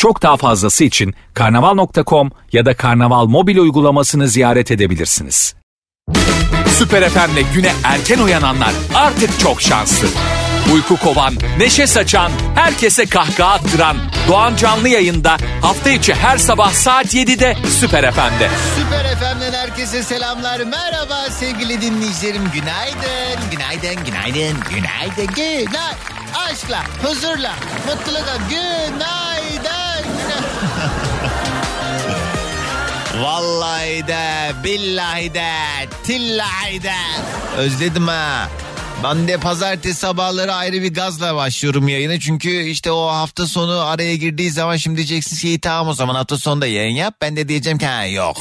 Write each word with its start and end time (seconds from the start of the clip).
Çok 0.00 0.22
daha 0.22 0.36
fazlası 0.36 0.84
için 0.84 1.14
karnaval.com 1.34 2.30
ya 2.52 2.66
da 2.66 2.76
karnaval 2.76 3.26
mobil 3.26 3.58
uygulamasını 3.58 4.28
ziyaret 4.28 4.70
edebilirsiniz. 4.70 5.54
Süper 6.78 7.08
FM'le 7.08 7.54
güne 7.54 7.72
erken 7.84 8.18
uyananlar 8.18 8.72
artık 8.94 9.40
çok 9.40 9.62
şanslı. 9.62 10.08
Uyku 10.74 10.96
kovan, 10.96 11.34
neşe 11.58 11.86
saçan, 11.86 12.32
herkese 12.54 13.06
kahkaha 13.06 13.52
attıran 13.52 13.96
Doğan 14.28 14.56
Canlı 14.56 14.88
yayında 14.88 15.36
hafta 15.62 15.90
içi 15.90 16.14
her 16.14 16.38
sabah 16.38 16.72
saat 16.72 17.14
7'de 17.14 17.56
Süper 17.80 18.12
FM'de. 18.12 18.50
Süper 18.76 19.16
FM'den 19.16 19.52
herkese 19.52 20.02
selamlar. 20.02 20.60
Merhaba 20.60 21.30
sevgili 21.30 21.80
dinleyicilerim. 21.80 22.44
Günaydın, 22.54 23.50
günaydın, 23.50 24.04
günaydın, 24.04 24.56
günaydın. 24.70 25.34
Günay. 25.34 25.94
Aşkla, 26.34 26.84
huzurla, 27.02 27.54
mutlulukla. 27.86 28.36
Günaydın. 28.50 29.89
Vallahi 33.22 34.06
de, 34.06 34.52
billahi 34.64 35.34
de, 35.34 35.52
tillahi 36.04 36.82
de. 36.82 36.94
Özledim 37.56 38.08
ha. 38.08 38.48
Ben 39.04 39.28
de 39.28 39.36
pazartesi 39.36 40.00
sabahları 40.00 40.54
ayrı 40.54 40.82
bir 40.82 40.94
gazla 40.94 41.34
başlıyorum 41.36 41.88
yayına. 41.88 42.20
Çünkü 42.20 42.62
işte 42.62 42.92
o 42.92 43.06
hafta 43.06 43.46
sonu 43.46 43.80
araya 43.80 44.16
girdiği 44.16 44.50
zaman 44.50 44.76
şimdi 44.76 44.96
diyeceksin 44.96 45.36
ki 45.36 45.48
"İyi, 45.48 45.60
tamam 45.60 45.88
o 45.88 45.94
zaman 45.94 46.14
hafta 46.14 46.38
sonunda 46.38 46.66
yayın 46.66 46.94
yap. 46.96 47.14
Ben 47.20 47.36
de 47.36 47.48
diyeceğim 47.48 47.78
ki 47.78 47.86
ha, 47.86 48.04
yok. 48.06 48.36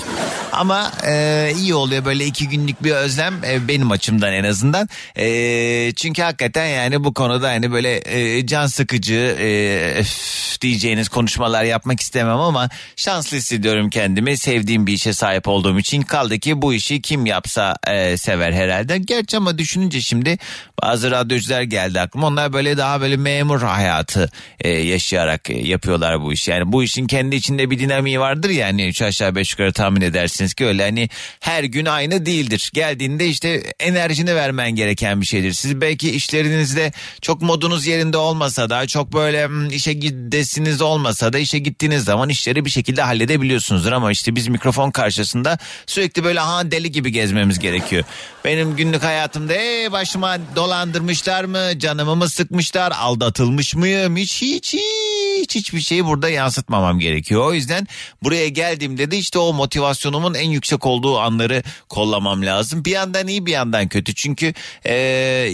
Ama 0.51 0.91
e, 1.07 1.51
iyi 1.57 1.73
oluyor 1.75 2.05
böyle 2.05 2.25
iki 2.25 2.49
günlük 2.49 2.83
bir 2.83 2.91
özlem 2.91 3.43
e, 3.43 3.67
benim 3.67 3.91
açımdan 3.91 4.33
en 4.33 4.43
azından. 4.43 4.89
E, 5.15 5.91
çünkü 5.95 6.21
hakikaten 6.21 6.65
yani 6.65 7.03
bu 7.03 7.13
konuda 7.13 7.47
hani 7.49 7.71
böyle 7.71 8.01
e, 8.05 8.45
can 8.47 8.67
sıkıcı 8.67 9.37
e, 9.39 9.93
öf 9.99 10.61
diyeceğiniz 10.61 11.09
konuşmalar 11.09 11.63
yapmak 11.63 11.99
istemem 11.99 12.37
ama 12.39 12.69
şanslı 12.95 13.37
hissediyorum 13.37 13.89
kendimi. 13.89 14.37
Sevdiğim 14.37 14.87
bir 14.87 14.93
işe 14.93 15.13
sahip 15.13 15.47
olduğum 15.47 15.79
için 15.79 16.01
kaldı 16.01 16.39
ki 16.39 16.61
bu 16.61 16.73
işi 16.73 17.01
kim 17.01 17.25
yapsa 17.25 17.75
e, 17.87 18.17
sever 18.17 18.51
herhalde. 18.53 18.97
Gerçi 18.97 19.37
ama 19.37 19.57
düşününce 19.57 20.01
şimdi 20.01 20.37
bazı 20.83 21.11
radyocular 21.11 21.61
geldi 21.61 21.99
aklıma. 22.01 22.27
Onlar 22.27 22.53
böyle 22.53 22.77
daha 22.77 23.01
böyle 23.01 23.17
memur 23.17 23.61
hayatı 23.61 24.29
e, 24.59 24.69
yaşayarak 24.69 25.49
e, 25.49 25.67
yapıyorlar 25.67 26.21
bu 26.21 26.33
işi. 26.33 26.51
Yani 26.51 26.71
bu 26.71 26.83
işin 26.83 27.07
kendi 27.07 27.35
içinde 27.35 27.69
bir 27.71 27.79
dinamiği 27.79 28.19
vardır 28.19 28.49
ya 28.49 28.67
hani 28.67 28.87
üç 28.87 29.01
aşağı 29.01 29.35
beş 29.35 29.51
yukarı 29.51 29.73
tahmin 29.73 30.01
edersiniz 30.01 30.53
ki 30.53 30.65
öyle 30.65 30.83
hani 30.83 31.09
her 31.39 31.63
gün 31.63 31.85
aynı 31.85 32.25
değildir. 32.25 32.71
Geldiğinde 32.73 33.27
işte 33.27 33.63
enerjini 33.79 34.35
vermen 34.35 34.71
gereken 34.75 35.21
bir 35.21 35.25
şeydir. 35.25 35.53
Siz 35.53 35.81
belki 35.81 36.11
işlerinizde 36.11 36.91
çok 37.21 37.41
modunuz 37.41 37.87
yerinde 37.87 38.17
olmasa 38.17 38.69
da 38.69 38.87
çok 38.87 39.13
böyle 39.13 39.47
hmm, 39.47 39.69
işe 39.69 39.93
gidesiniz 39.93 40.81
olmasa 40.81 41.33
da 41.33 41.39
işe 41.39 41.59
gittiğiniz 41.59 42.03
zaman 42.03 42.29
işleri 42.29 42.65
bir 42.65 42.69
şekilde 42.69 43.01
halledebiliyorsunuzdur 43.01 43.91
ama 43.91 44.11
işte 44.11 44.35
biz 44.35 44.47
mikrofon 44.47 44.91
karşısında 44.91 45.57
sürekli 45.85 46.23
böyle 46.23 46.39
ha 46.39 46.71
deli 46.71 46.91
gibi 46.91 47.11
gezmemiz 47.11 47.59
gerekiyor. 47.59 48.03
Benim 48.45 48.75
günlük 48.75 49.03
hayatımda 49.03 49.53
"Ee, 49.53 49.91
başıma 49.91 50.37
dolandırmışlar 50.55 51.43
mı? 51.43 51.79
Canımı 51.79 52.15
mı 52.15 52.29
sıkmışlar? 52.29 52.91
Aldatılmış 52.91 53.75
mıyım? 53.75 54.17
Hiç 54.17 54.41
hiç 54.41 54.73
hiç 54.73 55.08
hiçbir 55.55 55.79
şeyi 55.79 56.05
burada 56.05 56.29
yansıtmamam 56.29 56.99
gerekiyor. 56.99 57.45
O 57.45 57.53
yüzden 57.53 57.87
buraya 58.23 58.49
geldiğimde 58.49 59.11
de 59.11 59.17
işte 59.17 59.39
o 59.39 59.53
motivasyonumun 59.53 60.33
en 60.33 60.49
yüksek 60.49 60.85
olduğu 60.85 61.19
anları 61.19 61.63
kollamam 61.89 62.45
lazım. 62.45 62.85
Bir 62.85 62.91
yandan 62.91 63.27
iyi 63.27 63.45
bir 63.45 63.51
yandan 63.51 63.87
kötü 63.87 64.13
çünkü 64.15 64.53
e, 64.85 64.93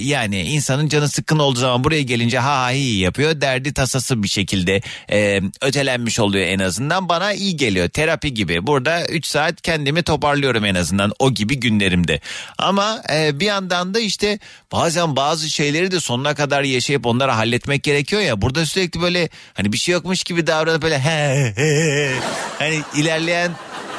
yani 0.01 0.41
insanın 0.41 0.87
canı 0.87 1.09
sıkkın 1.09 1.39
olduğu 1.39 1.59
zaman 1.59 1.83
buraya 1.83 2.01
gelince 2.01 2.39
ha 2.39 2.63
ha 2.63 2.71
iyi 2.71 2.99
yapıyor. 2.99 3.41
Derdi 3.41 3.73
tasası 3.73 4.23
bir 4.23 4.27
şekilde 4.27 4.81
e, 5.11 5.41
ötelenmiş 5.61 6.19
oluyor 6.19 6.45
en 6.45 6.59
azından 6.59 7.09
bana 7.09 7.33
iyi 7.33 7.57
geliyor 7.57 7.89
terapi 7.89 8.33
gibi. 8.33 8.67
Burada 8.67 9.07
3 9.07 9.25
saat 9.25 9.61
kendimi 9.61 10.03
toparlıyorum 10.03 10.65
en 10.65 10.75
azından 10.75 11.11
o 11.19 11.33
gibi 11.33 11.59
günlerimde. 11.59 12.19
Ama 12.57 13.01
e, 13.13 13.39
bir 13.39 13.45
yandan 13.45 13.93
da 13.93 13.99
işte 13.99 14.39
bazen 14.71 15.15
bazı 15.15 15.49
şeyleri 15.49 15.91
de 15.91 15.99
sonuna 15.99 16.35
kadar 16.35 16.63
yaşayıp 16.63 17.05
onları 17.05 17.31
halletmek 17.31 17.83
gerekiyor 17.83 18.21
ya. 18.21 18.41
Burada 18.41 18.65
sürekli 18.65 19.01
böyle 19.01 19.29
hani 19.53 19.73
bir 19.73 19.77
şey 19.77 19.84
yokmuş 19.91 20.23
gibi 20.23 20.47
davranıp 20.47 20.81
böyle 20.81 20.99
he 20.99 21.53
he 21.55 21.65
he. 21.65 22.11
Hani 22.59 22.81
ilerleyen 22.95 23.51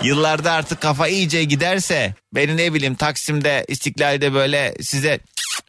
yıllarda 0.03 0.53
artık 0.53 0.81
kafa 0.81 1.09
iyice 1.09 1.45
giderse 1.45 2.15
beni 2.35 2.57
ne 2.57 2.75
bileyim 2.75 2.95
Taksim'de 2.95 3.65
İstiklal'de 3.69 4.35
böyle 4.35 4.75
size 4.83 5.21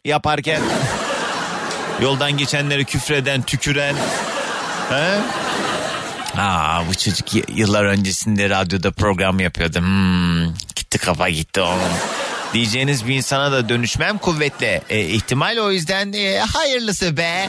yaparken 0.04 0.60
yoldan 2.02 2.36
geçenleri 2.36 2.84
küfreden 2.84 3.42
tüküren 3.42 3.94
he? 4.90 5.18
Aa, 6.40 6.88
bu 6.88 6.94
çocuk 6.94 7.26
yıllar 7.56 7.84
öncesinde 7.84 8.50
radyoda 8.50 8.90
program 8.90 9.40
yapıyordu. 9.40 9.78
Hmm, 9.78 10.44
gitti 10.76 10.98
kafa 10.98 11.28
gitti 11.28 11.60
oğlum. 11.60 11.92
Diyeceğiniz 12.52 13.06
bir 13.06 13.14
insana 13.14 13.52
da 13.52 13.68
dönüşmem 13.68 14.18
kuvvetli 14.18 14.80
e, 14.88 15.00
ihtimal 15.00 15.56
o 15.56 15.70
yüzden 15.70 16.12
e, 16.12 16.38
hayırlısı 16.38 17.16
be 17.16 17.48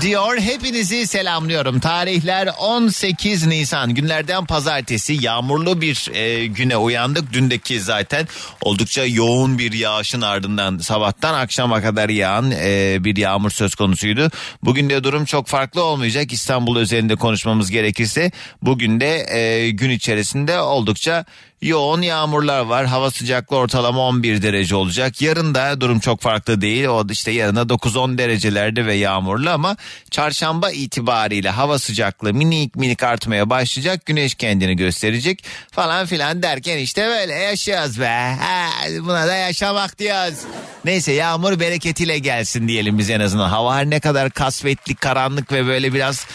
diyor 0.00 0.38
hepinizi 0.38 1.06
selamlıyorum. 1.06 1.80
Tarihler 1.80 2.48
18 2.58 3.46
Nisan 3.46 3.94
günlerden 3.94 4.46
pazartesi 4.46 5.12
yağmurlu 5.20 5.80
bir 5.80 6.10
e, 6.14 6.46
güne 6.46 6.76
uyandık. 6.76 7.32
Dündeki 7.32 7.80
zaten 7.80 8.28
oldukça 8.62 9.04
yoğun 9.04 9.58
bir 9.58 9.72
yağışın 9.72 10.20
ardından 10.20 10.78
sabahtan 10.78 11.34
akşama 11.34 11.82
kadar 11.82 12.08
yağan 12.08 12.50
e, 12.50 12.96
bir 13.00 13.16
yağmur 13.16 13.50
söz 13.50 13.74
konusuydu. 13.74 14.30
Bugün 14.62 14.90
de 14.90 15.04
durum 15.04 15.24
çok 15.24 15.46
farklı 15.46 15.82
olmayacak. 15.82 16.32
İstanbul 16.32 16.80
üzerinde 16.80 17.16
konuşmamız 17.16 17.70
gerekirse 17.70 18.30
bugün 18.62 19.00
de 19.00 19.38
e, 19.38 19.70
gün 19.70 19.90
içerisinde 19.90 20.60
oldukça 20.60 21.24
yoğun 21.62 22.02
yağmurlar 22.02 22.60
var. 22.60 22.86
Hava 22.86 23.10
sıcaklığı 23.10 23.56
ortalama 23.56 24.00
11 24.00 24.42
derece 24.42 24.76
olacak. 24.76 25.22
Yarın 25.22 25.54
da 25.54 25.80
durum 25.80 26.00
çok 26.00 26.20
farklı 26.20 26.60
değil. 26.60 26.84
O 26.84 27.06
işte 27.10 27.30
yarına 27.30 27.60
9-10 27.60 28.18
derecelerde 28.18 28.86
ve 28.86 28.94
yağmurlu 28.94 29.50
ama 29.50 29.76
çarşamba 30.10 30.70
itibariyle 30.70 31.50
hava 31.50 31.78
sıcaklığı 31.78 32.34
minik 32.34 32.76
minik 32.76 33.02
artmaya 33.02 33.50
başlayacak. 33.50 34.06
Güneş 34.06 34.34
kendini 34.34 34.76
gösterecek 34.76 35.44
falan 35.70 36.06
filan 36.06 36.42
derken 36.42 36.78
işte 36.78 37.06
böyle 37.06 37.32
yaşıyoruz 37.32 38.00
be. 38.00 38.36
Ha, 38.40 38.68
buna 39.00 39.26
da 39.26 39.34
yaşamak 39.34 39.98
diyoruz. 39.98 40.38
Neyse 40.84 41.12
yağmur 41.12 41.60
bereketiyle 41.60 42.18
gelsin 42.18 42.68
diyelim 42.68 42.98
biz 42.98 43.10
en 43.10 43.20
azından. 43.20 43.48
Hava 43.48 43.76
her 43.76 43.90
ne 43.90 44.00
kadar 44.00 44.30
kasvetli, 44.30 44.94
karanlık 44.94 45.52
ve 45.52 45.66
böyle 45.66 45.92
biraz 45.94 46.26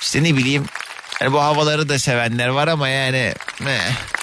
işte 0.00 0.24
ne 0.24 0.36
bileyim 0.36 0.64
yani 1.20 1.32
bu 1.32 1.42
havaları 1.42 1.88
da 1.88 1.98
sevenler 1.98 2.48
var 2.48 2.68
ama 2.68 2.88
yani 2.88 3.34
eh. 3.66 4.19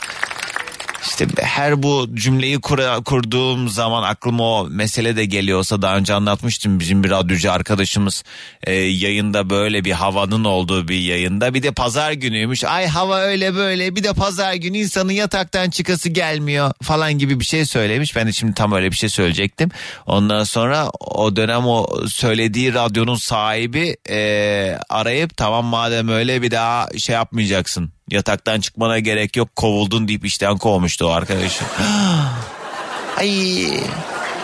İşte 1.03 1.27
her 1.41 1.83
bu 1.83 2.07
cümleyi 2.13 2.55
kura- 2.61 3.03
kurduğum 3.03 3.69
zaman 3.69 4.03
aklıma 4.03 4.43
o 4.43 4.67
mesele 4.69 5.15
de 5.15 5.25
geliyorsa 5.25 5.81
daha 5.81 5.97
önce 5.97 6.13
anlatmıştım 6.13 6.79
bizim 6.79 7.03
bir 7.03 7.09
radyocu 7.09 7.51
arkadaşımız 7.51 8.23
e, 8.63 8.73
yayında 8.73 9.49
böyle 9.49 9.85
bir 9.85 9.91
havanın 9.91 10.43
olduğu 10.43 10.87
bir 10.87 10.99
yayında 10.99 11.53
bir 11.53 11.63
de 11.63 11.71
pazar 11.71 12.11
günüymüş. 12.11 12.63
Ay 12.63 12.87
hava 12.87 13.19
öyle 13.19 13.55
böyle 13.55 13.95
bir 13.95 14.03
de 14.03 14.13
pazar 14.13 14.53
günü 14.53 14.77
insanın 14.77 15.11
yataktan 15.11 15.69
çıkası 15.69 16.09
gelmiyor 16.09 16.71
falan 16.81 17.13
gibi 17.17 17.39
bir 17.39 17.45
şey 17.45 17.65
söylemiş. 17.65 18.15
Ben 18.15 18.27
de 18.27 18.31
şimdi 18.33 18.53
tam 18.53 18.71
öyle 18.71 18.91
bir 18.91 18.95
şey 18.95 19.09
söyleyecektim. 19.09 19.69
Ondan 20.05 20.43
sonra 20.43 20.89
o 20.99 21.35
dönem 21.35 21.65
o 21.65 21.87
söylediği 22.07 22.73
radyonun 22.73 23.15
sahibi 23.15 23.97
e, 24.09 24.77
arayıp 24.89 25.37
tamam 25.37 25.65
madem 25.65 26.09
öyle 26.09 26.41
bir 26.41 26.51
daha 26.51 26.89
şey 26.97 27.15
yapmayacaksın 27.15 27.96
Yataktan 28.11 28.61
çıkmana 28.61 28.99
gerek 28.99 29.35
yok 29.35 29.55
kovuldun 29.55 30.07
deyip 30.07 30.25
işten 30.25 30.57
kovmuştu 30.57 31.05
o 31.05 31.09
arkadaşı. 31.09 31.63
Ay 33.17 33.29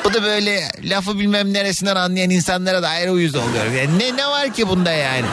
bu 0.06 0.14
da 0.14 0.24
böyle 0.24 0.72
lafı 0.84 1.20
bilmem 1.20 1.54
neresinden 1.54 1.96
anlayan 1.96 2.30
insanlara 2.30 2.84
da 2.84 2.90
ayrı 2.90 3.12
uyuz 3.12 3.36
oluyor. 3.36 3.66
Yani 3.66 4.00
ne, 4.00 4.18
ne 4.18 4.28
var 4.28 4.54
ki 4.54 4.70
bunda 4.70 4.92
yani? 4.92 5.26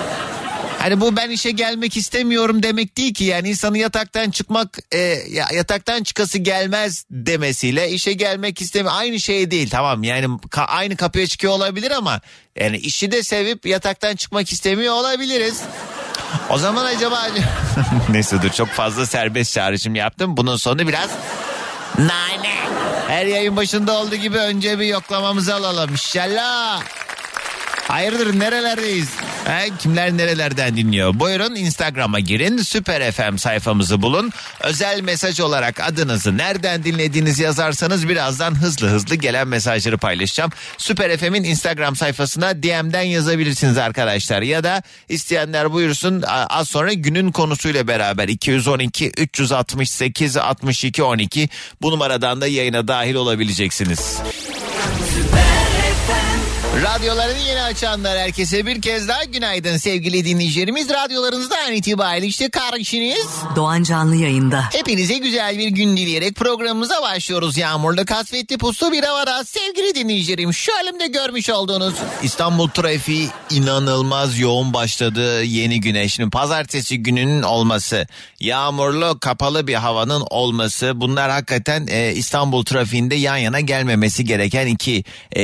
Hani 0.81 1.01
bu 1.01 1.17
ben 1.17 1.31
işe 1.31 1.51
gelmek 1.51 1.97
istemiyorum 1.97 2.63
demek 2.63 2.97
değil 2.97 3.15
ki 3.15 3.25
yani 3.25 3.49
insanın 3.49 3.75
yataktan 3.75 4.31
çıkmak 4.31 4.79
e, 4.93 4.99
ya- 5.29 5.49
yataktan 5.55 6.03
çıkası 6.03 6.39
gelmez 6.39 7.05
demesiyle 7.11 7.91
işe 7.91 8.13
gelmek 8.13 8.61
istemiyor 8.61 8.95
aynı 8.97 9.21
şey 9.21 9.51
değil 9.51 9.71
tamam 9.71 10.03
yani 10.05 10.25
ka- 10.27 10.65
aynı 10.67 10.97
kapıya 10.97 11.27
çıkıyor 11.27 11.53
olabilir 11.53 11.91
ama 11.91 12.21
yani 12.57 12.77
işi 12.77 13.13
de 13.13 13.23
sevip 13.23 13.67
yataktan 13.67 14.17
çıkmak 14.17 14.53
istemiyor 14.53 14.95
olabiliriz. 14.95 15.61
O 16.51 16.59
zaman 16.59 16.85
acaba... 16.85 17.27
Neyse 18.09 18.43
dur 18.43 18.51
çok 18.51 18.69
fazla 18.69 19.07
serbest 19.07 19.53
çağrışım 19.55 19.95
yaptım. 19.95 20.37
Bunun 20.37 20.57
sonu 20.57 20.89
biraz 20.89 21.11
Nane. 21.99 22.55
Her 23.09 23.27
yayın 23.27 23.57
başında 23.57 23.93
olduğu 23.93 24.17
gibi 24.17 24.39
önce 24.39 24.79
bir 24.79 24.87
yoklamamızı 24.87 25.55
alalım. 25.55 25.91
İnşallah. 25.93 26.83
Hayırdır 27.91 28.39
nerelerdeyiz? 28.39 29.09
Ha, 29.45 29.61
kimler 29.79 30.17
nerelerden 30.17 30.77
dinliyor? 30.77 31.21
Buyurun 31.21 31.55
Instagram'a 31.55 32.21
girin. 32.21 32.59
Süper 32.59 33.13
FM 33.13 33.37
sayfamızı 33.37 34.03
bulun. 34.03 34.33
Özel 34.61 35.01
mesaj 35.01 35.41
olarak 35.41 35.81
adınızı 35.81 36.39
nereden 36.39 36.85
dinlediğinizi 36.85 37.43
yazarsanız 37.43 38.09
birazdan 38.09 38.55
hızlı 38.55 38.89
hızlı 38.89 39.15
gelen 39.15 39.49
mesajları 39.49 39.99
paylaşacağım. 39.99 40.51
Süper 40.79 41.17
FM'in 41.17 41.45
Instagram 41.45 41.97
sayfasına 41.97 42.63
DM'den 42.63 43.03
yazabilirsiniz 43.03 43.79
arkadaşlar. 43.79 44.43
Ya 44.43 44.65
da 44.65 44.83
isteyenler 45.09 45.73
buyursun 45.73 46.23
az 46.27 46.69
sonra 46.69 46.93
günün 46.93 47.33
konusuyla 47.33 47.89
beraber 47.89 48.29
212 48.29 49.11
368 49.11 50.37
62 50.37 51.03
12 51.03 51.49
bu 51.83 51.91
numaradan 51.91 52.41
da 52.41 52.47
yayına 52.47 52.89
dahil 52.89 53.15
olabileceksiniz. 53.15 54.21
Radyolarını 56.75 57.39
yeni 57.39 57.63
açanlar 57.63 58.19
herkese 58.19 58.67
bir 58.67 58.83
kez 58.83 59.09
daha 59.09 59.25
günaydın 59.25 59.77
sevgili 59.77 60.25
dinleyicilerimiz. 60.25 60.91
Radyolarınızda 60.91 61.55
an 61.67 61.73
itibariyle 61.73 62.27
işte 62.27 62.51
karşınız. 62.51 63.29
Doğan 63.57 63.83
Canlı 63.83 64.17
yayında. 64.17 64.65
Hepinize 64.73 65.19
güzel 65.19 65.59
bir 65.59 65.69
gün 65.69 65.97
dileyerek 65.97 66.35
programımıza 66.35 67.03
başlıyoruz. 67.03 67.57
Yağmurlu 67.57 68.05
kasvetli 68.05 68.59
puslu 68.59 68.93
bir 68.93 69.05
havada 69.05 69.45
sevgili 69.45 69.95
dinleyicilerim. 69.95 70.55
Şu 70.55 70.73
elimde 70.83 71.07
görmüş 71.07 71.51
olduğunuz 71.51 71.95
İstanbul 72.23 72.69
trafiği 72.69 73.29
inanılmaz 73.51 74.39
yoğun 74.39 74.75
başladı 74.75 75.43
yeni 75.43 75.81
güne. 75.81 76.09
Şimdi 76.09 76.31
pazartesi 76.31 77.03
gününün 77.03 77.43
olması, 77.43 78.07
yağmurlu 78.41 79.19
kapalı 79.21 79.67
bir 79.67 79.75
havanın 79.75 80.23
olması 80.31 80.93
bunlar 80.95 81.31
hakikaten 81.31 81.87
e, 81.91 82.13
İstanbul 82.15 82.65
trafiğinde 82.65 83.15
yan 83.15 83.37
yana 83.37 83.61
gelmemesi 83.61 84.25
gereken 84.25 84.67
iki 84.67 85.05
e, 85.37 85.43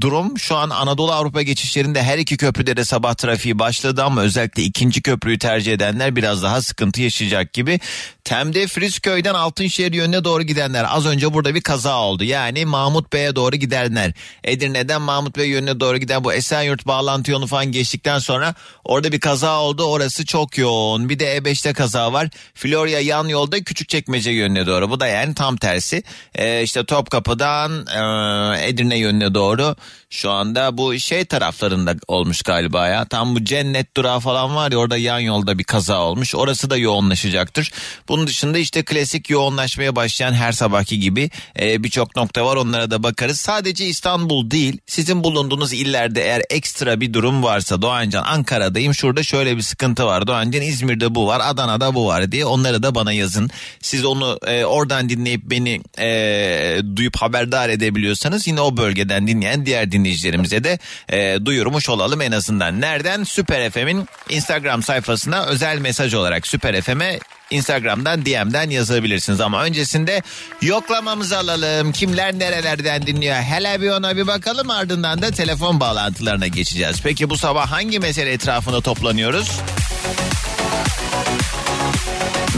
durum. 0.00 0.38
Şu 0.38 0.49
an 0.56 0.70
Anadolu 0.70 1.12
Avrupa 1.12 1.42
geçişlerinde 1.42 2.02
her 2.02 2.18
iki 2.18 2.36
köprüde 2.36 2.76
de 2.76 2.84
sabah 2.84 3.14
trafiği 3.14 3.58
başladı 3.58 4.04
ama 4.04 4.20
özellikle 4.20 4.62
ikinci 4.62 5.02
köprüyü 5.02 5.38
tercih 5.38 5.72
edenler 5.72 6.16
biraz 6.16 6.42
daha 6.42 6.62
sıkıntı 6.62 7.02
yaşayacak 7.02 7.52
gibi. 7.52 7.80
Tem'de 8.24 8.66
Frizköy'den 8.66 9.34
Altınşehir 9.34 9.92
yönüne 9.92 10.24
doğru 10.24 10.42
gidenler 10.42 10.86
az 10.88 11.06
önce 11.06 11.34
burada 11.34 11.54
bir 11.54 11.60
kaza 11.60 12.00
oldu. 12.00 12.24
Yani 12.24 12.64
Mahmut 12.64 13.12
Bey'e 13.12 13.36
doğru 13.36 13.56
gidenler. 13.56 14.12
Edirne'den 14.44 15.02
Mahmut 15.02 15.36
Bey 15.36 15.48
yönüne 15.48 15.80
doğru 15.80 15.98
giden 15.98 16.24
bu 16.24 16.32
Esenyurt 16.32 16.86
bağlantı 16.86 17.30
yolu 17.30 17.46
falan 17.46 17.72
geçtikten 17.72 18.18
sonra 18.18 18.54
orada 18.84 19.12
bir 19.12 19.20
kaza 19.20 19.60
oldu. 19.60 19.84
Orası 19.84 20.26
çok 20.26 20.58
yoğun. 20.58 21.08
Bir 21.08 21.18
de 21.18 21.36
E5'te 21.36 21.72
kaza 21.72 22.12
var. 22.12 22.28
Florya 22.54 23.00
yan 23.00 23.28
yolda 23.28 23.64
Küçükçekmece 23.64 24.30
yönüne 24.30 24.66
doğru. 24.66 24.90
Bu 24.90 25.00
da 25.00 25.06
yani 25.06 25.34
tam 25.34 25.56
tersi. 25.56 26.02
Ee, 26.34 26.62
işte 26.62 26.84
Topkapı'dan 26.84 27.86
e, 27.86 28.68
Edirne 28.68 28.98
yönüne 28.98 29.34
doğru 29.34 29.76
şu 30.10 30.30
anda 30.40 30.78
bu 30.78 30.98
şey 30.98 31.24
taraflarında 31.24 31.94
olmuş 32.08 32.42
galiba 32.42 32.88
ya. 32.88 33.04
Tam 33.04 33.34
bu 33.34 33.44
cennet 33.44 33.96
durağı 33.96 34.20
falan 34.20 34.56
var 34.56 34.72
ya 34.72 34.78
orada 34.78 34.96
yan 34.96 35.18
yolda 35.18 35.58
bir 35.58 35.64
kaza 35.64 36.00
olmuş. 36.00 36.34
Orası 36.34 36.70
da 36.70 36.76
yoğunlaşacaktır. 36.76 37.72
Bunun 38.08 38.26
dışında 38.26 38.58
işte 38.58 38.82
klasik 38.82 39.30
yoğunlaşmaya 39.30 39.96
başlayan 39.96 40.32
her 40.32 40.52
sabahki 40.52 41.00
gibi 41.00 41.30
e, 41.60 41.84
birçok 41.84 42.16
nokta 42.16 42.46
var. 42.46 42.56
Onlara 42.56 42.90
da 42.90 43.02
bakarız. 43.02 43.40
Sadece 43.40 43.86
İstanbul 43.86 44.50
değil 44.50 44.78
sizin 44.86 45.24
bulunduğunuz 45.24 45.72
illerde 45.72 46.22
eğer 46.22 46.42
ekstra 46.50 47.00
bir 47.00 47.12
durum 47.12 47.42
varsa 47.42 47.82
Doğancan 47.82 48.22
Ankara'dayım 48.22 48.94
şurada 48.94 49.22
şöyle 49.22 49.56
bir 49.56 49.62
sıkıntı 49.62 50.06
var. 50.06 50.26
Doğancan 50.26 50.62
İzmir'de 50.62 51.14
bu 51.14 51.26
var 51.26 51.40
Adana'da 51.44 51.94
bu 51.94 52.06
var 52.06 52.32
diye 52.32 52.44
onları 52.44 52.82
da 52.82 52.94
bana 52.94 53.12
yazın. 53.12 53.50
Siz 53.80 54.04
onu 54.04 54.38
e, 54.46 54.64
oradan 54.64 55.08
dinleyip 55.08 55.42
beni 55.44 55.80
e, 55.98 56.78
duyup 56.96 57.16
haberdar 57.16 57.68
edebiliyorsanız 57.68 58.46
yine 58.46 58.60
o 58.60 58.76
bölgeden 58.76 59.26
dinleyen 59.26 59.66
diğer 59.66 59.92
dinleyicilerimize 60.32 60.64
de 60.64 60.78
e, 61.08 61.44
duyurmuş 61.44 61.88
olalım 61.88 62.20
en 62.20 62.32
azından. 62.32 62.80
Nereden? 62.80 63.24
Süper 63.24 63.70
FM'in 63.70 64.08
Instagram 64.28 64.82
sayfasına 64.82 65.46
özel 65.46 65.78
mesaj 65.78 66.14
olarak 66.14 66.46
Süper 66.46 66.80
FM'e 66.80 67.18
Instagram'dan 67.50 68.26
DM'den 68.26 68.70
yazabilirsiniz 68.70 69.40
ama 69.40 69.64
öncesinde 69.64 70.22
yoklamamızı 70.62 71.38
alalım. 71.38 71.92
Kimler 71.92 72.38
nerelerden 72.38 73.06
dinliyor? 73.06 73.36
Hele 73.36 73.80
bir 73.80 73.90
ona 73.90 74.16
bir 74.16 74.26
bakalım 74.26 74.70
ardından 74.70 75.22
da 75.22 75.30
telefon 75.30 75.80
bağlantılarına 75.80 76.46
geçeceğiz. 76.46 77.00
Peki 77.02 77.30
bu 77.30 77.38
sabah 77.38 77.72
hangi 77.72 77.98
mesele 77.98 78.32
etrafında 78.32 78.80
toplanıyoruz? 78.80 79.50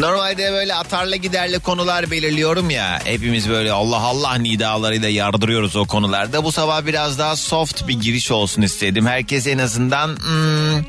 Normalde 0.02 0.52
böyle 0.52 0.74
atarlı 0.74 1.16
giderli 1.16 1.58
konular 1.58 2.10
belirliyorum 2.10 2.70
ya. 2.70 3.00
Hepimiz 3.04 3.48
böyle 3.48 3.72
Allah 3.72 4.00
Allah 4.00 4.34
nidalarıyla 4.34 5.08
yardırıyoruz 5.08 5.76
o 5.76 5.84
konularda. 5.84 6.44
Bu 6.44 6.52
sabah 6.52 6.86
biraz 6.86 7.18
daha 7.18 7.36
soft 7.36 7.88
bir 7.88 8.00
giriş 8.00 8.30
olsun 8.30 8.62
istedim. 8.62 9.06
Herkes 9.06 9.46
en 9.46 9.58
azından 9.58 10.08
hmm, 10.08 10.84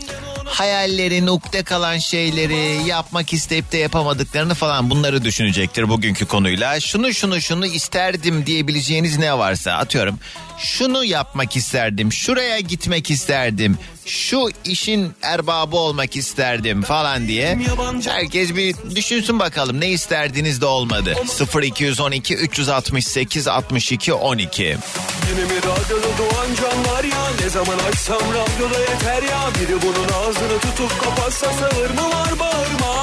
hayalleri, 0.46 1.26
nukte 1.26 1.64
kalan 1.64 1.98
şeyleri, 1.98 2.88
yapmak 2.88 3.34
isteyip 3.34 3.72
de 3.72 3.78
yapamadıklarını 3.78 4.54
falan 4.54 4.90
bunları 4.90 5.24
düşünecektir 5.24 5.90
bugünkü 5.90 6.26
konuyla. 6.26 6.80
Şunu 6.80 7.14
şunu 7.14 7.42
şunu 7.42 7.66
isterdim 7.66 8.46
diyebileceğiniz 8.46 9.18
ne 9.18 9.38
varsa 9.38 9.72
atıyorum. 9.72 10.20
Şunu 10.58 11.06
yapmak 11.06 11.56
isterdim, 11.56 12.14
şuraya 12.14 12.60
gitmek 12.60 13.12
isterdim, 13.12 13.78
şu 14.06 14.50
işin 14.66 15.14
erbabı 15.22 15.76
olmak 15.76 16.16
isterdim 16.16 16.82
falan 16.82 17.28
diye. 17.28 17.60
Herkes 18.08 18.56
bir 18.56 18.76
düşünsün 18.96 19.40
bakalım 19.40 19.82
ne 19.82 19.90
isterdiniz 19.90 20.62
de 20.62 20.66
olmadı. 20.66 21.16
0212 21.64 22.36
368 22.36 23.48
62 23.48 24.14
12. 24.14 24.64
Yine 24.64 25.44
mi 25.46 25.58
radyoda 25.58 26.18
doğan 26.18 26.48
can 26.62 26.94
var 26.96 27.04
ya 27.04 27.24
Ne 27.44 27.50
zaman 27.50 27.78
açsam 27.80 28.22
radyoda 28.22 28.80
yeter 28.80 29.24
ya 29.24 29.42
Biri 29.60 29.82
bunun 29.82 30.08
ağzını 30.10 30.60
tutup 30.60 31.04
kapatsa 31.04 31.48
sağır 31.54 31.90
mı 31.90 32.10
var 32.10 32.40
bağırma 32.40 33.03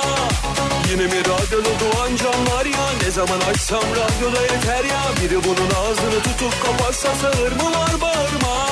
Yine 0.90 1.02
mi 1.02 1.18
radyoda 1.20 1.68
doğan 1.80 2.16
can 2.16 2.46
var 2.56 2.64
ya 2.64 2.86
Ne 3.04 3.10
zaman 3.10 3.40
açsam 3.40 3.82
radyoda 3.82 4.42
yeter 4.42 4.84
ya 4.84 5.00
Biri 5.22 5.44
bunun 5.44 5.70
ağzını 5.70 6.22
tutup 6.22 6.64
kapatsa 6.66 7.14
sağır 7.14 7.52
mı 7.52 7.64
var 7.64 8.00
bağırma 8.00 8.66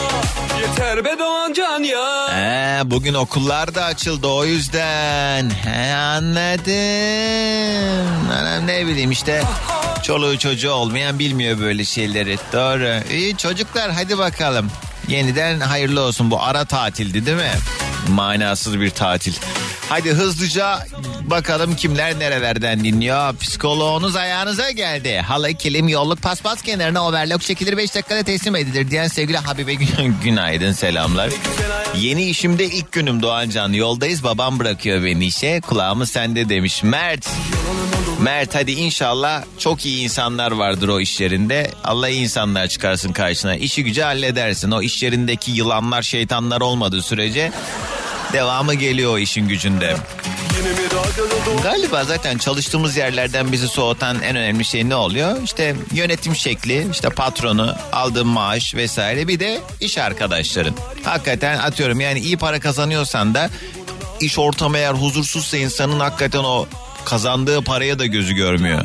Yeter 0.60 1.04
be 1.04 1.18
doğan 1.18 1.52
can 1.52 1.82
ya 1.82 2.28
He, 2.28 2.90
bugün 2.90 3.14
okullar 3.14 3.74
da 3.74 3.84
açıldı 3.84 4.26
o 4.26 4.44
yüzden. 4.44 5.50
He, 5.50 5.94
anladım. 5.94 6.72
Anam 8.40 8.66
ne 8.66 8.86
bileyim 8.86 9.10
işte 9.10 9.42
çoluğu 10.02 10.38
çocuğu 10.38 10.70
olmayan 10.70 11.18
bilmiyor 11.18 11.60
böyle 11.60 11.84
şeyleri. 11.84 12.38
Doğru. 12.52 13.12
İyi 13.12 13.36
çocuklar 13.36 13.90
hadi 13.90 14.18
bakalım. 14.18 14.70
Yeniden 15.08 15.60
hayırlı 15.60 16.00
olsun 16.00 16.30
bu 16.30 16.42
ara 16.42 16.64
tatildi 16.64 17.26
değil 17.26 17.36
mi? 17.36 17.50
Manasız 18.08 18.80
bir 18.80 18.90
tatil. 18.90 19.32
Hadi 19.88 20.10
hızlıca 20.10 20.86
bakalım 21.22 21.76
kimler 21.76 22.18
nerelerden 22.18 22.84
dinliyor. 22.84 23.36
Psikoloğunuz 23.36 24.16
ayağınıza 24.16 24.70
geldi. 24.70 25.18
Halı, 25.18 25.54
kilim, 25.54 25.88
yolluk, 25.88 26.22
paspas 26.22 26.62
kenarına 26.62 27.06
overlock 27.08 27.42
çekilir 27.42 27.76
5 27.76 27.94
dakikada 27.94 28.22
teslim 28.22 28.56
edilir 28.56 28.90
diyen 28.90 29.08
sevgili 29.08 29.36
Habibe 29.38 29.74
Gün 29.74 30.16
günaydın 30.24 30.72
selamlar. 30.72 31.30
Yeni 31.96 32.24
işimde 32.24 32.64
ilk 32.64 32.92
günüm 32.92 33.22
Doğancan. 33.22 33.72
Yoldayız 33.72 34.24
babam 34.24 34.58
bırakıyor 34.58 35.04
beni 35.04 35.26
işe. 35.26 35.60
Kulağımız 35.60 36.10
sende 36.10 36.48
demiş. 36.48 36.82
Mert. 36.82 37.28
Mert 38.18 38.54
hadi 38.54 38.72
inşallah 38.72 39.44
çok 39.58 39.86
iyi 39.86 40.04
insanlar 40.04 40.52
vardır 40.52 40.88
o 40.88 41.00
iş 41.00 41.20
yerinde. 41.20 41.70
Allah 41.84 42.08
iyi 42.08 42.22
insanlar 42.22 42.66
çıkarsın 42.66 43.12
karşına. 43.12 43.56
İşi 43.56 43.84
gücü 43.84 44.02
halledersin. 44.02 44.70
O 44.70 44.82
iş 44.82 45.02
yerindeki 45.02 45.50
yılanlar 45.50 46.02
şeytanlar 46.02 46.60
olmadığı 46.60 47.02
sürece 47.02 47.52
devamı 48.32 48.74
geliyor 48.74 49.12
o 49.12 49.18
işin 49.18 49.48
gücünde. 49.48 49.96
Galiba 51.62 52.04
zaten 52.04 52.38
çalıştığımız 52.38 52.96
yerlerden 52.96 53.52
bizi 53.52 53.68
soğutan 53.68 54.22
en 54.22 54.36
önemli 54.36 54.64
şey 54.64 54.88
ne 54.88 54.94
oluyor? 54.94 55.42
İşte 55.44 55.76
yönetim 55.92 56.36
şekli, 56.36 56.86
işte 56.90 57.08
patronu, 57.08 57.74
aldığın 57.92 58.26
maaş 58.26 58.74
vesaire 58.74 59.28
bir 59.28 59.40
de 59.40 59.60
iş 59.80 59.98
arkadaşların. 59.98 60.74
Hakikaten 61.04 61.58
atıyorum 61.58 62.00
yani 62.00 62.20
iyi 62.20 62.36
para 62.36 62.60
kazanıyorsan 62.60 63.34
da 63.34 63.50
iş 64.20 64.38
ortamı 64.38 64.78
eğer 64.78 64.92
huzursuzsa 64.92 65.56
insanın 65.56 66.00
hakikaten 66.00 66.44
o 66.44 66.66
kazandığı 67.04 67.62
paraya 67.62 67.98
da 67.98 68.06
gözü 68.06 68.34
görmüyor. 68.34 68.80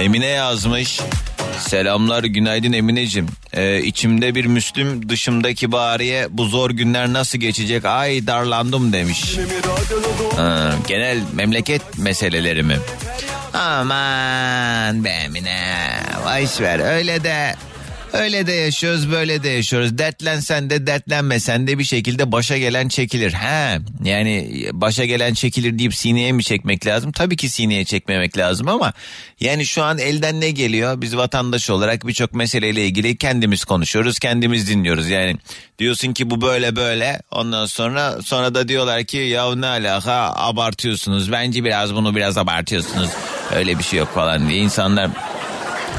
Emine 0.00 0.26
yazmış. 0.26 1.00
Selamlar 1.58 2.24
günaydın 2.24 2.72
Emineciğim. 2.72 3.28
Ee, 3.52 3.82
içimde 3.82 4.34
bir 4.34 4.44
Müslüm 4.44 5.08
dışımdaki 5.08 5.72
bariye 5.72 6.26
bu 6.30 6.44
zor 6.44 6.70
günler 6.70 7.12
nasıl 7.12 7.38
geçecek 7.38 7.84
ay 7.84 8.26
darlandım 8.26 8.92
demiş. 8.92 9.36
Ha, 10.36 10.74
genel 10.88 11.18
memleket 11.32 11.98
meseleleri 11.98 12.62
mi? 12.62 12.76
Aman 13.54 15.04
be 15.04 15.08
Emine 15.08 15.76
boş 16.24 16.60
ver 16.60 16.94
öyle 16.94 17.24
de 17.24 17.54
Öyle 18.12 18.46
de 18.46 18.52
yaşıyoruz 18.52 19.10
böyle 19.10 19.42
de 19.42 19.48
yaşıyoruz. 19.48 19.98
Dertlensen 19.98 20.70
de 20.70 20.86
dertlenmesen 20.86 21.66
de 21.66 21.78
bir 21.78 21.84
şekilde 21.84 22.32
başa 22.32 22.58
gelen 22.58 22.88
çekilir. 22.88 23.32
He 23.32 23.78
yani 24.04 24.66
başa 24.72 25.04
gelen 25.04 25.34
çekilir 25.34 25.78
deyip 25.78 25.94
sineye 25.94 26.32
mi 26.32 26.44
çekmek 26.44 26.86
lazım? 26.86 27.12
Tabii 27.12 27.36
ki 27.36 27.48
sineye 27.48 27.84
çekmemek 27.84 28.38
lazım 28.38 28.68
ama 28.68 28.92
yani 29.40 29.66
şu 29.66 29.82
an 29.82 29.98
elden 29.98 30.40
ne 30.40 30.50
geliyor? 30.50 31.00
Biz 31.00 31.16
vatandaş 31.16 31.70
olarak 31.70 32.06
birçok 32.06 32.34
meseleyle 32.34 32.86
ilgili 32.86 33.16
kendimiz 33.16 33.64
konuşuyoruz, 33.64 34.18
kendimiz 34.18 34.68
dinliyoruz. 34.68 35.08
Yani 35.08 35.36
diyorsun 35.78 36.12
ki 36.12 36.30
bu 36.30 36.40
böyle 36.40 36.76
böyle 36.76 37.20
ondan 37.30 37.66
sonra 37.66 38.22
sonra 38.22 38.54
da 38.54 38.68
diyorlar 38.68 39.04
ki 39.04 39.16
ya 39.16 39.54
ne 39.54 39.66
alaka 39.66 40.32
abartıyorsunuz. 40.36 41.32
Bence 41.32 41.64
biraz 41.64 41.94
bunu 41.94 42.16
biraz 42.16 42.38
abartıyorsunuz. 42.38 43.10
Öyle 43.54 43.78
bir 43.78 43.84
şey 43.84 43.98
yok 43.98 44.14
falan 44.14 44.48
diye 44.48 44.58
insanlar 44.58 45.10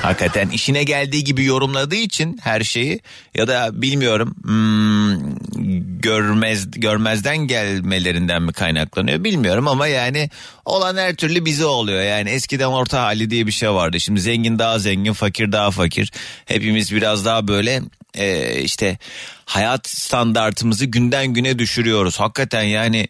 Hakikaten 0.01 0.49
işine 0.49 0.83
geldiği 0.83 1.23
gibi 1.23 1.45
yorumladığı 1.45 1.95
için 1.95 2.39
her 2.43 2.61
şeyi 2.61 2.99
ya 3.35 3.47
da 3.47 3.81
bilmiyorum 3.81 4.35
hmm, 4.43 5.99
görmez 6.01 6.71
görmezden 6.71 7.37
gelmelerinden 7.37 8.41
mi 8.41 8.53
kaynaklanıyor 8.53 9.23
bilmiyorum 9.23 9.67
ama 9.67 9.87
yani 9.87 10.29
olan 10.65 10.97
her 10.97 11.15
türlü 11.15 11.45
bize 11.45 11.65
oluyor. 11.65 12.03
Yani 12.03 12.29
eskiden 12.29 12.67
orta 12.67 13.01
hali 13.01 13.29
diye 13.29 13.47
bir 13.47 13.51
şey 13.51 13.71
vardı. 13.71 13.99
Şimdi 13.99 14.21
zengin 14.21 14.59
daha 14.59 14.79
zengin, 14.79 15.13
fakir 15.13 15.51
daha 15.51 15.71
fakir. 15.71 16.11
Hepimiz 16.45 16.91
biraz 16.91 17.25
daha 17.25 17.47
böyle 17.47 17.81
e, 18.17 18.55
işte 18.61 18.97
hayat 19.45 19.87
standartımızı 19.87 20.85
günden 20.85 21.27
güne 21.27 21.59
düşürüyoruz. 21.59 22.19
Hakikaten 22.19 22.63
yani 22.63 23.07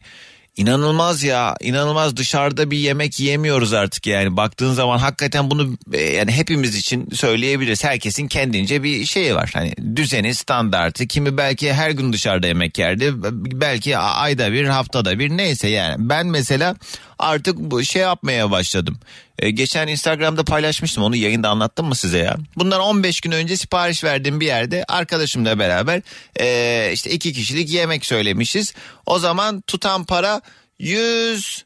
İnanılmaz 0.57 1.23
ya 1.23 1.55
inanılmaz. 1.61 2.17
Dışarıda 2.17 2.71
bir 2.71 2.77
yemek 2.77 3.19
yiyemiyoruz 3.19 3.73
artık 3.73 4.07
yani. 4.07 4.37
Baktığın 4.37 4.73
zaman 4.73 4.97
hakikaten 4.97 5.51
bunu 5.51 5.77
e, 5.93 6.01
yani 6.01 6.31
hepimiz 6.31 6.75
için 6.75 7.09
söyleyebiliriz. 7.13 7.83
Herkesin 7.83 8.27
kendince 8.27 8.83
bir 8.83 9.05
şeyi 9.05 9.35
var. 9.35 9.49
Hani 9.53 9.73
düzeni 9.95 10.35
standartı 10.35 11.07
kimi 11.07 11.37
belki 11.37 11.73
her 11.73 11.91
gün 11.91 12.13
dışarıda 12.13 12.47
yemek 12.47 12.77
yerdi 12.77 13.13
belki 13.61 13.97
ayda 13.97 14.51
bir 14.51 14.65
haftada 14.65 15.19
bir 15.19 15.29
neyse 15.29 15.67
yani. 15.67 15.95
Ben 16.09 16.27
mesela 16.27 16.75
artık 17.19 17.57
bu 17.57 17.83
şey 17.83 18.01
yapmaya 18.01 18.51
başladım 18.51 18.99
ee, 19.41 19.51
geçen 19.51 19.87
Instagram'da 19.87 20.43
paylaşmıştım 20.43 21.03
onu 21.03 21.15
yayında 21.15 21.49
anlattım 21.49 21.87
mı 21.87 21.95
size 21.95 22.17
ya 22.17 22.37
bundan 22.55 22.81
15 22.81 23.21
gün 23.21 23.31
önce 23.31 23.57
sipariş 23.57 24.03
verdiğim 24.03 24.39
bir 24.39 24.45
yerde 24.45 24.83
arkadaşımla 24.87 25.59
beraber 25.59 26.01
e, 26.39 26.89
işte 26.93 27.11
iki 27.11 27.33
kişilik 27.33 27.69
yemek 27.69 28.05
söylemişiz 28.05 28.73
o 29.05 29.19
zaman 29.19 29.61
tutan 29.61 30.03
para 30.03 30.41
100 30.79 31.65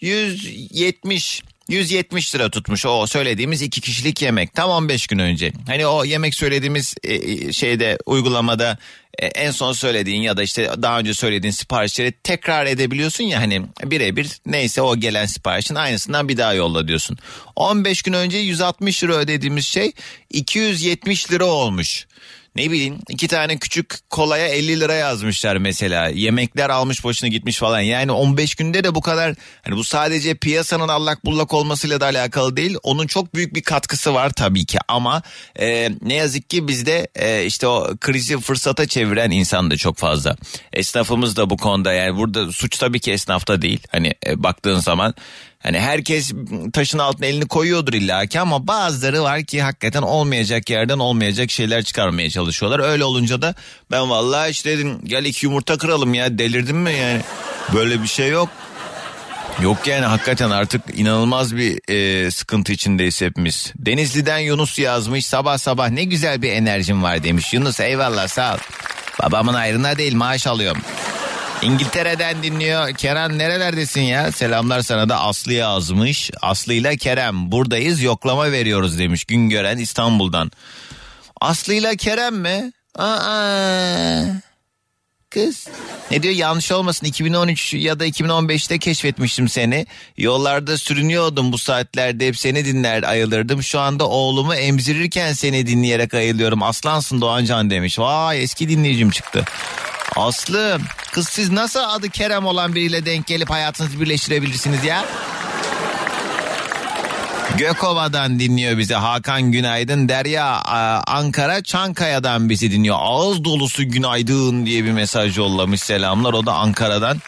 170 0.00 1.42
170 1.68 2.34
lira 2.34 2.50
tutmuş 2.50 2.86
o 2.86 3.06
söylediğimiz 3.06 3.62
iki 3.62 3.80
kişilik 3.80 4.22
yemek 4.22 4.54
tam 4.54 4.70
15 4.70 5.06
gün 5.06 5.18
önce. 5.18 5.52
Hani 5.66 5.86
o 5.86 6.04
yemek 6.04 6.34
söylediğimiz 6.34 6.94
e, 7.04 7.14
e, 7.14 7.52
şeyde 7.52 7.98
uygulamada 8.06 8.78
e, 9.24 9.26
en 9.26 9.50
son 9.50 9.72
söylediğin 9.72 10.22
ya 10.22 10.36
da 10.36 10.42
işte 10.42 10.70
daha 10.82 10.98
önce 10.98 11.14
söylediğin 11.14 11.52
siparişleri 11.52 12.12
tekrar 12.22 12.66
edebiliyorsun 12.66 13.24
ya 13.24 13.40
hani 13.40 13.62
birebir 13.84 14.40
neyse 14.46 14.82
o 14.82 14.96
gelen 14.96 15.26
siparişin 15.26 15.74
aynısından 15.74 16.28
bir 16.28 16.36
daha 16.36 16.54
yolla 16.54 16.88
diyorsun. 16.88 17.18
15 17.56 18.02
gün 18.02 18.12
önce 18.12 18.38
160 18.38 19.04
lira 19.04 19.14
ödediğimiz 19.14 19.66
şey 19.66 19.92
270 20.30 21.32
lira 21.32 21.44
olmuş 21.44 22.06
ne 22.56 22.70
bileyim 22.70 22.98
iki 23.08 23.28
tane 23.28 23.58
küçük 23.58 24.10
kolaya 24.10 24.48
50 24.48 24.80
lira 24.80 24.94
yazmışlar 24.94 25.56
mesela. 25.56 26.08
Yemekler 26.08 26.70
almış 26.70 27.04
başına 27.04 27.28
gitmiş 27.28 27.58
falan. 27.58 27.80
Yani 27.80 28.12
15 28.12 28.54
günde 28.54 28.84
de 28.84 28.94
bu 28.94 29.00
kadar 29.00 29.34
hani 29.62 29.76
bu 29.76 29.84
sadece 29.84 30.34
piyasanın 30.34 30.88
allak 30.88 31.24
bullak 31.24 31.54
olmasıyla 31.54 32.00
da 32.00 32.06
alakalı 32.06 32.56
değil. 32.56 32.76
Onun 32.82 33.06
çok 33.06 33.34
büyük 33.34 33.54
bir 33.54 33.62
katkısı 33.62 34.14
var 34.14 34.30
tabii 34.30 34.64
ki 34.64 34.78
ama 34.88 35.22
e, 35.56 35.90
ne 36.02 36.14
yazık 36.14 36.50
ki 36.50 36.68
bizde 36.68 37.08
e, 37.14 37.44
işte 37.44 37.66
o 37.66 37.96
krizi 38.00 38.40
fırsata 38.40 38.86
çeviren 38.86 39.30
insan 39.30 39.70
da 39.70 39.76
çok 39.76 39.96
fazla. 39.96 40.36
Esnafımız 40.72 41.36
da 41.36 41.50
bu 41.50 41.56
konuda 41.56 41.92
yani 41.92 42.16
burada 42.16 42.52
suç 42.52 42.78
tabii 42.78 43.00
ki 43.00 43.12
esnafta 43.12 43.62
değil. 43.62 43.80
Hani 43.90 44.14
e, 44.26 44.42
baktığın 44.42 44.78
zaman 44.78 45.14
Hani 45.64 45.80
herkes 45.80 46.32
taşın 46.72 46.98
altına 46.98 47.26
elini 47.26 47.48
koyuyordur 47.48 47.92
illaki 47.92 48.40
ama 48.40 48.66
bazıları 48.66 49.22
var 49.22 49.44
ki 49.44 49.62
hakikaten 49.62 50.02
olmayacak 50.02 50.70
yerden 50.70 50.98
olmayacak 50.98 51.50
şeyler 51.50 51.84
çıkarmaya 51.84 52.30
çalışıyorlar. 52.30 52.78
Öyle 52.78 53.04
olunca 53.04 53.42
da 53.42 53.54
ben 53.90 54.10
vallahi 54.10 54.50
işte 54.50 54.70
dedim 54.70 55.00
gel 55.04 55.24
iki 55.24 55.46
yumurta 55.46 55.78
kıralım 55.78 56.14
ya 56.14 56.38
delirdim 56.38 56.76
mi 56.76 56.92
yani 56.92 57.20
böyle 57.74 58.02
bir 58.02 58.08
şey 58.08 58.28
yok. 58.28 58.48
Yok 59.62 59.86
yani 59.86 60.06
hakikaten 60.06 60.50
artık 60.50 60.82
inanılmaz 60.94 61.56
bir 61.56 61.90
e, 61.90 62.30
sıkıntı 62.30 62.72
içindeyiz 62.72 63.20
hepimiz. 63.20 63.72
Denizli'den 63.76 64.38
Yunus 64.38 64.78
yazmış 64.78 65.26
sabah 65.26 65.58
sabah 65.58 65.90
ne 65.90 66.04
güzel 66.04 66.42
bir 66.42 66.52
enerjim 66.52 67.02
var 67.02 67.22
demiş. 67.22 67.54
Yunus 67.54 67.80
eyvallah 67.80 68.28
sağ 68.28 68.54
ol. 68.54 68.58
Babamın 69.22 69.54
ayrına 69.54 69.98
değil 69.98 70.14
maaş 70.14 70.46
alıyorum. 70.46 70.82
İngiltere'den 71.64 72.42
dinliyor. 72.42 72.94
Kerem 72.94 73.38
nerelerdesin 73.38 74.00
ya? 74.00 74.32
Selamlar 74.32 74.82
sana 74.82 75.08
da 75.08 75.20
Aslı 75.20 75.52
yazmış. 75.52 76.30
Aslı 76.42 76.72
ile 76.72 76.96
Kerem 76.96 77.52
buradayız 77.52 78.02
yoklama 78.02 78.52
veriyoruz 78.52 78.98
demiş 78.98 79.24
Güngören 79.24 79.78
İstanbul'dan. 79.78 80.50
Aslı 81.40 81.74
ile 81.74 81.96
Kerem 81.96 82.36
mi? 82.36 82.72
Aa. 82.98 84.22
Kız. 85.30 85.68
Ne 86.10 86.22
diyor 86.22 86.34
yanlış 86.34 86.72
olmasın 86.72 87.06
2013 87.06 87.74
ya 87.74 88.00
da 88.00 88.06
2015'te 88.06 88.78
keşfetmiştim 88.78 89.48
seni. 89.48 89.86
Yollarda 90.16 90.78
sürünüyordum 90.78 91.52
bu 91.52 91.58
saatlerde 91.58 92.26
hep 92.28 92.38
seni 92.38 92.64
dinler 92.64 93.02
ayılırdım. 93.02 93.62
Şu 93.62 93.80
anda 93.80 94.08
oğlumu 94.08 94.54
emzirirken 94.54 95.32
seni 95.32 95.66
dinleyerek 95.66 96.14
ayılıyorum. 96.14 96.62
Aslansın 96.62 97.20
Doğancan 97.20 97.70
demiş. 97.70 97.98
Vay 97.98 98.42
eski 98.42 98.68
dinleyicim 98.68 99.10
çıktı. 99.10 99.44
Aslı 100.16 100.78
kız 101.12 101.28
siz 101.28 101.50
nasıl 101.50 101.80
adı 101.80 102.10
Kerem 102.10 102.46
olan 102.46 102.74
biriyle 102.74 103.06
denk 103.06 103.26
gelip 103.26 103.50
hayatınızı 103.50 104.00
birleştirebilirsiniz 104.00 104.84
ya? 104.84 105.04
Gökova'dan 107.58 108.40
dinliyor 108.40 108.78
bizi 108.78 108.94
Hakan 108.94 109.52
Günaydın. 109.52 110.08
Derya 110.08 110.44
Ankara 111.06 111.62
Çankaya'dan 111.62 112.48
bizi 112.48 112.70
dinliyor. 112.70 112.96
Ağız 112.98 113.44
dolusu 113.44 113.90
günaydın 113.90 114.66
diye 114.66 114.84
bir 114.84 114.92
mesaj 114.92 115.38
yollamış 115.38 115.80
selamlar. 115.80 116.32
O 116.32 116.46
da 116.46 116.52
Ankara'dan 116.54 117.18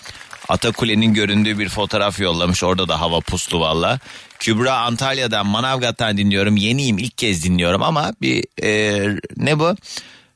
Atakule'nin 0.48 1.14
göründüğü 1.14 1.58
bir 1.58 1.68
fotoğraf 1.68 2.20
yollamış. 2.20 2.64
Orada 2.64 2.88
da 2.88 3.00
hava 3.00 3.20
puslu 3.20 3.60
valla. 3.60 3.98
Kübra 4.38 4.72
Antalya'dan 4.76 5.46
Manavgat'tan 5.46 6.16
dinliyorum. 6.16 6.56
Yeniyim 6.56 6.98
ilk 6.98 7.18
kez 7.18 7.44
dinliyorum 7.44 7.82
ama 7.82 8.12
bir 8.22 8.44
e, 8.62 9.08
ne 9.36 9.58
bu? 9.58 9.76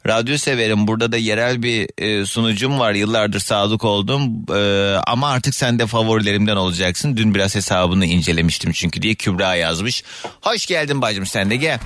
Radyo 0.06 0.38
severim. 0.38 0.86
Burada 0.86 1.12
da 1.12 1.16
yerel 1.16 1.62
bir 1.62 1.88
e, 1.98 2.26
sunucum 2.26 2.78
var. 2.78 2.92
Yıllardır 2.92 3.40
sadık 3.40 3.84
oldum. 3.84 4.46
E, 4.54 4.96
ama 5.06 5.28
artık 5.28 5.54
sen 5.54 5.78
de 5.78 5.86
favorilerimden 5.86 6.56
olacaksın. 6.56 7.16
Dün 7.16 7.34
biraz 7.34 7.54
hesabını 7.54 8.06
incelemiştim 8.06 8.72
çünkü 8.72 9.02
diye 9.02 9.14
Kübra 9.14 9.54
yazmış. 9.54 10.04
Hoş 10.40 10.66
geldin 10.66 11.02
bacım 11.02 11.26
sen 11.26 11.50
de 11.50 11.56
gel. 11.56 11.78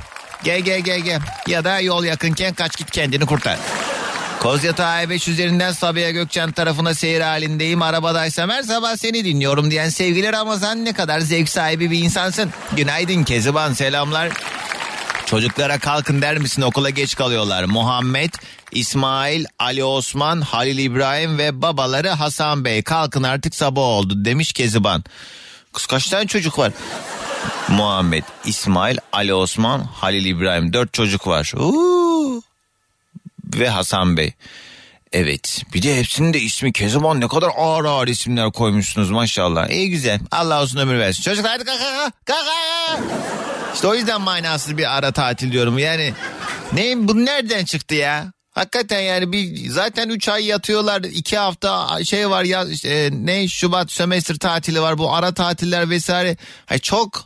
Gel 0.44 0.61
gel 0.61 0.80
gel 0.80 1.00
gel. 1.00 1.21
Ya 1.47 1.64
da 1.64 1.80
yol 1.80 2.04
yakınken 2.04 2.54
kaç 2.54 2.76
git 2.76 2.90
kendini 2.90 3.26
kurtar. 3.26 3.59
Kozyatağı 4.40 5.02
E5 5.04 5.30
üzerinden 5.30 5.73
Sabiha 5.73 6.11
Gökçen 6.11 6.52
tarafına 6.52 6.94
seyir 6.94 7.21
halindeyim. 7.21 7.83
Arabadaysam 7.83 8.50
her 8.50 8.62
sabah 8.62 8.97
seni 8.97 9.25
dinliyorum 9.25 9.71
diyen 9.71 9.88
sevgili 9.88 10.33
Ramazan 10.33 10.85
ne 10.85 10.92
kadar 10.92 11.21
zevk 11.21 11.49
sahibi 11.49 11.90
bir 11.90 11.99
insansın. 11.99 12.50
Günaydın 12.76 13.25
Keziban 13.25 13.73
selamlar. 13.73 14.28
Çocuklara 15.26 15.78
kalkın 15.78 16.23
der 16.23 16.38
misin 16.38 16.62
okula 16.62 16.90
geç 16.90 17.14
kalıyorlar. 17.14 17.64
Muhammed, 17.64 18.31
İsmail, 18.73 19.45
Ali 19.59 19.85
Osman, 19.85 20.40
Halil 20.40 20.78
İbrahim 20.78 21.38
ve 21.38 21.62
babaları 21.62 22.09
Hasan 22.09 22.64
Bey. 22.64 22.83
Kalkın 22.83 23.23
artık 23.23 23.54
sabah 23.54 23.83
oldu 23.83 24.25
demiş 24.25 24.52
Keziban. 24.52 25.04
Kız 25.73 25.87
kaç 25.87 26.09
tane 26.09 26.26
çocuk 26.26 26.59
var? 26.59 26.73
Muhammed, 27.69 28.25
İsmail, 28.45 28.99
Ali 29.12 29.35
Osman, 29.35 29.83
Halil 29.85 30.25
İbrahim. 30.25 30.73
Dört 30.73 30.93
çocuk 30.93 31.26
var. 31.26 31.52
Uuu. 31.57 32.43
Ve 33.54 33.69
Hasan 33.69 34.16
Bey. 34.16 34.33
Evet 35.14 35.62
bir 35.75 35.83
de 35.83 35.99
hepsinin 35.99 36.35
de 36.35 36.40
ismi 36.40 36.73
Keziban 36.73 37.21
ne 37.21 37.28
kadar 37.28 37.50
ağır 37.56 37.85
ağır 37.85 38.09
isimler 38.09 38.52
koymuşsunuz 38.52 39.11
maşallah. 39.11 39.68
İyi 39.68 39.90
güzel 39.90 40.21
Allah 40.30 40.62
uzun 40.62 40.80
ömür 40.80 40.99
versin. 40.99 41.23
Çocuklar 41.23 41.52
hadi 41.52 41.64
kalk 41.64 41.78
kalk. 42.25 42.44
İşte 43.75 43.87
o 43.87 43.94
yüzden 43.94 44.21
manasız 44.21 44.78
bir 44.78 44.97
ara 44.97 45.12
tatil 45.12 45.52
diyorum. 45.52 45.78
Yani 45.78 46.12
ne 46.73 47.09
bu 47.09 47.25
nereden 47.25 47.64
çıktı 47.64 47.94
ya? 47.94 48.33
Hakikaten 48.50 49.00
yani 49.00 49.33
bir 49.33 49.71
zaten 49.71 50.09
3 50.09 50.28
ay 50.28 50.47
yatıyorlar. 50.47 51.00
2 51.00 51.37
hafta 51.37 52.04
şey 52.04 52.30
var 52.30 52.44
ya 52.44 52.64
işte, 52.64 53.11
ne 53.12 53.49
Şubat 53.49 53.90
sömestr 53.90 54.35
tatili 54.35 54.80
var. 54.80 54.99
Bu 54.99 55.14
ara 55.14 55.35
tatiller 55.35 55.90
vesaire. 55.90 56.37
Hay 56.66 56.78
çok 56.78 57.25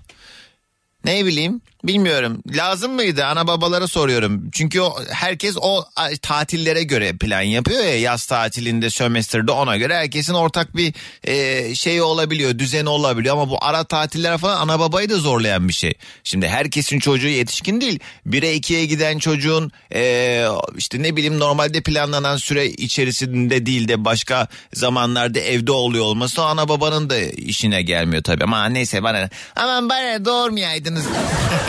Ne 1.04 1.24
bileyim 1.24 1.60
bilmiyorum. 1.84 2.42
Lazım 2.54 2.92
mıydı 2.92 3.24
ana 3.24 3.46
babalara 3.46 3.86
soruyorum. 3.88 4.50
Çünkü 4.52 4.80
o, 4.80 4.96
herkes 5.10 5.56
o 5.60 5.84
tatillere 6.22 6.82
göre 6.82 7.12
plan 7.12 7.42
yapıyor 7.42 7.84
ya 7.84 8.00
yaz 8.00 8.26
tatilinde 8.26 8.90
sömestrde 8.90 9.52
ona 9.52 9.76
göre 9.76 9.96
herkesin 9.96 10.34
ortak 10.34 10.76
bir 10.76 10.94
e, 11.24 11.74
şey 11.74 12.02
olabiliyor 12.02 12.58
düzeni 12.58 12.88
olabiliyor 12.88 13.34
ama 13.34 13.50
bu 13.50 13.58
ara 13.60 13.84
tatiller 13.84 14.38
falan 14.38 14.60
ana 14.60 14.80
babayı 14.80 15.10
da 15.10 15.16
zorlayan 15.16 15.68
bir 15.68 15.72
şey. 15.72 15.94
Şimdi 16.24 16.48
herkesin 16.48 16.98
çocuğu 16.98 17.28
yetişkin 17.28 17.80
değil. 17.80 18.00
1'e 18.26 18.56
2'ye 18.56 18.86
giden 18.86 19.18
çocuğun 19.18 19.72
e, 19.94 20.44
işte 20.76 21.02
ne 21.02 21.16
bileyim 21.16 21.38
normalde 21.38 21.80
planlanan 21.80 22.36
süre 22.36 22.66
içerisinde 22.66 23.66
değil 23.66 23.88
de 23.88 24.04
başka 24.04 24.48
zamanlarda 24.74 25.38
evde 25.38 25.72
oluyor 25.72 26.04
olması 26.04 26.42
ana 26.42 26.68
babanın 26.68 27.10
da 27.10 27.18
işine 27.20 27.82
gelmiyor 27.82 28.22
tabii. 28.22 28.44
Ama 28.44 28.66
neyse 28.66 29.02
bana 29.02 29.28
aman 29.56 29.88
bana 29.88 30.24
doğurmayaydınız. 30.24 31.04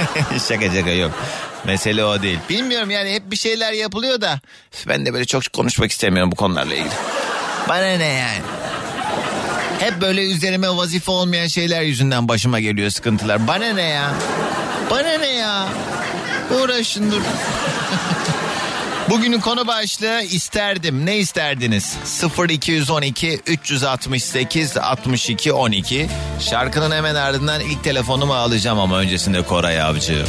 şaka 0.47 0.71
şaka 0.71 0.91
yok. 0.91 1.11
Mesele 1.65 2.05
o 2.05 2.21
değil. 2.21 2.39
Bilmiyorum 2.49 2.91
yani 2.91 3.13
hep 3.13 3.31
bir 3.31 3.35
şeyler 3.35 3.73
yapılıyor 3.73 4.21
da 4.21 4.39
ben 4.87 5.05
de 5.05 5.13
böyle 5.13 5.25
çok 5.25 5.53
konuşmak 5.53 5.91
istemiyorum 5.91 6.31
bu 6.31 6.35
konularla 6.35 6.73
ilgili. 6.73 6.93
Bana 7.69 7.97
ne 7.97 8.07
yani? 8.07 8.41
Hep 9.79 10.01
böyle 10.01 10.31
üzerime 10.31 10.69
vazife 10.69 11.11
olmayan 11.11 11.47
şeyler 11.47 11.81
yüzünden 11.81 12.27
başıma 12.27 12.59
geliyor 12.59 12.89
sıkıntılar. 12.89 13.47
Bana 13.47 13.73
ne 13.73 13.83
ya? 13.83 14.11
Bana 14.91 15.17
ne 15.17 15.27
ya? 15.27 15.65
Uğraşın 16.51 17.11
dur. 17.11 17.21
Bugünün 19.09 19.39
konu 19.39 19.67
başlığı 19.67 20.21
isterdim. 20.21 21.05
Ne 21.05 21.17
isterdiniz? 21.17 21.97
0212 22.49 23.39
368 23.47 24.77
62 24.77 25.53
12. 25.53 26.09
Şarkının 26.39 26.91
hemen 26.91 27.15
ardından 27.15 27.61
ilk 27.61 27.83
telefonumu 27.83 28.33
alacağım 28.33 28.79
ama 28.79 28.99
öncesinde 28.99 29.41
Koray 29.41 29.81
Avcı. 29.81 30.25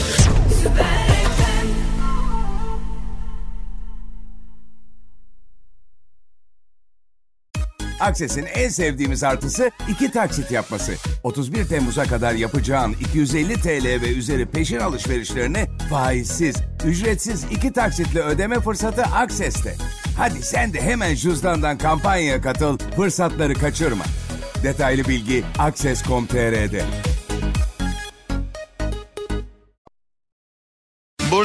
Akses'in 8.00 8.46
en 8.46 8.68
sevdiğimiz 8.68 9.24
artısı 9.24 9.70
iki 9.88 10.10
taksit 10.10 10.50
yapması. 10.50 10.92
31 11.22 11.64
Temmuz'a 11.64 12.04
kadar 12.04 12.32
yapacağın 12.32 12.92
250 12.92 13.54
TL 13.54 13.84
ve 14.02 14.08
üzeri 14.14 14.46
peşin 14.46 14.78
alışverişlerini 14.78 15.66
faizsiz, 15.90 16.56
ücretsiz 16.84 17.44
iki 17.50 17.72
taksitle 17.72 18.20
ödeme 18.20 18.60
fırsatı 18.60 19.02
Akses'te. 19.02 19.74
Hadi 20.18 20.42
sen 20.42 20.72
de 20.72 20.80
hemen 20.80 21.14
cüzdandan 21.14 21.78
kampanyaya 21.78 22.40
katıl, 22.40 22.78
fırsatları 22.96 23.54
kaçırma. 23.54 24.04
Detaylı 24.62 25.04
bilgi 25.04 25.44
akses.com.tr'de. 25.58 27.09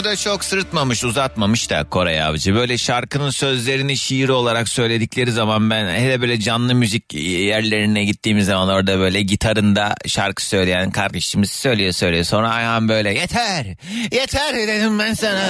Burada 0.06 0.16
çok 0.16 0.44
sırıtmamış 0.44 1.04
uzatmamış 1.04 1.70
da 1.70 1.84
Koray 1.84 2.22
Avcı. 2.22 2.56
Böyle 2.56 2.78
şarkının 2.78 3.30
sözlerini 3.30 3.98
şiir 3.98 4.30
olarak 4.30 4.70
söyledikleri 4.70 5.32
zaman 5.32 5.70
ben 5.70 5.86
hele 5.86 6.22
böyle 6.22 6.40
canlı 6.40 6.76
müzik 6.76 7.14
yerlerine 7.14 8.06
gittiğimiz 8.06 8.46
zaman 8.46 8.70
orada 8.70 9.00
böyle 9.00 9.22
gitarında 9.22 9.96
şarkı 10.08 10.46
söyleyen 10.46 10.92
kardeşimiz 10.92 11.52
söylüyor 11.52 11.92
söylüyor. 11.92 12.24
Sonra 12.24 12.50
Ayhan 12.50 12.90
böyle 12.90 13.14
yeter 13.14 13.66
yeter 14.12 14.56
dedim 14.56 15.00
ben 15.00 15.14
sana. 15.14 15.50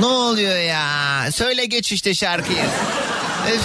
ne 0.00 0.06
oluyor 0.06 0.58
ya 0.58 0.88
söyle 1.32 1.64
geç 1.64 1.92
işte 1.92 2.14
şarkıyı. 2.14 2.64
Üf. 3.54 3.62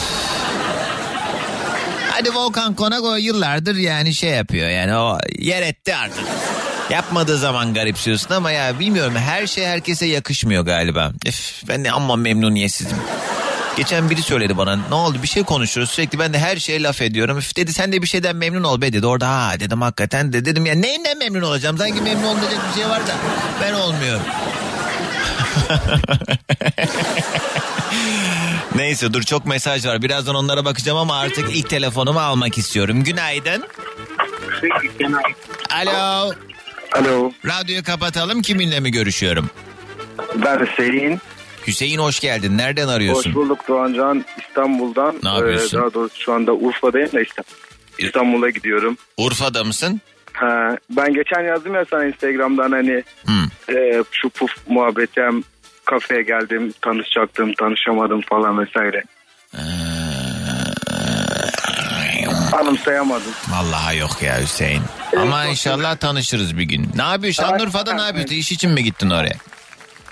Hadi 2.11 2.33
Volkan 2.35 2.75
Konago 2.75 3.15
yıllardır 3.15 3.75
yani 3.75 4.13
şey 4.13 4.29
yapıyor 4.29 4.69
yani 4.69 4.95
o 4.95 5.17
yer 5.39 5.61
etti 5.61 5.95
artık. 5.95 6.25
Yapmadığı 6.91 7.37
zaman 7.37 7.73
garipsiyorsun 7.73 8.33
ama 8.33 8.51
ya 8.51 8.79
bilmiyorum 8.79 9.15
her 9.15 9.47
şey 9.47 9.65
herkese 9.65 10.05
yakışmıyor 10.05 10.65
galiba. 10.65 11.11
Üf, 11.25 11.63
ben 11.67 11.85
de 11.85 11.91
amma 11.91 12.15
memnuniyetsizim. 12.15 12.97
Geçen 13.77 14.09
biri 14.09 14.21
söyledi 14.21 14.57
bana 14.57 14.75
ne 14.89 14.95
oldu 14.95 15.17
bir 15.23 15.27
şey 15.27 15.43
konuşuyoruz 15.43 15.93
sürekli 15.93 16.19
ben 16.19 16.33
de 16.33 16.39
her 16.39 16.57
şeye 16.57 16.83
laf 16.83 17.01
ediyorum. 17.01 17.37
Üf 17.37 17.55
dedi 17.55 17.73
sen 17.73 17.91
de 17.91 18.01
bir 18.01 18.07
şeyden 18.07 18.35
memnun 18.35 18.63
ol 18.63 18.81
be 18.81 18.93
dedi. 18.93 19.05
Orada 19.07 19.29
ha 19.29 19.59
dedim 19.59 19.81
hakikaten 19.81 20.33
de 20.33 20.45
dedim 20.45 20.65
ya 20.65 20.75
neyinden 20.75 21.17
memnun 21.17 21.41
olacağım? 21.41 21.77
Sanki 21.77 22.01
memnun 22.01 22.23
olmayacak 22.23 22.59
bir 22.69 22.81
şey 22.81 22.89
var 22.89 23.07
da 23.07 23.13
ben 23.61 23.73
olmuyorum. 23.73 24.21
Neyse 28.75 29.13
dur 29.13 29.23
çok 29.23 29.45
mesaj 29.45 29.85
var. 29.85 30.01
Birazdan 30.01 30.35
onlara 30.35 30.65
bakacağım 30.65 30.97
ama 30.97 31.19
artık 31.19 31.55
ilk 31.55 31.69
telefonumu 31.69 32.19
almak 32.19 32.57
istiyorum. 32.57 33.03
Günaydın. 33.03 33.63
Alo. 35.69 36.31
Alo, 36.91 37.31
Radyoyu 37.45 37.83
kapatalım. 37.83 38.41
Kiminle 38.41 38.79
mi 38.79 38.91
görüşüyorum? 38.91 39.49
ben 40.35 40.59
Hüseyin. 40.65 41.19
Hüseyin 41.67 41.97
hoş 41.99 42.19
geldin. 42.19 42.57
Nereden 42.57 42.87
arıyorsun? 42.87 43.29
Hoş 43.29 43.35
bulduk 43.35 43.67
Doğancan 43.67 44.25
İstanbul'dan. 44.47 45.15
Ne 45.23 45.29
yapıyorsun? 45.29 45.77
Ee, 45.77 45.81
daha 45.81 45.93
doğrusu 45.93 46.19
şu 46.21 46.33
anda 46.33 46.53
Urfa'dayım 46.53 47.11
da 47.11 47.21
işte. 47.21 47.41
İstanbul'a 47.97 48.49
gidiyorum. 48.49 48.97
Urfa'da 49.17 49.63
mısın? 49.63 50.01
Ha, 50.33 50.77
ben 50.89 51.13
geçen 51.13 51.41
yazdım 51.41 51.73
ya 51.75 51.85
sana 51.89 52.05
Instagram'dan 52.05 52.71
hani 52.71 53.03
Hmm. 53.25 53.75
e, 53.77 54.03
şu 54.11 54.29
puf 54.29 54.51
muhabbetem 54.67 55.43
kafeye 55.85 56.21
geldim 56.21 56.73
tanışacaktım 56.81 57.53
tanışamadım 57.53 58.21
falan 58.21 58.59
vesaire. 58.59 59.03
Anımsayamadım. 62.53 63.31
Vallahi 63.49 63.97
yok 63.97 64.21
ya 64.21 64.41
Hüseyin. 64.41 64.81
Ama 65.17 65.45
inşallah 65.45 65.95
tanışırız 65.97 66.57
bir 66.57 66.63
gün. 66.63 66.89
Ne 66.95 67.01
yapıyorsun? 67.03 67.43
Şanlıurfa'da 67.43 67.93
ne 67.93 68.01
yapıyorsun? 68.01 68.35
İş 68.35 68.51
için 68.51 68.71
mi 68.71 68.83
gittin 68.83 69.09
oraya? 69.09 69.35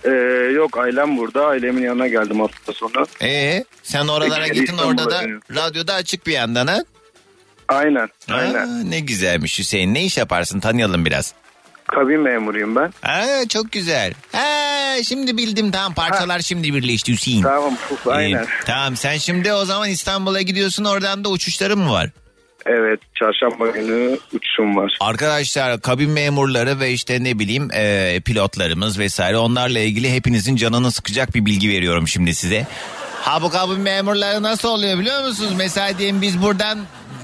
Ee, 0.03 0.09
yok 0.53 0.77
ailem 0.77 1.17
burada 1.17 1.45
ailemin 1.47 1.81
yanına 1.83 2.07
geldim 2.07 2.39
hafta 2.39 2.73
sonu. 2.73 3.05
Ee, 3.21 3.63
sen 3.83 4.07
oralara 4.07 4.43
Peki, 4.43 4.59
gittin 4.59 4.77
orada 4.77 5.09
da 5.11 5.21
İstanbul'a, 5.21 5.65
radyoda 5.67 5.93
açık 5.93 6.27
bir 6.27 6.31
yandan 6.33 6.67
ha? 6.67 6.77
Aynen 7.69 8.09
Aa, 8.31 8.33
aynen. 8.33 8.91
ne 8.91 8.99
güzelmiş 8.99 9.59
Hüseyin. 9.59 9.93
Ne 9.93 10.03
iş 10.05 10.17
yaparsın? 10.17 10.59
Tanıyalım 10.59 11.05
biraz. 11.05 11.33
Kabin 11.95 12.19
memuruyum 12.19 12.75
ben. 12.75 12.93
Aa, 13.03 13.47
çok 13.49 13.71
güzel. 13.71 14.13
Ha, 14.31 14.95
şimdi 15.07 15.37
bildim 15.37 15.71
tamam 15.71 15.93
parçalar 15.93 16.39
şimdi 16.39 16.73
birleşti 16.73 17.11
Hüseyin. 17.11 17.41
Tamam 17.43 17.73
aynen. 18.07 18.43
İyi. 18.43 18.47
Tamam 18.65 18.95
sen 18.95 19.17
şimdi 19.17 19.53
o 19.53 19.65
zaman 19.65 19.89
İstanbul'a 19.89 20.41
gidiyorsun 20.41 20.85
oradan 20.85 21.23
da 21.23 21.29
uçuşların 21.29 21.79
mı 21.79 21.91
var? 21.91 22.09
Evet 22.65 22.99
çarşamba 23.15 23.67
günü 23.67 24.17
uçuşum 24.33 24.75
var. 24.75 24.97
Arkadaşlar 24.99 25.81
kabin 25.81 26.09
memurları 26.09 26.79
ve 26.79 26.91
işte 26.91 27.23
ne 27.23 27.39
bileyim 27.39 27.69
e, 27.73 28.19
pilotlarımız 28.25 28.99
vesaire 28.99 29.37
onlarla 29.37 29.79
ilgili 29.79 30.13
hepinizin 30.13 30.55
canını 30.55 30.91
sıkacak 30.91 31.35
bir 31.35 31.45
bilgi 31.45 31.69
veriyorum 31.69 32.07
şimdi 32.07 32.35
size. 32.35 32.67
Ha 33.21 33.41
bu 33.41 33.49
kabin 33.49 33.79
memurları 33.79 34.43
nasıl 34.43 34.69
oluyor 34.69 34.99
biliyor 34.99 35.23
musunuz? 35.23 35.53
Mesela 35.57 35.97
diyelim 35.97 36.21
biz 36.21 36.41
buradan 36.41 36.79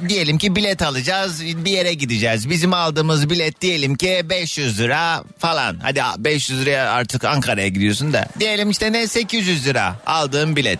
diyelim 0.10 0.38
ki 0.38 0.55
bilet 0.55 0.81
alacağız 0.81 1.43
bir 1.65 1.71
yere 1.71 1.93
gideceğiz. 1.93 2.49
Bizim 2.49 2.73
aldığımız 2.73 3.29
bilet 3.29 3.62
diyelim 3.62 3.95
ki 3.95 4.21
500 4.29 4.79
lira 4.79 5.23
falan. 5.38 5.77
Hadi 5.84 6.01
500 6.17 6.62
liraya 6.62 6.91
artık 6.91 7.23
Ankara'ya 7.23 7.67
gidiyorsun 7.67 8.13
da. 8.13 8.27
Diyelim 8.39 8.69
işte 8.69 8.91
ne 8.91 9.08
800 9.08 9.67
lira 9.67 9.95
aldığım 10.05 10.55
bilet. 10.55 10.79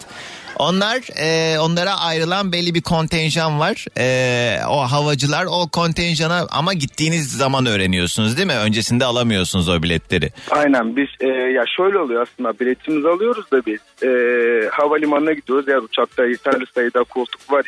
Onlar 0.60 1.00
e, 1.20 1.60
onlara 1.60 2.00
ayrılan 2.00 2.52
belli 2.52 2.74
bir 2.76 2.82
kontenjan 2.82 3.60
var. 3.60 3.86
E, 3.98 4.66
o 4.70 4.78
havacılar 4.78 5.46
o 5.46 5.68
kontenjana 5.72 6.48
ama 6.52 6.74
gittiğiniz 6.74 7.32
zaman 7.32 7.66
öğreniyorsunuz 7.66 8.38
değil 8.38 8.48
mi? 8.48 8.54
Öncesinde 8.54 9.06
alamıyorsunuz 9.06 9.70
o 9.70 9.84
biletleri. 9.84 10.30
Aynen 10.52 10.96
biz 10.96 11.08
e, 11.20 11.28
ya 11.28 11.64
şöyle 11.78 11.98
oluyor 12.00 12.22
aslında 12.22 12.60
biletimizi 12.60 13.08
alıyoruz 13.08 13.52
da 13.52 13.66
biz 13.66 13.80
e, 14.04 14.10
havalimanına 14.72 15.34
gidiyoruz 15.34 15.70
eğer 15.70 15.78
uçakta 15.78 16.26
yeterli 16.26 16.66
sayıda 16.76 17.04
koltuk 17.04 17.52
var 17.52 17.66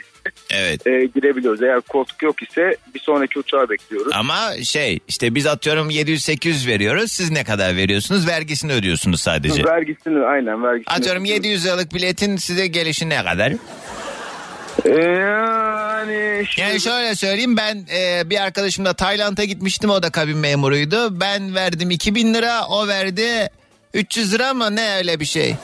Evet. 0.50 0.88
e, 0.88 1.06
girebiliyoruz 1.16 1.62
eğer 1.64 1.82
koltuk 1.82 2.24
yok 2.24 2.44
ise 2.44 2.76
bir 2.94 3.00
sonraki 3.00 3.40
uçağı 3.40 3.70
bekliyoruz. 3.70 4.12
Ama 4.16 4.52
şey 4.64 5.00
işte 5.08 5.36
biz 5.36 5.46
atıyorum 5.48 5.90
700-800 5.90 6.68
veriyoruz. 6.68 7.12
Siz 7.12 7.32
ne 7.32 7.44
kadar 7.44 7.76
veriyorsunuz? 7.76 8.28
Vergisini 8.28 8.74
ödüyorsunuz 8.74 9.22
sadece. 9.22 9.64
Vergisini 9.64 10.26
aynen 10.26 10.64
vergisini. 10.64 10.94
Atıyorum 10.96 11.26
700 11.26 11.66
liralık 11.66 11.94
biletin 11.94 12.38
size 12.38 12.68
gelişi 12.68 13.10
ne 13.10 13.24
kadar? 13.24 13.54
E, 14.86 14.90
yani 14.90 16.46
şimdi- 16.50 16.62
Yani 16.70 16.82
şöyle 16.82 17.16
söyleyeyim 17.16 17.58
ben 17.58 17.86
e, 17.98 18.30
bir 18.30 18.44
arkadaşımla 18.44 18.94
Tayland'a 18.94 19.44
gitmiştim 19.44 19.90
o 19.90 20.04
da 20.04 20.10
kabin 20.10 20.38
memuruydu. 20.38 21.20
Ben 21.20 21.56
verdim 21.56 21.92
2000 21.92 22.34
lira 22.34 22.66
o 22.68 22.88
verdi 22.88 23.50
300 23.94 24.34
lira 24.34 24.50
ama 24.50 24.70
ne 24.70 24.96
öyle 24.98 25.20
bir 25.20 25.26
şey. 25.26 25.56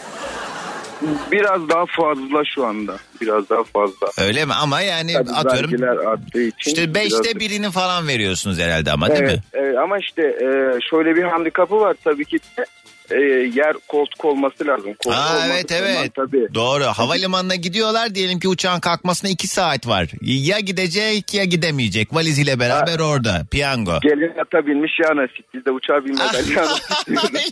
Biraz 1.31 1.69
daha 1.69 1.85
fazla 1.85 2.45
şu 2.45 2.65
anda 2.65 2.97
biraz 3.21 3.49
daha 3.49 3.63
fazla. 3.63 4.07
Öyle 4.21 4.45
mi? 4.45 4.53
Ama 4.53 4.81
yani 4.81 5.13
Tabii 5.13 5.31
atıyorum 5.31 5.71
vergiler 5.71 5.97
arttığı 5.97 6.41
için. 6.41 6.71
işte 6.71 6.93
biraz- 6.93 6.95
beşte 7.23 7.39
birini 7.39 7.71
falan 7.71 8.07
veriyorsunuz 8.07 8.59
herhalde 8.59 8.91
ama 8.91 9.07
değil 9.09 9.19
evet, 9.23 9.35
mi? 9.35 9.41
evet, 9.53 9.77
ama 9.77 9.97
işte 9.97 10.21
e, 10.21 10.79
şöyle 10.89 11.15
bir 11.15 11.23
handikapı 11.23 11.79
var 11.79 11.95
tabii 12.03 12.25
ki 12.25 12.39
de. 12.57 12.65
E, 13.11 13.15
yer 13.55 13.73
koltuk 13.87 14.25
olması 14.25 14.67
lazım. 14.67 14.93
Koltuk 14.93 15.19
Aa, 15.21 15.47
evet 15.47 15.71
evet. 15.71 16.15
Tabii. 16.15 16.47
Doğru. 16.53 16.83
Havalimanına 16.83 17.55
gidiyorlar 17.55 18.15
diyelim 18.15 18.39
ki 18.39 18.47
uçağın 18.47 18.79
kalkmasına 18.79 19.29
iki 19.29 19.47
saat 19.47 19.87
var. 19.87 20.07
Ya 20.21 20.59
gidecek 20.59 21.33
ya 21.33 21.43
gidemeyecek. 21.43 22.13
Valiziyle 22.13 22.59
beraber 22.59 22.99
orada. 22.99 23.41
Piyango. 23.51 23.99
Gelin 24.03 24.31
ata 24.41 24.67
binmiş 24.67 24.99
ya 24.99 25.15
nasip. 25.15 25.45
Biz 25.53 25.65
de 25.65 25.71
uçağa 25.71 25.93
Ah. 25.95 26.05
binmeden 26.05 26.55
ya 26.55 26.65
nasip 26.65 27.07
diyoruz. 27.07 27.51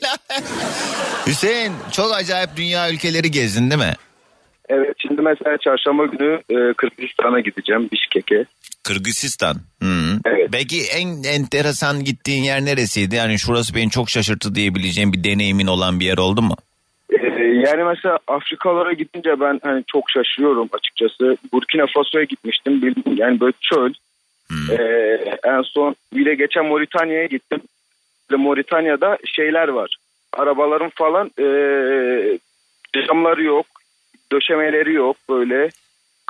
Hüseyin 1.28 1.74
çok 1.92 2.14
acayip 2.16 2.50
dünya 2.58 2.92
ülkeleri 2.92 3.32
gezdin 3.32 3.70
değil 3.72 3.82
mi? 3.82 3.94
Evet 4.70 4.96
şimdi 5.08 5.22
mesela 5.22 5.58
çarşamba 5.58 6.06
günü 6.06 6.34
e, 6.50 6.74
Kırgızistan'a 6.74 7.40
gideceğim 7.40 7.90
Bişkek'e. 7.92 8.46
Kırgızistan. 8.84 9.56
Hı. 9.82 10.20
Evet. 10.26 10.50
Peki 10.52 10.82
en 10.84 11.24
enteresan 11.24 12.04
gittiğin 12.04 12.44
yer 12.44 12.66
neresiydi? 12.66 13.16
Yani 13.16 13.40
şurası 13.40 13.76
beni 13.76 13.90
çok 13.90 14.10
şaşırttı 14.10 14.56
diyebileceğim 14.56 15.14
bir 15.14 15.24
deneyimin 15.24 15.68
olan 15.68 16.00
bir 16.00 16.06
yer 16.06 16.18
oldu 16.18 16.42
mu? 16.42 16.56
E, 17.10 17.42
yani 17.44 17.84
mesela 17.84 18.20
Afrikalara 18.28 18.94
gidince 18.94 19.40
ben 19.40 19.60
hani 19.64 19.84
çok 19.88 20.04
şaşırıyorum 20.10 20.70
açıkçası. 20.74 21.38
Burkina 21.54 21.86
Faso'ya 21.94 22.24
gitmiştim. 22.24 22.94
Yani 23.16 23.40
böyle 23.40 23.54
çöl. 23.62 23.94
E, 24.72 24.84
en 25.44 25.62
son 25.62 25.96
bir 26.14 26.26
de 26.26 26.36
geçen 26.36 26.66
Moritanya'ya 26.66 27.26
gittim. 27.26 27.62
Ve 28.32 28.36
Moritanya'da 28.36 29.18
şeyler 29.26 29.68
var. 29.68 29.98
Arabaların 30.34 30.92
falan 30.96 31.32
e, 31.40 31.46
camları 33.08 33.44
yok. 33.44 33.66
Döşemeleri 34.32 34.94
yok 34.94 35.18
böyle. 35.30 35.70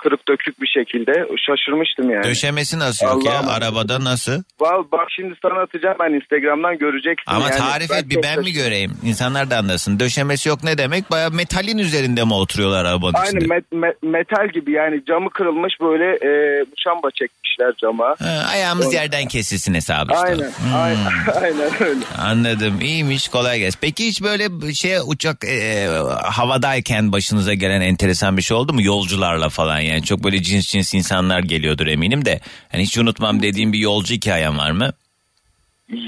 Kırık 0.03 0.27
dökük 0.27 0.61
bir 0.61 0.67
şekilde. 0.67 1.11
Şaşırmıştım 1.47 2.09
yani. 2.09 2.23
Döşemesi 2.23 2.79
nasıl 2.79 3.05
yok 3.05 3.25
ya? 3.25 3.39
Arabada 3.49 4.03
nasıl? 4.03 4.43
Val 4.59 4.83
bak 4.91 5.07
şimdi 5.15 5.35
sana 5.41 5.59
atacağım 5.61 5.95
ben 5.99 6.13
Instagram'dan 6.13 6.77
göreceksin. 6.77 7.23
Ama 7.31 7.49
yani. 7.49 7.57
tarif 7.57 7.91
et 7.91 8.09
bir 8.09 8.23
ben 8.23 8.39
mi 8.39 8.51
göreyim? 8.51 8.91
İnsanlar 9.03 9.49
da 9.49 9.57
anlasın. 9.57 9.99
Döşemesi 9.99 10.49
yok 10.49 10.63
ne 10.63 10.77
demek? 10.77 11.11
Baya 11.11 11.29
metalin 11.29 11.77
üzerinde 11.77 12.23
mi 12.23 12.33
oturuyorlar 12.33 12.85
arabanın 12.85 13.13
Aynı 13.13 13.37
içinde? 13.39 13.53
met- 13.53 13.71
met- 13.73 13.95
metal 14.11 14.47
gibi 14.53 14.71
yani 14.71 15.01
camı 15.07 15.29
kırılmış 15.29 15.73
böyle 15.81 16.05
e, 16.05 16.59
muşamba 16.71 17.09
çekmişler 17.11 17.73
cama. 17.81 18.15
Ha, 18.19 18.45
ayağımız 18.51 18.93
yerden 18.93 19.27
kesilsin 19.27 19.73
hesabı 19.73 20.13
işte. 20.13 20.25
Aynen, 20.27 20.51
Hmm. 20.51 20.75
aynen, 20.75 21.11
aynen 21.41 21.83
öyle. 21.83 21.99
Anladım. 22.21 22.81
İyiymiş 22.81 23.27
kolay 23.27 23.59
gelsin. 23.59 23.79
Peki 23.81 24.07
hiç 24.07 24.21
böyle 24.23 24.73
şey 24.73 24.97
uçak 25.07 25.43
e, 25.43 25.87
havadayken 26.23 27.11
başınıza 27.11 27.53
gelen 27.53 27.81
enteresan 27.81 28.37
bir 28.37 28.41
şey 28.41 28.57
oldu 28.57 28.73
mu? 28.73 28.81
Yolcularla 28.81 29.49
falan 29.49 29.79
yani. 29.79 29.90
Çok 29.99 30.23
böyle 30.23 30.41
cins 30.41 30.67
cins 30.67 30.93
insanlar 30.93 31.39
geliyordur 31.39 31.87
eminim 31.87 32.25
de. 32.25 32.39
Hani 32.71 32.83
hiç 32.83 32.97
unutmam 32.97 33.41
dediğim 33.41 33.73
bir 33.73 33.79
yolcu 33.79 34.13
hikayen 34.13 34.57
var 34.57 34.71
mı? 34.71 34.91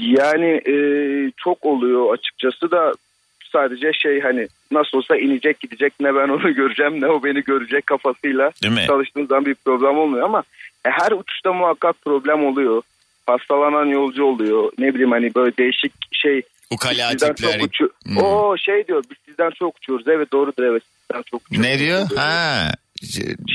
Yani 0.00 0.60
e, 0.66 0.76
çok 1.36 1.64
oluyor 1.66 2.14
açıkçası 2.14 2.70
da 2.70 2.92
sadece 3.52 3.92
şey 3.92 4.20
hani 4.20 4.48
nasıl 4.70 4.98
olsa 4.98 5.16
inecek 5.16 5.60
gidecek 5.60 5.92
ne 6.00 6.14
ben 6.14 6.28
onu 6.28 6.54
göreceğim 6.54 7.00
ne 7.00 7.06
o 7.06 7.24
beni 7.24 7.42
görecek 7.42 7.86
kafasıyla 7.86 8.50
çalıştığım 8.86 9.26
zaman 9.26 9.46
bir 9.46 9.54
problem 9.54 9.98
olmuyor 9.98 10.24
ama 10.24 10.42
e, 10.86 10.90
her 10.90 11.12
uçuşta 11.12 11.52
muhakkak 11.52 11.96
problem 12.04 12.44
oluyor. 12.46 12.82
Hastalanan 13.26 13.86
yolcu 13.86 14.24
oluyor. 14.24 14.72
Ne 14.78 14.94
bileyim 14.94 15.10
hani 15.10 15.34
böyle 15.34 15.56
değişik 15.56 15.92
şey 16.12 16.42
Ukala 16.70 17.10
sizden 17.10 17.34
tipler. 17.34 17.58
çok 17.58 17.68
uçu- 17.68 17.92
Hmm. 18.04 18.16
O 18.16 18.56
şey 18.56 18.86
diyor 18.86 19.04
biz 19.10 19.16
sizden 19.28 19.50
çok 19.58 19.76
uçuyoruz. 19.76 20.08
Evet 20.08 20.32
doğrudur 20.32 20.62
evet 20.62 20.82
sizden 21.00 21.22
çok 21.30 21.42
uçuyoruz. 21.46 21.68
Ne 21.70 21.78
diyor? 21.78 22.06
Ha. 22.16 22.70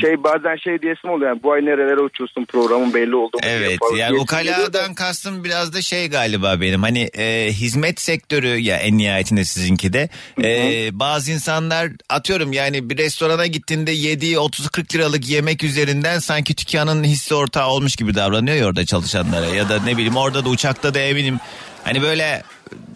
Şey 0.02 0.24
bazen 0.24 0.56
şey 0.56 0.82
diyesim 0.82 1.10
oluyor 1.10 1.30
yani 1.30 1.44
bu 1.44 1.52
ay 1.52 1.62
nerelere 1.62 2.00
uçuyorsun 2.00 2.46
programın 2.46 2.94
belli 2.94 3.16
oldu 3.16 3.38
Evet 3.44 3.80
falan 3.80 3.98
yani 3.98 4.20
ukaladan 4.20 4.94
kastım 4.94 5.44
biraz 5.44 5.74
da 5.74 5.82
şey 5.82 6.08
galiba 6.10 6.62
benim 6.62 6.84
hani 6.84 7.10
e, 7.18 7.52
hizmet 7.52 8.02
sektörü 8.02 8.58
ya 8.58 8.78
en 8.78 8.98
nihayetinde 8.98 9.46
sizinki 9.46 9.94
de. 9.94 10.10
E, 10.44 10.90
bazı 11.00 11.32
insanlar 11.32 11.90
atıyorum 12.10 12.54
yani 12.54 12.90
bir 12.90 12.98
restorana 12.98 13.46
gittiğinde 13.46 13.92
yediği 13.92 14.36
30-40 14.36 14.96
liralık 14.96 15.30
yemek 15.30 15.64
üzerinden 15.64 16.20
sanki 16.20 16.58
dükkanın 16.58 17.04
hisse 17.04 17.36
ortağı 17.36 17.68
olmuş 17.68 17.96
gibi 17.96 18.16
davranıyor 18.16 18.58
ya 18.58 18.66
orada 18.66 18.86
çalışanlara 18.86 19.46
ya 19.46 19.70
da 19.70 19.84
ne 19.84 19.94
bileyim 19.94 20.18
orada 20.18 20.46
da 20.46 20.50
uçakta 20.50 20.94
da 20.94 21.00
eminim. 21.00 21.40
Hani 21.84 22.02
böyle 22.02 22.44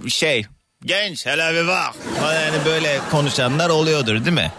şey 0.08 0.46
genç 0.86 1.26
hele 1.26 1.62
bir 1.62 1.68
bak. 1.68 1.94
yani 2.22 2.66
böyle 2.66 3.00
konuşanlar 3.12 3.70
oluyordur 3.70 4.26
değil 4.26 4.36
mi? 4.36 4.52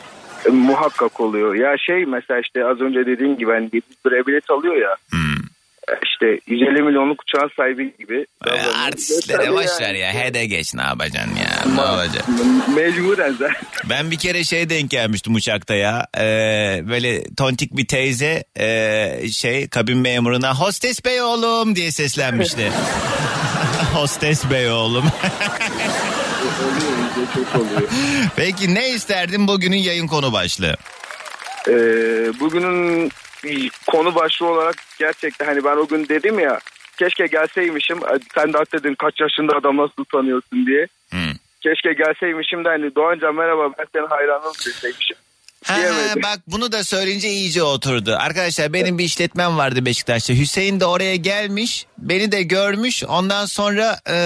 E, 0.47 0.49
muhakkak 0.51 1.21
oluyor. 1.21 1.55
Ya 1.55 1.77
şey 1.79 2.05
mesela 2.07 2.41
işte 2.41 2.65
az 2.67 2.81
önce 2.81 3.07
dediğim 3.07 3.37
gibi 3.39 3.51
hani 3.51 3.65
700 3.65 3.85
liraya 4.07 4.27
bilet 4.27 4.51
alıyor 4.51 4.77
ya. 4.77 4.97
E, 5.89 5.93
İşte 6.05 6.41
150 6.47 6.83
milyonluk 6.83 7.23
uçağın 7.23 7.51
sahibi 7.57 7.95
gibi. 7.99 8.27
E, 8.47 8.51
artistlere 8.87 9.53
boş 9.53 9.81
ver 9.81 9.95
ya 9.95 10.13
hede 10.13 10.47
geç 10.47 10.75
ne 10.75 10.83
yapacaksın 10.83 11.37
ya 11.37 11.75
ne 11.75 11.81
olacak? 11.81 12.25
Mecburen 12.77 13.33
zaten. 13.33 13.57
Ben 13.91 14.11
bir 14.11 14.19
kere 14.19 14.45
şey 14.45 14.71
denk 14.71 14.91
gelmiştim 14.91 15.35
uçakta 15.35 15.75
ya. 15.75 16.07
Ee, 16.19 16.83
böyle 16.89 17.35
tontik 17.37 17.77
bir 17.77 17.87
teyze 17.87 18.45
ee, 18.59 19.21
şey 19.33 19.69
kabin 19.69 19.99
memuruna 19.99 20.55
hostes 20.55 21.05
bey 21.05 21.23
oğlum 21.23 21.77
diye 21.77 21.91
seslenmişti. 21.91 22.73
hostes 23.95 24.51
bey 24.51 24.71
oğlum. 24.71 25.05
Çok 27.35 27.61
oluyor. 27.61 27.91
Peki 28.37 28.75
ne 28.75 28.91
isterdin 28.91 29.49
bugünün 29.49 29.77
yayın 29.77 30.07
konu 30.07 30.33
başlığı? 30.33 30.77
Ee, 31.69 31.73
bugünün 32.41 33.11
konu 33.87 34.15
başlığı 34.15 34.47
olarak 34.47 34.77
gerçekten 34.99 35.47
hani 35.47 35.65
ben 35.65 35.77
o 35.77 35.87
gün 35.87 36.09
dedim 36.09 36.39
ya 36.39 36.61
keşke 36.97 37.27
gelseymişim. 37.27 38.01
Sen 38.35 38.53
de 38.53 38.59
dedin 38.73 38.95
kaç 38.95 39.21
yaşında 39.21 39.57
adam 39.57 39.77
nasıl 39.77 40.05
tanıyorsun 40.05 40.67
diye. 40.67 40.87
Hmm. 41.11 41.35
Keşke 41.61 41.93
gelseymişim 41.93 42.65
de 42.65 42.69
hani 42.69 42.95
Doğancan 42.95 43.35
merhaba 43.35 43.71
ben 43.79 43.87
senin 43.93 44.07
hayranım 44.07 44.53
deseymişim. 44.67 45.17
Ha, 45.65 45.77
Diyemedim. 45.77 46.23
bak 46.23 46.39
bunu 46.47 46.73
da 46.73 46.85
söyleyince 46.85 47.29
iyice 47.29 47.63
oturdu. 47.63 48.17
Arkadaşlar 48.19 48.73
benim 48.73 48.99
bir 48.99 49.05
işletmem 49.05 49.59
vardı 49.59 49.85
Beşiktaş'ta. 49.85 50.33
Hüseyin 50.35 50.81
de 50.81 50.87
oraya 50.87 51.17
gelmiş. 51.17 51.87
Beni 51.99 52.33
de 52.33 52.43
görmüş. 52.43 53.05
Ondan 53.05 53.47
sonra 53.47 54.01
e, 54.11 54.17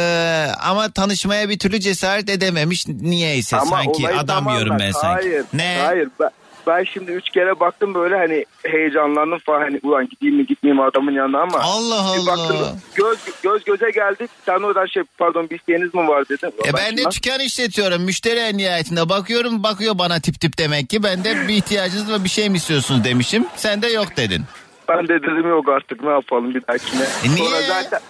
ama 0.60 0.90
tanışmaya 0.90 1.48
bir 1.48 1.58
türlü 1.58 1.80
cesaret 1.80 2.30
edememiş. 2.30 2.86
Niyeyse 2.88 3.56
sanki 3.70 3.90
olayı 4.02 4.18
adam 4.18 4.44
tamamen- 4.44 4.56
diyorum 4.56 4.76
ben 4.80 4.90
sanki. 4.92 5.28
Hayır. 5.28 5.44
Ne? 5.52 5.80
Hayır. 5.86 6.08
Ben, 6.20 6.30
ben 6.68 6.84
şimdi 6.84 7.12
üç 7.12 7.30
kere 7.30 7.60
baktım 7.60 7.94
böyle 7.94 8.16
hani 8.16 8.44
heyecanlandım 8.66 9.38
falan 9.38 9.60
hani 9.60 9.80
ulan 9.82 10.08
gideyim 10.08 10.36
mi 10.36 10.46
gitmeyeyim 10.46 10.82
mi 10.82 10.88
adamın 10.88 11.12
yanına 11.12 11.40
ama. 11.40 11.58
Allah 11.60 12.14
Bir 12.14 12.20
Allah. 12.20 12.26
baktım 12.26 12.56
göz, 12.94 13.18
göz 13.42 13.64
göze 13.64 13.90
geldik. 13.90 14.30
Sen 14.46 14.58
oradan 14.62 14.86
şey 14.86 15.02
pardon 15.18 15.50
bir 15.50 15.58
isteğiniz 15.58 15.94
mi 15.94 16.08
var 16.08 16.28
dedim. 16.28 16.50
E 16.66 16.72
ben 16.72 16.96
de 16.96 17.02
şimdi- 17.02 17.14
dükkan 17.16 17.40
işletiyorum. 17.40 18.02
Müşteri 18.02 18.38
en 18.38 18.58
nihayetinde 18.58 19.08
bakıyorum 19.08 19.62
bakıyor 19.62 19.98
bana 19.98 20.20
tip 20.20 20.40
tip 20.40 20.58
demek 20.58 20.90
ki. 20.90 21.02
Ben 21.02 21.24
de 21.24 21.48
bir 21.48 21.54
ihtiyacınız 21.54 22.12
var 22.12 22.24
bir 22.24 22.28
şey 22.28 22.48
mi 22.50 22.56
istiyorsunuz 22.56 23.04
demişim. 23.04 23.46
Sen 23.56 23.82
de 23.82 23.86
yok 23.88 24.16
dedin. 24.16 24.44
Ben 24.88 25.08
de 25.08 25.22
dedim 25.22 25.48
yok 25.48 25.68
artık 25.68 26.02
ne 26.04 26.10
yapalım 26.10 26.54
bir 26.54 26.62
dahakine. 26.68 27.02
E 27.24 27.34
niye? 27.34 27.48
Sonra 27.48 27.62
zaten, 27.62 28.00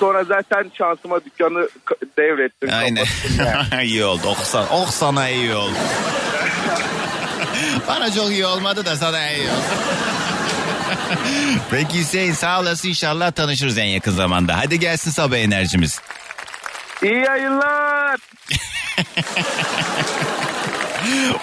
sonra 0.00 0.24
zaten 0.24 0.70
şansıma 0.78 1.24
dükkanı 1.24 1.68
devrettim. 2.18 2.68
Aynen. 2.72 3.04
yani. 3.38 3.84
iyi 3.84 4.04
oldu. 4.04 4.22
Oh 4.26 4.36
sana, 4.44 4.66
oh 4.72 4.86
sana 4.90 5.28
iyi 5.28 5.54
oldu. 5.54 5.72
Bana 7.88 8.12
çok 8.12 8.30
iyi 8.30 8.46
olmadı 8.46 8.84
da 8.84 8.96
sana 8.96 9.30
iyi 9.30 9.42
oldu. 9.50 9.60
Peki 11.70 11.98
Hüseyin 11.98 12.32
sağ 12.32 12.60
olasın 12.60 12.88
inşallah 12.88 13.32
tanışırız 13.32 13.78
en 13.78 13.84
yakın 13.84 14.12
zamanda. 14.12 14.58
Hadi 14.58 14.78
gelsin 14.78 15.10
sabah 15.10 15.36
enerjimiz. 15.36 16.00
İyi 17.02 17.14
yayınlar. 17.14 18.20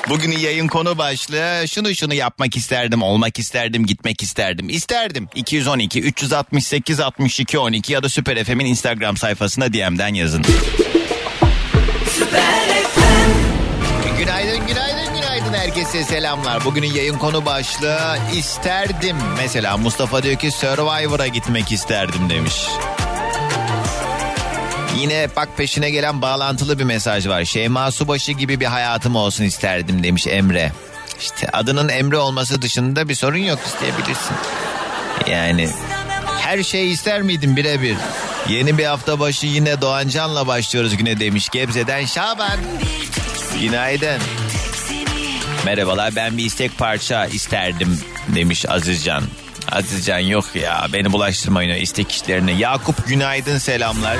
Bugünün 0.09 0.37
yayın 0.37 0.67
konu 0.67 0.97
başlığı 0.97 1.67
şunu 1.67 1.95
şunu 1.95 2.13
yapmak 2.13 2.55
isterdim, 2.57 3.01
olmak 3.01 3.39
isterdim, 3.39 3.85
gitmek 3.85 4.21
isterdim. 4.21 4.69
İsterdim. 4.69 5.27
212 5.35 6.01
368 6.01 6.99
62 6.99 7.59
12 7.59 7.93
ya 7.93 8.03
da 8.03 8.09
Süper 8.09 8.43
FM'in 8.43 8.65
Instagram 8.65 9.17
sayfasına 9.17 9.73
DM'den 9.73 10.13
yazın. 10.13 10.43
Günaydın, 14.17 14.67
günaydın, 14.67 15.00
günaydın 15.51 15.69
herkese 15.69 16.03
selamlar. 16.03 16.65
Bugünün 16.65 16.93
yayın 16.93 17.17
konu 17.17 17.45
başlığı 17.45 18.17
isterdim. 18.35 19.17
Mesela 19.37 19.77
Mustafa 19.77 20.23
diyor 20.23 20.35
ki 20.35 20.51
Survivor'a 20.51 21.27
gitmek 21.27 21.71
isterdim 21.71 22.29
demiş. 22.29 22.53
Yine 24.97 25.27
bak 25.35 25.49
peşine 25.57 25.89
gelen 25.89 26.21
bağlantılı 26.21 26.79
bir 26.79 26.83
mesaj 26.83 27.27
var. 27.27 27.45
Şeyma 27.45 27.91
Subaşı 27.91 28.31
gibi 28.31 28.59
bir 28.59 28.65
hayatım 28.65 29.15
olsun 29.15 29.43
isterdim 29.43 30.03
demiş 30.03 30.27
Emre. 30.27 30.71
İşte 31.19 31.49
adının 31.53 31.89
Emre 31.89 32.17
olması 32.17 32.61
dışında 32.61 33.09
bir 33.09 33.15
sorun 33.15 33.37
yok 33.37 33.59
isteyebilirsin. 33.65 34.35
Yani 35.31 35.69
her 36.39 36.63
şey 36.63 36.91
ister 36.91 37.21
miydin 37.21 37.55
birebir? 37.55 37.97
Yeni 38.49 38.77
bir 38.77 38.85
hafta 38.85 39.19
başı 39.19 39.47
yine 39.47 39.81
Doğancan'la 39.81 40.47
başlıyoruz 40.47 40.97
güne 40.97 41.19
demiş 41.19 41.49
Gebze'den 41.49 42.05
Şaban. 42.05 42.59
Günaydın. 43.61 44.21
Merhabalar 45.65 46.15
ben 46.15 46.37
bir 46.37 46.45
istek 46.45 46.77
parça 46.77 47.25
isterdim 47.25 47.99
demiş 48.35 48.65
Azizcan. 48.69 49.23
Azizcan 49.71 50.19
yok 50.19 50.45
ya 50.55 50.87
beni 50.93 51.11
bulaştırmayın 51.11 51.71
o 51.71 51.75
istek 51.75 52.11
işlerine. 52.11 52.51
Yakup 52.51 53.07
günaydın 53.07 53.57
selamlar. 53.57 54.17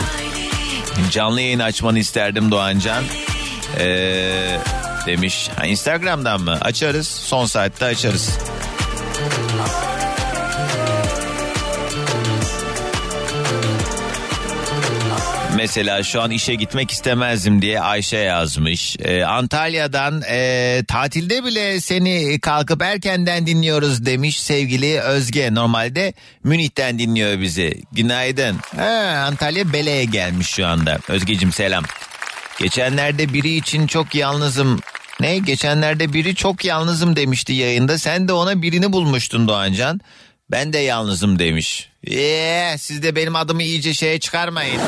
Canlı 1.11 1.41
yayın 1.41 1.59
açmanı 1.59 1.99
isterdim 1.99 2.51
Doğancan. 2.51 3.03
Ee, 3.79 4.57
demiş. 5.05 5.49
Instagram'dan 5.65 6.41
mı? 6.41 6.57
Açarız. 6.61 7.07
Son 7.07 7.45
saatte 7.45 7.85
açarız. 7.85 8.37
Mesela 15.61 16.03
şu 16.03 16.21
an 16.21 16.31
işe 16.31 16.55
gitmek 16.55 16.91
istemezdim 16.91 17.61
diye 17.61 17.81
Ayşe 17.81 18.17
yazmış. 18.17 18.95
Ee, 18.99 19.23
Antalya'dan 19.23 20.21
e, 20.29 20.83
tatilde 20.87 21.43
bile 21.43 21.81
seni 21.81 22.39
kalkıp 22.39 22.81
erkenden 22.81 23.47
dinliyoruz 23.47 24.05
demiş 24.05 24.41
sevgili 24.41 24.99
Özge. 25.01 25.53
Normalde 25.53 26.13
Münih'ten 26.43 26.99
dinliyor 26.99 27.41
bizi. 27.41 27.81
Günaydın. 27.91 28.57
Ha, 28.75 29.23
Antalya 29.27 29.73
Bele'ye 29.73 30.05
gelmiş 30.05 30.47
şu 30.47 30.67
anda. 30.67 30.99
Özgecim 31.07 31.51
selam. 31.51 31.83
Geçenlerde 32.59 33.33
biri 33.33 33.55
için 33.55 33.87
çok 33.87 34.15
yalnızım. 34.15 34.79
Ne? 35.19 35.37
Geçenlerde 35.37 36.13
biri 36.13 36.35
çok 36.35 36.65
yalnızım 36.65 37.15
demişti 37.15 37.53
yayında. 37.53 37.97
Sen 37.97 38.27
de 38.27 38.33
ona 38.33 38.61
birini 38.61 38.93
bulmuştun 38.93 39.47
Doğancan. 39.47 40.01
Ben 40.51 40.73
de 40.73 40.77
yalnızım 40.77 41.39
demiş. 41.39 41.89
Eee 42.07 42.75
siz 42.79 43.03
de 43.03 43.15
benim 43.15 43.35
adımı 43.35 43.63
iyice 43.63 43.93
şeye 43.93 44.19
çıkarmayın. 44.19 44.81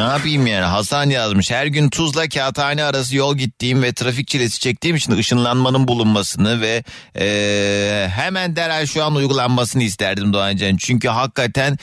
Ne 0.00 0.06
yapayım 0.06 0.46
yani 0.46 0.64
Hasan 0.64 1.10
yazmış 1.10 1.50
her 1.50 1.66
gün 1.66 1.88
Tuzla 1.90 2.28
Kağıthane 2.28 2.84
arası 2.84 3.16
yol 3.16 3.36
gittiğim 3.36 3.82
ve 3.82 3.92
trafik 3.92 4.28
çilesi 4.28 4.60
çektiğim 4.60 4.96
için 4.96 5.12
ışınlanmanın 5.12 5.88
bulunmasını 5.88 6.60
ve 6.60 6.84
eee, 7.16 8.10
hemen 8.14 8.56
derhal 8.56 8.86
şu 8.86 9.04
an 9.04 9.14
uygulanmasını 9.14 9.82
isterdim 9.82 10.32
Doğancan. 10.32 10.76
Çünkü 10.76 11.08
hakikaten 11.08 11.78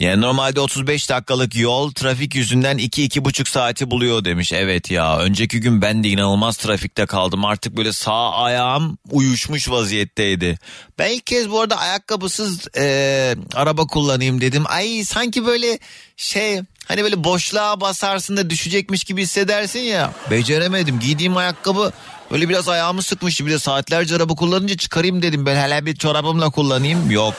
yani 0.00 0.20
normalde 0.20 0.60
35 0.60 1.10
dakikalık 1.10 1.56
yol 1.56 1.92
trafik 1.92 2.34
yüzünden 2.34 2.78
2-2,5 2.78 3.48
saati 3.48 3.90
buluyor 3.90 4.24
demiş. 4.24 4.52
Evet 4.52 4.90
ya 4.90 5.18
önceki 5.18 5.60
gün 5.60 5.82
ben 5.82 6.04
de 6.04 6.08
inanılmaz 6.08 6.56
trafikte 6.56 7.06
kaldım. 7.06 7.44
Artık 7.44 7.76
böyle 7.76 7.92
sağ 7.92 8.32
ayağım 8.32 8.98
uyuşmuş 9.10 9.70
vaziyetteydi. 9.70 10.58
Ben 10.98 11.10
ilk 11.10 11.26
kez 11.26 11.50
bu 11.50 11.60
arada 11.60 11.76
ayakkabısız 11.76 12.68
e, 12.76 13.36
araba 13.54 13.86
kullanayım 13.86 14.40
dedim. 14.40 14.64
Ay 14.66 15.04
sanki 15.04 15.46
böyle 15.46 15.78
şey 16.16 16.60
hani 16.92 17.02
böyle 17.04 17.24
boşluğa 17.24 17.80
basarsın 17.80 18.36
da 18.36 18.50
düşecekmiş 18.50 19.04
gibi 19.04 19.22
hissedersin 19.22 19.80
ya. 19.80 20.12
Beceremedim 20.30 21.00
giydiğim 21.00 21.36
ayakkabı 21.36 21.92
böyle 22.30 22.48
biraz 22.48 22.68
ayağımı 22.68 23.02
sıkmıştı. 23.02 23.46
Bir 23.46 23.50
de 23.50 23.58
saatlerce 23.58 24.16
araba 24.16 24.34
kullanınca 24.34 24.76
çıkarayım 24.76 25.22
dedim. 25.22 25.46
Ben 25.46 25.56
hele 25.56 25.86
bir 25.86 25.96
çorabımla 25.96 26.50
kullanayım 26.50 27.10
yok. 27.10 27.34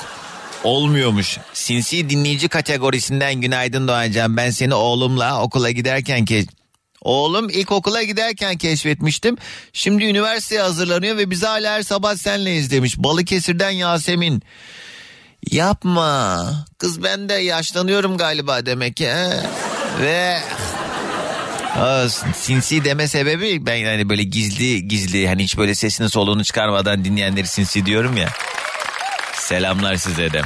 Olmuyormuş. 0.64 1.38
Sinsi 1.54 2.10
dinleyici 2.10 2.48
kategorisinden 2.48 3.42
günaydın 3.42 3.88
Doğancan. 3.88 4.38
Ben 4.38 4.50
seni 4.50 4.74
oğlumla 4.74 5.42
okula 5.42 5.72
giderken 5.72 6.26
ke 6.26 6.46
Oğlum 7.02 7.50
ilkokula 7.50 8.04
giderken 8.04 8.58
keşfetmiştim. 8.58 9.38
Şimdi 9.74 10.04
üniversiteye 10.04 10.62
hazırlanıyor 10.62 11.18
ve 11.18 11.30
biz 11.30 11.44
hala 11.44 11.74
her 11.74 11.84
sabah 11.84 12.16
senle 12.16 12.56
izlemiş. 12.56 12.98
Balıkesir'den 12.98 13.72
Yasemin. 13.72 14.44
Yapma. 15.52 16.46
Kız 16.78 17.04
ben 17.04 17.30
de 17.30 17.34
yaşlanıyorum 17.34 18.18
galiba 18.18 18.66
demek 18.66 18.96
ki. 18.98 19.10
Ve 20.02 20.40
Aa, 21.80 22.10
sinsi 22.36 22.86
deme 22.86 23.08
sebebi 23.08 23.66
ben 23.66 23.76
yani 23.76 24.10
böyle 24.10 24.24
gizli 24.24 24.88
gizli 24.88 25.28
hani 25.28 25.44
hiç 25.44 25.58
böyle 25.58 25.76
sesini 25.76 26.10
soluğunu 26.10 26.44
çıkarmadan 26.44 27.06
dinleyenleri 27.06 27.48
sinsi 27.48 27.86
diyorum 27.86 28.18
ya. 28.18 28.30
Selamlar 29.34 29.96
size 29.96 30.34
de. 30.34 30.42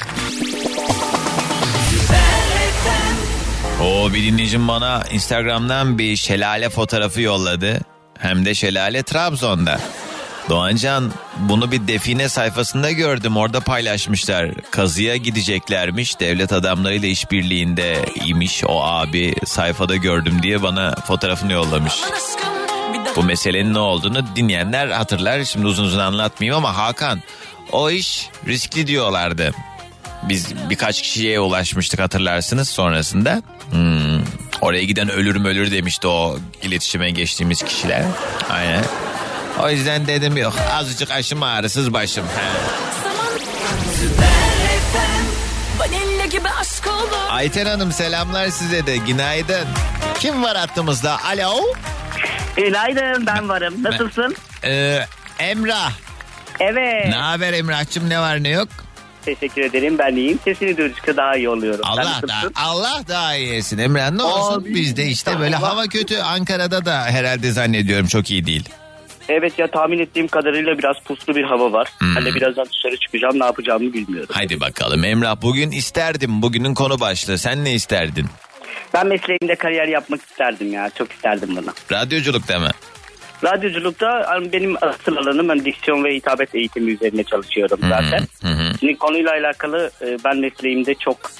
O 3.83 4.13
bir 4.13 4.23
dinleyicim 4.23 4.67
bana 4.67 5.03
Instagram'dan 5.11 5.97
bir 5.97 6.15
şelale 6.15 6.69
fotoğrafı 6.69 7.21
yolladı. 7.21 7.79
Hem 8.19 8.45
de 8.45 8.55
şelale 8.55 9.03
Trabzon'da. 9.03 9.79
Doğancan 10.49 11.11
bunu 11.39 11.71
bir 11.71 11.87
define 11.87 12.29
sayfasında 12.29 12.91
gördüm 12.91 13.37
orada 13.37 13.59
paylaşmışlar. 13.59 14.51
Kazıya 14.71 15.15
gideceklermiş 15.15 16.19
devlet 16.19 16.53
adamlarıyla 16.53 17.07
işbirliğinde 17.09 18.05
imiş 18.25 18.63
o 18.67 18.83
abi 18.83 19.35
sayfada 19.45 19.95
gördüm 19.95 20.39
diye 20.43 20.63
bana 20.63 20.95
fotoğrafını 20.95 21.53
yollamış. 21.53 21.93
Bu 23.15 23.23
meselenin 23.23 23.73
ne 23.73 23.79
olduğunu 23.79 24.35
dinleyenler 24.35 24.87
hatırlar 24.87 25.43
şimdi 25.43 25.65
uzun 25.67 25.83
uzun 25.83 25.99
anlatmayayım 25.99 26.57
ama 26.57 26.77
Hakan 26.77 27.21
o 27.71 27.89
iş 27.89 28.29
riskli 28.47 28.87
diyorlardı. 28.87 29.51
Biz 30.23 30.69
birkaç 30.69 31.01
kişiye 31.01 31.39
ulaşmıştık 31.39 31.99
hatırlarsınız 31.99 32.69
sonrasında. 32.69 33.41
Hmm, 33.71 34.21
oraya 34.61 34.83
giden 34.83 35.09
ölürüm 35.09 35.45
ölür 35.45 35.71
demişti 35.71 36.07
o 36.07 36.39
iletişime 36.63 37.11
geçtiğimiz 37.11 37.63
kişiler. 37.63 38.03
Aynen. 38.49 38.83
O 39.63 39.69
yüzden 39.69 40.07
dedim 40.07 40.37
yok 40.37 40.53
azıcık 40.73 41.11
aşım 41.11 41.43
ağrısız 41.43 41.93
başım. 41.93 42.25
Ayten 47.29 47.65
Hanım 47.65 47.91
selamlar 47.91 48.47
size 48.47 48.85
de 48.87 48.97
günaydın. 48.97 49.67
Kim 50.19 50.43
var 50.43 50.57
hattımızda? 50.57 51.17
Alo. 51.23 51.53
Günaydın 52.55 53.25
ben 53.25 53.49
varım. 53.49 53.83
Nasılsın? 53.83 54.35
Ee, 54.63 54.99
Emrah. 55.39 55.91
Evet. 56.59 57.05
Ne 57.09 57.15
haber 57.15 57.53
Emrah'cığım 57.53 58.09
ne 58.09 58.19
var 58.19 58.43
ne 58.43 58.49
yok? 58.49 58.67
Teşekkür 59.25 59.61
ederim 59.61 59.97
ben 59.97 60.15
iyiyim. 60.15 60.39
Sesini 60.45 60.77
duydukça 60.77 61.17
daha 61.17 61.35
iyi 61.35 61.49
oluyorum. 61.49 61.81
Allah 61.83 62.21
da 62.27 62.35
Allah 62.55 63.01
daha 63.07 63.35
iyi 63.35 63.53
etsin 63.53 63.77
Emrah 63.77 64.11
ne 64.11 64.23
olsun 64.23 64.61
Abi, 64.61 64.75
bizde 64.75 65.05
işte 65.05 65.39
böyle 65.39 65.57
Allah. 65.57 65.69
hava 65.69 65.87
kötü 65.87 66.17
Ankara'da 66.17 66.85
da 66.85 67.01
herhalde 67.05 67.51
zannediyorum 67.51 68.07
çok 68.07 68.31
iyi 68.31 68.45
değil. 68.45 68.69
Evet 69.29 69.59
ya 69.59 69.67
tahmin 69.67 69.99
ettiğim 69.99 70.27
kadarıyla 70.27 70.77
biraz 70.77 70.95
puslu 71.05 71.35
bir 71.35 71.43
hava 71.43 71.71
var. 71.71 71.87
Hmm. 71.97 72.15
Hani 72.15 72.35
birazdan 72.35 72.65
dışarı 72.65 72.97
çıkacağım 72.97 73.39
ne 73.39 73.45
yapacağımı 73.45 73.93
bilmiyorum. 73.93 74.29
Hadi 74.31 74.59
bakalım 74.59 75.03
Emrah 75.03 75.41
bugün 75.41 75.71
isterdim 75.71 76.41
bugünün 76.41 76.73
konu 76.73 76.99
başlığı 76.99 77.37
sen 77.37 77.65
ne 77.65 77.73
isterdin? 77.73 78.25
Ben 78.93 79.07
mesleğimde 79.07 79.55
kariyer 79.55 79.87
yapmak 79.87 80.21
isterdim 80.21 80.73
ya. 80.73 80.89
Çok 80.97 81.11
isterdim 81.11 81.49
bunu. 81.55 81.73
Radyoculukta 81.91 82.59
mı? 82.59 82.69
Radyoculukta 83.43 84.23
hani 84.27 84.53
benim 84.53 84.75
asıl 84.81 85.15
alanım 85.15 85.49
ben 85.49 85.65
diksiyon 85.65 86.03
ve 86.03 86.15
hitabet 86.15 86.55
eğitimi 86.55 86.91
üzerine 86.91 87.23
çalışıyorum 87.23 87.79
zaten. 87.81 88.27
Hı 88.41 88.47
hı. 88.47 88.73
Şimdi 88.79 88.97
konuyla 88.97 89.31
alakalı 89.31 89.91
e, 90.01 90.17
ben 90.25 90.37
mesleğimde 90.37 90.95
çok 90.95 91.31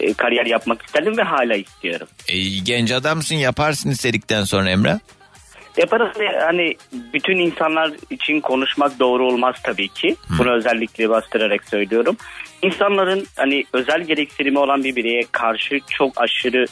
e, 0.00 0.14
kariyer 0.14 0.46
yapmak 0.46 0.82
isterdim 0.82 1.16
ve 1.16 1.22
hala 1.22 1.54
istiyorum. 1.54 2.08
E, 2.28 2.38
genç 2.64 2.92
adamsın 2.92 3.36
yaparsın 3.36 3.90
istedikten 3.90 4.44
sonra 4.44 4.70
Emrah. 4.70 4.98
Yaparız 5.76 6.20
ve 6.20 6.38
hani 6.38 6.74
bütün 7.12 7.36
insanlar 7.36 7.92
için 8.10 8.40
konuşmak 8.40 9.00
doğru 9.00 9.26
olmaz 9.26 9.56
tabii 9.62 9.88
ki. 9.88 10.16
Bunu 10.38 10.50
özellikle 10.52 11.08
bastırarak 11.08 11.64
söylüyorum. 11.64 12.16
İnsanların 12.62 13.26
hani 13.36 13.64
özel 13.72 14.02
gereksinimi 14.02 14.58
olan 14.58 14.84
bir 14.84 14.96
bireye 14.96 15.22
karşı 15.32 15.80
çok 15.88 16.20
aşırı 16.20 16.64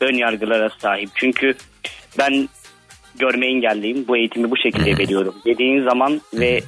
ön 0.00 0.14
yargılara 0.14 0.70
sahip. 0.78 1.10
Çünkü 1.14 1.54
ben 2.18 2.48
görme 3.18 3.46
engelliyim. 3.46 4.04
Bu 4.08 4.16
eğitimi 4.16 4.50
bu 4.50 4.56
şekilde 4.56 4.98
veriyorum. 4.98 5.34
Dediğin 5.46 5.84
zaman 5.84 6.20
ve 6.34 6.60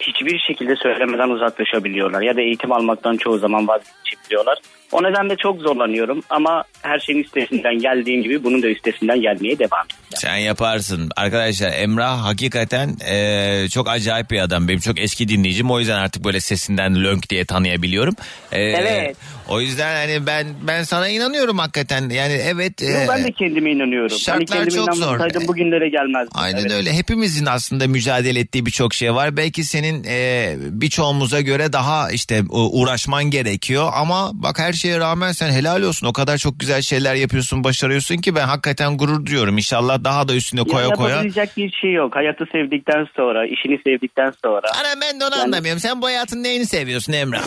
hiçbir 0.00 0.38
şekilde 0.38 0.76
söylemeden 0.76 1.28
uzaklaşabiliyorlar. 1.28 2.22
Ya 2.22 2.36
da 2.36 2.40
eğitim 2.40 2.72
almaktan 2.72 3.16
çoğu 3.16 3.38
zaman 3.38 3.68
vazgeçebiliyorlar. 3.68 4.58
O 4.92 5.02
nedenle 5.02 5.36
çok 5.36 5.60
zorlanıyorum 5.60 6.22
ama 6.30 6.64
her 6.82 6.98
şeyin 6.98 7.18
üstesinden 7.22 7.78
geldiğim 7.78 8.22
gibi 8.22 8.44
bunun 8.44 8.62
da 8.62 8.66
üstesinden 8.66 9.20
gelmeye 9.20 9.58
devam 9.58 9.84
edeceğim. 9.86 10.00
Sen 10.14 10.36
yaparsın. 10.36 11.10
Arkadaşlar 11.16 11.72
Emrah 11.72 12.24
hakikaten 12.24 12.96
e, 13.10 13.66
çok 13.70 13.88
acayip 13.88 14.30
bir 14.30 14.38
adam. 14.38 14.68
Benim 14.68 14.80
çok 14.80 15.00
eski 15.00 15.28
dinleyicim. 15.28 15.70
O 15.70 15.78
yüzden 15.78 15.96
artık 15.98 16.24
böyle 16.24 16.40
sesinden 16.40 17.04
lönk 17.04 17.30
diye 17.30 17.44
tanıyabiliyorum. 17.44 18.14
E, 18.52 18.60
Evet. 18.62 19.16
O 19.48 19.60
yüzden 19.60 19.94
hani 20.06 20.26
ben 20.26 20.46
ben 20.62 20.82
sana 20.82 21.08
inanıyorum 21.08 21.58
hakikaten. 21.58 22.08
Yani 22.10 22.32
evet. 22.32 22.82
Yo, 22.82 22.88
e, 22.88 23.06
ben 23.08 23.24
de 23.24 23.32
kendime 23.32 23.70
inanıyorum. 23.72 24.18
şartlar 24.18 24.58
hani 24.58 24.70
çok 24.70 24.94
zor. 24.94 25.18
bugünlere 25.48 25.88
gelmezdim. 25.88 26.30
Aynen 26.34 26.58
Evet. 26.60 26.72
öyle. 26.72 26.92
Hepimizin 26.92 27.46
aslında 27.46 27.86
mücadele 27.86 28.40
ettiği 28.40 28.66
birçok 28.66 28.94
şey 28.94 29.14
var. 29.14 29.36
Belki 29.36 29.64
senin 29.64 30.04
e, 30.08 30.54
birçoğumuza 30.58 31.40
göre 31.40 31.72
daha 31.72 32.10
işte 32.10 32.42
u- 32.50 32.80
uğraşman 32.80 33.24
gerekiyor. 33.24 33.90
Ama 33.94 34.30
bak 34.34 34.58
her 34.58 34.72
şeye 34.72 34.98
rağmen 34.98 35.32
sen 35.32 35.50
helal 35.50 35.82
olsun. 35.82 36.06
O 36.06 36.12
kadar 36.12 36.38
çok 36.38 36.60
güzel 36.60 36.69
şeyler 36.82 37.14
yapıyorsun, 37.14 37.64
başarıyorsun 37.64 38.16
ki 38.16 38.34
ben 38.34 38.46
hakikaten 38.46 38.96
gurur 38.98 39.26
duyuyorum. 39.26 39.56
İnşallah 39.56 40.04
daha 40.04 40.28
da 40.28 40.34
üstüne 40.34 40.64
koya 40.64 40.86
ya, 40.86 40.94
koya. 40.94 41.08
Yapabilecek 41.10 41.56
bir 41.56 41.72
şey 41.72 41.92
yok. 41.92 42.16
Hayatı 42.16 42.44
sevdikten 42.52 43.06
sonra, 43.16 43.46
işini 43.46 43.78
sevdikten 43.86 44.32
sonra. 44.44 44.66
Ana 44.80 45.00
ben 45.00 45.20
de 45.20 45.24
onu 45.24 45.34
Yani- 45.34 45.42
anlamıyorum. 45.42 45.80
Sen 45.80 46.02
bu 46.02 46.06
hayatın 46.06 46.42
neyini 46.42 46.66
seviyorsun 46.66 47.12
Emrah? 47.12 47.42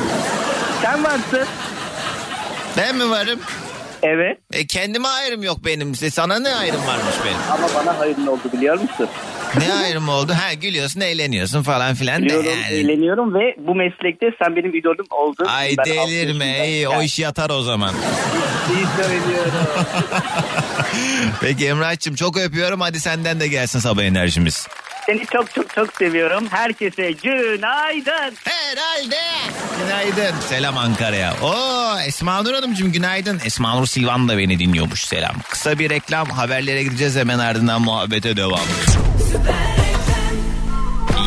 Sen 0.81 1.03
varsın. 1.03 1.47
Ben 2.77 2.95
mi 2.95 3.09
varım? 3.09 3.39
Evet. 4.03 4.37
E, 4.53 4.67
kendime 4.67 5.07
ayrım 5.07 5.43
yok 5.43 5.57
benim. 5.65 5.95
Sana 5.95 6.39
ne 6.39 6.49
ayrım 6.55 6.87
varmış 6.87 7.15
benim? 7.25 7.37
Ama 7.51 7.67
bana 7.75 7.99
hayırlı 7.99 8.31
oldu 8.31 8.41
biliyor 8.53 8.79
musun? 8.79 9.07
Ne 9.59 9.73
ayrımı 9.73 10.11
oldu? 10.11 10.33
Ha 10.33 10.53
gülüyorsun, 10.53 11.01
eğleniyorsun 11.01 11.63
falan 11.63 11.93
filan. 11.95 12.21
da 12.21 12.25
Biliyorum, 12.25 12.49
yani. 12.63 12.73
eğleniyorum 12.73 13.33
ve 13.33 13.55
bu 13.67 13.75
meslekte 13.75 14.27
sen 14.43 14.55
benim 14.55 14.75
idolüm 14.75 15.05
oldun. 15.11 15.45
Ay 15.45 15.75
Ben 15.77 15.85
delirme. 15.85 16.67
iyi, 16.67 16.87
o 16.87 17.01
iş 17.01 17.19
yatar 17.19 17.49
o 17.49 17.61
zaman. 17.61 17.93
ciddi 18.67 19.03
söylüyorum. 19.03 19.51
Peki 21.41 21.67
Emrah'cığım 21.67 22.15
çok 22.15 22.37
öpüyorum. 22.37 22.81
Hadi 22.81 22.99
senden 22.99 23.39
de 23.39 23.47
gelsin 23.47 23.79
sabah 23.79 24.03
enerjimiz. 24.03 24.67
Seni 25.05 25.25
çok 25.25 25.53
çok 25.53 25.75
çok 25.75 25.93
seviyorum. 25.97 26.47
Herkese 26.51 27.11
günaydın. 27.11 28.35
Herhalde. 28.43 29.21
Günaydın. 29.83 30.35
Selam 30.49 30.77
Ankara'ya. 30.77 31.33
Oo 31.41 31.99
Esma 31.99 32.41
Nur 32.41 32.53
Hanımcığım 32.53 32.91
günaydın. 32.91 33.41
Esma 33.45 33.75
Nur 33.75 33.85
Silvan 33.85 34.29
da 34.29 34.37
beni 34.37 34.59
dinliyormuş 34.59 35.03
selam. 35.03 35.35
Kısa 35.49 35.79
bir 35.79 35.89
reklam 35.89 36.29
haberlere 36.29 36.83
gideceğiz 36.83 37.15
hemen 37.15 37.39
ardından 37.39 37.81
muhabbete 37.81 38.37
devam. 38.37 38.59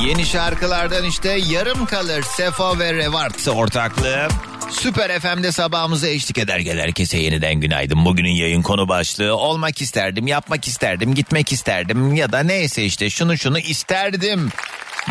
Yeni 0.07 0.27
şarkılardan 0.27 1.05
işte 1.05 1.39
yarım 1.49 1.87
kalır 1.87 2.23
Sefo 2.23 2.79
ve 2.79 2.95
Revart 2.95 3.49
ortaklığı. 3.49 4.29
Süper 4.71 5.21
FM'de 5.21 5.53
sabahımıza 5.53 6.09
eşlik 6.09 6.39
eder 6.39 6.59
gel 6.59 6.79
herkese 6.79 7.19
yeniden 7.19 7.55
günaydın. 7.55 8.05
Bugünün 8.05 8.31
yayın 8.33 8.63
konu 8.63 8.89
başlığı 8.89 9.37
olmak 9.37 9.81
isterdim, 9.81 10.27
yapmak 10.27 10.69
isterdim, 10.69 11.15
gitmek 11.15 11.53
isterdim 11.53 12.15
ya 12.15 12.33
da 12.33 12.41
neyse 12.41 12.85
işte 12.85 13.11
şunu 13.11 13.39
şunu 13.39 13.59
isterdim 13.59 14.49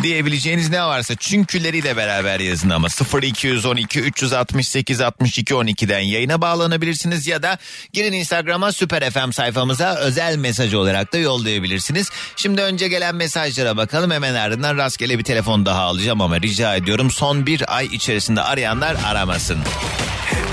diyebileceğiniz 0.03 0.69
ne 0.69 0.84
varsa 0.84 1.15
çünküleriyle 1.15 1.97
beraber 1.97 2.39
yazın 2.39 2.69
ama 2.69 2.88
0212 3.21 3.99
368 3.99 5.01
62 5.01 5.53
12'den 5.53 5.99
yayına 5.99 6.41
bağlanabilirsiniz 6.41 7.27
ya 7.27 7.43
da 7.43 7.58
girin 7.93 8.13
Instagram'a 8.13 8.71
Süper 8.71 9.12
FM 9.12 9.31
sayfamıza 9.31 9.95
özel 9.95 10.38
mesaj 10.38 10.73
olarak 10.73 11.13
da 11.13 11.17
yollayabilirsiniz. 11.17 12.10
Şimdi 12.36 12.62
önce 12.62 12.88
gelen 12.88 13.15
mesajlara 13.15 13.77
bakalım 13.77 14.12
hemen 14.12 14.34
ardından 14.34 14.77
rastgele 14.77 15.19
bir 15.19 15.23
telefon 15.23 15.65
daha 15.65 15.81
alacağım 15.81 16.21
ama 16.21 16.41
rica 16.41 16.75
ediyorum 16.75 17.12
son 17.12 17.45
bir 17.45 17.75
ay 17.77 17.86
içerisinde 17.86 18.41
arayanlar 18.41 18.97
aramasın. 19.05 19.60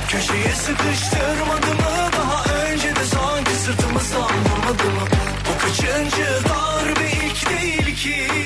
Köşeye 0.08 0.54
sıkıştırmadı 0.54 1.66
mı 1.66 2.10
daha 2.12 2.44
önce 2.64 2.88
de 2.96 3.04
sanki 3.04 3.50
sırtımızdan 3.50 4.22
vurmadı 4.22 4.84
mı? 4.84 5.06
Bu 5.48 5.58
kaçıncı 5.58 6.16
ki. 6.16 6.61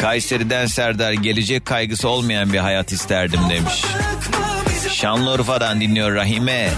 Kayseri'den 0.01 0.67
Serdar 0.67 1.13
gelecek 1.13 1.65
kaygısı 1.67 2.09
olmayan 2.09 2.53
bir 2.53 2.59
hayat 2.59 2.93
isterdim 2.93 3.41
demiş. 3.51 3.83
Şanlıurfa'dan 4.93 5.81
dinliyor 5.81 6.15
Rahime. 6.15 6.71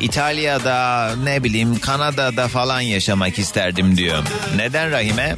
İtalya'da 0.00 1.10
ne 1.24 1.44
bileyim 1.44 1.78
Kanada'da 1.78 2.48
falan 2.48 2.80
yaşamak 2.80 3.38
isterdim 3.38 3.96
diyor. 3.96 4.18
Neden 4.56 4.90
Rahime? 4.90 5.36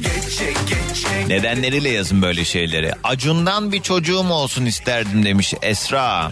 Nedenleriyle 1.27 1.89
yazın 1.89 2.21
böyle 2.21 2.45
şeyleri. 2.45 2.91
Acundan 3.03 3.71
bir 3.71 3.81
çocuğum 3.81 4.29
olsun 4.29 4.65
isterdim 4.65 5.25
demiş 5.25 5.53
Esra. 5.61 6.31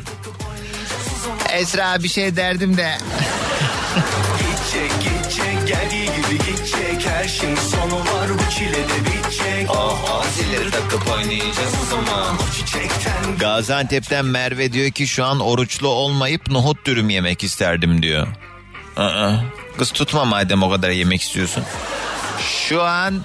Esra 1.53 2.03
bir 2.03 2.09
şey 2.09 2.35
derdim 2.35 2.77
de. 2.77 2.97
Gidecek 4.39 4.91
gidecek 4.99 5.67
geldiği 5.67 6.05
gibi 6.05 6.37
gidecek 6.45 7.07
her 7.07 7.27
şeyin 7.27 7.55
sonu 7.55 7.99
var 7.99 8.29
bu 8.29 8.51
çilede 8.51 9.12
bitecek. 9.63 9.77
Oh 9.77 10.25
zilleri 10.33 10.71
takıp 10.71 11.11
oynayacağız 11.11 11.73
o 11.83 11.85
zaman. 11.89 12.37
Çiçekten 12.55 13.37
Gaziantep'ten 13.39 14.25
Merve 14.25 14.73
diyor 14.73 14.91
ki 14.91 15.07
şu 15.07 15.25
an 15.25 15.39
oruçlu 15.39 15.87
olmayıp 15.87 16.51
nohut 16.51 16.85
dürüm 16.85 17.09
yemek 17.09 17.43
isterdim 17.43 18.03
diyor. 18.03 18.27
Aa, 18.97 19.31
kız 19.77 19.91
tutma 19.91 20.25
madem 20.25 20.63
o 20.63 20.69
kadar 20.69 20.89
yemek 20.89 21.21
istiyorsun. 21.21 21.63
Şu 22.67 22.81
an 22.81 23.21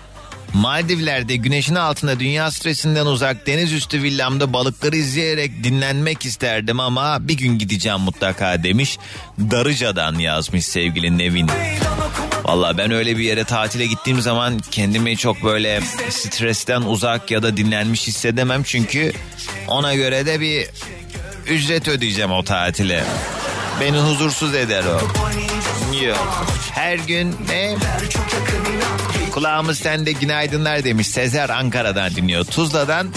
Maldivler'de 0.54 1.36
güneşin 1.36 1.74
altında 1.74 2.20
dünya 2.20 2.50
stresinden 2.50 3.06
uzak 3.06 3.46
deniz 3.46 3.72
üstü 3.72 4.02
villamda 4.02 4.52
balıkları 4.52 4.96
izleyerek 4.96 5.64
dinlenmek 5.64 6.24
isterdim 6.24 6.80
ama 6.80 7.28
bir 7.28 7.34
gün 7.34 7.58
gideceğim 7.58 8.00
mutlaka 8.00 8.62
demiş. 8.62 8.98
Darıca'dan 9.38 10.14
yazmış 10.18 10.66
sevgili 10.66 11.18
Nevin. 11.18 11.50
Valla 12.48 12.78
ben 12.78 12.90
öyle 12.90 13.18
bir 13.18 13.22
yere 13.22 13.44
tatile 13.44 13.86
gittiğim 13.86 14.20
zaman 14.20 14.58
kendimi 14.70 15.16
çok 15.16 15.44
böyle 15.44 15.80
stresten 16.10 16.82
uzak 16.82 17.30
ya 17.30 17.42
da 17.42 17.56
dinlenmiş 17.56 18.06
hissedemem. 18.06 18.62
Çünkü 18.62 19.12
ona 19.66 19.94
göre 19.94 20.26
de 20.26 20.40
bir 20.40 20.68
ücret 21.46 21.88
ödeyeceğim 21.88 22.32
o 22.32 22.44
tatile. 22.44 23.04
Beni 23.80 23.98
huzursuz 23.98 24.54
eder 24.54 24.84
o. 24.84 25.00
Her 26.72 26.98
gün 26.98 27.36
ne? 27.48 27.76
Kulağımız 29.30 29.78
sende 29.78 30.12
günaydınlar 30.12 30.84
demiş. 30.84 31.06
Sezer 31.06 31.48
Ankara'dan 31.48 32.14
dinliyor. 32.14 32.44
Tuzla'dan 32.44 33.08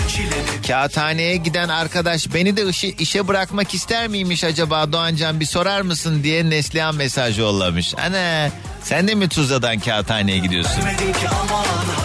kağıthaneye 0.67 1.36
giden 1.36 1.70
arkadaş 1.70 2.34
beni 2.34 2.58
de 2.58 2.70
işi, 2.70 2.96
işe 3.00 3.28
bırakmak 3.28 3.74
ister 3.74 4.08
miymiş 4.08 4.44
acaba 4.44 4.91
Doğancan 4.91 5.39
bir 5.39 5.46
sorar 5.46 5.82
mısın 5.82 6.24
diye 6.24 6.50
Neslihan 6.50 6.96
mesaj 6.96 7.39
yollamış. 7.39 7.94
Ana 7.98 8.52
sen 8.84 9.08
de 9.08 9.15
mi 9.15 9.30
Tuzla'dan 9.30 9.80
kağıthaneye 9.80 10.38
gidiyorsun? 10.38 10.84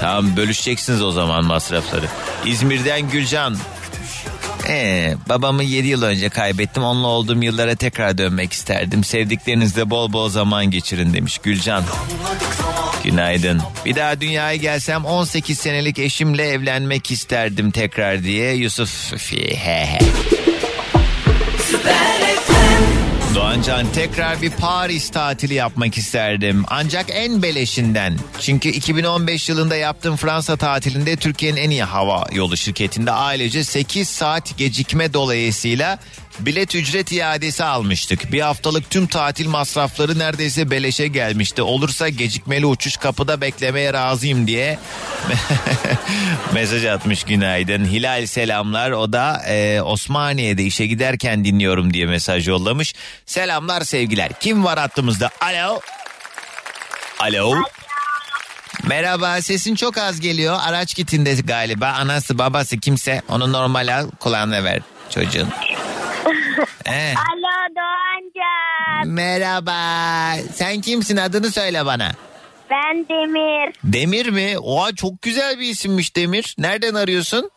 Tamam 0.01 0.37
bölüşeceksiniz 0.37 1.03
o 1.03 1.11
zaman 1.11 1.45
masrafları. 1.45 2.07
İzmir'den 2.47 3.11
Gülcan. 3.11 3.57
Ee, 4.69 5.15
babamı 5.29 5.63
7 5.63 5.89
yıl 5.89 6.03
önce 6.03 6.29
kaybettim. 6.29 6.85
Onunla 6.85 7.07
olduğum 7.07 7.43
yıllara 7.43 7.75
tekrar 7.77 8.19
dönmek 8.19 8.53
isterdim. 8.53 9.05
Sevdiklerinizle 9.05 9.91
bol 9.91 10.13
bol 10.13 10.29
zaman 10.29 10.71
geçirin 10.71 11.15
demiş 11.15 11.39
Gülcan. 11.39 11.85
Günaydın. 13.05 13.63
Bir 13.85 13.97
daha 13.97 14.21
dünyaya 14.21 14.57
gelsem 14.57 15.05
18 15.05 15.59
senelik 15.59 15.99
eşimle 15.99 16.49
evlenmek 16.49 17.11
isterdim 17.11 17.71
tekrar 17.71 18.23
diye 18.23 18.55
Yusuf. 18.55 19.13
He. 19.33 19.99
Doğancan 23.57 23.87
tekrar 23.93 24.43
bir 24.43 24.51
Paris 24.51 25.11
tatili 25.11 25.55
yapmak 25.55 25.99
isterdim. 25.99 26.65
Ancak 26.69 27.07
en 27.11 27.43
beleşinden. 27.43 28.19
Çünkü 28.41 28.69
2015 28.69 29.49
yılında 29.49 29.77
yaptığım 29.77 30.17
Fransa 30.17 30.57
tatilinde 30.57 31.17
Türkiye'nin 31.17 31.57
en 31.57 31.71
iyi 31.71 31.83
hava 31.83 32.27
yolu 32.33 32.57
şirketinde 32.57 33.13
ailece 33.13 33.65
8 33.65 34.09
saat 34.09 34.59
gecikme 34.59 35.13
dolayısıyla 35.13 35.99
bilet 36.41 36.75
ücret 36.75 37.13
iadesi 37.13 37.65
almıştık. 37.65 38.33
Bir 38.33 38.41
haftalık 38.41 38.91
tüm 38.91 39.07
tatil 39.07 39.49
masrafları 39.49 40.19
neredeyse 40.19 40.71
beleşe 40.71 41.09
gelmişti. 41.09 41.63
Olursa 41.63 42.09
gecikmeli 42.09 42.67
uçuş 42.67 42.97
kapıda 42.97 43.41
beklemeye 43.41 43.93
razıyım 43.93 44.47
diye 44.47 44.79
mesaj 46.53 46.85
atmış 46.85 47.25
günaydın. 47.25 47.85
Hilal 47.85 48.27
selamlar 48.27 48.91
o 48.91 49.13
da 49.13 49.43
e, 49.47 49.81
Osmaniye'de 49.83 50.63
işe 50.65 50.87
giderken 50.87 51.45
dinliyorum 51.45 51.95
diye 51.95 52.07
mesaj 52.07 52.49
yollamış. 52.49 52.95
Selamlar 53.27 53.83
sevgiler. 53.83 54.33
Kim 54.41 54.65
var 54.65 54.79
hattımızda? 54.79 55.31
Alo. 55.41 55.81
Alo. 57.21 57.63
Merhaba 58.85 59.43
sesin 59.43 59.75
çok 59.75 59.99
az 59.99 60.21
geliyor. 60.21 60.59
Araç 60.63 60.95
gitinde 60.95 61.35
galiba. 61.35 61.87
Anası 61.87 62.39
babası 62.39 62.79
kimse 62.79 63.23
onu 63.29 63.53
normal 63.53 63.99
al 63.99 64.11
kulağına 64.21 64.65
ver 64.65 64.81
çocuğun. 65.11 65.49
Ee, 66.87 67.15
Alo 67.15 67.75
Doğancan. 67.77 69.09
merhaba. 69.09 69.77
Sen 70.55 70.81
kimsin 70.81 71.17
adını 71.17 71.51
söyle 71.51 71.87
bana. 71.87 72.13
Ben 72.71 73.09
Demir. 73.09 73.75
Demir 73.85 74.27
mi? 74.29 74.59
Oha 74.59 74.95
çok 74.95 75.23
güzel 75.23 75.59
bir 75.59 75.67
isimmiş 75.69 76.17
Demir. 76.17 76.55
Nereden 76.59 76.95
arıyorsun? 76.95 77.51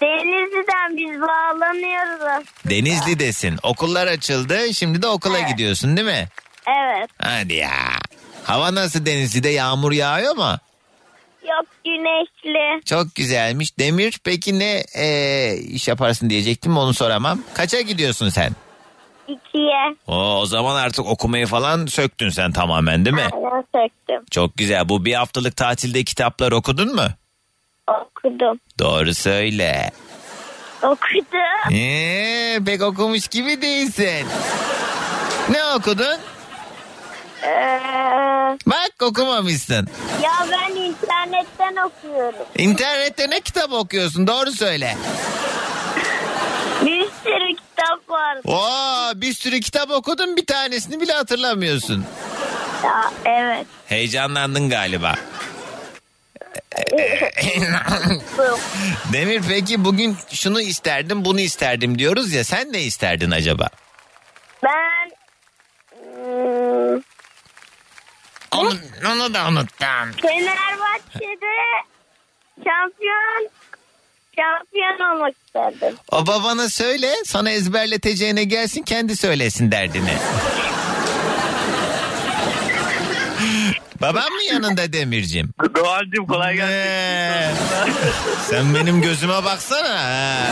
Denizli'den 0.00 0.96
biz 0.96 1.20
bağlanıyoruz. 1.20 2.46
Denizli'desin. 2.64 3.58
Okullar 3.62 4.06
açıldı. 4.06 4.74
Şimdi 4.74 5.02
de 5.02 5.06
okula 5.06 5.40
gidiyorsun 5.40 5.96
değil 5.96 6.06
mi? 6.06 6.28
Evet. 6.68 7.10
Hadi 7.22 7.54
ya. 7.54 7.70
Hava 8.44 8.74
nasıl 8.74 9.06
Denizli'de? 9.06 9.48
Yağmur 9.48 9.92
yağıyor 9.92 10.36
mu? 10.36 10.58
Yok 11.48 11.66
güneşli. 11.84 12.84
Çok 12.84 13.14
güzelmiş. 13.14 13.78
Demir 13.78 14.18
peki 14.24 14.58
ne 14.58 14.82
e, 14.98 15.54
iş 15.56 15.88
yaparsın 15.88 16.30
diyecektim 16.30 16.76
onu 16.76 16.94
soramam. 16.94 17.42
Kaça 17.54 17.80
gidiyorsun 17.80 18.28
sen? 18.28 18.52
İkiye. 19.28 19.96
Oo, 20.06 20.40
o 20.40 20.46
zaman 20.46 20.76
artık 20.76 21.06
okumayı 21.06 21.46
falan 21.46 21.86
söktün 21.86 22.28
sen 22.28 22.52
tamamen 22.52 23.04
değil 23.04 23.16
mi? 23.16 23.28
Aynen 23.32 23.64
söktüm. 23.74 24.24
Çok 24.30 24.56
güzel. 24.56 24.88
Bu 24.88 25.04
bir 25.04 25.14
haftalık 25.14 25.56
tatilde 25.56 26.04
kitaplar 26.04 26.52
okudun 26.52 26.94
mu? 26.94 27.06
Okudum. 27.88 28.60
Doğru 28.78 29.14
söyle. 29.14 29.90
Okudum. 30.82 31.72
Ee, 31.74 32.58
pek 32.66 32.82
okumuş 32.82 33.28
gibi 33.28 33.62
değilsin. 33.62 34.26
Ne 35.50 35.64
okudun? 35.76 36.16
Ee, 37.42 38.58
Bak 38.66 38.92
okumamışsın. 39.02 39.88
ya 40.22 40.32
ben 40.52 40.74
internetten 40.76 41.76
okuyorum. 41.76 42.46
İnternette 42.58 43.30
ne 43.30 43.40
kitap 43.40 43.72
okuyorsun? 43.72 44.26
Doğru 44.26 44.52
söyle. 44.52 44.96
Bir 46.84 47.04
sürü 47.24 47.56
kitap 47.56 48.10
var. 48.10 48.38
Oo, 48.44 49.12
bir 49.20 49.34
sürü 49.34 49.60
kitap 49.60 49.90
okudun 49.90 50.36
bir 50.36 50.46
tanesini 50.46 51.00
bile 51.00 51.12
hatırlamıyorsun. 51.12 52.04
Ya, 52.84 53.12
evet. 53.24 53.66
Heyecanlandın 53.86 54.70
galiba. 54.70 55.14
Demir 59.12 59.42
peki 59.48 59.84
bugün 59.84 60.16
şunu 60.32 60.60
isterdim 60.60 61.24
bunu 61.24 61.40
isterdim 61.40 61.98
diyoruz 61.98 62.32
ya 62.32 62.44
sen 62.44 62.72
ne 62.72 62.80
isterdin 62.82 63.30
acaba? 63.30 63.68
Ben 64.64 65.10
hmm, 65.98 67.00
Onu, 68.58 68.72
onu 69.12 69.34
da 69.34 69.48
unuttum. 69.48 70.12
Fenerbahçe'de 70.22 71.54
şampiyon 72.64 73.48
şampiyon 74.38 75.14
olmak 75.14 75.34
isterdim. 75.46 75.96
O 76.12 76.26
babana 76.26 76.68
söyle 76.68 77.12
sana 77.24 77.50
ezberleteceğine 77.50 78.44
gelsin 78.44 78.82
kendi 78.82 79.16
söylesin 79.16 79.70
derdini. 79.72 80.12
Babam 84.00 84.32
mı 84.32 84.42
yanında 84.52 84.92
Demircim? 84.92 85.50
Doğancım 85.76 86.26
kolay 86.26 86.54
gelsin. 86.56 86.72
Ee, 86.74 87.50
sen 88.50 88.74
benim 88.74 89.02
gözüme 89.02 89.44
baksana. 89.44 89.88
ha. 90.04 90.46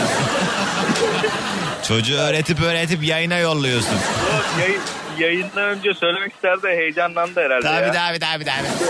Çocuğu 1.87 2.15
öğretip 2.15 2.61
öğretip 2.61 3.03
yayına 3.03 3.37
yolluyorsun. 3.37 3.93
Yok, 3.93 4.45
yayın, 4.59 4.81
yayından 5.19 5.63
önce 5.63 5.93
söylemek 5.93 6.33
isterdi 6.33 6.67
heyecanlandı 6.67 7.39
herhalde 7.41 7.63
Tabii 7.67 7.87
ya. 7.87 7.91
tabii 7.93 8.19
tabii 8.19 8.45
tabii. 8.45 8.87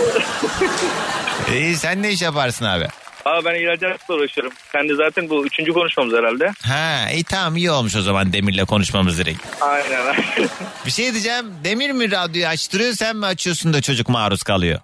İyi 1.58 1.76
sen 1.76 2.02
ne 2.02 2.10
iş 2.10 2.22
yaparsın 2.22 2.64
abi? 2.64 2.84
Aa, 3.24 3.44
ben 3.44 3.54
ihracatla 3.54 4.14
uğraşıyorum. 4.14 4.52
Sen 4.72 4.88
de 4.88 4.94
zaten 4.94 5.28
bu 5.30 5.46
üçüncü 5.46 5.72
konuşmamız 5.72 6.14
herhalde. 6.14 6.52
Ha 6.66 7.10
iyi 7.14 7.24
tamam 7.24 7.56
iyi 7.56 7.70
olmuş 7.70 7.96
o 7.96 8.02
zaman 8.02 8.32
Demir'le 8.32 8.64
konuşmamız 8.64 9.18
direkt. 9.18 9.42
Aynen 9.60 10.06
aynen. 10.06 10.24
Bir 10.86 10.90
şey 10.90 11.12
diyeceğim 11.12 11.46
Demir 11.64 11.90
mi 11.90 12.10
radyoyu 12.10 12.46
açtırıyor 12.46 12.92
sen 12.92 13.16
mi 13.16 13.26
açıyorsun 13.26 13.72
da 13.72 13.82
çocuk 13.82 14.08
maruz 14.08 14.42
kalıyor? 14.42 14.80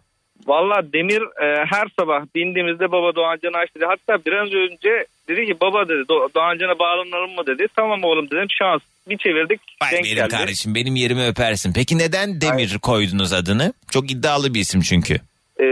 Valla 0.47 0.92
Demir 0.92 1.22
e, 1.22 1.64
her 1.70 1.86
sabah 1.99 2.22
bindiğimizde 2.34 2.92
baba 2.92 3.14
Doğancan'ı 3.14 3.57
aç 3.57 3.68
dedi. 3.76 3.84
Hatta 3.88 4.24
biraz 4.26 4.47
önce 4.47 5.07
dedi 5.28 5.47
ki 5.47 5.61
baba 5.61 5.88
dedi 5.88 5.99
Do- 6.09 6.34
Doğancan'a 6.34 6.78
bağlanalım 6.78 7.34
mı 7.34 7.47
dedi. 7.47 7.66
Tamam 7.76 8.05
oğlum 8.05 8.30
dedim 8.30 8.47
şans. 8.59 8.80
Bir 9.09 9.18
çevirdik 9.18 9.61
Vay 9.82 9.92
benim 9.92 10.05
geldi. 10.14 10.28
kardeşim 10.28 10.74
benim 10.74 10.96
yerimi 10.96 11.26
öpersin. 11.26 11.72
Peki 11.72 11.98
neden 11.98 12.40
Demir 12.40 12.78
koydunuz 12.78 13.32
adını? 13.32 13.72
Çok 13.90 14.11
iddialı 14.11 14.55
bir 14.55 14.61
isim 14.61 14.80
çünkü. 14.80 15.14
E, 15.61 15.64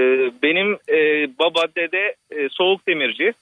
benim 0.42 0.72
e, 0.74 1.28
baba 1.38 1.62
dede 1.76 2.14
e, 2.30 2.48
soğuk 2.50 2.88
demirci. 2.88 3.32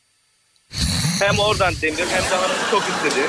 hem 1.21 1.39
oradan 1.39 1.75
demir 1.83 1.99
hem 1.99 2.23
de 2.31 2.35
hanım 2.37 2.57
çok 2.71 2.83
istedi. 2.83 3.27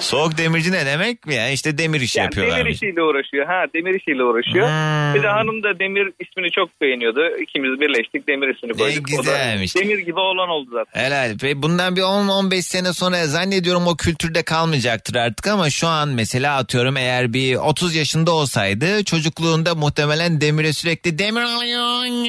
Soğuk 0.00 0.38
demirci 0.38 0.72
ne 0.72 0.86
demek 0.86 1.26
mi 1.26 1.34
ya? 1.34 1.50
İşte 1.50 1.78
demir 1.78 2.00
işi 2.00 2.18
Yani 2.18 2.24
yapıyorlar. 2.24 2.58
demir 2.58 2.70
işiyle 2.70 3.02
uğraşıyor. 3.02 3.46
Ha 3.46 3.64
demir 3.74 3.94
işiyle 4.00 4.22
uğraşıyor. 4.24 4.66
Hmm. 4.68 5.14
Bir 5.14 5.22
de 5.22 5.28
hanım 5.28 5.62
da 5.62 5.78
demir 5.78 6.12
ismini 6.20 6.50
çok 6.50 6.80
beğeniyordu. 6.80 7.20
İkimiz 7.42 7.80
birleştik 7.80 8.28
demir 8.28 8.54
ismini 8.54 8.72
koyduk. 8.72 9.08
O 9.14 9.16
da 9.18 9.20
güzelmiş. 9.22 9.76
Demir 9.76 9.98
gibi 9.98 10.18
olan 10.20 10.48
oldu 10.48 10.70
zaten. 10.72 11.00
Helal. 11.04 11.36
Ve 11.42 11.62
bundan 11.62 11.96
bir 11.96 12.00
10-15 12.00 12.62
sene 12.62 12.92
sonra 12.92 13.26
zannediyorum 13.26 13.86
o 13.86 13.96
kültürde 13.96 14.42
kalmayacaktır 14.42 15.14
artık 15.14 15.46
ama 15.46 15.70
şu 15.70 15.86
an 15.86 16.08
mesela 16.08 16.56
atıyorum 16.56 16.96
eğer 16.96 17.32
bir 17.32 17.56
30 17.56 17.94
yaşında 17.94 18.32
olsaydı 18.32 19.04
çocukluğunda 19.04 19.74
muhtemelen 19.74 20.40
Demir'e 20.40 20.72
sürekli 20.72 21.18
Demir 21.18 21.40
alıyorsun 21.40 22.24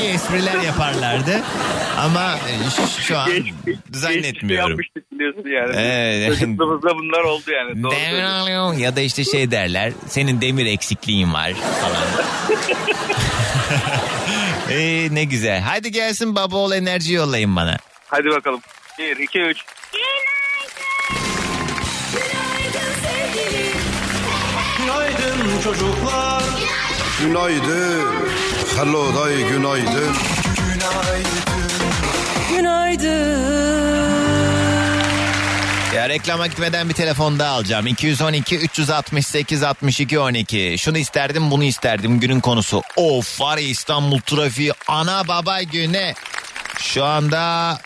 diye 0.00 0.12
espriler 0.14 0.60
yaparlardı. 0.66 1.40
Ama 1.98 2.36
şu, 2.76 3.02
şu 3.02 3.18
an 3.18 3.28
zannetmiyorum. 3.92 4.70
Yapmıştık 4.70 5.12
biliyorsun 5.12 5.44
yani. 5.48 5.72
Evet. 5.76 6.38
Çocukluğumuzda 6.80 6.98
bunlar 6.98 7.24
oldu 7.24 7.50
yani. 7.50 7.82
Doğru 7.82 7.90
Demir 7.90 8.22
alıyorsun 8.22 8.78
ya 8.78 8.96
da 8.96 9.00
işte 9.00 9.24
şey 9.24 9.50
derler 9.50 9.92
senin 10.08 10.40
demir 10.40 10.66
eksikliğin 10.66 11.34
var 11.34 11.52
falan. 11.54 12.06
ee, 14.70 15.08
ne 15.10 15.24
güzel. 15.24 15.60
Hadi 15.60 15.92
gelsin 15.92 16.36
baba 16.36 16.56
ol 16.56 16.72
enerji 16.72 17.12
yollayın 17.12 17.56
bana. 17.56 17.76
Hadi 18.06 18.28
bakalım. 18.28 18.60
1, 18.98 19.16
2, 19.16 19.40
3. 19.40 19.64
Günaydın 24.78 25.60
çocuklar. 25.64 26.42
Günaydın. 27.20 28.06
Hello 28.76 29.14
day 29.14 29.48
günaydın. 29.48 30.16
Ya 35.94 36.08
reklama 36.08 36.46
gitmeden 36.46 36.88
bir 36.88 36.94
telefon 36.94 37.38
daha 37.38 37.54
alacağım. 37.54 37.86
212 37.86 38.58
368 38.58 39.62
62 39.62 40.18
12. 40.18 40.76
Şunu 40.78 40.98
isterdim 40.98 41.50
bunu 41.50 41.64
isterdim 41.64 42.20
günün 42.20 42.40
konusu. 42.40 42.82
Of 42.96 43.40
var 43.40 43.58
İstanbul 43.58 44.20
trafiği 44.20 44.72
ana 44.88 45.28
baba 45.28 45.62
güne. 45.62 46.14
Şu 46.78 47.04
anda 47.04 47.78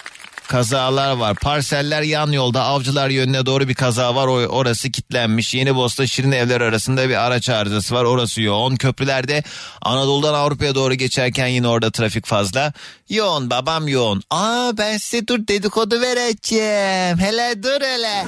kazalar 0.48 1.12
var. 1.16 1.34
Parseller 1.34 2.02
yan 2.02 2.32
yolda 2.32 2.62
avcılar 2.64 3.08
yönüne 3.08 3.46
doğru 3.46 3.68
bir 3.68 3.74
kaza 3.74 4.14
var. 4.14 4.26
O- 4.26 4.46
Orası 4.46 4.90
kilitlenmiş. 4.90 5.54
Yeni 5.54 5.74
Bosna 5.74 6.06
Şirin 6.06 6.32
evler 6.32 6.60
arasında 6.60 7.08
bir 7.08 7.24
araç 7.26 7.48
arızası 7.48 7.94
var. 7.94 8.04
Orası 8.04 8.42
yoğun. 8.42 8.76
Köprülerde 8.76 9.42
Anadolu'dan 9.82 10.34
Avrupa'ya 10.34 10.74
doğru 10.74 10.94
geçerken 10.94 11.46
yine 11.46 11.68
orada 11.68 11.90
trafik 11.90 12.26
fazla. 12.26 12.72
Yoğun 13.08 13.50
babam 13.50 13.88
yoğun. 13.88 14.22
Aa 14.30 14.72
ben 14.78 14.96
size 14.96 15.26
dur 15.26 15.38
dedikodu 15.48 16.00
vereceğim. 16.00 17.18
Hele 17.18 17.62
dur 17.62 17.80
hele. 17.80 18.24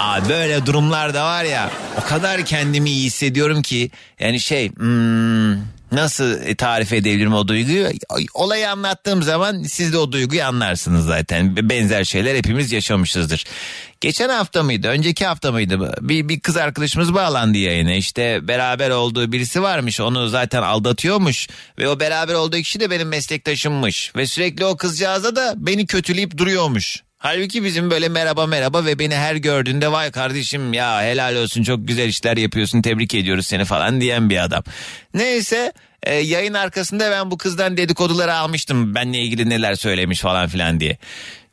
Aa 0.00 0.28
böyle 0.28 0.66
durumlar 0.66 1.14
da 1.14 1.24
var 1.24 1.44
ya 1.44 1.70
o 2.02 2.08
kadar 2.08 2.44
kendimi 2.44 2.90
iyi 2.90 3.04
hissediyorum 3.06 3.62
ki 3.62 3.90
yani 4.20 4.40
şey 4.40 4.70
hmm, 4.72 5.52
nasıl 5.94 6.54
tarif 6.54 6.92
edebilirim 6.92 7.34
o 7.34 7.48
duyguyu? 7.48 7.88
Olayı 8.34 8.70
anlattığım 8.70 9.22
zaman 9.22 9.62
siz 9.62 9.92
de 9.92 9.98
o 9.98 10.12
duyguyu 10.12 10.44
anlarsınız 10.44 11.06
zaten. 11.06 11.56
Benzer 11.70 12.04
şeyler 12.04 12.34
hepimiz 12.36 12.72
yaşamışızdır. 12.72 13.44
Geçen 14.00 14.28
hafta 14.28 14.62
mıydı 14.62 14.88
önceki 14.88 15.26
hafta 15.26 15.52
mıydı? 15.52 15.94
Bir, 16.00 16.28
bir 16.28 16.40
kız 16.40 16.56
arkadaşımız 16.56 17.14
bağlandı 17.14 17.58
yayına. 17.58 17.92
İşte 17.92 18.48
beraber 18.48 18.90
olduğu 18.90 19.32
birisi 19.32 19.62
varmış 19.62 20.00
onu 20.00 20.28
zaten 20.28 20.62
aldatıyormuş. 20.62 21.48
Ve 21.78 21.88
o 21.88 22.00
beraber 22.00 22.34
olduğu 22.34 22.56
kişi 22.56 22.80
de 22.80 22.90
benim 22.90 23.08
meslektaşımmış. 23.08 24.12
Ve 24.16 24.26
sürekli 24.26 24.64
o 24.64 24.76
kızcağıza 24.76 25.36
da 25.36 25.54
beni 25.56 25.86
kötüleyip 25.86 26.36
duruyormuş. 26.36 27.03
Halbuki 27.26 27.64
bizim 27.64 27.90
böyle 27.90 28.08
merhaba 28.08 28.46
merhaba 28.46 28.84
ve 28.84 28.98
beni 28.98 29.14
her 29.14 29.36
gördüğünde 29.36 29.92
vay 29.92 30.10
kardeşim 30.10 30.72
ya 30.72 31.02
helal 31.02 31.36
olsun 31.36 31.62
çok 31.62 31.88
güzel 31.88 32.08
işler 32.08 32.36
yapıyorsun 32.36 32.82
tebrik 32.82 33.14
ediyoruz 33.14 33.46
seni 33.46 33.64
falan 33.64 34.00
diyen 34.00 34.30
bir 34.30 34.44
adam. 34.44 34.62
Neyse 35.14 35.72
e, 36.02 36.14
yayın 36.14 36.54
arkasında 36.54 37.10
ben 37.10 37.30
bu 37.30 37.38
kızdan 37.38 37.76
dedikoduları 37.76 38.34
almıştım 38.34 38.94
benle 38.94 39.18
ilgili 39.18 39.50
neler 39.50 39.74
söylemiş 39.74 40.20
falan 40.20 40.48
filan 40.48 40.80
diye. 40.80 40.98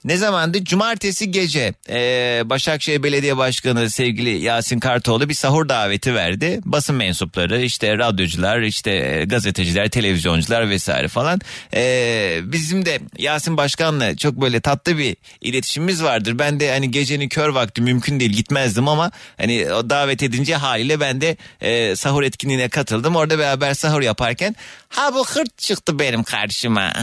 Ne 0.06 0.18
zamandı? 0.18 0.64
Cumartesi 0.64 1.32
gece 1.32 1.74
e, 1.89 2.41
Başakşehir 2.45 3.04
Belediye 3.04 3.38
Başkanı 3.38 3.89
sevgili 3.89 4.30
Yasin 4.30 4.80
Kartoğlu 4.80 5.30
bir 5.30 5.34
sahur 5.34 5.70
daveti 5.70 6.16
verdi. 6.16 6.60
Basın 6.66 6.95
mensupları 6.95 7.62
işte 7.62 7.97
radyocular 7.97 8.62
işte 8.62 8.91
e, 8.91 9.26
gazeteciler 9.26 9.89
televizyoncular 9.89 10.70
vesaire 10.70 11.08
falan. 11.08 11.39
E, 11.74 12.39
bizim 12.43 12.86
de 12.86 12.99
Yasin 13.18 13.58
Başkan'la 13.58 14.16
çok 14.16 14.41
böyle 14.41 14.62
tatlı 14.62 14.97
bir 14.97 15.18
iletişimimiz 15.41 16.04
vardır. 16.04 16.39
Ben 16.39 16.60
de 16.60 16.72
hani 16.72 16.91
gecenin 16.91 17.30
kör 17.30 17.49
vakti 17.49 17.82
mümkün 17.82 18.20
değil 18.20 18.32
gitmezdim 18.32 18.88
ama 18.88 19.12
hani 19.38 19.74
o 19.74 19.89
davet 19.89 20.24
edince 20.24 20.56
haliyle 20.56 20.99
ben 20.99 21.22
de 21.22 21.38
e, 21.62 21.95
sahur 21.95 22.24
etkinliğine 22.24 22.70
katıldım. 22.70 23.16
Orada 23.16 23.39
beraber 23.39 23.74
sahur 23.74 24.02
yaparken 24.02 24.56
ha 24.89 25.14
bu 25.14 25.28
hırt 25.28 25.58
çıktı 25.58 25.99
benim 25.99 26.24
karşıma. 26.24 26.93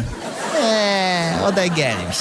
Ee, 0.63 1.33
o 1.47 1.57
da 1.57 1.67
gelmiş. 1.67 2.19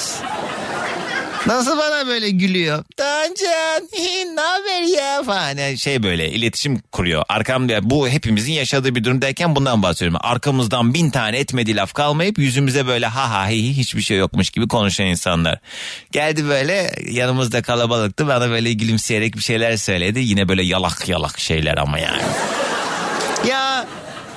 Nasıl 1.46 1.78
bana 1.78 2.06
böyle 2.06 2.30
gülüyor? 2.30 2.84
Tancan 2.96 3.88
ne 4.34 4.40
haber 4.40 4.82
ya 4.82 5.22
falan 5.22 5.56
Yani 5.56 5.78
şey 5.78 6.02
böyle 6.02 6.30
iletişim 6.30 6.80
kuruyor. 6.92 7.24
Arkamda 7.28 7.90
bu 7.90 8.08
hepimizin 8.08 8.52
yaşadığı 8.52 8.94
bir 8.94 9.04
durum 9.04 9.22
derken 9.22 9.56
bundan 9.56 9.82
bahsediyorum. 9.82 10.18
Arkamızdan 10.22 10.94
bin 10.94 11.10
tane 11.10 11.38
etmediği 11.38 11.76
laf 11.76 11.92
kalmayıp 11.92 12.38
yüzümüze 12.38 12.86
böyle 12.86 13.06
ha 13.06 13.30
ha 13.30 13.48
hi 13.48 13.62
hi 13.62 13.76
hiçbir 13.76 14.02
şey 14.02 14.18
yokmuş 14.18 14.50
gibi 14.50 14.68
konuşan 14.68 15.06
insanlar. 15.06 15.58
Geldi 16.12 16.48
böyle 16.48 16.94
yanımızda 17.10 17.62
kalabalıktı 17.62 18.26
bana 18.26 18.50
böyle 18.50 18.72
gülümseyerek 18.72 19.36
bir 19.36 19.42
şeyler 19.42 19.76
söyledi. 19.76 20.20
Yine 20.20 20.48
böyle 20.48 20.62
yalak 20.62 21.08
yalak 21.08 21.38
şeyler 21.40 21.76
ama 21.76 21.98
yani. 21.98 22.22
ya 23.48 23.86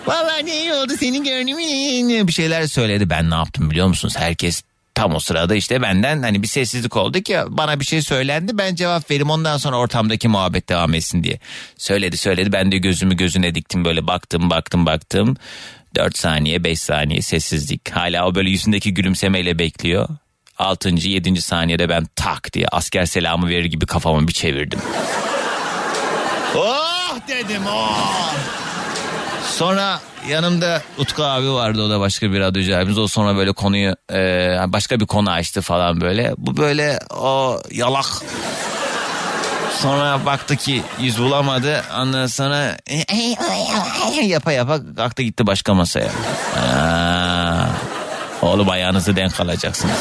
Vallahi 0.06 0.46
ne 0.46 0.62
iyi 0.62 0.74
oldu 0.74 0.94
seni 1.00 1.24
gördüm 1.24 2.28
bir 2.28 2.34
şeyler 2.34 2.68
söyledi. 2.68 3.10
Ben 3.10 3.30
ne 3.30 3.36
yaptım 3.36 3.72
biliyor 3.72 3.88
musunuz? 3.88 4.14
Herkes 4.18 4.64
tam 4.96 5.16
o 5.16 5.20
sırada 5.20 5.56
işte 5.56 5.82
benden 5.82 6.22
hani 6.24 6.44
bir 6.44 6.48
sessizlik 6.48 6.98
oldu 6.98 7.20
ki 7.20 7.38
bana 7.48 7.80
bir 7.80 7.86
şey 7.86 8.02
söylendi 8.02 8.58
ben 8.58 8.76
cevap 8.76 9.12
vereyim 9.12 9.30
ondan 9.30 9.58
sonra 9.58 9.78
ortamdaki 9.78 10.28
muhabbet 10.28 10.70
devam 10.70 10.94
etsin 10.94 11.24
diye. 11.24 11.40
Söyledi 11.78 12.18
söyledi 12.18 12.52
ben 12.52 12.72
de 12.72 12.78
gözümü 12.78 13.18
gözüne 13.18 13.56
diktim 13.56 13.86
böyle 13.86 14.08
baktım 14.08 14.50
baktım 14.50 14.86
baktım. 14.86 15.38
4 15.96 16.18
saniye 16.18 16.64
5 16.64 16.80
saniye 16.80 17.22
sessizlik 17.22 17.90
hala 17.90 18.28
o 18.28 18.36
böyle 18.36 18.50
yüzündeki 18.50 18.94
gülümsemeyle 18.94 19.60
bekliyor. 19.60 20.10
6. 20.58 20.90
7. 20.90 21.42
saniyede 21.42 21.90
ben 21.90 22.08
tak 22.16 22.54
diye 22.54 22.68
asker 22.72 23.06
selamı 23.06 23.50
verir 23.50 23.66
gibi 23.66 23.86
kafamı 23.86 24.28
bir 24.28 24.34
çevirdim. 24.34 24.80
Oh 26.56 27.18
dedim 27.28 27.62
oh. 27.68 28.61
Sonra 29.58 30.00
yanımda 30.30 30.82
Utku 30.98 31.24
abi 31.24 31.52
vardı 31.54 31.82
o 31.82 31.90
da 31.90 32.00
başka 32.00 32.32
bir 32.32 32.40
radyocu 32.40 32.78
abimiz. 32.78 32.98
O 32.98 33.08
sonra 33.08 33.36
böyle 33.36 33.52
konuyu 33.52 33.96
e, 34.14 34.18
başka 34.68 35.00
bir 35.00 35.06
konu 35.06 35.32
açtı 35.32 35.62
falan 35.62 36.02
böyle. 36.02 36.34
Bu 36.38 36.58
böyle 36.58 37.00
o 37.10 37.62
yalak. 37.72 38.06
Sonra 39.82 40.26
baktı 40.26 40.56
ki 40.56 40.84
yüz 41.00 41.20
bulamadı. 41.20 41.84
Ondan 42.00 42.28
sonra 42.28 42.78
yapa 44.24 44.52
yapa 44.52 44.80
kalktı 44.96 45.24
gitti 45.24 45.48
başka 45.48 45.74
masaya. 45.74 46.10
Aa, 46.58 47.66
oğlum 48.42 48.70
ayağınızı 48.70 49.16
denk 49.16 49.40
alacaksınız. 49.40 49.98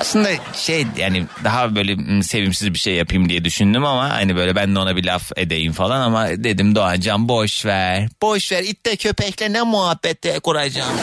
Aslında 0.00 0.28
şey 0.54 0.86
yani 0.96 1.26
daha 1.44 1.74
böyle 1.74 1.94
mm, 1.94 2.22
sevimsiz 2.22 2.74
bir 2.74 2.78
şey 2.78 2.94
yapayım 2.94 3.28
diye 3.28 3.44
düşündüm 3.44 3.84
ama 3.84 4.10
hani 4.10 4.36
böyle 4.36 4.56
ben 4.56 4.74
de 4.74 4.78
ona 4.78 4.96
bir 4.96 5.04
laf 5.04 5.32
edeyim 5.36 5.72
falan 5.72 6.00
ama 6.00 6.28
dedim 6.28 6.74
Doğancan 6.74 7.28
boş 7.28 7.66
ver. 7.66 8.08
Boş 8.22 8.52
ver 8.52 8.62
itte 8.62 8.96
köpekle 8.96 9.52
ne 9.52 9.62
muhabbette 9.62 10.38
kuracağım. 10.38 10.96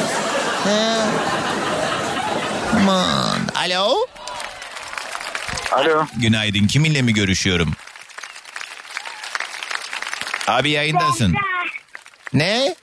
Aman. 2.76 3.40
Alo. 3.56 3.96
Alo. 5.72 6.06
Günaydın 6.16 6.68
kiminle 6.68 7.02
mi 7.02 7.14
görüşüyorum? 7.14 7.72
Abi 10.48 10.70
yayındasın. 10.70 11.36
Ne? 12.34 12.76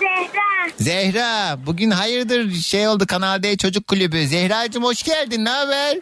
Zehra. 0.00 0.51
Zehra 0.80 1.56
bugün 1.66 1.90
hayırdır 1.90 2.52
şey 2.54 2.88
oldu 2.88 3.06
Kanal 3.06 3.42
D 3.42 3.56
Çocuk 3.56 3.86
Kulübü. 3.86 4.26
Zehracığım 4.26 4.84
hoş 4.84 5.02
geldin 5.02 5.44
ne 5.44 5.50
haber? 5.50 5.98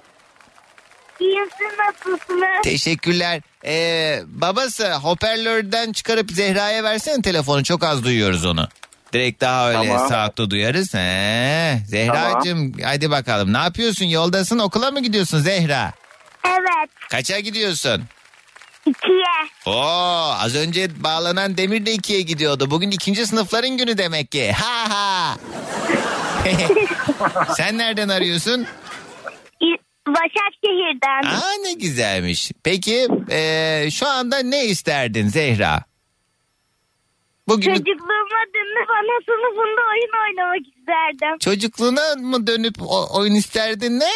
İyimsin 1.20 1.70
nasılsınız? 1.88 2.62
Teşekkürler. 2.64 3.40
Ee, 3.64 4.20
babası 4.26 4.92
hoparlörden 4.94 5.92
çıkarıp 5.92 6.30
Zehra'ya 6.30 6.84
versene 6.84 7.22
telefonu 7.22 7.64
çok 7.64 7.84
az 7.84 8.04
duyuyoruz 8.04 8.44
onu. 8.46 8.68
Direkt 9.12 9.40
daha 9.40 9.68
öyle 9.68 9.88
Tamam. 9.88 10.08
saatte 10.08 10.50
duyarız. 10.50 10.94
He, 10.94 11.78
Zehracığım 11.86 12.72
hadi 12.84 13.10
bakalım 13.10 13.52
ne 13.52 13.58
yapıyorsun 13.58 14.04
yoldasın 14.04 14.58
okula 14.58 14.90
mı 14.90 15.02
gidiyorsun 15.02 15.38
Zehra? 15.38 15.92
Evet. 16.46 16.90
Kaça 17.10 17.40
gidiyorsun? 17.40 18.02
İkiye. 18.86 19.24
Oo 19.66 20.34
az 20.40 20.56
önce 20.56 21.02
bağlanan 21.04 21.56
Demir 21.56 21.86
de 21.86 21.92
ikiye 21.92 22.20
gidiyordu. 22.20 22.70
Bugün 22.70 22.90
ikinci 22.90 23.26
sınıfların 23.26 23.76
günü 23.76 23.98
demek 23.98 24.30
ki. 24.32 24.52
Ha 24.52 24.88
ha. 24.90 25.36
Sen 27.56 27.78
nereden 27.78 28.08
arıyorsun? 28.08 28.66
Başakşehir'den. 30.08 31.22
Aa 31.30 31.52
ne 31.62 31.72
güzelmiş. 31.72 32.52
Peki 32.64 33.08
eee, 33.30 33.88
şu 33.92 34.08
anda 34.08 34.38
ne 34.38 34.64
isterdin 34.64 35.28
Zehra? 35.28 35.82
Bugün 37.48 37.74
Çocukluğuma 37.74 38.42
dönüp 38.54 38.90
ana 38.90 39.20
sınıfında 39.26 39.80
oyun 39.90 40.12
oynamak 40.24 40.66
isterdim. 40.78 41.38
çocukluğuna 41.40 42.14
mı 42.18 42.46
dönüp 42.46 42.74
o- 42.82 43.18
oyun 43.18 43.34
isterdin 43.34 44.00
ne? 44.00 44.10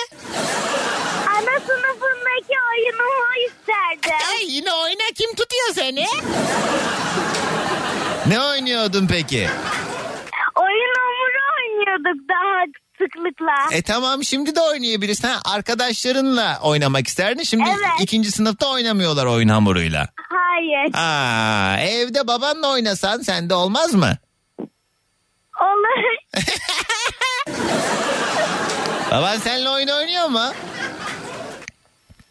Ana 1.49 1.61
sınıfındaki 1.61 2.55
oyunumu 2.73 3.47
isterdim. 3.47 4.27
Ay 4.31 4.45
yine 4.55 4.73
oyna 4.73 5.05
kim 5.15 5.31
tutuyor 5.35 5.69
seni? 5.75 6.07
ne 8.27 8.41
oynuyordun 8.41 9.07
peki? 9.07 9.49
Oyun 10.61 10.95
hamuru 10.97 11.43
oynuyorduk 11.59 12.29
daha 12.29 12.65
sıklıkla. 12.99 13.77
E 13.77 13.83
tamam 13.83 14.25
şimdi 14.25 14.57
de 14.57 14.61
oynayabilirsin. 14.61 15.29
Ha, 15.29 15.41
arkadaşlarınla 15.45 16.59
oynamak 16.63 17.07
isterdin. 17.07 17.43
Şimdi 17.43 17.65
Evet. 17.69 18.01
ikinci 18.01 18.31
sınıfta 18.31 18.71
oynamıyorlar 18.71 19.27
oyun 19.27 19.49
hamuruyla. 19.49 20.09
Hayır. 20.31 20.95
Aa, 20.95 21.77
evde 21.81 22.27
babanla 22.27 22.69
oynasan 22.73 23.21
sende 23.21 23.55
olmaz 23.55 23.95
mı? 23.95 24.17
Olur. 25.61 26.17
Baban 29.11 29.37
seninle 29.39 29.69
oyun 29.69 29.89
oynuyor 29.89 30.27
mu? 30.29 30.45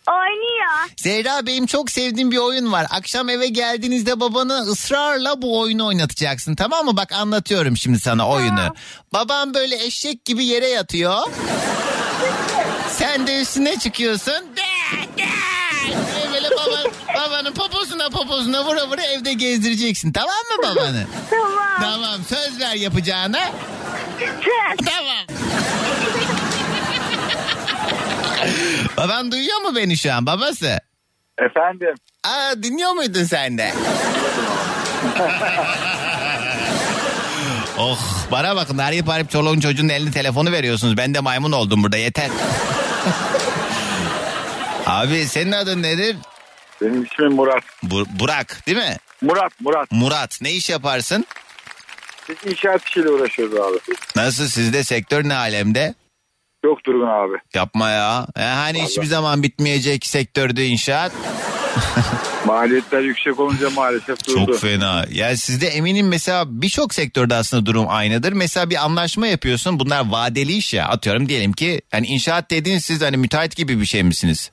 Oynuyor. 0.08 0.90
Zehra 0.98 1.46
benim 1.46 1.66
çok 1.66 1.92
sevdiğim 1.92 2.32
bir 2.32 2.38
oyun 2.38 2.72
var. 2.72 2.88
Akşam 2.90 3.30
eve 3.30 3.48
geldiğinizde 3.48 4.20
babana 4.20 4.60
ısrarla 4.60 5.42
bu 5.42 5.60
oyunu 5.60 5.88
oynatacaksın 5.88 6.56
tamam 6.56 6.86
mı? 6.86 6.98
Bak 6.98 7.12
anlatıyorum 7.12 7.78
şimdi 7.78 8.00
sana 8.00 8.30
oyunu. 8.30 8.74
Babam 9.14 9.54
böyle 9.54 9.84
eşek 9.86 10.26
gibi 10.26 10.46
yere 10.46 10.68
yatıyor. 10.70 11.18
Sen 12.90 13.28
de 13.28 13.42
üstüne 13.42 13.80
çıkıyorsun. 13.80 14.34
Böyle 16.34 16.50
baba, 16.52 16.84
babanın 17.16 17.54
poposuna 17.54 18.10
poposuna 18.10 18.66
vura 18.66 18.88
vura 18.88 19.02
evde 19.04 19.34
gezdireceksin. 19.34 20.12
Tamam 20.14 20.30
mı 20.36 20.64
babanı? 20.64 21.08
Tamam. 21.30 21.82
tamam 21.82 22.20
söz 22.30 22.60
ver 22.60 22.76
yapacağına. 22.76 23.40
tamam. 24.86 25.40
Baban 28.98 29.32
duyuyor 29.32 29.62
mu 29.62 29.76
beni 29.76 29.98
şu 29.98 30.14
an 30.14 30.26
babası? 30.26 30.80
Efendim. 31.38 31.96
Aa 32.24 32.54
dinliyor 32.64 32.92
muydun 32.92 33.24
sen 33.24 33.58
de? 33.58 33.74
oh 37.78 38.00
bana 38.32 38.56
bakın 38.56 38.78
arayıp 38.78 39.10
arayıp 39.10 39.30
çoluğun 39.32 39.60
çocuğun 39.60 39.90
eline 39.90 40.12
telefonu 40.12 40.52
veriyorsunuz. 40.52 40.98
Ben 40.98 41.14
de 41.14 41.20
maymun 41.20 41.52
oldum 41.52 41.84
burada 41.84 41.98
yeter. 41.98 42.30
Abi 44.86 45.26
senin 45.26 45.52
adın 45.52 45.84
nedir? 45.84 46.16
Benim 46.82 47.04
ismim 47.04 47.32
Murat. 47.34 47.64
Bu- 47.84 48.06
Burak 48.20 48.68
değil 48.68 48.78
mi? 48.78 48.98
Murat, 49.22 49.52
Murat. 49.62 49.92
Murat 49.92 50.42
ne 50.42 50.52
iş 50.52 50.70
yaparsın? 50.70 51.26
Biz 52.30 52.52
inşaat 52.52 52.88
işiyle 52.90 53.10
uğraşıyoruz 53.10 53.60
abi. 53.60 53.78
Nasıl 54.16 54.48
sizde 54.48 54.84
sektör 54.84 55.24
ne 55.30 55.36
alemde? 55.36 55.94
Çok 56.66 56.86
durgun 56.86 57.08
abi. 57.08 57.38
Yapma 57.54 57.90
ya. 57.90 58.28
E, 58.36 58.42
hani 58.42 58.84
hiçbir 58.84 59.06
zaman 59.06 59.44
bitmeyecek 59.44 60.06
sektörde 60.06 60.66
inşaat. 60.66 61.12
Maliyetler 62.46 63.02
yüksek 63.02 63.40
olunca 63.40 63.70
maalesef 63.70 64.28
durdu. 64.28 64.46
Çok 64.46 64.60
fena. 64.60 65.06
Ya 65.12 65.38
sizde 65.38 65.68
eminim 65.68 66.08
mesela 66.08 66.46
birçok 66.48 66.94
sektörde 66.94 67.36
aslında 67.36 67.66
durum 67.66 67.86
aynıdır. 67.90 68.34
Mesela 68.34 68.70
bir 68.70 68.86
anlaşma 68.86 69.28
yapıyorsun. 69.28 69.80
Bunlar 69.80 70.12
vadeli 70.12 70.52
iş 70.52 70.74
ya. 70.74 70.88
Atıyorum 70.88 71.30
diyelim 71.30 71.54
ki 71.54 71.82
hani 71.92 72.08
inşaat 72.08 72.52
dediğin 72.52 72.78
siz 72.78 73.02
hani 73.02 73.18
müteahhit 73.18 73.56
gibi 73.56 73.80
bir 73.80 73.86
şey 73.86 74.04
misiniz? 74.04 74.52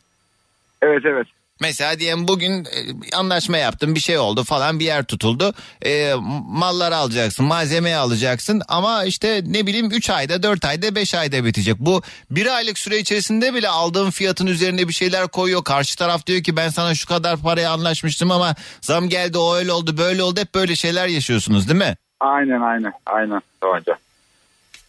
Evet 0.82 1.02
evet. 1.04 1.26
Mesela 1.60 1.98
diyelim 1.98 2.28
bugün 2.28 2.64
e, 2.64 3.16
anlaşma 3.16 3.56
yaptın 3.56 3.94
bir 3.94 4.00
şey 4.00 4.18
oldu 4.18 4.44
falan 4.44 4.80
bir 4.80 4.84
yer 4.84 5.04
tutuldu. 5.04 5.54
E, 5.84 6.14
malları 6.48 6.96
alacaksın 6.96 7.44
malzemeyi 7.46 7.96
alacaksın 7.96 8.62
ama 8.68 9.04
işte 9.04 9.42
ne 9.46 9.66
bileyim 9.66 9.90
3 9.90 10.10
ayda 10.10 10.42
4 10.42 10.64
ayda 10.64 10.94
5 10.94 11.14
ayda 11.14 11.44
bitecek. 11.44 11.76
Bu 11.78 12.02
bir 12.30 12.56
aylık 12.56 12.78
süre 12.78 12.98
içerisinde 12.98 13.54
bile 13.54 13.68
aldığın 13.68 14.10
fiyatın 14.10 14.46
üzerine 14.46 14.88
bir 14.88 14.92
şeyler 14.92 15.28
koyuyor. 15.28 15.64
Karşı 15.64 15.96
taraf 15.96 16.26
diyor 16.26 16.42
ki 16.42 16.56
ben 16.56 16.68
sana 16.68 16.94
şu 16.94 17.08
kadar 17.08 17.36
paraya 17.36 17.70
anlaşmıştım 17.70 18.30
ama 18.30 18.54
zam 18.80 19.08
geldi 19.08 19.38
o 19.38 19.54
öyle 19.56 19.72
oldu 19.72 19.98
böyle 19.98 20.22
oldu 20.22 20.40
hep 20.40 20.54
böyle 20.54 20.76
şeyler 20.76 21.06
yaşıyorsunuz 21.06 21.68
değil 21.68 21.78
mi? 21.78 21.96
Aynen 22.20 22.60
aynen 22.60 22.92
aynen. 23.06 23.40
Hocam. 23.62 23.96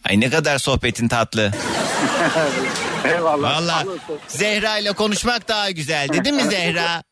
Ay 0.04 0.20
ne 0.20 0.30
kadar 0.30 0.58
sohbetin 0.58 1.08
tatlı. 1.08 1.52
Eyvallah. 3.04 3.56
Valla 3.56 3.84
Zehra 4.28 4.78
ile 4.78 4.92
konuşmak 4.92 5.48
daha 5.48 5.70
güzeldi 5.70 6.24
değil 6.24 6.36
mi 6.36 6.42
Zehra? 6.42 7.02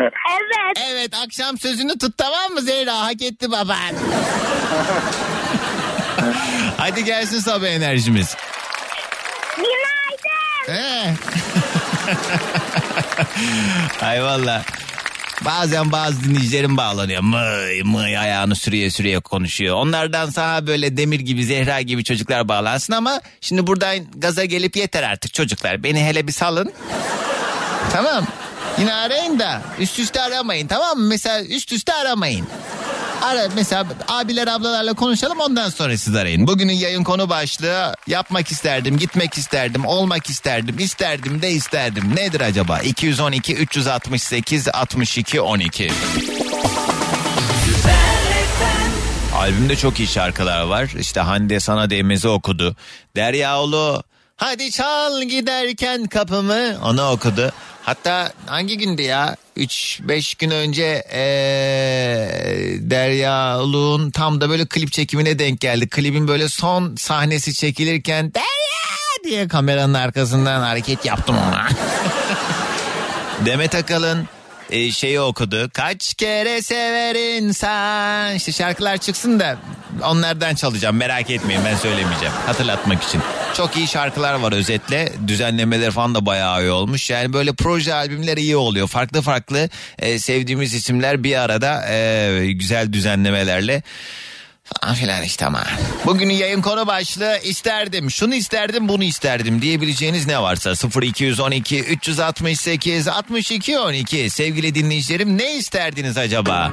Evet. 0.00 0.12
Evet 0.90 1.14
akşam 1.24 1.58
sözünü 1.58 1.98
tut 1.98 2.18
tamam 2.18 2.52
mı 2.52 2.60
Zehra? 2.60 3.00
Hak 3.00 3.22
etti 3.22 3.50
baban. 3.50 3.78
Hadi 6.78 7.04
gelsin 7.04 7.40
sabah 7.40 7.66
enerjimiz. 7.66 8.36
Günaydın. 9.56 10.82
He. 10.82 11.14
Ay 14.06 14.22
valla. 14.22 14.62
Bazen 15.44 15.92
bazı 15.92 16.24
dinleyicilerim 16.24 16.76
bağlanıyor. 16.76 17.22
Mıy 17.22 17.82
mıy 17.82 18.18
ayağını 18.18 18.56
sürüye 18.56 18.90
sürüye 18.90 19.20
konuşuyor. 19.20 19.76
Onlardan 19.76 20.30
sana 20.30 20.66
böyle 20.66 20.96
demir 20.96 21.20
gibi 21.20 21.44
Zehra 21.44 21.80
gibi 21.80 22.04
çocuklar 22.04 22.48
bağlansın 22.48 22.92
ama 22.92 23.20
şimdi 23.40 23.66
buradan 23.66 23.96
gaza 24.16 24.44
gelip 24.44 24.76
yeter 24.76 25.02
artık 25.02 25.34
çocuklar. 25.34 25.82
Beni 25.82 26.04
hele 26.04 26.26
bir 26.26 26.32
salın. 26.32 26.72
tamam. 27.92 28.26
Yine 28.78 28.94
arayın 28.94 29.38
da 29.38 29.62
üst 29.78 29.98
üste 29.98 30.20
aramayın 30.22 30.66
tamam 30.66 30.98
mı? 30.98 31.06
Mesela 31.08 31.44
üst 31.44 31.72
üste 31.72 31.92
aramayın. 31.94 32.46
Ara 33.24 33.48
mesela 33.54 33.86
abiler 34.08 34.46
ablalarla 34.46 34.94
konuşalım 34.94 35.40
ondan 35.40 35.68
sonra 35.68 35.98
siz 35.98 36.16
arayın. 36.16 36.46
Bugünün 36.46 36.72
yayın 36.72 37.04
konu 37.04 37.28
başlığı 37.28 37.94
yapmak 38.06 38.50
isterdim, 38.50 38.98
gitmek 38.98 39.38
isterdim, 39.38 39.86
olmak 39.86 40.30
isterdim, 40.30 40.78
isterdim 40.78 41.42
de 41.42 41.50
isterdim. 41.50 42.16
Nedir 42.16 42.40
acaba? 42.40 42.78
212 42.80 43.54
368 43.54 44.68
62 44.68 45.40
12. 45.40 45.90
Albümde 49.36 49.76
çok 49.76 49.98
iyi 49.98 50.08
şarkılar 50.08 50.60
var. 50.62 50.90
İşte 50.98 51.20
Hande 51.20 51.60
sana 51.60 51.90
değmezi 51.90 52.28
okudu. 52.28 52.76
Derya 53.16 53.60
Ulu 53.60 54.02
hadi 54.36 54.70
çal 54.70 55.22
giderken 55.22 56.06
kapımı 56.06 56.78
onu 56.84 57.10
okudu. 57.10 57.52
Hatta 57.84 58.32
hangi 58.46 58.78
gündü 58.78 59.02
ya? 59.02 59.36
3-5 59.56 60.38
gün 60.38 60.50
önce 60.50 61.04
ee, 61.12 61.18
Derya 62.80 63.60
Uluğ'un 63.60 64.10
tam 64.10 64.40
da 64.40 64.50
böyle 64.50 64.66
klip 64.66 64.92
çekimine 64.92 65.38
denk 65.38 65.60
geldi. 65.60 65.88
Klibin 65.88 66.28
böyle 66.28 66.48
son 66.48 66.96
sahnesi 66.96 67.54
çekilirken 67.54 68.34
Derya 68.34 69.24
diye 69.24 69.48
kameranın 69.48 69.94
arkasından 69.94 70.60
hareket 70.60 71.04
yaptım 71.04 71.36
ona. 71.38 71.68
Demet 73.46 73.74
Akalın 73.74 74.28
e, 74.70 74.90
şeyi 74.90 75.20
okudu. 75.20 75.70
Kaç 75.74 76.14
kere 76.14 76.62
sever 76.62 77.38
insan. 77.38 78.34
İşte 78.34 78.52
şarkılar 78.52 78.96
çıksın 78.96 79.40
da 79.40 79.56
onlardan 80.04 80.54
çalacağım 80.54 80.96
merak 80.96 81.30
etmeyin 81.30 81.64
ben 81.64 81.76
söylemeyeceğim. 81.76 82.34
Hatırlatmak 82.46 83.02
için. 83.02 83.20
Çok 83.54 83.76
iyi 83.76 83.88
şarkılar 83.88 84.34
var 84.34 84.52
özetle. 84.52 85.12
Düzenlemeler 85.26 85.90
falan 85.90 86.14
da 86.14 86.26
bayağı 86.26 86.62
iyi 86.62 86.70
olmuş. 86.70 87.10
Yani 87.10 87.32
böyle 87.32 87.52
proje 87.52 87.94
albümler 87.94 88.36
iyi 88.36 88.56
oluyor. 88.56 88.88
Farklı 88.88 89.22
farklı 89.22 89.68
e, 89.98 90.18
sevdiğimiz 90.18 90.74
isimler 90.74 91.24
bir 91.24 91.40
arada 91.40 91.88
e, 91.90 92.52
güzel 92.52 92.92
düzenlemelerle 92.92 93.82
falan 94.64 94.94
filan 94.94 95.22
işte 95.22 95.46
ama. 95.46 95.62
Bugünün 96.06 96.34
yayın 96.34 96.62
konu 96.62 96.86
başlığı 96.86 97.38
isterdim, 97.44 98.10
şunu 98.10 98.34
isterdim, 98.34 98.88
bunu 98.88 99.04
isterdim 99.04 99.62
diyebileceğiniz 99.62 100.26
ne 100.26 100.42
varsa 100.42 100.72
0212 101.02 101.80
368 101.80 103.08
62 103.08 103.78
12 103.78 104.30
sevgili 104.30 104.74
dinleyicilerim 104.74 105.38
ne 105.38 105.56
isterdiniz 105.56 106.18
acaba? 106.18 106.72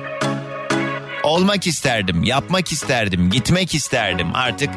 Olmak 1.24 1.68
isterdim, 1.68 2.24
yapmak 2.24 2.72
isterdim, 2.72 3.30
gitmek 3.30 3.76
isterdim. 3.76 4.36
Artık 4.36 4.70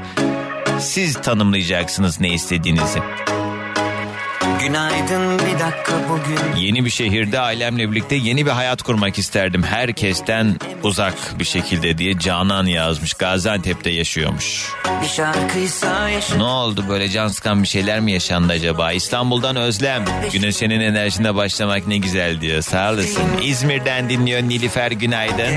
siz 0.80 1.14
tanımlayacaksınız 1.22 2.20
ne 2.20 2.28
istediğinizi. 2.28 2.98
Günaydın 4.60 5.38
bir 5.38 5.58
dakika 5.58 5.92
bugün 6.08 6.60
Yeni 6.60 6.84
bir 6.84 6.90
şehirde 6.90 7.40
ailemle 7.40 7.90
birlikte 7.90 8.16
yeni 8.16 8.46
bir 8.46 8.50
hayat 8.50 8.82
kurmak 8.82 9.18
isterdim. 9.18 9.62
Herkesten 9.62 10.56
uzak 10.82 11.14
bir 11.38 11.44
şekilde 11.44 11.98
diye 11.98 12.18
Canan 12.18 12.66
yazmış. 12.66 13.14
Gaziantep'te 13.14 13.90
yaşıyormuş. 13.90 14.70
bir 15.02 15.08
şarkıysa 15.08 16.08
yaşa 16.08 16.36
Ne 16.36 16.42
oldu 16.42 16.84
böyle 16.88 17.08
can 17.08 17.28
sıkan 17.28 17.62
bir 17.62 17.68
şeyler 17.68 18.00
mi 18.00 18.12
yaşandı 18.12 18.52
acaba? 18.52 18.92
İstanbul'dan 18.92 19.56
Özlem. 19.56 20.04
Güne 20.32 20.52
senin 20.52 20.80
enerjinde 20.80 21.34
başlamak 21.34 21.86
ne 21.86 21.96
güzel 21.96 22.40
diyor. 22.40 22.62
Sağ 22.62 22.92
olasın. 22.92 23.22
İzmir'den 23.42 24.08
dinliyor 24.10 24.42
Nilüfer 24.42 24.90
günaydın. 24.90 25.54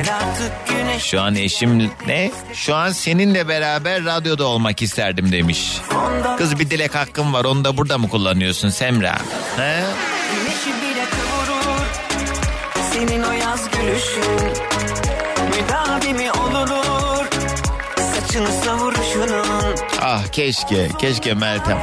Şu 1.00 1.22
an 1.22 1.36
eşim 1.36 1.92
ne? 2.08 2.32
Şu 2.54 2.76
an 2.76 2.90
seninle 2.92 3.48
beraber 3.48 4.06
radyoda 4.06 4.46
olmak 4.46 4.82
isterdim 4.82 5.32
demiş. 5.32 5.72
Kız 6.38 6.60
bir 6.60 6.70
dilek 6.70 6.96
hakkım 6.96 7.34
var 7.34 7.46
onu 7.46 7.64
da 7.66 7.78
burada 7.78 7.98
mı 7.98 8.10
kullanıyorsun 8.10 8.70
Semra? 8.88 9.18
He? 9.58 9.84
Güneşi 10.32 10.82
bile 10.82 11.06
kıvırır 11.10 11.88
Senin 12.94 13.24
o 13.24 13.32
yaz 13.32 13.70
gülüşün 13.70 14.52
Müdavimi 15.50 16.32
olur 16.32 17.28
Saçını 17.98 18.52
savuruşunun 18.64 19.76
Ah 20.02 20.28
keşke, 20.28 20.90
keşke 21.00 21.34
Meltem. 21.34 21.78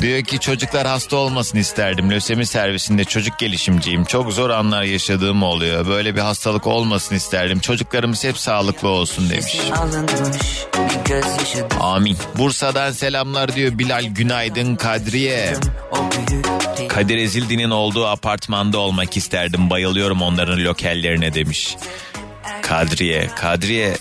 Diyor 0.00 0.22
ki 0.22 0.40
çocuklar 0.40 0.86
hasta 0.86 1.16
olmasın 1.16 1.58
isterdim. 1.58 2.10
Lösemi 2.10 2.46
servisinde 2.46 3.04
çocuk 3.04 3.38
gelişimciyim. 3.38 4.04
Çok 4.04 4.32
zor 4.32 4.50
anlar 4.50 4.82
yaşadığım 4.82 5.42
oluyor. 5.42 5.86
Böyle 5.86 6.14
bir 6.14 6.20
hastalık 6.20 6.66
olmasın 6.66 7.14
isterdim. 7.14 7.58
Çocuklarımız 7.60 8.24
hep 8.24 8.38
sağlıklı 8.38 8.88
olsun 8.88 9.30
demiş. 9.30 9.58
Amin. 11.80 12.16
Bursa'dan 12.38 12.92
selamlar 12.92 13.54
diyor 13.54 13.78
Bilal 13.78 14.04
Günaydın 14.04 14.76
Kadriye. 14.76 15.54
Kadir 16.88 17.18
Ezildi'nin 17.18 17.70
olduğu 17.70 18.06
apartmanda 18.06 18.78
olmak 18.78 19.16
isterdim. 19.16 19.70
Bayılıyorum 19.70 20.22
onların 20.22 20.64
lokallerine 20.64 21.34
demiş. 21.34 21.76
Kadriye, 22.62 23.30
Kadriye... 23.36 23.96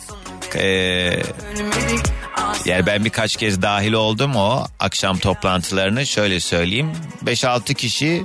Eee 0.56 1.24
yani 2.66 2.86
ben 2.86 3.06
birkaç 3.06 3.36
kez 3.36 3.62
dahil 3.62 3.94
oldum 3.94 4.36
o 4.36 4.66
akşam 4.80 5.18
toplantılarını 5.18 6.06
şöyle 6.06 6.40
söyleyeyim. 6.40 6.92
5-6 7.26 7.74
kişi 7.74 8.24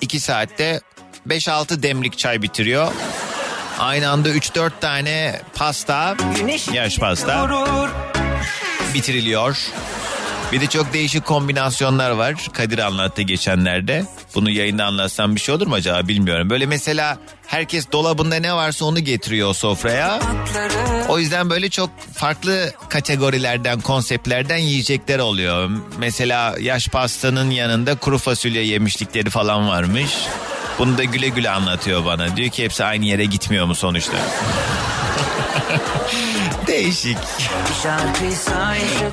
2 0.00 0.20
saatte 0.20 0.80
5-6 1.28 1.82
demlik 1.82 2.18
çay 2.18 2.42
bitiriyor. 2.42 2.92
Aynı 3.78 4.08
anda 4.08 4.28
3-4 4.28 4.70
tane 4.80 5.40
pasta, 5.54 6.16
yaş 6.72 6.98
pasta 6.98 7.50
bitiriliyor. 8.94 9.58
Bir 10.54 10.60
de 10.60 10.66
çok 10.66 10.92
değişik 10.92 11.24
kombinasyonlar 11.24 12.10
var. 12.10 12.34
Kadir 12.52 12.78
anlattı 12.78 13.22
geçenlerde. 13.22 14.04
Bunu 14.34 14.50
yayında 14.50 14.84
anlatsam 14.84 15.34
bir 15.34 15.40
şey 15.40 15.54
olur 15.54 15.66
mu 15.66 15.74
acaba 15.74 16.08
bilmiyorum. 16.08 16.50
Böyle 16.50 16.66
mesela 16.66 17.18
herkes 17.46 17.92
dolabında 17.92 18.36
ne 18.36 18.54
varsa 18.54 18.84
onu 18.84 19.00
getiriyor 19.00 19.54
sofraya. 19.54 20.20
O 21.08 21.18
yüzden 21.18 21.50
böyle 21.50 21.70
çok 21.70 21.90
farklı 22.12 22.72
kategorilerden, 22.88 23.80
konseptlerden 23.80 24.56
yiyecekler 24.56 25.18
oluyor. 25.18 25.70
Mesela 25.98 26.54
yaş 26.60 26.88
pastanın 26.88 27.50
yanında 27.50 27.94
kuru 27.94 28.18
fasulye 28.18 28.62
yemişlikleri 28.62 29.30
falan 29.30 29.68
varmış. 29.68 30.10
Bunu 30.78 30.98
da 30.98 31.04
güle 31.04 31.28
güle 31.28 31.50
anlatıyor 31.50 32.04
bana. 32.04 32.36
Diyor 32.36 32.50
ki 32.50 32.64
hepsi 32.64 32.84
aynı 32.84 33.04
yere 33.04 33.24
gitmiyor 33.24 33.66
mu 33.66 33.74
sonuçta? 33.74 34.16
Değişik. 36.74 37.16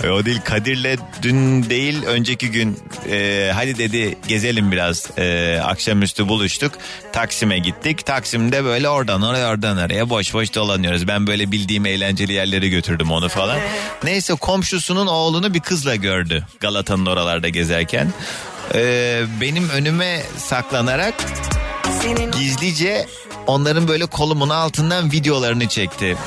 E, 0.03 0.09
O 0.09 0.25
değil 0.25 0.41
Kadir'le 0.43 0.97
dün 1.21 1.69
değil 1.69 2.03
önceki 2.05 2.51
gün. 2.51 2.79
E, 3.09 3.51
hadi 3.53 3.77
dedi 3.77 4.17
gezelim 4.27 4.71
biraz. 4.71 5.17
E, 5.17 5.57
akşamüstü 5.63 6.27
buluştuk 6.27 6.71
Taksim'e 7.13 7.59
gittik. 7.59 8.05
Taksim'de 8.05 8.63
böyle 8.63 8.89
oradan 8.89 9.21
oraya 9.21 9.49
oradan 9.49 9.77
oraya 9.77 10.09
boş 10.09 10.33
boş 10.33 10.55
dolanıyoruz. 10.55 11.07
Ben 11.07 11.27
böyle 11.27 11.51
bildiğim 11.51 11.85
eğlenceli 11.85 12.33
yerlere 12.33 12.67
götürdüm 12.69 13.11
onu 13.11 13.29
falan. 13.29 13.59
Neyse 14.03 14.33
komşusunun 14.33 15.07
oğlunu 15.07 15.53
bir 15.53 15.59
kızla 15.59 15.95
gördü 15.95 16.43
Galata'nın 16.59 17.05
oralarda 17.05 17.49
gezerken. 17.49 18.13
E, 18.75 19.21
benim 19.41 19.69
önüme 19.69 20.23
saklanarak 20.37 21.13
gizlice 22.39 23.05
onların 23.47 23.87
böyle 23.87 24.05
kolumun 24.05 24.49
altından 24.49 25.11
videolarını 25.11 25.67
çekti 25.67 26.17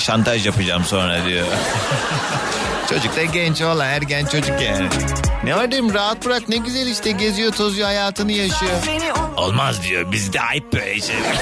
şantaj 0.00 0.46
yapacağım 0.46 0.84
sonra 0.84 1.24
diyor. 1.24 1.46
Çocuk 2.88 3.16
da 3.16 3.24
genç 3.24 3.62
olan 3.62 3.88
ergen 3.88 4.26
çocuk 4.26 4.60
yani. 4.62 4.88
Ne 5.44 5.56
var 5.56 5.70
diyeyim 5.70 5.94
rahat 5.94 6.26
bırak 6.26 6.48
ne 6.48 6.56
güzel 6.56 6.86
işte 6.86 7.10
geziyor 7.10 7.52
tozuyor 7.52 7.86
hayatını 7.86 8.32
yaşıyor. 8.32 8.72
Olmaz 9.36 9.82
diyor 9.82 10.12
bizde 10.12 10.40
ayıp 10.40 10.72
böyle 10.72 11.00
şeyler. 11.00 11.36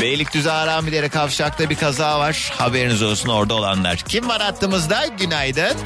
Beylikdüzü 0.00 0.48
Haramileri 0.48 1.08
Kavşak'ta 1.08 1.70
bir 1.70 1.76
kaza 1.76 2.18
var. 2.18 2.52
Haberiniz 2.58 3.02
olsun 3.02 3.28
orada 3.28 3.54
olanlar. 3.54 3.96
Kim 3.96 4.28
var 4.28 4.42
hattımızda? 4.42 5.06
Günaydın. 5.18 5.76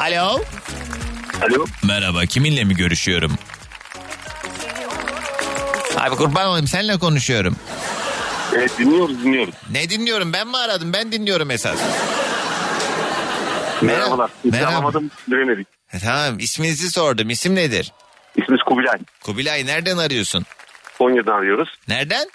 Alo. 0.00 0.40
Alo. 1.42 1.66
Merhaba 1.82 2.26
kiminle 2.26 2.64
mi 2.64 2.76
görüşüyorum? 2.76 3.38
Abi 6.00 6.16
kurban 6.16 6.46
olayım 6.46 6.66
seninle 6.66 6.98
konuşuyorum. 6.98 7.56
Evet 8.54 8.78
dinliyoruz 8.78 9.24
dinliyoruz. 9.24 9.54
Ne 9.70 9.90
dinliyorum 9.90 10.32
ben 10.32 10.48
mi 10.48 10.56
aradım 10.56 10.92
ben 10.92 11.12
dinliyorum 11.12 11.50
esas. 11.50 11.78
Merhabalar. 13.82 14.30
Merhaba. 14.44 14.72
alamadım 14.72 15.10
bilemedik. 15.28 15.66
E, 15.92 15.98
tamam 15.98 16.38
isminizi 16.38 16.90
sordum 16.90 17.30
isim 17.30 17.54
nedir? 17.54 17.92
İsmimiz 18.36 18.62
Kubilay. 18.62 18.98
Kubilay 19.24 19.66
nereden 19.66 19.96
arıyorsun? 19.98 20.44
Konya'dan 20.98 21.32
arıyoruz. 21.38 21.68
Nereden? 21.88 22.30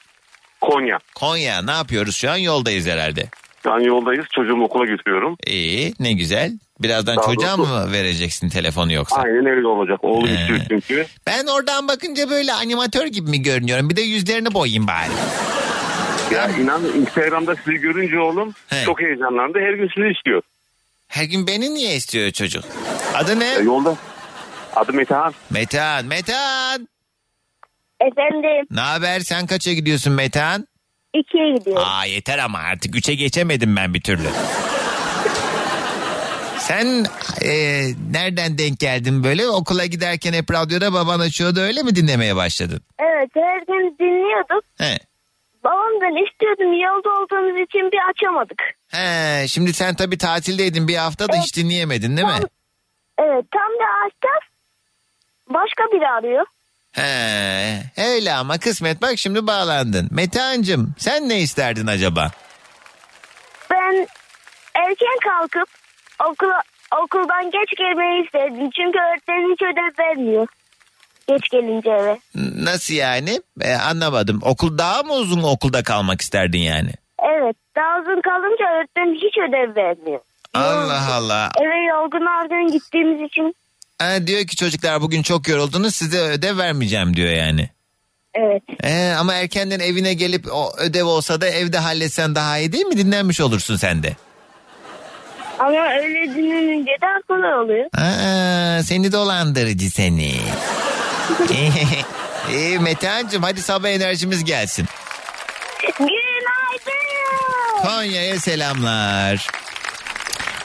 Konya. 0.61 0.97
Konya 1.15 1.61
ne 1.61 1.71
yapıyoruz 1.71 2.15
şu 2.15 2.31
an 2.31 2.35
yoldayız 2.37 2.87
herhalde. 2.87 3.29
Şu 3.63 3.71
an 3.73 3.79
yoldayız. 3.79 4.25
Çocuğumu 4.35 4.65
okula 4.65 4.85
götürüyorum. 4.85 5.37
İyi 5.47 5.93
ne 5.99 6.13
güzel. 6.13 6.51
Birazdan 6.79 7.15
Sağ 7.15 7.21
çocuğa 7.21 7.55
olun. 7.55 7.67
mı 7.69 7.91
vereceksin 7.91 8.49
telefonu 8.49 8.93
yoksa? 8.93 9.15
Aynen 9.15 9.45
öyle 9.45 9.67
olacak. 9.67 9.99
Oğlum 10.03 10.27
Ee. 10.29 10.33
istiyor 10.41 10.59
çünkü. 10.69 11.05
Ben 11.27 11.45
oradan 11.47 11.87
bakınca 11.87 12.29
böyle 12.29 12.53
animatör 12.53 13.05
gibi 13.07 13.29
mi 13.29 13.41
görünüyorum? 13.41 13.89
Bir 13.89 13.95
de 13.95 14.01
yüzlerini 14.01 14.53
boyayayım 14.53 14.87
bari. 14.87 15.11
Ya 16.35 16.49
inan 16.49 16.85
Instagram'da 16.85 17.55
sizi 17.55 17.77
görünce 17.77 18.19
oğlum 18.19 18.53
He. 18.67 18.83
çok 18.85 19.01
heyecanlandı. 19.01 19.59
Her 19.59 19.73
gün 19.73 19.89
sizi 19.95 20.07
istiyor. 20.17 20.41
Her 21.07 21.23
gün 21.23 21.47
beni 21.47 21.73
niye 21.73 21.95
istiyor 21.95 22.31
çocuk? 22.31 22.63
Adı 23.13 23.39
ne? 23.39 23.45
Ya 23.45 23.59
yolda. 23.59 23.95
Adı 24.75 24.93
Metehan. 24.93 25.33
Metehan. 25.49 26.05
Metehan. 26.05 26.87
Efendim 28.01 28.67
Ne 28.71 28.81
haber? 28.81 29.19
Sen 29.19 29.47
kaça 29.47 29.73
gidiyorsun 29.73 30.13
Metehan? 30.13 30.67
ikiye 31.13 31.53
gidiyorum. 31.57 31.83
Aa 31.85 32.05
yeter 32.05 32.37
ama 32.39 32.59
artık 32.59 32.95
üçe 32.95 33.15
geçemedim 33.15 33.75
ben 33.75 33.93
bir 33.93 34.01
türlü. 34.01 34.27
Sen 36.67 37.05
e, 37.41 37.51
nereden 38.11 38.57
denk 38.57 38.79
geldin 38.79 39.23
böyle? 39.23 39.47
Okula 39.47 39.85
giderken 39.85 40.33
hep 40.33 40.51
radyoda 40.51 40.93
baban 40.93 41.19
açıyordu 41.19 41.59
öyle 41.59 41.83
mi 41.83 41.95
dinlemeye 41.95 42.35
başladın? 42.35 42.81
Evet 42.99 43.29
her 43.33 43.59
gün 43.67 43.95
dinliyorduk. 43.99 44.63
He. 44.77 44.97
Babamdan 45.63 46.25
istiyordum 46.25 46.73
yolda 46.73 47.09
olduğumuz 47.09 47.61
için 47.61 47.91
bir 47.91 47.99
açamadık. 48.11 48.61
He, 48.87 49.47
şimdi 49.47 49.73
sen 49.73 49.95
tabii 49.95 50.17
tatildeydin 50.17 50.87
bir 50.87 50.95
hafta 50.95 51.29
da 51.29 51.37
hiç 51.37 51.55
dinleyemedin 51.57 52.17
değil 52.17 52.27
mi? 52.27 52.33
Evet 53.17 53.45
tam 53.51 53.71
da 53.79 53.85
açacağız. 54.05 54.43
başka 55.49 55.83
biri 55.83 56.07
arıyor. 56.07 56.45
He, 56.91 58.03
öyle 58.07 58.33
ama 58.33 58.57
kısmet 58.57 59.01
bak 59.01 59.13
şimdi 59.17 59.47
bağlandın. 59.47 60.07
Metehan'cığım 60.11 60.95
sen 60.97 61.29
ne 61.29 61.39
isterdin 61.39 61.87
acaba? 61.87 62.31
Ben 63.71 64.07
erken 64.75 65.17
kalkıp 65.23 65.69
okula 66.29 66.61
okuldan 67.03 67.43
geç 67.43 67.77
gelmeyi 67.77 68.25
isterdim. 68.25 68.69
Çünkü 68.75 68.99
öğretmenim 68.99 69.51
hiç 69.53 69.61
ödev 69.61 70.03
vermiyor. 70.05 70.47
Geç 71.27 71.49
gelince 71.51 71.89
eve. 71.89 72.19
Nasıl 72.63 72.93
yani? 72.93 73.41
E, 73.61 73.73
anlamadım. 73.73 74.39
Okul 74.43 74.77
daha 74.77 75.03
mı 75.03 75.13
uzun 75.13 75.43
okulda 75.43 75.83
kalmak 75.83 76.21
isterdin 76.21 76.59
yani? 76.59 76.91
Evet. 77.19 77.55
Daha 77.75 77.99
uzun 77.99 78.21
kalınca 78.21 78.65
öğretmenim 78.75 79.15
hiç 79.15 79.37
ödev 79.37 79.75
vermiyor. 79.75 80.19
Allah 80.53 81.13
Allah. 81.13 81.51
Eve 81.61 81.85
yorgun 81.85 82.25
argın 82.25 82.71
gittiğimiz 82.71 83.29
için. 83.29 83.55
Ha, 83.99 84.27
diyor 84.27 84.47
ki 84.47 84.55
çocuklar 84.55 85.01
bugün 85.01 85.21
çok 85.21 85.47
yoruldunuz 85.47 85.95
size 85.95 86.19
ödev 86.19 86.57
vermeyeceğim 86.57 87.15
diyor 87.15 87.33
yani. 87.33 87.69
Evet. 88.33 88.63
E, 88.83 89.13
ama 89.19 89.33
erkenden 89.33 89.79
evine 89.79 90.13
gelip 90.13 90.45
o 90.53 90.71
ödev 90.77 91.05
olsa 91.05 91.41
da 91.41 91.49
evde 91.49 91.77
halletsen 91.77 92.35
daha 92.35 92.57
iyi 92.57 92.71
değil 92.71 92.85
mi? 92.85 92.97
Dinlenmiş 92.97 93.41
olursun 93.41 93.75
sen 93.75 94.03
de. 94.03 94.15
Ama 95.59 95.89
öyle 95.93 96.35
dinlenince 96.35 96.91
daha 97.01 97.21
kolay 97.27 97.53
oluyor. 97.53 97.85
Aa, 97.97 98.83
seni 98.83 99.11
dolandırıcı 99.11 99.89
seni. 99.89 100.33
İyi 102.51 102.79
Metehan'cığım 102.79 103.43
hadi 103.43 103.61
sabah 103.61 103.89
enerjimiz 103.89 104.43
gelsin. 104.43 104.85
Günaydın. 105.99 107.83
Konya'ya 107.83 108.39
selamlar. 108.39 109.47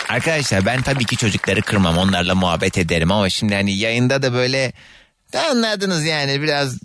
Arkadaşlar 0.08 0.66
ben 0.66 0.82
tabii 0.82 1.04
ki 1.04 1.16
çocukları 1.16 1.62
kırmam 1.62 1.98
onlarla 1.98 2.34
muhabbet 2.34 2.78
ederim 2.78 3.12
ama 3.12 3.30
şimdi 3.30 3.54
hani 3.54 3.72
yayında 3.76 4.22
da 4.22 4.32
böyle 4.32 4.72
anladınız 5.50 6.04
yani 6.04 6.42
biraz 6.42 6.78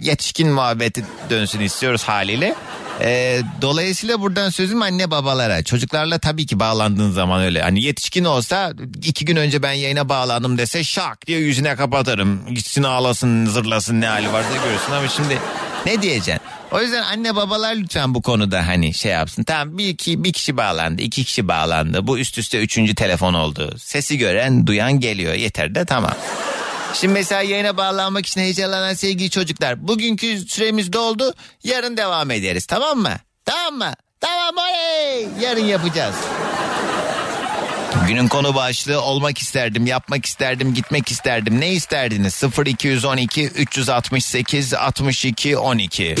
yetişkin 0.00 0.48
muhabbeti 0.48 1.04
dönsün 1.30 1.60
istiyoruz 1.60 2.04
haliyle. 2.04 2.54
Ee, 3.00 3.42
dolayısıyla 3.62 4.20
buradan 4.20 4.50
sözüm 4.50 4.82
anne 4.82 5.10
babalara. 5.10 5.62
Çocuklarla 5.62 6.18
tabii 6.18 6.46
ki 6.46 6.60
bağlandığın 6.60 7.10
zaman 7.10 7.42
öyle. 7.42 7.62
Hani 7.62 7.82
yetişkin 7.82 8.24
olsa 8.24 8.72
iki 9.04 9.24
gün 9.24 9.36
önce 9.36 9.62
ben 9.62 9.72
yayına 9.72 10.08
bağlandım 10.08 10.58
dese 10.58 10.84
şak 10.84 11.26
diye 11.26 11.38
yüzüne 11.38 11.76
kapatırım. 11.76 12.54
Gitsin 12.54 12.82
ağlasın 12.82 13.46
zırlasın 13.46 14.00
ne 14.00 14.06
hali 14.06 14.32
varsa 14.32 14.54
görsün 14.54 14.92
ama 14.92 15.08
şimdi 15.08 15.38
ne 15.86 16.02
diyeceksin? 16.02 16.40
O 16.72 16.80
yüzden 16.80 17.02
anne 17.02 17.36
babalar 17.36 17.76
lütfen 17.76 18.14
bu 18.14 18.22
konuda 18.22 18.66
hani 18.66 18.94
şey 18.94 19.12
yapsın. 19.12 19.42
Tamam 19.42 19.78
bir, 19.78 19.88
iki, 19.88 20.24
bir 20.24 20.32
kişi 20.32 20.56
bağlandı, 20.56 21.02
iki 21.02 21.24
kişi 21.24 21.48
bağlandı. 21.48 22.06
Bu 22.06 22.18
üst 22.18 22.38
üste 22.38 22.58
üçüncü 22.62 22.94
telefon 22.94 23.34
oldu. 23.34 23.74
Sesi 23.78 24.18
gören, 24.18 24.66
duyan 24.66 25.00
geliyor. 25.00 25.34
Yeter 25.34 25.74
de 25.74 25.84
tamam. 25.84 26.14
Şimdi 27.00 27.12
mesela 27.12 27.42
yayına 27.42 27.76
bağlanmak 27.76 28.26
için 28.26 28.40
heyecanlanan 28.40 28.94
sevgili 28.94 29.30
çocuklar. 29.30 29.88
Bugünkü 29.88 30.38
süremiz 30.38 30.92
doldu. 30.92 31.34
Yarın 31.64 31.96
devam 31.96 32.30
ederiz 32.30 32.66
tamam 32.66 32.98
mı? 32.98 33.16
Tamam 33.44 33.74
mı? 33.74 33.92
Tamam 34.20 34.54
oley. 34.56 35.28
Yarın 35.40 35.64
yapacağız. 35.64 36.14
Günün 38.08 38.28
konu 38.28 38.54
başlığı 38.54 39.00
olmak 39.00 39.38
isterdim, 39.38 39.86
yapmak 39.86 40.26
isterdim, 40.26 40.74
gitmek 40.74 41.10
isterdim. 41.10 41.60
Ne 41.60 41.72
isterdiniz? 41.72 42.42
0212 42.66 43.44
368 43.44 44.74
62 44.74 45.58
12. 45.58 46.14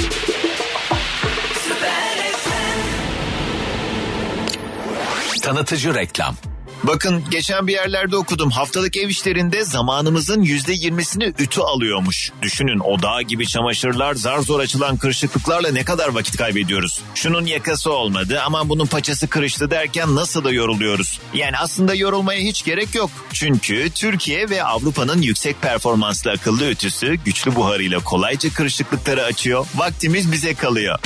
Tanıtıcı 5.42 5.94
reklam. 5.94 6.36
Bakın 6.82 7.24
geçen 7.30 7.66
bir 7.66 7.72
yerlerde 7.72 8.16
okudum. 8.16 8.50
Haftalık 8.50 8.96
ev 8.96 9.08
işlerinde 9.08 9.64
zamanımızın 9.64 10.42
yüzde 10.42 10.72
yirmisini 10.72 11.24
ütü 11.38 11.60
alıyormuş. 11.60 12.32
Düşünün 12.42 12.78
o 12.78 13.02
dağ 13.02 13.22
gibi 13.22 13.46
çamaşırlar 13.46 14.14
zar 14.14 14.38
zor 14.38 14.60
açılan 14.60 14.96
kırışıklıklarla 14.96 15.72
ne 15.72 15.84
kadar 15.84 16.08
vakit 16.08 16.36
kaybediyoruz. 16.36 17.00
Şunun 17.14 17.46
yakası 17.46 17.92
olmadı 17.92 18.40
ama 18.46 18.68
bunun 18.68 18.86
paçası 18.86 19.28
kırıştı 19.28 19.70
derken 19.70 20.14
nasıl 20.14 20.44
da 20.44 20.52
yoruluyoruz. 20.52 21.20
Yani 21.34 21.58
aslında 21.58 21.94
yorulmaya 21.94 22.40
hiç 22.40 22.64
gerek 22.64 22.94
yok. 22.94 23.10
Çünkü 23.32 23.90
Türkiye 23.90 24.50
ve 24.50 24.64
Avrupa'nın 24.64 25.22
yüksek 25.22 25.62
performanslı 25.62 26.30
akıllı 26.30 26.70
ütüsü 26.70 27.14
güçlü 27.14 27.54
buharıyla 27.54 27.98
kolayca 27.98 28.50
kırışıklıkları 28.50 29.24
açıyor. 29.24 29.66
Vaktimiz 29.76 30.32
bize 30.32 30.54
kalıyor. 30.54 30.98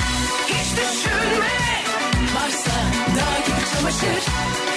Hiç 0.46 0.76
düşünme 0.76 1.50
Varsa 2.34 2.70
dağ 3.16 3.46
gibi 3.46 3.64
çamaşır 3.74 4.69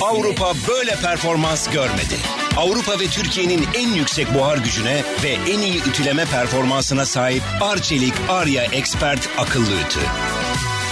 Avrupa 0.00 0.52
böyle 0.68 0.96
performans 0.96 1.70
görmedi. 1.70 2.16
Avrupa 2.56 3.00
ve 3.00 3.06
Türkiye'nin 3.06 3.66
en 3.74 3.88
yüksek 3.88 4.34
buhar 4.34 4.58
gücüne 4.58 5.02
ve 5.24 5.28
en 5.52 5.58
iyi 5.58 5.80
ütüleme 5.88 6.24
performansına 6.24 7.06
sahip 7.06 7.42
Arçelik 7.60 8.14
Arya 8.28 8.64
Expert 8.64 9.28
akıllı 9.38 9.74
ütü. 9.86 10.00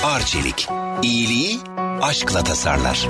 Arçelik, 0.05 0.68
iyiliği 1.03 1.61
aşkla 2.03 2.45
tasarlar. 2.45 3.09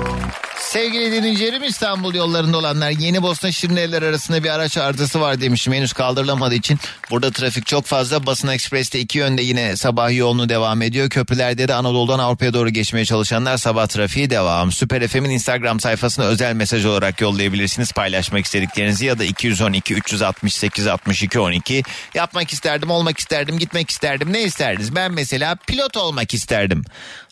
Sevgili 0.59 1.11
dinleyicilerim 1.11 1.63
İstanbul 1.63 2.13
yollarında 2.13 2.57
olanlar 2.57 2.89
Yeni 2.89 3.21
Bosna 3.23 3.51
Şirinevler 3.51 4.01
arasında 4.01 4.43
bir 4.43 4.49
araç 4.49 4.77
arızası 4.77 5.21
var 5.21 5.41
demişim. 5.41 5.73
Henüz 5.73 5.93
kaldırılamadığı 5.93 6.55
için 6.55 6.79
burada 7.11 7.31
trafik 7.31 7.65
çok 7.65 7.85
fazla. 7.85 8.25
Basın 8.25 8.47
Ekspres'te 8.47 8.99
iki 8.99 9.17
yönde 9.17 9.41
yine 9.41 9.77
sabah 9.77 10.17
yoğunluğu 10.17 10.49
devam 10.49 10.81
ediyor. 10.81 11.09
Köprülerde 11.09 11.67
de 11.67 11.73
Anadolu'dan 11.73 12.19
Avrupa'ya 12.19 12.53
doğru 12.53 12.69
geçmeye 12.69 13.05
çalışanlar 13.05 13.57
sabah 13.57 13.87
trafiği 13.87 14.29
devam. 14.29 14.71
Süper 14.71 15.07
FM'in 15.07 15.29
Instagram 15.29 15.79
sayfasına 15.79 16.25
özel 16.25 16.53
mesaj 16.53 16.85
olarak 16.85 17.21
yollayabilirsiniz. 17.21 17.91
Paylaşmak 17.91 18.45
istediklerinizi 18.45 19.05
ya 19.05 19.19
da 19.19 19.23
212 19.23 19.93
368 19.93 20.87
62 20.87 21.39
12 21.39 21.83
yapmak 22.13 22.53
isterdim, 22.53 22.89
olmak 22.89 23.19
isterdim, 23.19 23.59
gitmek 23.59 23.89
isterdim. 23.89 24.33
Ne 24.33 24.43
isterdiniz? 24.43 24.95
Ben 24.95 25.11
mesela 25.11 25.55
pilot 25.55 25.97
olmak 25.97 26.33
isterdim. 26.33 26.83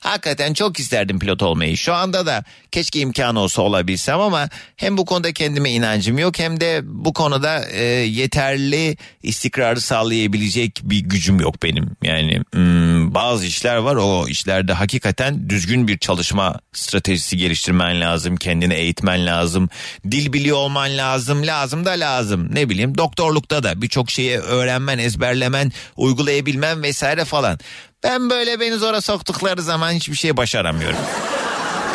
Hakikaten 0.02 0.54
çok 0.54 0.80
isterdim 0.80 1.20
pilot 1.20 1.44
olmayı. 1.44 1.78
Şu 1.78 1.94
anda 1.94 2.26
da 2.26 2.44
keşke 2.72 3.00
imkanı 3.00 3.40
olsa 3.40 3.62
olabilsem 3.62 4.20
ama 4.20 4.50
hem 4.76 4.98
bu 4.98 5.06
konuda 5.06 5.34
kendime 5.34 5.72
inancım 5.72 6.18
yok 6.18 6.40
hem 6.40 6.62
de 6.62 6.82
bu 6.84 7.14
konuda 7.14 7.70
e, 7.70 7.84
yeterli 7.84 8.98
istikrarı 9.24 9.82
sağlayabilecek 9.82 10.80
bir 10.84 11.00
gücüm 11.00 11.40
yok 11.40 11.64
benim. 11.64 11.96
Yani 12.04 12.42
hmm, 12.54 13.14
bazı 13.14 13.46
işler 13.46 13.76
var 13.76 13.96
o 13.96 14.28
işlerde 14.28 14.74
hakikaten 14.74 15.50
düzgün 15.50 15.88
bir 15.88 15.98
çalışma 15.98 16.60
stratejisi 16.74 17.38
geliştirmen 17.38 18.02
lazım. 18.02 18.36
Kendini 18.36 18.74
eğitmen 18.74 19.26
lazım. 19.26 19.70
Dil 20.12 20.34
biliyor 20.34 20.58
olman 20.58 20.98
lazım. 20.98 21.48
Lazım 21.48 21.86
da 21.86 21.92
lazım. 21.92 22.56
Ne 22.56 22.70
bileyim 22.70 22.98
doktorlukta 22.98 23.64
da 23.64 23.82
birçok 23.82 24.10
şeyi 24.12 24.38
öğrenmen, 24.38 24.98
ezberlemen, 24.98 25.72
uygulayabilmen 25.98 26.84
vesaire 26.84 27.26
falan. 27.26 27.60
Ben 28.04 28.30
böyle 28.30 28.60
beni 28.60 28.76
zora 28.76 29.02
soktukları 29.02 29.62
zaman 29.62 29.92
hiçbir 29.92 30.16
şey 30.16 30.38
başaramıyorum. 30.38 31.00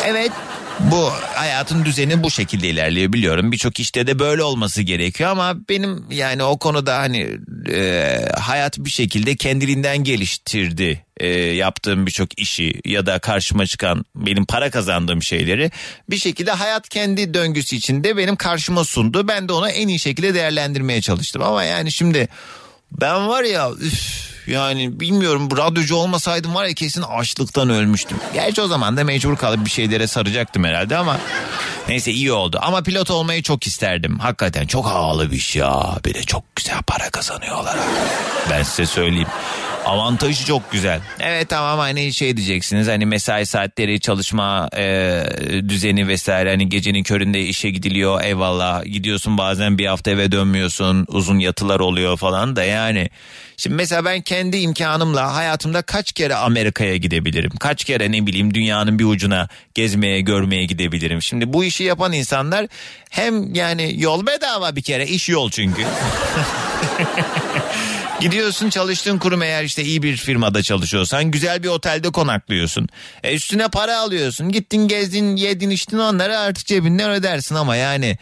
Evet 0.05 0.31
bu 0.79 1.11
hayatın 1.35 1.85
düzeni 1.85 2.23
bu 2.23 2.31
şekilde 2.31 2.69
ilerliyor 2.69 3.13
biliyorum. 3.13 3.51
Birçok 3.51 3.79
işte 3.79 4.07
de 4.07 4.19
böyle 4.19 4.43
olması 4.43 4.81
gerekiyor 4.81 5.29
ama 5.29 5.55
benim 5.69 6.05
yani 6.11 6.43
o 6.43 6.57
konuda 6.57 6.97
hani 6.97 7.37
e, 7.69 8.19
hayat 8.39 8.77
bir 8.77 8.89
şekilde 8.89 9.35
kendiliğinden 9.35 9.97
geliştirdi 9.97 11.05
e, 11.17 11.27
yaptığım 11.37 12.05
birçok 12.05 12.39
işi 12.39 12.81
ya 12.85 13.05
da 13.05 13.19
karşıma 13.19 13.65
çıkan 13.65 14.05
benim 14.15 14.45
para 14.45 14.71
kazandığım 14.71 15.23
şeyleri 15.23 15.71
bir 16.09 16.17
şekilde 16.17 16.51
hayat 16.51 16.89
kendi 16.89 17.33
döngüsü 17.33 17.75
içinde 17.75 18.17
benim 18.17 18.35
karşıma 18.35 18.83
sundu. 18.83 19.27
Ben 19.27 19.49
de 19.49 19.53
onu 19.53 19.69
en 19.69 19.87
iyi 19.87 19.99
şekilde 19.99 20.33
değerlendirmeye 20.33 21.01
çalıştım 21.01 21.43
ama 21.43 21.63
yani 21.63 21.91
şimdi 21.91 22.27
ben 22.91 23.27
var 23.27 23.43
ya 23.43 23.71
üf, 23.71 24.36
yani 24.47 24.99
bilmiyorum 24.99 25.49
radyocu 25.57 25.95
olmasaydım 25.95 26.55
var 26.55 26.65
ya 26.65 26.73
kesin 26.73 27.01
açlıktan 27.01 27.69
ölmüştüm. 27.69 28.17
Gerçi 28.33 28.61
o 28.61 28.67
zaman 28.67 28.97
da 28.97 29.03
mecbur 29.03 29.37
kalıp 29.37 29.65
bir 29.65 29.69
şeylere 29.69 30.07
saracaktım 30.07 30.63
herhalde 30.63 30.97
ama 30.97 31.17
neyse 31.87 32.11
iyi 32.11 32.31
oldu. 32.31 32.59
Ama 32.61 32.81
pilot 32.81 33.11
olmayı 33.11 33.43
çok 33.43 33.67
isterdim. 33.67 34.19
Hakikaten 34.19 34.67
çok 34.67 34.85
havalı 34.85 35.31
bir 35.31 35.37
iş 35.37 35.55
ya. 35.55 35.99
Bir 36.05 36.13
de 36.13 36.23
çok 36.23 36.55
güzel 36.55 36.81
para 36.87 37.09
kazanıyorlar. 37.09 37.77
Ben 38.51 38.63
size 38.63 38.85
söyleyeyim. 38.85 39.27
Avantajı 39.85 40.45
çok 40.45 40.71
güzel. 40.71 41.01
Evet 41.19 41.49
tamam 41.49 41.79
hani 41.79 42.13
şey 42.13 42.37
diyeceksiniz 42.37 42.87
hani 42.87 43.05
mesai 43.05 43.45
saatleri 43.45 43.99
çalışma 43.99 44.69
e, 44.77 45.23
düzeni 45.69 46.07
vesaire 46.07 46.49
hani 46.49 46.69
gecenin 46.69 47.03
köründe 47.03 47.41
işe 47.41 47.69
gidiliyor 47.69 48.23
eyvallah 48.23 48.85
gidiyorsun 48.85 49.37
bazen 49.37 49.77
bir 49.77 49.85
hafta 49.85 50.11
eve 50.11 50.31
dönmüyorsun 50.31 51.05
uzun 51.07 51.39
yatılar 51.39 51.79
oluyor 51.79 52.17
falan 52.17 52.55
da 52.55 52.63
yani. 52.63 53.09
Şimdi 53.57 53.75
mesela 53.75 54.05
ben 54.05 54.21
kendi 54.37 54.57
imkanımla 54.57 55.35
hayatımda 55.35 55.81
kaç 55.81 56.11
kere 56.11 56.35
Amerika'ya 56.35 56.97
gidebilirim? 56.97 57.51
Kaç 57.59 57.83
kere 57.83 58.11
ne 58.11 58.25
bileyim 58.27 58.53
dünyanın 58.53 58.99
bir 58.99 59.05
ucuna 59.05 59.47
gezmeye 59.73 60.21
görmeye 60.21 60.65
gidebilirim? 60.65 61.21
Şimdi 61.21 61.53
bu 61.53 61.63
işi 61.63 61.83
yapan 61.83 62.13
insanlar 62.13 62.67
hem 63.09 63.53
yani 63.53 63.95
yol 63.97 64.27
bedava 64.27 64.75
bir 64.75 64.81
kere 64.81 65.07
iş 65.07 65.29
yol 65.29 65.51
çünkü. 65.51 65.81
Gidiyorsun 68.21 68.69
çalıştığın 68.69 69.17
kurum 69.17 69.41
eğer 69.41 69.63
işte 69.63 69.83
iyi 69.83 70.03
bir 70.03 70.17
firmada 70.17 70.63
çalışıyorsan 70.63 71.31
güzel 71.31 71.63
bir 71.63 71.67
otelde 71.67 72.11
konaklıyorsun. 72.11 72.87
E 73.23 73.35
üstüne 73.35 73.67
para 73.67 73.99
alıyorsun. 73.99 74.51
Gittin 74.51 74.87
gezdin 74.87 75.35
yedin 75.35 75.69
içtin 75.69 75.97
onları 75.97 76.37
artık 76.37 76.65
cebinden 76.65 77.11
ödersin 77.11 77.55
ama 77.55 77.75
yani 77.75 78.17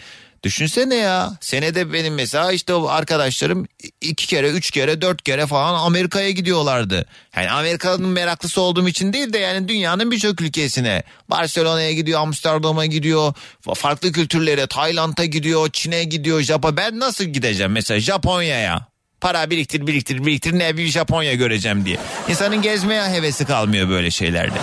düşünsene 0.45 0.95
ya 0.95 1.37
senede 1.41 1.93
benim 1.93 2.13
mesela 2.13 2.51
işte 2.51 2.73
o 2.73 2.87
arkadaşlarım 2.87 3.67
iki 4.01 4.27
kere 4.27 4.49
üç 4.49 4.71
kere 4.71 5.01
dört 5.01 5.23
kere 5.23 5.45
falan 5.45 5.85
Amerika'ya 5.85 6.31
gidiyorlardı. 6.31 7.05
Yani 7.35 7.51
Amerika'nın 7.51 8.07
meraklısı 8.07 8.61
olduğum 8.61 8.87
için 8.87 9.13
değil 9.13 9.33
de 9.33 9.37
yani 9.37 9.67
dünyanın 9.67 10.11
birçok 10.11 10.41
ülkesine. 10.41 11.03
Barcelona'ya 11.29 11.91
gidiyor 11.91 12.19
Amsterdam'a 12.19 12.85
gidiyor 12.85 13.33
farklı 13.75 14.11
kültürlere 14.11 14.67
Tayland'a 14.67 15.25
gidiyor 15.25 15.69
Çin'e 15.73 16.03
gidiyor 16.03 16.41
Japonya 16.41 16.77
ben 16.77 16.99
nasıl 16.99 17.23
gideceğim 17.23 17.71
mesela 17.71 17.99
Japonya'ya 17.99 18.87
para 19.21 19.49
biriktir 19.49 19.87
biriktir 19.87 20.25
biriktir 20.25 20.59
ne 20.59 20.77
bir 20.77 20.87
Japonya 20.87 21.33
göreceğim 21.33 21.85
diye. 21.85 21.97
İnsanın 22.29 22.61
gezmeye 22.61 23.09
hevesi 23.09 23.45
kalmıyor 23.45 23.89
böyle 23.89 24.11
şeylerde. 24.11 24.57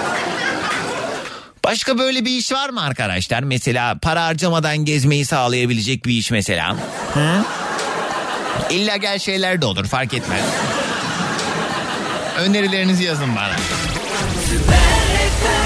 Başka 1.65 1.99
böyle 1.99 2.25
bir 2.25 2.31
iş 2.31 2.53
var 2.53 2.69
mı 2.69 2.83
arkadaşlar? 2.83 3.43
Mesela 3.43 3.99
para 4.03 4.25
harcamadan 4.25 4.77
gezmeyi 4.77 5.25
sağlayabilecek 5.25 6.07
bir 6.07 6.13
iş 6.13 6.31
mesela. 6.31 6.77
Hı? 7.15 7.45
İlla 8.71 8.97
gel 8.97 9.19
şeyler 9.19 9.63
de 9.63 9.67
olur 9.67 9.87
fark 9.87 10.15
etmez. 10.15 10.45
Önerilerinizi 12.39 13.05
yazın 13.05 13.37
bana. 13.37 13.57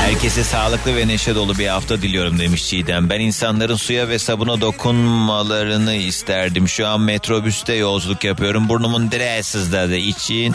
Herkese 0.04 0.44
sağlıklı 0.44 0.96
ve 0.96 1.08
neşe 1.08 1.34
dolu 1.34 1.58
bir 1.58 1.66
hafta 1.66 2.02
diliyorum 2.02 2.38
demiş 2.38 2.68
Çiğdem. 2.68 3.10
Ben 3.10 3.20
insanların 3.20 3.76
suya 3.76 4.08
ve 4.08 4.18
sabuna 4.18 4.60
dokunmalarını 4.60 5.94
isterdim. 5.94 6.68
Şu 6.68 6.86
an 6.86 7.00
metrobüste 7.00 7.72
yolculuk 7.72 8.24
yapıyorum. 8.24 8.68
Burnumun 8.68 9.10
direği 9.10 9.42
sızladı 9.42 9.96
için. 9.96 10.54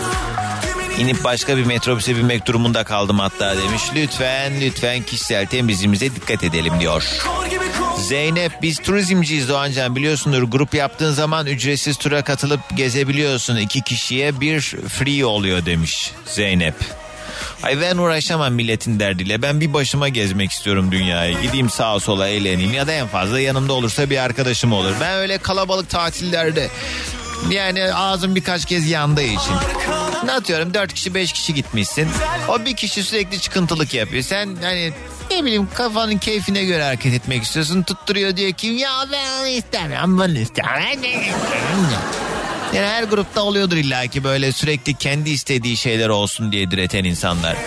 İnip 1.01 1.23
başka 1.23 1.57
bir 1.57 1.63
metrobüse 1.63 2.15
binmek 2.15 2.45
durumunda 2.45 2.83
kaldım 2.83 3.19
hatta 3.19 3.57
demiş. 3.57 3.81
Lütfen 3.95 4.61
lütfen 4.61 5.03
kişisel 5.03 5.45
temizliğimize 5.45 6.15
dikkat 6.15 6.43
edelim 6.43 6.73
diyor. 6.79 7.03
Zeynep 7.99 8.51
biz 8.61 8.77
turizmciyiz 8.77 9.49
Doğancan 9.49 9.95
biliyorsundur 9.95 10.43
grup 10.43 10.73
yaptığın 10.73 11.11
zaman 11.11 11.47
ücretsiz 11.47 11.97
tura 11.97 12.21
katılıp 12.21 12.59
gezebiliyorsun. 12.75 13.57
iki 13.57 13.81
kişiye 13.81 14.39
bir 14.39 14.61
free 14.87 15.25
oluyor 15.25 15.65
demiş 15.65 16.11
Zeynep. 16.25 16.75
Ay 17.63 17.81
ben 17.81 17.97
uğraşamam 17.97 18.53
milletin 18.53 18.99
derdiyle. 18.99 19.41
Ben 19.41 19.61
bir 19.61 19.73
başıma 19.73 20.09
gezmek 20.09 20.51
istiyorum 20.51 20.91
dünyayı. 20.91 21.41
Gideyim 21.41 21.69
sağa 21.69 21.99
sola 21.99 22.27
eğleneyim 22.27 22.73
ya 22.73 22.87
da 22.87 22.91
en 22.91 23.07
fazla 23.07 23.39
yanımda 23.39 23.73
olursa 23.73 24.09
bir 24.09 24.17
arkadaşım 24.17 24.73
olur. 24.73 24.93
Ben 25.01 25.13
öyle 25.13 25.37
kalabalık 25.37 25.89
tatillerde 25.89 26.69
yani 27.49 27.93
ağzım 27.93 28.35
birkaç 28.35 28.65
kez 28.65 28.89
yandığı 28.89 29.23
için. 29.23 29.53
Ne 30.25 30.31
atıyorum 30.31 30.73
dört 30.73 30.93
kişi 30.93 31.13
beş 31.15 31.31
kişi 31.33 31.53
gitmişsin. 31.53 32.07
O 32.49 32.65
bir 32.65 32.75
kişi 32.75 33.03
sürekli 33.03 33.39
çıkıntılık 33.39 33.93
yapıyor. 33.93 34.23
Sen 34.23 34.57
hani 34.61 34.93
ne 35.31 35.43
bileyim 35.45 35.67
kafanın 35.73 36.17
keyfine 36.17 36.63
göre 36.65 36.83
hareket 36.83 37.13
etmek 37.13 37.43
istiyorsun. 37.43 37.83
Tutturuyor 37.83 38.37
diyor 38.37 38.51
ki 38.51 38.67
ya 38.67 39.05
ben 39.11 39.45
istemem 39.45 40.17
bunu 40.17 40.37
istemem. 40.37 40.83
Yani 42.73 42.87
her 42.87 43.03
grupta 43.03 43.41
oluyordur 43.41 43.77
illaki 43.77 44.23
böyle 44.23 44.51
sürekli 44.51 44.93
kendi 44.93 45.29
istediği 45.29 45.77
şeyler 45.77 46.09
olsun 46.09 46.51
diye 46.51 46.71
direten 46.71 47.03
insanlar. 47.03 47.57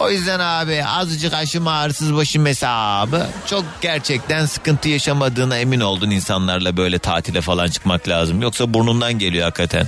O 0.00 0.10
yüzden 0.10 0.40
abi 0.40 0.84
azıcık 0.84 1.34
aşım 1.34 1.68
ağrısız 1.68 2.14
başım 2.14 2.46
hesabı 2.46 3.26
çok 3.46 3.64
gerçekten 3.80 4.46
sıkıntı 4.46 4.88
yaşamadığına 4.88 5.58
emin 5.58 5.80
oldun 5.80 6.10
insanlarla 6.10 6.76
böyle 6.76 6.98
tatile 6.98 7.40
falan 7.40 7.68
çıkmak 7.68 8.08
lazım. 8.08 8.42
Yoksa 8.42 8.74
burnundan 8.74 9.12
geliyor 9.18 9.44
hakikaten. 9.44 9.86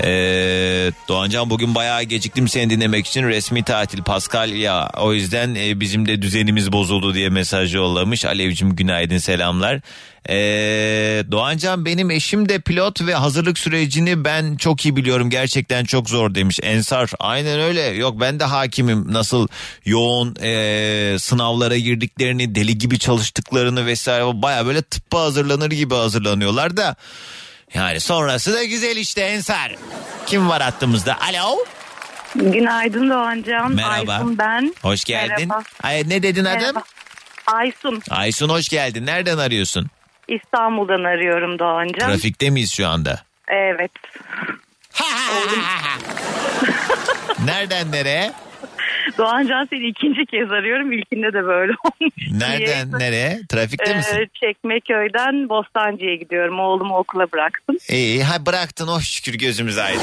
Ee, 0.00 0.92
Doğancan 1.08 1.50
bugün 1.50 1.74
bayağı 1.74 2.02
geciktim 2.02 2.48
seni 2.48 2.70
dinlemek 2.70 3.06
için. 3.06 3.22
Resmi 3.22 3.62
tatil 3.62 4.02
Pascal 4.02 4.50
ya. 4.50 4.90
O 4.98 5.12
yüzden 5.12 5.54
e, 5.54 5.80
bizim 5.80 6.08
de 6.08 6.22
düzenimiz 6.22 6.72
bozuldu 6.72 7.14
diye 7.14 7.28
mesaj 7.28 7.74
yollamış. 7.74 8.24
Alevcim 8.24 8.76
günaydın 8.76 9.18
selamlar. 9.18 9.80
Ee, 10.28 11.24
Doğancan 11.30 11.84
benim 11.84 12.10
eşim 12.10 12.48
de 12.48 12.58
pilot 12.58 13.06
ve 13.06 13.14
hazırlık 13.14 13.58
sürecini 13.58 14.24
ben 14.24 14.56
çok 14.56 14.84
iyi 14.84 14.96
biliyorum. 14.96 15.30
Gerçekten 15.30 15.84
çok 15.84 16.10
zor 16.10 16.34
demiş. 16.34 16.60
Ensar 16.62 17.10
aynen 17.18 17.60
öyle. 17.60 17.80
Yok 17.80 18.20
ben 18.20 18.40
de 18.40 18.44
hakimim. 18.44 19.12
Nasıl 19.12 19.48
yoğun 19.84 20.36
e, 20.42 21.16
sınavlara 21.18 21.76
girdiklerini 21.76 22.54
deli 22.54 22.78
gibi 22.78 22.98
çalıştıklarını 22.98 23.86
vesaire 23.86 24.42
baya 24.42 24.66
böyle 24.66 24.82
tıbba 24.82 25.20
hazırlanır 25.20 25.70
gibi 25.70 25.94
hazırlanıyorlar 25.94 26.76
da 26.76 26.96
yani 27.74 28.00
sonrası 28.00 28.54
da 28.54 28.64
güzel 28.64 28.96
işte 28.96 29.20
Ensar. 29.20 29.74
Kim 30.26 30.48
var 30.48 30.62
hattımızda? 30.62 31.16
Alo. 31.20 31.58
Günaydın 32.34 33.10
Doğancan. 33.10 33.72
Merhaba. 33.72 34.12
Aysun 34.12 34.38
ben. 34.38 34.74
Hoş 34.82 35.04
geldin. 35.04 35.48
Merhaba. 35.48 35.62
Ay, 35.82 36.02
ne 36.06 36.22
dedin 36.22 36.44
adım? 36.44 36.60
Merhaba. 36.60 36.82
Aysun. 37.46 38.02
Aysun 38.10 38.48
hoş 38.48 38.68
geldin. 38.68 39.06
Nereden 39.06 39.38
arıyorsun? 39.38 39.86
İstanbul'dan 40.28 41.04
arıyorum 41.04 41.58
Doğancan. 41.58 42.08
Trafikte 42.08 42.50
miyiz 42.50 42.72
şu 42.72 42.88
anda? 42.88 43.22
Evet. 43.48 43.90
Nereden 47.44 47.92
nereye? 47.92 48.32
Doğancan 49.18 49.66
seni 49.70 49.86
ikinci 49.88 50.26
kez 50.26 50.50
arıyorum. 50.52 50.92
İlkinde 50.92 51.32
de 51.32 51.44
böyle 51.44 51.72
olmuş. 51.84 52.14
Nereden 52.32 52.92
nereye? 52.98 53.40
Trafikte 53.48 53.90
Ee, 53.90 53.96
misin? 53.96 54.30
Çekmeköy'den 54.40 55.48
Bostancı'ya 55.48 56.14
gidiyorum. 56.14 56.60
Oğlumu 56.60 56.96
okula 56.96 57.32
bıraktım. 57.32 57.76
İyi 57.88 58.24
ha 58.24 58.46
bıraktın 58.46 58.88
oh 58.88 59.00
şükür 59.00 59.34
gözümüz 59.38 59.78
aydın. 59.78 60.02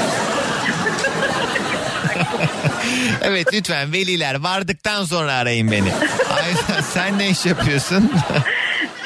evet 3.22 3.46
lütfen 3.54 3.92
veliler 3.92 4.40
vardıktan 4.42 5.04
sonra 5.04 5.32
arayın 5.32 5.70
beni. 5.70 5.92
Aynen 6.36 6.80
sen 6.80 7.18
ne 7.18 7.30
iş 7.30 7.46
yapıyorsun? 7.46 8.12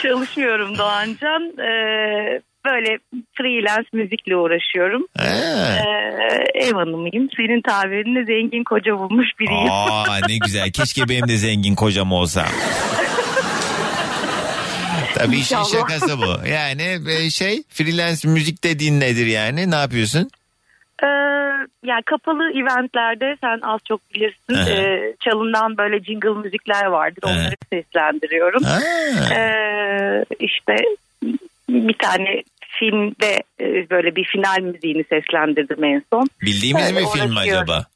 Çalışmıyorum 0.03 0.79
Doğancan. 0.79 1.43
Ee, 1.59 2.41
böyle 2.65 2.99
freelance 3.35 3.89
müzikle 3.93 4.37
uğraşıyorum. 4.37 5.07
Ee, 5.21 5.25
ev 6.55 6.73
hanımıyım. 6.73 7.29
Senin 7.37 7.63
tabirinle 7.63 8.25
zengin 8.25 8.65
koca 8.65 8.99
bulmuş 8.99 9.29
biriyim. 9.41 9.71
Aa 9.71 10.17
ne 10.29 10.39
güzel. 10.39 10.71
Keşke 10.73 11.09
benim 11.09 11.29
de 11.29 11.37
zengin 11.37 11.75
kocam 11.75 12.13
olsa. 12.13 12.47
Tabii 15.15 15.37
işin 15.37 15.63
şakası 15.63 16.19
bu. 16.19 16.49
Yani 16.49 16.99
e, 17.11 17.31
şey 17.31 17.63
freelance 17.69 18.29
müzik 18.29 18.65
dediğin 18.65 19.01
nedir 19.01 19.27
yani? 19.27 19.71
Ne 19.71 19.75
yapıyorsun? 19.75 20.31
Ee, 21.03 21.07
yani 21.85 22.03
kapalı 22.07 22.51
eventlerde 22.51 23.37
sen 23.41 23.61
az 23.63 23.81
çok 23.89 24.15
bilirsin. 24.15 24.71
Ee, 24.73 25.15
çalınan 25.21 25.77
böyle 25.77 26.05
jingle 26.05 26.29
müzikler 26.31 26.85
vardır. 26.85 27.23
Onları 27.23 27.55
seslendiriyorum. 27.73 28.63
Ee, 29.33 30.25
işte 30.41 30.77
bir 31.69 31.95
tane 31.99 32.43
filmde 32.79 33.43
e, 33.61 33.91
böyle 33.91 34.17
bir 34.17 34.25
final 34.25 34.61
müziğini 34.61 35.05
seslendirdim 35.05 35.85
en 35.85 36.03
son. 36.13 36.27
Bildiğimiz 36.43 36.83
Öyle 36.87 37.01
mi 37.01 37.07
film 37.15 37.33
uğraşıyorum. 37.33 37.63
acaba? 37.63 37.87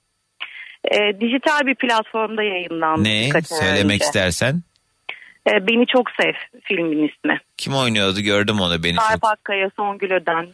Ee, 0.92 1.20
dijital 1.20 1.66
bir 1.66 1.74
platformda 1.74 2.42
yayınlandı. 2.42 3.04
Ne? 3.04 3.30
Söylemek 3.42 3.94
önce. 3.94 4.04
istersen. 4.04 4.62
Ee, 5.48 5.66
Beni 5.66 5.86
Çok 5.86 6.06
Sev 6.20 6.32
filmin 6.62 7.08
ismi. 7.08 7.40
Kim 7.56 7.74
oynuyordu 7.74 8.20
gördüm 8.20 8.60
onu 8.60 8.82
beni. 8.84 8.96
Sarp 8.96 9.24
Akkaya, 9.24 9.70
Songül 9.76 10.10
Öden. 10.10 10.46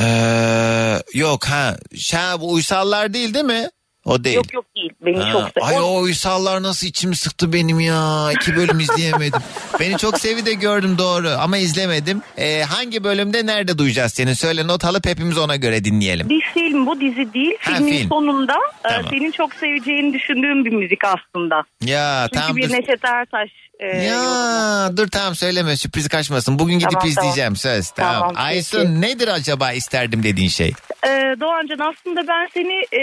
Ee, 0.00 0.98
yok 1.14 1.44
ha. 1.44 1.76
Ha 2.12 2.40
bu 2.40 2.52
uysallar 2.52 3.14
değil 3.14 3.34
değil 3.34 3.44
mi? 3.44 3.68
O 4.04 4.24
değil. 4.24 4.36
Yok 4.36 4.54
yok 4.54 4.64
değil. 4.76 4.90
Beni 5.00 5.18
Ha, 5.18 5.32
çok 5.32 5.42
sev. 5.42 5.62
Ay 5.62 5.80
O- 5.80 6.00
uysallar 6.00 6.62
nasıl 6.62 6.86
içimi 6.86 7.16
sıktı 7.16 7.52
benim 7.52 7.80
ya. 7.80 8.28
İki 8.32 8.56
bölüm 8.56 8.80
izleyemedim. 8.80 9.40
Beni 9.80 9.98
çok 9.98 10.18
sevi 10.20 10.46
de 10.46 10.54
gördüm 10.54 10.98
doğru 10.98 11.28
ama 11.40 11.56
izlemedim. 11.58 12.22
Ee, 12.38 12.62
hangi 12.62 13.04
bölümde 13.04 13.46
nerede 13.46 13.78
duyacağız 13.78 14.12
seni? 14.14 14.34
Söyle 14.36 14.66
not 14.66 14.84
alıp 14.84 15.06
hepimiz 15.06 15.38
ona 15.38 15.56
göre 15.56 15.84
dinleyelim. 15.84 16.28
Bir 16.28 16.40
film 16.54 16.86
bu 16.86 17.00
dizi 17.00 17.34
değil. 17.34 17.54
Ha, 17.60 17.74
Filmin 17.76 17.92
film. 17.98 18.08
sonunda 18.08 18.54
e, 18.54 18.82
Tamam. 18.88 19.06
senin 19.10 19.30
çok 19.30 19.54
seveceğini 19.54 20.12
düşündüğüm 20.14 20.64
bir 20.64 20.72
müzik 20.72 21.00
aslında. 21.04 21.62
Ya 21.80 22.28
Çünkü 22.32 22.40
tamam 22.40 22.56
bir. 22.56 22.72
Neşet 22.72 23.04
Ertaş. 23.04 23.50
E, 23.80 23.86
Ya 23.86 24.90
dur 24.96 25.08
tamam 25.08 25.34
söyleme 25.34 25.76
sürpriz 25.76 26.08
kaçmasın. 26.08 26.58
Bugün 26.58 26.74
gidip 26.78 26.90
Tamam, 26.90 27.08
izleyeceğim 27.08 27.56
söz. 27.56 27.90
Tamam. 27.90 28.14
Tamam, 28.14 28.28
peki. 28.28 28.40
Aysun 28.40 29.00
nedir 29.00 29.28
acaba 29.28 29.72
isterdim 29.72 30.22
dediğin 30.22 30.48
şey? 30.48 30.72
Ee, 31.06 31.36
Doğancan 31.40 31.78
aslında 31.78 32.28
ben 32.28 32.48
seni 32.54 33.00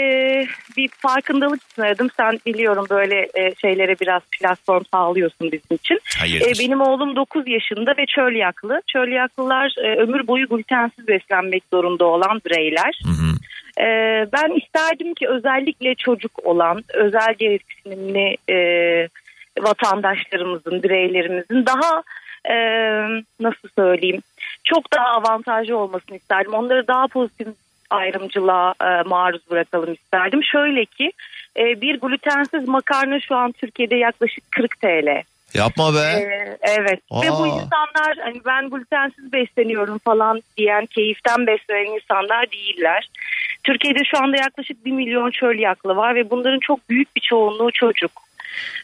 bir 0.76 0.88
farkındalık 0.88 1.62
için 1.62 1.82
aradım. 1.82 2.08
Sen 2.16 2.40
biliyorum 2.46 2.86
böyle 2.90 3.20
e, 3.34 3.54
şeylere 3.60 3.96
biraz 4.00 4.22
platform 4.40 4.82
sağlıyorsun 4.94 5.52
bizim 5.52 5.76
için. 5.76 6.00
Hayırdır? 6.18 6.46
E, 6.46 6.66
benim 6.66 6.80
oğlum 6.80 7.16
9 7.16 7.48
yaşında 7.48 7.90
ve 7.90 8.06
çölyaklı. 8.06 8.80
Çölyaklılar 8.92 9.74
e, 9.84 10.00
ömür 10.02 10.26
boyu 10.26 10.48
glutensiz 10.48 11.08
beslenmek 11.08 11.62
zorunda 11.72 12.04
olan 12.04 12.40
bireyler. 12.46 13.00
E, 13.78 13.86
ben 14.32 14.60
isterdim 14.64 15.14
ki 15.14 15.28
özellikle 15.28 15.94
çocuk 15.94 16.46
olan, 16.46 16.84
özel 16.94 17.34
gereksinimli 17.38 18.36
e, 18.50 18.56
vatandaşlarımızın, 19.60 20.82
bireylerimizin 20.82 21.66
daha 21.66 22.02
e, 22.44 22.56
nasıl 23.40 23.68
söyleyeyim 23.78 24.22
çok 24.64 24.92
daha 24.92 25.06
avantajlı 25.06 25.76
olmasını 25.76 26.16
isterdim. 26.16 26.54
Onları 26.54 26.86
daha 26.88 27.06
pozitif 27.06 27.48
ayrımcılığa 27.90 28.74
e, 28.80 29.02
maruz 29.08 29.50
bırakalım 29.50 29.92
isterdim. 29.92 30.44
Şöyle 30.44 30.84
ki 30.84 31.12
e, 31.56 31.80
bir 31.80 32.00
glutensiz 32.00 32.68
makarna 32.68 33.20
şu 33.20 33.36
an 33.36 33.52
Türkiye'de 33.52 33.96
yaklaşık 33.96 34.52
40 34.52 34.80
TL. 34.80 35.22
Yapma 35.54 35.94
be. 35.94 35.98
Ee, 35.98 36.56
evet 36.62 37.00
ve 37.12 37.30
bu 37.30 37.42
Aa. 37.42 37.46
insanlar 37.46 38.16
hani 38.24 38.40
ben 38.46 38.70
glutensiz 38.70 39.32
besleniyorum 39.32 39.98
falan 39.98 40.42
diyen 40.56 40.86
keyiften 40.86 41.46
beslenen 41.46 41.94
insanlar 41.94 42.50
değiller. 42.50 43.08
Türkiye'de 43.64 44.04
şu 44.04 44.22
anda 44.22 44.36
yaklaşık 44.36 44.84
1 44.84 44.90
milyon 44.90 45.30
çölyaklı 45.30 45.96
var 45.96 46.14
ve 46.14 46.30
bunların 46.30 46.60
çok 46.60 46.90
büyük 46.90 47.16
bir 47.16 47.20
çoğunluğu 47.20 47.70
çocuk. 47.72 48.21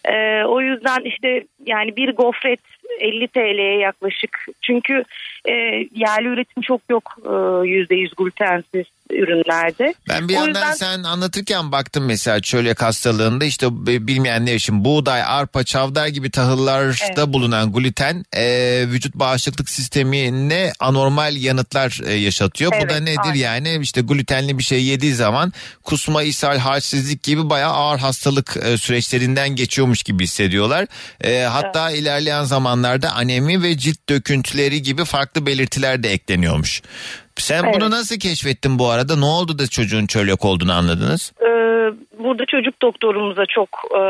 Ee, 0.05 0.45
o 0.45 0.61
yüzden 0.61 1.01
işte 1.05 1.45
yani 1.67 1.97
bir 1.97 2.13
gofret 2.13 2.61
50 3.01 3.29
TL'ye 3.29 3.79
yaklaşık. 3.79 4.47
Çünkü 4.63 5.05
e, 5.45 5.53
yerli 5.95 6.29
üretim 6.29 6.63
çok 6.63 6.81
yok 6.89 7.17
e, 7.25 7.29
%100 7.29 8.15
glutensiz 8.17 8.87
ürünlerde. 9.11 9.95
Ben 10.09 10.29
bir 10.29 10.35
O 10.35 10.37
yandan 10.41 10.61
yüzden- 10.71 10.73
sen 10.97 11.03
anlatırken 11.03 11.73
baktım 11.73 12.05
mesela 12.05 12.41
çölyak 12.41 12.83
hastalığında 12.83 13.45
işte 13.45 13.67
bilmeyenler 14.07 14.55
için 14.55 14.85
buğday, 14.85 15.23
arpa, 15.23 15.65
çavdar 15.65 16.07
gibi 16.07 16.31
tahıllarda 16.31 16.95
Evet. 17.07 17.19
bulunan 17.35 17.73
gluten 17.73 18.25
e, 18.37 18.45
vücut 18.87 19.15
bağışıklık 19.15 19.71
sistemine 19.71 20.73
anormal 20.81 21.37
yanıtlar 21.37 22.01
e, 22.07 22.13
yaşatıyor. 22.15 22.73
Bu 22.73 22.89
da 22.89 22.93
Evet, 22.93 23.01
nedir 23.03 23.19
aynen. 23.25 23.35
yani 23.35 23.79
işte 23.83 24.01
glutenli 24.01 24.59
bir 24.59 24.63
şey 24.65 24.85
yediği 24.85 25.15
zaman 25.15 25.53
kusma, 25.85 26.23
ishal, 26.23 26.59
halsizlik 26.59 27.23
gibi 27.23 27.51
bayağı 27.51 27.73
ağır 27.73 27.99
hastalık 27.99 28.57
e, 28.65 28.79
süreçlerinden 28.79 29.49
geçiyormuş 29.49 30.03
gibi 30.03 30.25
hissediyorlar. 30.25 30.87
E, 31.25 31.41
hatta 31.43 31.91
ilerleyen 31.91 32.45
zamanlarda 32.45 33.13
anemi 33.13 33.63
ve 33.63 33.79
cilt 33.79 34.09
döküntüleri 34.09 34.83
gibi 34.83 35.05
farklı 35.05 35.47
belirtiler 35.47 36.03
de 36.03 36.13
ekleniyormuş. 36.13 36.83
Sen 37.41 37.65
Evet. 37.65 37.75
bunu 37.75 37.91
nasıl 37.91 38.19
keşfettin 38.19 38.79
bu 38.79 38.89
arada? 38.89 39.17
Ne 39.17 39.25
oldu 39.25 39.59
da 39.59 39.67
çocuğun 39.67 40.07
çölyak 40.07 40.45
olduğunu 40.45 40.73
anladınız? 40.73 41.33
Ee, 41.41 41.47
burada 42.19 42.45
çocuk 42.47 42.83
doktorumuza 42.83 43.47
çok 43.47 43.69
e, 43.95 44.01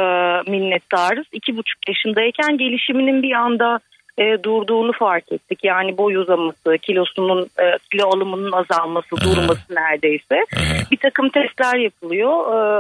minnettarız. 0.50 1.26
İki 1.32 1.56
buçuk 1.56 1.88
yaşındayken 1.88 2.58
gelişiminin 2.58 3.22
bir 3.22 3.32
anda 3.32 3.80
e, 4.18 4.42
durduğunu 4.42 4.92
fark 4.92 5.32
ettik. 5.32 5.58
Yani 5.62 5.98
boy 5.98 6.16
uzaması, 6.16 6.78
kilosunun 6.82 7.42
e, 7.42 7.64
kilo 7.92 8.08
alımının 8.08 8.52
azalması, 8.52 9.16
durması 9.16 9.60
neredeyse. 9.70 10.44
Bir 10.90 10.96
takım 10.96 11.28
testler 11.28 11.78
yapılıyor. 11.78 12.32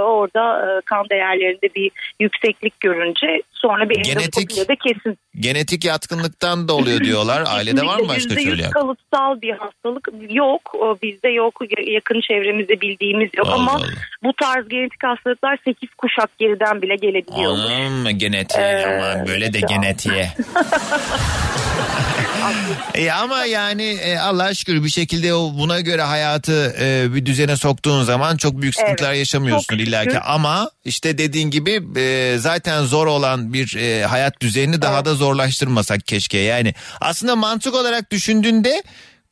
Orada 0.02 0.66
e, 0.66 0.80
kan 0.80 1.08
değerlerinde 1.10 1.68
bir 1.76 1.90
yükseklik 2.20 2.80
görünce 2.80 3.42
sonra 3.52 3.88
bir 3.88 3.96
endoskopide 3.96 4.68
de 4.68 4.76
kesin. 4.76 5.18
Genetik 5.40 5.84
yatkınlıktan 5.84 6.68
da 6.68 6.72
oluyor 6.74 7.00
diyorlar. 7.00 7.44
Ailede 7.46 7.86
var 7.86 7.98
mı 7.98 8.08
başka 8.08 8.36
çölyak? 8.36 8.72
kalıtsal 8.72 9.40
bir 9.42 9.50
hastalık 9.50 10.08
yok. 10.30 10.74
Bizde 11.02 11.28
yok. 11.28 11.54
Yakın 11.86 12.20
çevremizde 12.20 12.80
bildiğimiz 12.80 13.30
yok. 13.36 13.46
Allah 13.46 13.54
Ama 13.54 13.72
Allah. 13.72 13.86
bu 14.24 14.32
tarz 14.32 14.68
genetik 14.68 15.04
hastalıklar 15.04 15.58
8 15.64 15.88
kuşak 15.98 16.38
geriden 16.38 16.82
bile 16.82 16.96
gelebiliyor. 16.96 17.52
Anam 17.52 18.18
genetiğe 18.18 18.66
Ee, 18.66 18.86
aman 18.86 19.26
böyle 19.26 19.52
de 19.52 19.60
genetiğe. 19.60 20.32
e 22.94 23.10
ama 23.10 23.44
yani 23.44 23.82
e, 23.82 24.18
Allah'a 24.18 24.54
şükür 24.54 24.84
bir 24.84 24.88
şekilde 24.88 25.34
o 25.34 25.52
buna 25.58 25.80
göre 25.80 26.02
hayatı 26.02 26.76
e, 26.80 27.14
bir 27.14 27.26
düzene 27.26 27.56
soktuğun 27.56 28.02
zaman 28.02 28.36
çok 28.36 28.62
büyük 28.62 28.74
sıkıntılar 28.74 29.08
Evet, 29.08 29.18
yaşamıyorsun 29.18 29.78
illaki 29.78 30.18
ama 30.18 30.70
işte 30.84 31.18
dediğin 31.18 31.50
gibi 31.50 31.82
e, 31.96 32.36
zaten 32.38 32.82
zor 32.82 33.06
olan 33.06 33.52
bir 33.52 33.76
e, 33.76 34.04
hayat 34.06 34.40
düzenini 34.42 34.82
daha 34.82 35.04
da 35.04 35.14
zorlaştırmasak 35.28 36.06
keşke 36.06 36.38
yani 36.38 36.74
aslında 37.00 37.36
mantık 37.36 37.74
olarak 37.74 38.12
düşündüğünde 38.12 38.82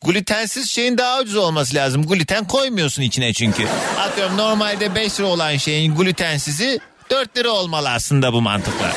Glutensiz 0.04 0.70
şeyin 0.70 0.98
daha 0.98 1.20
ucuz 1.20 1.36
olması 1.36 1.74
lazım. 1.74 2.06
Gluten 2.06 2.44
koymuyorsun 2.44 3.02
içine 3.02 3.32
çünkü. 3.32 3.66
Atıyorum 3.98 4.36
normalde 4.36 4.94
5 4.94 5.20
lira 5.20 5.26
olan 5.26 5.56
şeyin 5.56 5.94
glutensizi 5.94 6.80
4 7.10 7.36
lira 7.36 7.50
olmalı 7.50 7.90
aslında 7.90 8.32
bu 8.32 8.42
mantıkla. 8.42 8.92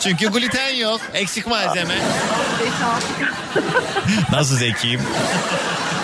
Çünkü 0.00 0.32
gluten 0.32 0.74
yok. 0.74 1.00
Eksik 1.14 1.46
malzeme. 1.46 1.94
Nasıl 4.32 4.56
zekiyim? 4.56 5.00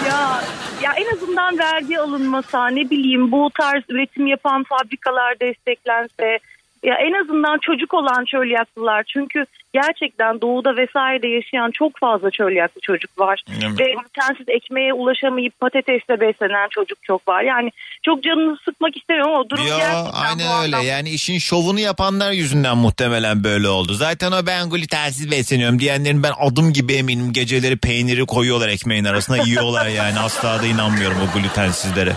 ya 0.09 0.43
ya 0.83 0.93
en 0.93 1.17
azından 1.17 1.59
vergi 1.59 1.99
alınmasa 1.99 2.69
ne 2.69 2.91
bileyim 2.91 3.33
bu 3.33 3.51
tarz 3.59 3.83
üretim 3.89 4.27
yapan 4.27 4.65
fabrikalar 4.65 5.41
desteklense 5.41 6.39
ya 6.83 6.95
en 6.95 7.13
azından 7.13 7.59
çocuk 7.59 7.95
olan 7.95 8.25
çölyaklılar 8.25 9.05
çünkü 9.05 9.47
gerçekten 9.73 10.41
doğuda 10.41 10.77
vesairede 10.77 11.29
yaşayan 11.29 11.71
çok 11.71 11.99
fazla 11.99 12.31
çölyaklı 12.31 12.81
çocuk 12.81 13.19
var. 13.19 13.43
Evet. 13.51 13.81
ve 13.81 13.85
glutensiz 13.95 14.47
ekmeğe 14.49 14.93
ulaşamayıp 14.93 15.61
patatesle 15.61 16.21
beslenen 16.21 16.69
çocuk 16.71 16.99
çok 17.03 17.29
var. 17.29 17.43
Yani 17.43 17.71
çok 18.03 18.23
canını 18.25 18.57
sıkmak 18.65 18.97
istemiyorum 18.97 19.33
ama 19.35 19.51
durum 19.51 19.67
Yo 19.67 19.77
gerçekten 19.77 20.11
aynen 20.23 20.63
öyle. 20.63 20.77
anlamda- 20.77 20.83
yani 20.83 21.11
işin 21.11 21.39
şovunu 21.39 21.81
yapanlar 21.81 22.33
yüzünden 22.33 22.77
muhtemelen 22.77 23.45
böyle 23.45 23.69
oldu. 23.69 23.95
Zaten 23.95 24.33
o 24.33 24.47
ben 24.47 24.71
glutensiz 24.71 25.31
besleniyorum 25.31 25.79
diyenlerin 25.79 26.23
ben 26.23 26.33
adım 26.41 26.73
gibi 26.73 26.93
eminim. 26.93 27.33
Geceleri 27.33 27.77
peyniri 27.77 28.27
koyuyorlar 28.27 28.69
ekmeğin 28.69 29.05
arasına 29.05 29.37
yiyorlar 29.37 29.87
yani. 29.87 30.19
Asla 30.21 30.63
da 30.63 30.67
inanmıyorum 30.67 31.17
o 31.29 31.39
glutensizlere. 31.39 32.13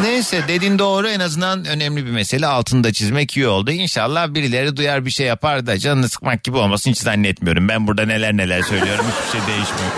Neyse 0.00 0.42
dediğin 0.48 0.78
doğru. 0.78 1.08
En 1.08 1.20
azından 1.20 1.64
önemli 1.64 2.06
bir 2.06 2.10
mesele. 2.10 2.46
Altında 2.46 2.92
çizmek 2.92 3.36
iyi 3.36 3.46
oldu. 3.48 3.70
İnşallah 3.70 4.28
birileri 4.28 4.76
duyar 4.76 5.04
bir 5.06 5.10
şey 5.10 5.26
yapar 5.26 5.66
da 5.66 5.78
canını 5.78 6.08
sıkmak 6.08 6.44
gibi 6.44 6.56
olmasın 6.56 6.91
hiç 6.92 6.98
zannetmiyorum. 7.00 7.68
Ben 7.68 7.86
burada 7.86 8.06
neler 8.06 8.36
neler 8.36 8.62
söylüyorum 8.62 9.04
hiçbir 9.18 9.38
şey 9.38 9.46
değişmiyor. 9.48 9.92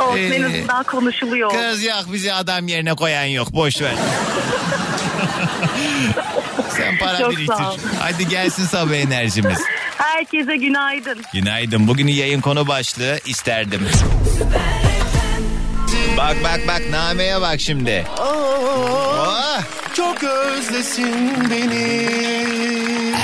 Olsun, 0.00 0.18
en 0.18 0.42
Ee, 0.42 0.46
azından 0.46 0.84
konuşuluyor. 0.84 1.50
Kız 1.50 1.84
yok 1.84 2.04
bizi 2.12 2.32
adam 2.32 2.68
yerine 2.68 2.94
koyan 2.94 3.24
yok 3.24 3.52
boş 3.52 3.80
ver. 3.82 3.92
Sen 6.76 6.98
para 6.98 7.18
Çok 7.18 7.30
biriktir. 7.30 7.46
sağ 7.54 7.70
ol. 7.72 7.76
Hadi 8.00 8.28
gelsin 8.28 8.66
sabah 8.66 8.94
enerjimiz. 8.94 9.58
Herkese 9.98 10.56
günaydın. 10.56 11.18
Günaydın. 11.32 11.88
Bugün 11.88 12.06
yayın 12.06 12.40
konu 12.40 12.68
başlığı 12.68 13.18
isterdim. 13.26 13.88
Bak 16.16 16.36
bak 16.44 16.60
bak 16.68 16.82
nameye 16.90 17.40
bak 17.40 17.60
şimdi. 17.60 18.04
Oh! 18.18 19.60
Çok 19.96 20.24
özlesin 20.24 21.50
beni. 21.50 22.06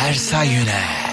Ersay 0.09 0.49
Yüner. 0.49 1.08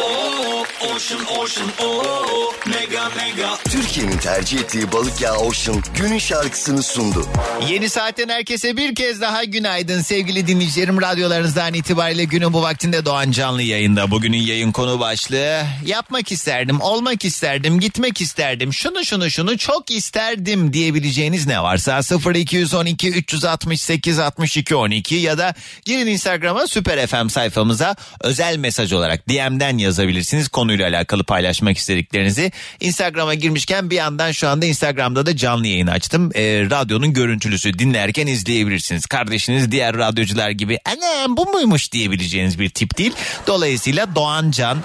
Oh. 0.00 0.37
Ocean 0.80 1.20
Ocean 1.38 1.68
oh 1.82 2.54
mega 2.66 3.08
mega. 3.08 3.56
Türkiye'nin 3.70 4.18
tercih 4.18 4.60
ettiği 4.60 4.92
balık 4.92 5.20
yağı 5.20 5.36
Ocean 5.36 5.82
günün 5.96 6.18
şarkısını 6.18 6.82
sundu. 6.82 7.26
Yeni 7.68 7.88
saatten 7.88 8.28
herkese 8.28 8.76
bir 8.76 8.94
kez 8.94 9.20
daha 9.20 9.44
günaydın 9.44 10.00
sevgili 10.00 10.46
dinleyicilerim. 10.46 11.00
Radyolarınızdan 11.00 11.74
itibariyle 11.74 12.24
günün 12.24 12.52
bu 12.52 12.62
vaktinde 12.62 13.04
Doğan 13.04 13.30
Canlı 13.30 13.62
yayında. 13.62 14.10
Bugünün 14.10 14.38
yayın 14.38 14.72
konu 14.72 15.00
başlığı 15.00 15.62
yapmak 15.86 16.32
isterdim, 16.32 16.80
olmak 16.80 17.24
isterdim, 17.24 17.80
gitmek 17.80 18.20
isterdim, 18.20 18.72
şunu 18.72 19.04
şunu 19.04 19.30
şunu 19.30 19.58
çok 19.58 19.90
isterdim 19.90 20.72
diyebileceğiniz 20.72 21.46
ne 21.46 21.62
varsa 21.62 22.00
0212 22.34 23.10
368 23.10 24.18
62 24.18 24.76
12 24.76 25.14
ya 25.14 25.38
da 25.38 25.54
girin 25.84 26.06
Instagram'a 26.06 26.66
Süper 26.66 27.06
FM 27.06 27.28
sayfamıza 27.28 27.96
özel 28.20 28.56
mesaj 28.56 28.92
olarak 28.92 29.28
DM'den 29.28 29.78
yazabilirsiniz 29.78 30.48
konuyla 30.68 30.88
alakalı 30.88 31.24
paylaşmak 31.24 31.78
istediklerinizi. 31.78 32.52
Instagram'a 32.80 33.34
girmişken 33.34 33.90
bir 33.90 33.96
yandan 33.96 34.32
şu 34.32 34.48
anda 34.48 34.66
Instagram'da 34.66 35.26
da 35.26 35.36
canlı 35.36 35.66
yayın 35.66 35.86
açtım. 35.86 36.30
Ee, 36.34 36.66
radyonun 36.70 37.12
görüntülüsü 37.12 37.78
dinlerken 37.78 38.26
izleyebilirsiniz. 38.26 39.06
Kardeşiniz 39.06 39.72
diğer 39.72 39.96
radyocular 39.96 40.50
gibi 40.50 40.78
anam 40.84 41.36
bu 41.36 41.46
muymuş 41.46 41.92
diyebileceğiniz 41.92 42.58
bir 42.58 42.70
tip 42.70 42.98
değil. 42.98 43.12
Dolayısıyla 43.46 44.14
Doğan 44.14 44.50
Can 44.50 44.78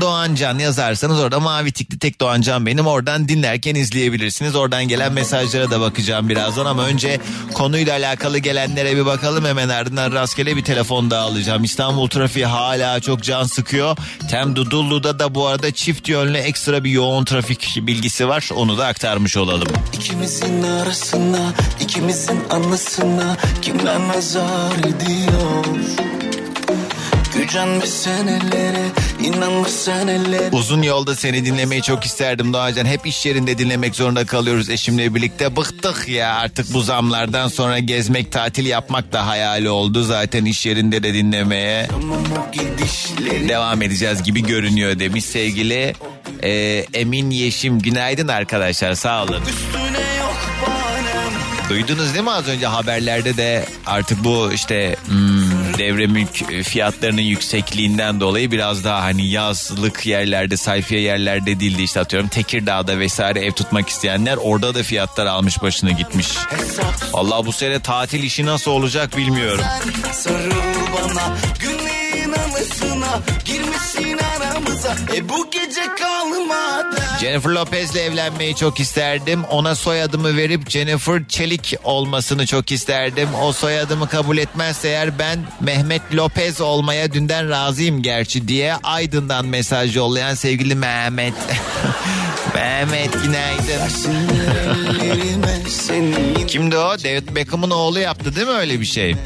Doğan 0.00 0.34
Can 0.34 0.58
yazarsanız 0.58 1.20
orada 1.20 1.40
mavi 1.40 1.72
tikli 1.72 1.98
tek 1.98 2.20
Doğan 2.20 2.40
Can 2.40 2.66
benim 2.66 2.86
oradan 2.86 3.28
dinlerken 3.28 3.74
izleyebilirsiniz. 3.74 4.56
Oradan 4.56 4.88
gelen 4.88 5.12
mesajlara 5.12 5.70
da 5.70 5.80
bakacağım 5.80 6.28
birazdan 6.28 6.66
ama 6.66 6.84
önce 6.84 7.20
konuyla 7.54 7.96
alakalı 7.96 8.38
gelenlere 8.38 8.96
bir 8.96 9.06
bakalım 9.06 9.44
hemen 9.44 9.68
ardından 9.68 10.12
rastgele 10.12 10.56
bir 10.56 10.64
telefon 10.64 11.10
daha 11.10 11.22
alacağım. 11.22 11.64
İstanbul 11.64 12.08
trafiği 12.08 12.46
hala 12.46 13.00
çok 13.00 13.22
can 13.22 13.44
sıkıyor. 13.44 13.96
Tem 14.30 14.56
Dudullu'da 14.56 15.18
da 15.18 15.34
bu 15.34 15.46
arada 15.46 15.70
çift 15.70 16.08
yönlü 16.08 16.38
ekstra 16.38 16.84
bir 16.84 16.90
yoğun 16.90 17.24
trafik 17.24 17.78
bilgisi 17.82 18.28
var. 18.28 18.48
Onu 18.54 18.78
da 18.78 18.86
aktarmış 18.86 19.36
olalım. 19.36 19.68
İkimizin 19.92 20.62
arasına, 20.62 21.52
ikimizin 21.80 22.40
anısına 22.50 23.36
kimler 23.62 24.08
nazar 24.08 24.78
ediyor? 24.78 25.64
Uzun 30.52 30.82
yolda 30.82 31.16
seni 31.16 31.44
dinlemeyi 31.44 31.82
çok 31.82 32.04
isterdim 32.04 32.52
Doğacan. 32.52 32.86
Hep 32.86 33.06
iş 33.06 33.26
yerinde 33.26 33.58
dinlemek 33.58 33.94
zorunda 33.96 34.26
kalıyoruz 34.26 34.70
eşimle 34.70 35.14
birlikte. 35.14 35.56
Bıktık 35.56 36.08
ya 36.08 36.34
artık 36.34 36.74
bu 36.74 36.80
zamlardan 36.80 37.48
sonra 37.48 37.78
gezmek, 37.78 38.32
tatil 38.32 38.66
yapmak 38.66 39.12
da 39.12 39.26
hayali 39.26 39.70
oldu. 39.70 40.02
Zaten 40.02 40.44
iş 40.44 40.66
yerinde 40.66 41.02
de 41.02 41.14
dinlemeye 41.14 41.88
devam 43.48 43.82
edeceğiz 43.82 44.22
gibi 44.22 44.42
görünüyor 44.46 44.98
demiş 44.98 45.24
sevgili 45.24 45.94
Ee, 46.42 46.84
Emin 46.94 47.30
Yeşim 47.30 47.78
günaydın 47.78 48.28
arkadaşlar 48.28 48.94
sağ 48.94 49.22
olun. 49.22 49.42
Duydunuz 51.70 52.14
değil 52.14 52.24
mi 52.24 52.30
az 52.30 52.48
önce 52.48 52.66
haberlerde 52.66 53.36
de 53.36 53.64
artık 53.86 54.24
bu 54.24 54.52
işte 54.52 54.96
hmm, 55.08 55.59
devre 55.80 56.06
mülk 56.06 56.64
fiyatlarının 56.64 57.20
yüksekliğinden 57.20 58.20
dolayı 58.20 58.50
biraz 58.50 58.84
daha 58.84 59.02
hani 59.02 59.26
yazlık 59.26 60.06
yerlerde 60.06 60.56
sayfiye 60.56 61.00
yerlerde 61.00 61.60
değildi 61.60 61.82
işte 61.82 62.00
atıyorum 62.00 62.28
Tekirdağ'da 62.28 62.98
vesaire 62.98 63.40
ev 63.40 63.52
tutmak 63.52 63.88
isteyenler 63.88 64.36
orada 64.36 64.74
da 64.74 64.82
fiyatlar 64.82 65.26
almış 65.26 65.62
başını 65.62 65.90
gitmiş. 65.90 66.28
Allah 67.12 67.46
bu 67.46 67.52
sene 67.52 67.80
tatil 67.80 68.22
işi 68.22 68.46
nasıl 68.46 68.70
olacak 68.70 69.16
bilmiyorum. 69.16 69.64
Sarıl 70.12 70.50
bana 70.94 71.36
girmesin 73.44 74.18
aramıza 74.18 74.96
E 75.16 75.28
bu 75.28 75.50
gece 75.50 75.80
kalmadı 75.98 76.96
Jennifer 77.20 77.50
Lopez'le 77.50 77.96
evlenmeyi 77.96 78.56
çok 78.56 78.80
isterdim. 78.80 79.44
Ona 79.44 79.74
soyadımı 79.74 80.36
verip 80.36 80.70
Jennifer 80.70 81.28
Çelik 81.28 81.74
olmasını 81.84 82.46
çok 82.46 82.72
isterdim. 82.72 83.28
O 83.42 83.52
soyadımı 83.52 84.08
kabul 84.08 84.38
etmezse 84.38 84.88
eğer 84.88 85.18
ben 85.18 85.38
Mehmet 85.60 86.02
Lopez 86.14 86.60
olmaya 86.60 87.12
dünden 87.12 87.50
razıyım 87.50 88.02
gerçi 88.02 88.48
diye 88.48 88.74
Aydın'dan 88.82 89.46
mesaj 89.46 89.96
yollayan 89.96 90.34
sevgili 90.34 90.74
Mehmet. 90.74 91.34
Mehmet 92.54 93.12
günaydın. 93.22 93.80
Kimdi 96.46 96.76
o? 96.76 96.98
David 96.98 97.34
Beckham'ın 97.34 97.70
oğlu 97.70 97.98
yaptı 97.98 98.36
değil 98.36 98.46
mi 98.46 98.52
öyle 98.52 98.80
bir 98.80 98.86
şey? 98.86 99.16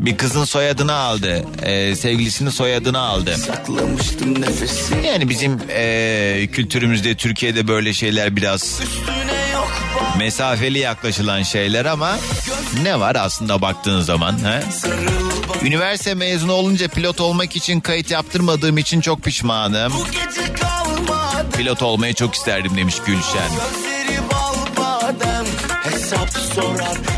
Bir 0.00 0.16
kızın 0.16 0.44
soyadını 0.44 0.92
aldı. 0.92 1.44
Ee, 1.62 1.96
sevgilisinin 1.96 2.50
soyadını 2.50 2.98
aldı. 2.98 3.36
Yani 5.04 5.28
bizim 5.28 5.58
ee, 5.68 6.48
kültürümüzde 6.52 7.14
Türkiye'de 7.14 7.68
böyle 7.68 7.92
şeyler 7.92 8.36
biraz 8.36 8.80
mesafeli 10.18 10.78
yaklaşılan 10.78 11.42
şeyler 11.42 11.84
ama 11.84 12.18
ne 12.82 13.00
var 13.00 13.16
aslında 13.16 13.62
baktığın 13.62 14.00
zaman 14.00 14.38
he? 14.44 14.62
Üniversite 15.66 16.14
mezunu 16.14 16.52
olunca 16.52 16.88
pilot 16.88 17.20
olmak 17.20 17.56
için 17.56 17.80
kayıt 17.80 18.10
yaptırmadığım 18.10 18.78
için 18.78 19.00
çok 19.00 19.22
pişmanım. 19.22 19.92
Pilot 21.56 21.82
olmayı 21.82 22.14
çok 22.14 22.34
isterdim 22.34 22.76
demiş 22.76 22.96
Gülşen. 23.06 23.50
Gözleri 23.50 24.18
bal 24.32 24.56
badem 24.76 25.46
hesap 25.82 26.30
sorar 26.30 27.15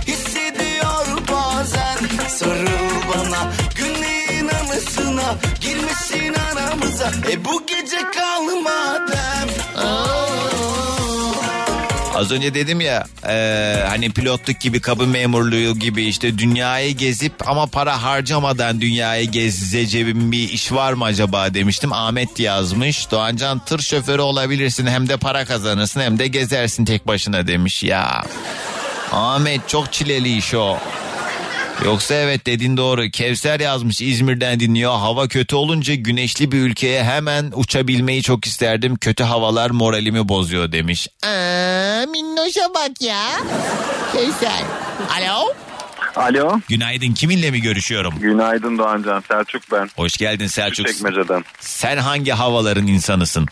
Sarıl 2.39 2.67
bana 3.15 3.53
günlerin 3.75 4.49
anısına 4.49 5.35
girmesin 5.61 6.35
aramıza 6.35 7.11
E 7.33 7.45
bu 7.45 7.67
gece 7.67 7.97
kalmadı 7.97 9.19
Az 12.15 12.33
önce 12.33 12.55
dedim 12.55 12.81
ya 12.81 13.07
e, 13.29 13.77
hani 13.89 14.11
pilotluk 14.11 14.61
gibi 14.61 14.81
kabin 14.81 15.09
memurluğu 15.09 15.75
gibi 15.79 16.05
işte 16.05 16.39
dünyayı 16.39 16.97
gezip 16.97 17.49
ama 17.49 17.67
para 17.67 18.03
harcamadan 18.03 18.81
dünyayı 18.81 19.31
gezeceğim 19.31 20.33
bir 20.33 20.49
iş 20.49 20.73
var 20.73 20.93
mı 20.93 21.05
acaba 21.05 21.55
demiştim. 21.55 21.93
Ahmet 21.93 22.41
yazmış 22.41 23.11
Doğancan 23.11 23.59
tır 23.59 23.79
şoförü 23.79 24.23
olabilirsin 24.23 24.87
hem 24.87 25.09
de 25.09 25.17
para 25.17 25.45
kazanırsın 25.45 26.01
hem 26.01 26.19
de 26.19 26.27
gezersin 26.27 26.85
tek 26.85 27.07
başına 27.07 27.47
demiş 27.47 27.83
ya. 27.83 28.25
Ahmet 29.13 29.69
çok 29.69 29.93
çileli 29.93 30.37
iş 30.37 30.55
o. 30.55 30.79
Yoksa 31.85 32.15
evet 32.15 32.47
dediğin 32.47 32.77
doğru. 32.77 33.11
Kevser 33.11 33.61
yazmış 33.61 34.01
İzmir'den 34.01 34.61
dinliyor. 34.61 34.93
Hava 34.93 35.29
kötü 35.29 35.57
olunca 35.57 35.95
güneşli 35.95 36.53
bir 36.53 36.59
ülkeye 36.59 37.05
hemen 37.05 37.53
uçabilmeyi 37.55 38.23
çok 38.23 38.45
isterdim. 38.45 38.97
Kötü 38.97 39.25
havalar 39.25 39.71
moralimi 39.71 40.29
bozuyor 40.29 40.73
demiş. 40.73 41.09
Aa, 41.23 42.07
minnoşa 42.11 42.75
bak 42.75 43.03
ya. 43.03 43.23
Kevser. 44.13 44.63
Alo. 45.19 45.53
Alo. 46.17 46.61
Günaydın 46.69 47.13
kiminle 47.15 47.51
mi 47.51 47.61
görüşüyorum? 47.61 48.15
Günaydın 48.21 48.79
Doğancan. 48.79 49.23
Selçuk 49.29 49.63
ben. 49.73 49.91
Hoş 49.97 50.17
geldin 50.17 50.47
Selçuk. 50.47 50.87
Çekmece'den. 50.87 51.45
Sen 51.61 51.97
hangi 51.97 52.33
havaların 52.33 52.87
insanısın? 52.87 53.47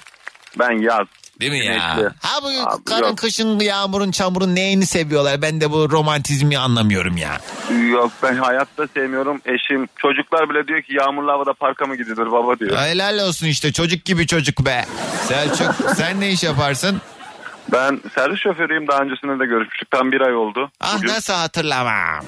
Ben 0.58 0.70
yaz. 0.82 1.06
Değil 1.40 1.52
mi 1.52 1.66
ya? 1.66 2.12
Ha 2.22 2.42
bu 2.42 2.46
Abi 2.48 2.84
karın 2.84 3.08
yok. 3.08 3.18
kışın 3.18 3.60
yağmurun 3.60 4.10
çamurun 4.10 4.54
neyini 4.54 4.86
seviyorlar? 4.86 5.42
Ben 5.42 5.60
de 5.60 5.70
bu 5.70 5.90
romantizmi 5.90 6.58
anlamıyorum 6.58 7.16
ya. 7.16 7.40
Yok 7.90 8.12
ben 8.22 8.36
hayatta 8.36 8.86
sevmiyorum. 8.94 9.40
Eşim 9.44 9.86
çocuklar 9.96 10.50
bile 10.50 10.66
diyor 10.68 10.82
ki 10.82 10.94
yağmurlu 10.94 11.32
havada 11.32 11.52
parka 11.52 11.86
mı 11.86 11.96
gidilir 11.96 12.32
baba 12.32 12.58
diyor. 12.58 12.76
Helal 12.78 13.18
olsun 13.28 13.46
işte 13.46 13.72
çocuk 13.72 14.04
gibi 14.04 14.26
çocuk 14.26 14.66
be. 14.66 14.84
Selçuk 15.28 15.74
sen 15.96 16.20
ne 16.20 16.30
iş 16.30 16.42
yaparsın? 16.42 17.00
Ben 17.72 18.00
servis 18.14 18.40
şoförüyüm 18.40 18.88
daha 18.88 18.98
öncesinde 19.02 19.38
de 19.38 19.46
görüşmüştük. 19.46 19.90
Tam 19.90 20.12
bir 20.12 20.20
ay 20.20 20.34
oldu. 20.34 20.70
Ah 20.80 21.02
nasıl 21.02 21.32
hatırlamam. 21.32 22.24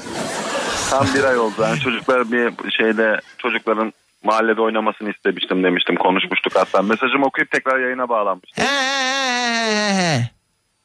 Tam 0.91 1.07
bir 1.15 1.25
ay 1.25 1.39
oldu. 1.39 1.55
Yani 1.63 1.81
çocuklar 1.81 2.33
bir 2.33 2.71
şeyde 2.71 3.21
çocukların 3.39 3.93
mahallede 4.25 4.61
oynamasını 4.61 5.11
istemiştim 5.11 5.65
demiştim. 5.65 5.97
Konuşmuştuk 5.97 6.53
hatta. 6.57 6.83
Mesajımı 6.83 7.27
okuyup 7.27 7.51
tekrar 7.51 7.79
yayına 7.81 8.09
bağlanmıştım. 8.09 8.65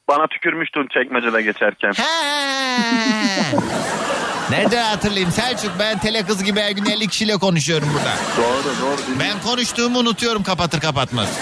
Bana 0.07 0.27
tükürmüştün 0.27 0.87
çekmecede 0.93 1.41
geçerken. 1.41 1.93
Nerede 4.49 4.79
hatırlayayım 4.79 5.31
Selçuk 5.31 5.71
ben 5.79 5.97
tele 5.99 6.25
kız 6.25 6.43
gibi 6.43 6.59
her 6.59 6.71
gün 6.71 6.85
50 6.85 7.07
kişiyle 7.07 7.37
konuşuyorum 7.37 7.89
burada. 7.93 8.13
Doğru 8.37 8.73
doğru. 8.81 9.19
Ben 9.19 9.41
konuştuğumu 9.41 9.99
unutuyorum 9.99 10.43
kapatır 10.43 10.79
kapatmaz. 10.79 11.39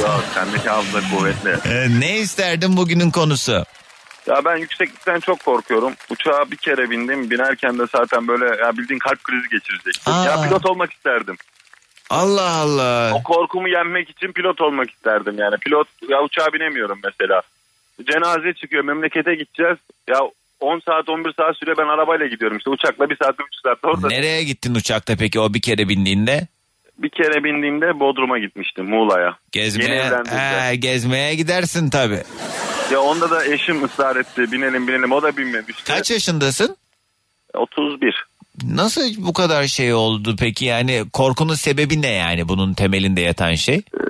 Yok 0.00 0.24
sendeki 0.34 0.68
hafıza 0.68 1.00
kuvvetli. 1.16 1.50
Ee, 1.70 2.00
ne 2.00 2.18
isterdin 2.18 2.76
bugünün 2.76 3.10
konusu? 3.10 3.64
Ya 4.26 4.44
ben 4.44 4.56
yükseklikten 4.56 5.20
çok 5.20 5.44
korkuyorum. 5.44 5.92
Uçağa 6.10 6.50
bir 6.50 6.56
kere 6.56 6.90
bindim. 6.90 7.30
Binerken 7.30 7.78
de 7.78 7.82
zaten 7.92 8.28
böyle 8.28 8.44
ya 8.62 8.76
bildiğin 8.76 8.98
kalp 8.98 9.24
krizi 9.24 9.48
geçirecektim. 9.48 10.12
Aa. 10.12 10.24
Ya 10.24 10.42
pilot 10.42 10.66
olmak 10.66 10.92
isterdim. 10.92 11.36
Allah 12.10 12.50
Allah. 12.50 13.14
O 13.14 13.22
korkumu 13.22 13.68
yenmek 13.68 14.10
için 14.10 14.32
pilot 14.32 14.60
olmak 14.60 14.90
isterdim 14.90 15.38
yani. 15.38 15.56
Pilot 15.56 15.88
ya 16.08 16.22
uçağa 16.22 16.52
binemiyorum 16.52 17.00
mesela. 17.04 17.42
Cenaze 18.12 18.52
çıkıyor 18.52 18.84
memlekete 18.84 19.34
gideceğiz. 19.34 19.78
Ya 20.08 20.18
10 20.60 20.80
saat 20.80 21.08
11 21.08 21.32
saat 21.32 21.56
süre 21.56 21.74
ben 21.78 21.88
arabayla 21.88 22.26
gidiyorum 22.26 22.56
işte 22.56 22.70
uçakla 22.70 23.10
1 23.10 23.16
saat 23.16 23.34
3 23.34 23.46
saat 23.64 23.78
orada. 23.82 24.08
Nereye 24.08 24.44
gittin 24.44 24.74
uçakta 24.74 25.16
peki 25.16 25.40
o 25.40 25.54
bir 25.54 25.60
kere 25.60 25.88
bindiğinde? 25.88 26.46
Bir 26.98 27.08
kere 27.08 27.44
bindiğimde 27.44 28.00
Bodrum'a 28.00 28.38
gitmiştim 28.38 28.90
Muğla'ya. 28.90 29.36
Gezmeye. 29.52 30.02
Ha, 30.28 30.74
gezmeye 30.74 31.34
gidersin 31.34 31.90
tabi. 31.90 32.18
Ya 32.92 33.00
onda 33.00 33.30
da 33.30 33.44
eşim 33.44 33.84
ısrar 33.84 34.16
etti 34.16 34.52
binelim 34.52 34.88
binelim 34.88 35.12
o 35.12 35.22
da 35.22 35.36
binmemişti. 35.36 35.92
Kaç 35.92 36.10
yaşındasın? 36.10 36.76
31. 37.54 38.26
Nasıl 38.74 39.02
bu 39.18 39.32
kadar 39.32 39.64
şey 39.64 39.94
oldu 39.94 40.36
peki 40.38 40.64
yani 40.64 41.02
korkunun 41.12 41.54
sebebi 41.54 42.02
ne 42.02 42.12
yani 42.12 42.48
bunun 42.48 42.74
temelinde 42.74 43.20
yatan 43.20 43.54
şey? 43.54 43.74
Ee, 43.74 44.02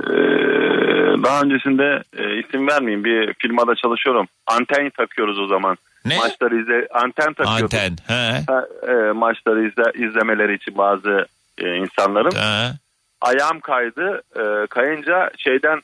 daha 1.22 1.40
öncesinde 1.40 2.02
e, 2.18 2.40
isim 2.40 2.68
vermeyeyim 2.68 3.04
bir 3.04 3.34
firmada 3.34 3.74
çalışıyorum. 3.74 4.26
Anten 4.46 4.90
takıyoruz 4.90 5.38
o 5.38 5.46
zaman. 5.46 5.76
Ne? 6.04 6.16
Maçları 6.16 6.60
izle 6.60 6.88
anten 6.94 7.34
takıyorduk. 7.34 7.74
Anten. 7.74 7.96
He. 8.06 8.42
Ha, 8.46 8.66
e, 8.88 9.12
maçları 9.12 9.68
izle, 9.68 10.06
izlemeleri 10.08 10.54
için 10.54 10.78
bazı 10.78 11.26
e, 11.58 11.76
insanların. 11.76 12.36
Ha. 12.36 12.74
Ayağım 13.20 13.60
kaydı. 13.60 14.22
E, 14.36 14.66
kayınca 14.66 15.30
şeyden 15.36 15.80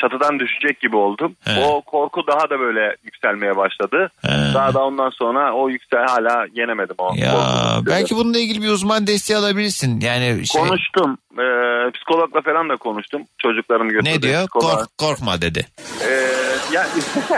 çatıdan 0.00 0.38
düşecek 0.38 0.80
gibi 0.80 0.96
oldum. 0.96 1.36
He. 1.44 1.64
O 1.64 1.80
korku 1.80 2.26
daha 2.26 2.50
da 2.50 2.60
böyle 2.60 2.96
yükselmeye 3.04 3.56
başladı. 3.56 4.10
He. 4.22 4.54
Daha 4.54 4.74
da 4.74 4.84
ondan 4.84 5.10
sonra 5.10 5.52
o 5.54 5.68
yüksel 5.68 6.06
hala 6.06 6.46
yenemedim 6.54 6.94
o. 6.98 7.12
Ya 7.16 7.32
korkuyu. 7.32 7.86
belki 7.86 8.16
bununla 8.16 8.38
ilgili 8.38 8.62
bir 8.62 8.68
uzman 8.68 9.06
desteği 9.06 9.36
alabilirsin. 9.36 10.00
Yani 10.00 10.46
şey, 10.46 10.60
Konuştum. 10.60 11.18
E, 11.32 11.44
psikologla 11.90 12.40
falan 12.40 12.68
da 12.68 12.76
konuştum. 12.76 13.22
Çocuklarımı 13.38 13.92
götürdüm. 13.92 14.12
ne 14.12 14.22
diyor? 14.22 14.40
psikoloğa. 14.40 14.76
Kork, 14.76 14.98
korkma 14.98 15.42
dedi. 15.42 15.66
Ee, 16.02 16.28
ya 16.72 16.86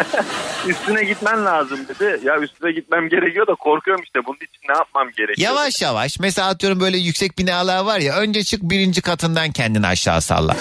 üstüne 0.68 1.05
gitmen 1.05 1.45
lazım 1.45 1.79
dedi. 1.89 2.20
Ya 2.25 2.39
üstüne 2.39 2.72
gitmem 2.72 3.09
gerekiyor 3.09 3.47
da 3.47 3.55
korkuyorum 3.55 4.05
işte. 4.05 4.20
Bunun 4.27 4.36
için 4.36 4.69
ne 4.69 4.77
yapmam 4.77 5.09
gerekiyor? 5.16 5.51
Yavaş 5.51 5.82
yavaş 5.82 6.19
mesela 6.20 6.48
atıyorum 6.48 6.81
böyle 6.81 6.97
yüksek 6.98 7.39
binalar 7.39 7.85
var 7.85 7.98
ya 7.98 8.16
önce 8.16 8.43
çık 8.44 8.62
birinci 8.62 9.03
katından 9.03 9.53
kendini 9.53 9.86
aşağı 9.86 10.20
salla. 10.20 10.57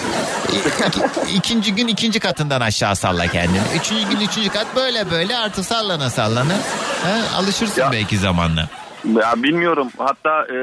İkinci 1.34 1.74
gün 1.74 1.88
ikinci 1.88 2.20
katından 2.20 2.60
aşağı 2.60 2.96
salla 2.96 3.26
kendini. 3.26 3.58
Üçüncü 3.76 4.08
gün 4.08 4.20
üçüncü 4.20 4.48
kat 4.48 4.66
böyle 4.76 5.10
böyle 5.10 5.36
artık 5.36 5.64
sallana 5.64 6.10
sallana. 6.10 6.54
Ha, 7.02 7.18
alışırsın 7.36 7.80
Ya. 7.80 7.92
belki 7.92 8.18
zamanla. 8.18 8.68
Ya 9.20 9.34
bilmiyorum. 9.42 9.88
Hatta 9.98 10.42
e, 10.42 10.56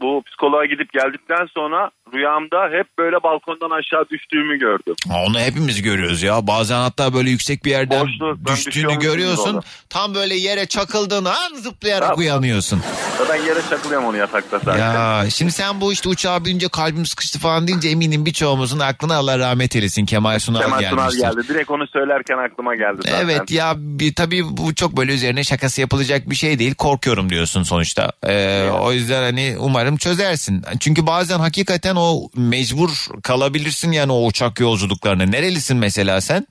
bu 0.00 0.22
psikoloğa 0.26 0.64
gidip 0.66 0.92
geldikten 0.92 1.46
sonra 1.54 1.90
rüyamda 2.14 2.78
hep 2.78 2.86
böyle 2.98 3.16
balkondan 3.22 3.70
aşağı 3.70 4.08
düştüğümü 4.10 4.58
gördüm. 4.58 4.94
Ha, 5.08 5.14
Onu 5.26 5.38
hepimiz 5.38 5.82
görüyoruz 5.82 6.22
ya. 6.22 6.46
Bazen 6.46 6.76
hatta 6.76 7.14
böyle 7.14 7.30
yüksek 7.30 7.64
bir 7.64 7.70
yerden 7.70 8.00
Boşluk, 8.00 8.38
ben 8.48 8.54
düştüğünü 8.56 8.98
görüyorsun. 8.98 9.54
orada. 9.54 9.66
Tam 9.90 10.14
böyle 10.14 10.34
yere 10.34 10.66
çakıldığın 10.66 11.24
an 11.24 11.54
zıplayarak 11.54 12.08
Ha. 12.10 12.14
uyanıyorsun. 12.14 12.82
Zaten 13.18 13.36
yere 13.44 13.60
çakılıyorum 13.70 14.06
onu 14.08 14.16
yatakta 14.16 14.58
zaten. 14.58 14.78
Ya 14.78 15.30
şimdi 15.30 15.52
sen 15.52 15.80
bu 15.80 15.92
işte 15.92 16.08
uçağa 16.08 16.44
binince 16.44 16.68
kalbim 16.68 17.06
sıkıştı 17.06 17.38
falan 17.38 17.68
deyince 17.68 17.88
eminim 17.88 18.26
birçoğumuzun 18.26 18.78
aklına 18.78 19.16
Allah 19.16 19.38
rahmet 19.38 19.76
eylesin 19.76 20.06
Kemal 20.06 20.38
Sunal 20.38 20.60
Kemal 20.62 20.78
Sunal 20.78 20.90
gelmiştir. 20.90 21.20
geldi. 21.20 21.48
Direkt 21.48 21.70
onu 21.70 21.86
söylerken 21.86 22.38
aklıma 22.38 22.74
geldi 22.76 22.96
zaten. 23.04 23.24
Evet 23.24 23.50
ya 23.50 23.74
bir, 23.76 24.14
tabii 24.14 24.42
bu 24.56 24.74
çok 24.74 24.96
böyle 24.96 25.12
üzerine 25.14 25.44
şakası 25.44 25.80
yapılacak 25.80 26.30
bir 26.30 26.34
şey 26.36 26.58
değil. 26.58 26.74
Korkuyorum 26.74 27.30
diyorsun 27.30 27.62
sonuçta. 27.62 28.12
Ee, 28.26 28.68
O 28.80 28.92
yüzden 28.92 29.22
hani 29.22 29.56
umarım 29.58 29.85
çözersin. 29.96 30.62
Çünkü 30.80 31.06
bazen 31.06 31.38
hakikaten 31.38 31.96
o 31.96 32.28
mecbur 32.36 32.90
kalabilirsin 33.22 33.92
yani 33.92 34.12
o 34.12 34.26
uçak 34.26 34.60
yolculuklarına. 34.60 35.22
Nerelisin 35.24 35.76
mesela 35.76 36.20
sen? 36.20 36.46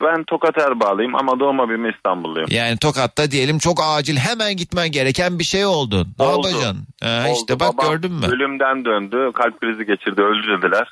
Ben 0.00 0.24
Tokat 0.24 0.58
Erbağlıyım 0.58 1.14
ama 1.14 1.40
doğma 1.40 1.68
büyüme 1.68 1.90
İstanbulluyum. 1.96 2.48
Yani 2.50 2.78
Tokat'ta 2.78 3.30
diyelim 3.30 3.58
çok 3.58 3.78
acil 3.82 4.16
hemen 4.16 4.56
gitmen 4.56 4.92
gereken 4.92 5.38
bir 5.38 5.44
şey 5.44 5.66
oldu. 5.66 6.06
Ne 6.18 6.24
Oldu. 6.24 6.48
yapacaksın? 6.48 6.86
Ha, 7.02 7.24
Oldu. 7.28 7.38
işte 7.40 7.60
bak 7.60 7.78
Babam 7.78 7.90
gördün 7.90 8.12
mü? 8.12 8.26
Ölümden 8.26 8.84
döndü. 8.84 9.30
Kalp 9.34 9.60
krizi 9.60 9.86
geçirdi. 9.86 10.22
Öldü 10.22 10.58
dediler. 10.62 10.88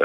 Ee, 0.00 0.04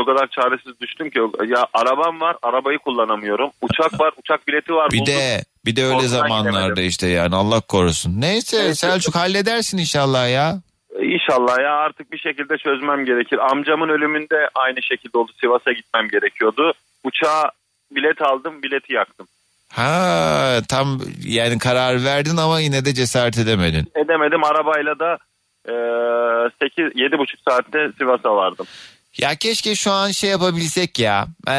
o 0.00 0.04
kadar 0.04 0.26
çaresiz 0.30 0.80
düştüm 0.80 1.10
ki 1.10 1.18
ya 1.48 1.66
arabam 1.72 2.20
var 2.20 2.36
arabayı 2.42 2.78
kullanamıyorum. 2.78 3.50
Uçak 3.62 4.00
var 4.00 4.12
uçak 4.16 4.48
bileti 4.48 4.72
var. 4.74 4.90
Bir 4.92 4.98
buldum. 4.98 5.12
de 5.14 5.44
bir 5.66 5.76
de 5.76 5.82
öyle 5.84 5.92
Korkudan 5.94 6.08
zamanlarda 6.08 6.60
gidemedim. 6.68 6.84
işte 6.88 7.06
yani 7.08 7.36
Allah 7.36 7.60
korusun. 7.60 8.20
Neyse 8.20 8.74
Selçuk 8.74 9.14
halledersin 9.14 9.78
inşallah 9.78 10.30
ya. 10.30 10.60
İnşallah 11.02 11.58
ya 11.62 11.72
artık 11.74 12.12
bir 12.12 12.18
şekilde 12.18 12.56
çözmem 12.58 13.04
gerekir. 13.04 13.38
Amcamın 13.50 13.88
ölümünde 13.88 14.48
aynı 14.54 14.82
şekilde 14.82 15.18
oldu. 15.18 15.32
Sivas'a 15.40 15.72
gitmem 15.72 16.08
gerekiyordu. 16.08 16.72
Uçağa 17.04 17.50
bilet 17.90 18.22
aldım 18.22 18.62
bileti 18.62 18.92
yaktım. 18.92 19.26
Ha 19.72 20.60
tam 20.68 21.00
yani 21.24 21.58
karar 21.58 22.04
verdin 22.04 22.36
ama 22.36 22.60
yine 22.60 22.84
de 22.84 22.94
cesaret 22.94 23.38
edemedin. 23.38 23.86
Edemedim 23.96 24.44
arabayla 24.44 24.98
da 24.98 25.18
e, 25.68 25.72
8 26.62 26.84
7,5 26.84 27.26
saatte 27.48 27.78
Sivas'a 27.98 28.36
vardım. 28.36 28.66
Ya 29.18 29.34
keşke 29.34 29.74
şu 29.74 29.90
an 29.90 30.10
şey 30.10 30.30
yapabilsek 30.30 30.98
ya. 30.98 31.26
Ee, 31.48 31.52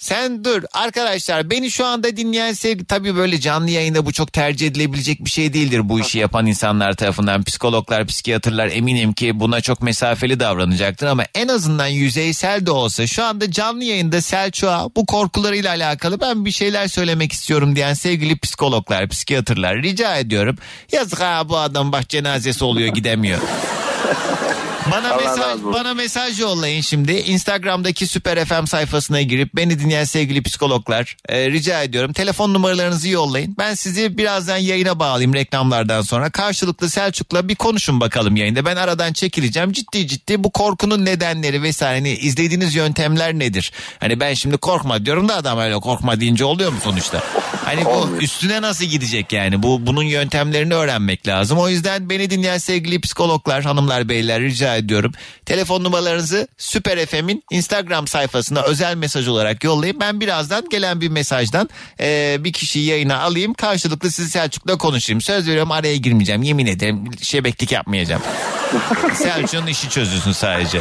sen 0.00 0.44
dur 0.44 0.62
arkadaşlar 0.72 1.50
beni 1.50 1.70
şu 1.70 1.86
anda 1.86 2.16
dinleyen 2.16 2.52
sevgi 2.52 2.84
tabii 2.84 3.16
böyle 3.16 3.40
canlı 3.40 3.70
yayında 3.70 4.06
bu 4.06 4.12
çok 4.12 4.32
tercih 4.32 4.66
edilebilecek 4.66 5.24
bir 5.24 5.30
şey 5.30 5.52
değildir 5.52 5.88
bu 5.88 6.00
işi 6.00 6.18
yapan 6.18 6.46
insanlar 6.46 6.92
tarafından. 6.92 7.42
Psikologlar, 7.42 8.06
psikiyatrlar 8.06 8.68
eminim 8.68 9.12
ki 9.12 9.40
buna 9.40 9.60
çok 9.60 9.82
mesafeli 9.82 10.40
davranacaktır 10.40 11.06
ama 11.06 11.24
en 11.34 11.48
azından 11.48 11.86
yüzeysel 11.86 12.66
de 12.66 12.70
olsa 12.70 13.06
şu 13.06 13.24
anda 13.24 13.50
canlı 13.50 13.84
yayında 13.84 14.20
Selçuk'a 14.22 14.88
bu 14.96 15.06
korkularıyla 15.06 15.70
alakalı 15.70 16.20
ben 16.20 16.44
bir 16.44 16.52
şeyler 16.52 16.88
söylemek 16.88 17.32
istiyorum 17.32 17.76
diyen 17.76 17.94
sevgili 17.94 18.38
psikologlar, 18.38 19.08
psikiyatrlar 19.08 19.82
rica 19.82 20.16
ediyorum. 20.16 20.56
Yazık 20.92 21.20
ha 21.20 21.48
bu 21.48 21.58
adam 21.58 21.92
bak 21.92 22.08
cenazesi 22.08 22.64
oluyor 22.64 22.88
gidemiyor. 22.88 23.40
Bana 24.90 25.12
Allah 25.14 25.16
mesaj 25.16 25.62
bana 25.64 25.94
mesaj 25.94 26.40
yollayın 26.40 26.80
şimdi. 26.80 27.12
Instagram'daki 27.12 28.06
Süper 28.06 28.44
FM 28.44 28.64
sayfasına 28.64 29.22
girip 29.22 29.56
beni 29.56 29.78
dinleyen 29.80 30.04
sevgili 30.04 30.42
psikologlar 30.42 31.16
e, 31.28 31.50
rica 31.50 31.82
ediyorum. 31.82 32.12
Telefon 32.12 32.54
numaralarınızı 32.54 33.08
yollayın. 33.08 33.54
Ben 33.58 33.74
sizi 33.74 34.18
birazdan 34.18 34.56
yayına 34.56 34.98
bağlayayım 34.98 35.34
reklamlardan 35.34 36.02
sonra. 36.02 36.30
Karşılıklı 36.30 36.90
Selçuk'la 36.90 37.48
bir 37.48 37.54
konuşun 37.54 38.00
bakalım 38.00 38.36
yayında. 38.36 38.64
Ben 38.64 38.76
aradan 38.76 39.12
çekileceğim. 39.12 39.72
Ciddi 39.72 40.06
ciddi 40.06 40.44
bu 40.44 40.50
korkunun 40.50 41.04
nedenleri 41.04 41.62
vesaire 41.62 41.98
hani 41.98 42.10
izlediğiniz 42.10 42.74
yöntemler 42.74 43.34
nedir? 43.34 43.72
Hani 43.98 44.20
ben 44.20 44.34
şimdi 44.34 44.56
korkma 44.56 45.04
diyorum 45.06 45.28
da 45.28 45.36
adam 45.36 45.58
öyle 45.58 45.74
korkma 45.74 46.20
deyince 46.20 46.44
oluyor 46.44 46.72
mu 46.72 46.78
sonuçta? 46.84 47.22
Hani 47.64 47.84
bu 47.84 48.08
üstüne 48.20 48.62
nasıl 48.62 48.84
gidecek 48.84 49.32
yani? 49.32 49.62
Bu 49.62 49.86
bunun 49.86 50.02
yöntemlerini 50.02 50.74
öğrenmek 50.74 51.28
lazım. 51.28 51.58
O 51.58 51.68
yüzden 51.68 52.10
beni 52.10 52.30
dinleyen 52.30 52.58
sevgili 52.58 53.00
psikologlar, 53.00 53.64
hanımlar, 53.64 54.08
beyler 54.08 54.42
rica 54.42 54.79
ediyorum. 54.84 55.12
Telefon 55.46 55.84
numaralarınızı 55.84 56.48
Süper 56.58 57.06
FM'in 57.06 57.44
Instagram 57.50 58.06
sayfasına 58.06 58.62
özel 58.62 58.94
mesaj 58.96 59.28
olarak 59.28 59.64
yollayın. 59.64 60.00
Ben 60.00 60.20
birazdan 60.20 60.68
gelen 60.70 61.00
bir 61.00 61.08
mesajdan 61.08 61.68
e, 62.00 62.36
bir 62.40 62.52
kişiyi 62.52 62.86
yayına 62.86 63.20
alayım. 63.20 63.54
Karşılıklı 63.54 64.10
sizi 64.10 64.30
Selçuk'la 64.30 64.78
konuşayım. 64.78 65.20
Söz 65.20 65.48
veriyorum 65.48 65.72
araya 65.72 65.96
girmeyeceğim. 65.96 66.42
Yemin 66.42 66.66
ederim 66.66 67.04
şebeklik 67.22 67.72
yapmayacağım. 67.72 68.22
Selçuk'un 69.14 69.66
işi 69.66 69.88
çözülsün 69.90 70.32
sadece. 70.32 70.80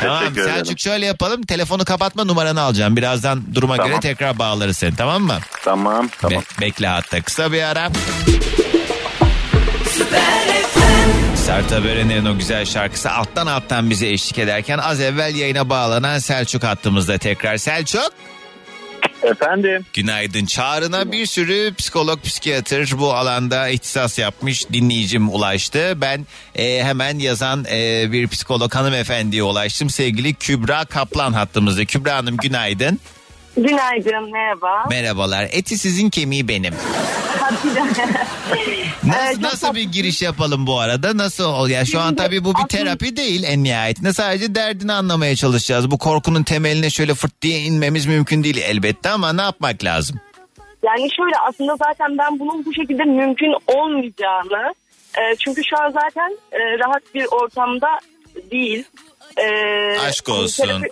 Tamam 0.00 0.18
Teşekkür 0.20 0.40
ederim. 0.42 0.56
Selçuk 0.56 0.80
şöyle 0.80 1.06
yapalım. 1.06 1.42
Telefonu 1.42 1.84
kapatma 1.84 2.24
numaranı 2.24 2.60
alacağım. 2.60 2.96
Birazdan 2.96 3.54
duruma 3.54 3.76
Tamam. 3.76 3.90
göre 3.90 4.00
tekrar 4.00 4.38
bağlarız 4.38 4.76
seni 4.76 4.96
tamam 4.96 5.22
mı? 5.22 5.38
Tamam 5.64 6.08
tamam. 6.20 6.42
bekle 6.60 6.86
hatta 6.86 7.22
kısa 7.22 7.52
bir 7.52 7.62
ara. 7.62 7.90
Sertab 11.44 11.84
Erener'in 11.84 12.24
o 12.24 12.38
güzel 12.38 12.64
şarkısı 12.64 13.10
alttan 13.10 13.46
alttan 13.46 13.90
bize 13.90 14.08
eşlik 14.08 14.38
ederken 14.38 14.78
az 14.78 15.00
evvel 15.00 15.34
yayına 15.34 15.68
bağlanan 15.68 16.18
Selçuk 16.18 16.62
hattımızda 16.62 17.18
tekrar. 17.18 17.56
Selçuk. 17.56 18.12
Efendim. 19.22 19.86
Günaydın. 19.92 20.44
Çağrına 20.46 21.12
bir 21.12 21.26
sürü 21.26 21.74
psikolog, 21.74 22.22
psikiyatr 22.22 22.98
bu 22.98 23.14
alanda 23.14 23.68
ihtisas 23.68 24.18
yapmış 24.18 24.70
dinleyicim 24.72 25.28
ulaştı. 25.28 25.92
Ben 25.96 26.26
e, 26.54 26.84
hemen 26.84 27.18
yazan 27.18 27.64
e, 27.70 28.12
bir 28.12 28.28
psikolog 28.28 28.74
hanımefendiye 28.74 29.42
ulaştım. 29.42 29.90
Sevgili 29.90 30.34
Kübra 30.34 30.84
Kaplan 30.84 31.32
hattımızda. 31.32 31.84
Kübra 31.84 32.16
Hanım 32.16 32.36
günaydın. 32.36 33.00
Günaydın, 33.56 34.32
merhaba. 34.32 34.84
Merhabalar. 34.90 35.48
Eti 35.52 35.78
sizin 35.78 36.10
kemiği 36.10 36.48
benim. 36.48 36.74
Nasıl, 39.04 39.42
nasıl 39.42 39.74
bir 39.74 39.82
giriş 39.82 40.22
yapalım 40.22 40.66
bu 40.66 40.78
arada? 40.78 41.16
Nasıl 41.16 41.44
ol? 41.44 41.68
Ya 41.68 41.84
şu 41.84 42.00
an 42.00 42.14
tabii 42.14 42.44
bu 42.44 42.52
bir 42.54 42.68
terapi 42.68 43.16
değil 43.16 43.42
en 43.46 43.64
nihayetinde. 43.64 44.12
Sadece 44.12 44.54
derdini 44.54 44.92
anlamaya 44.92 45.36
çalışacağız. 45.36 45.90
Bu 45.90 45.98
korkunun 45.98 46.42
temeline 46.42 46.90
şöyle 46.90 47.14
fırt 47.14 47.42
diye 47.42 47.60
inmemiz 47.60 48.06
mümkün 48.06 48.44
değil 48.44 48.56
elbette 48.56 49.08
ama 49.10 49.32
ne 49.32 49.42
yapmak 49.42 49.84
lazım? 49.84 50.20
Yani 50.82 51.08
şöyle 51.16 51.36
aslında 51.48 51.76
zaten 51.76 52.18
ben 52.18 52.38
bunun 52.38 52.64
bu 52.64 52.74
şekilde 52.74 53.04
mümkün 53.04 53.54
olmayacağını 53.66 54.74
e, 55.18 55.36
çünkü 55.36 55.62
şu 55.64 55.82
an 55.82 55.90
zaten 55.90 56.38
e, 56.52 56.78
rahat 56.78 57.02
bir 57.14 57.26
ortamda 57.30 57.88
değil. 58.50 58.84
E, 59.38 59.98
Aşk 60.00 60.28
olsun. 60.28 60.64
terapi- 60.64 60.88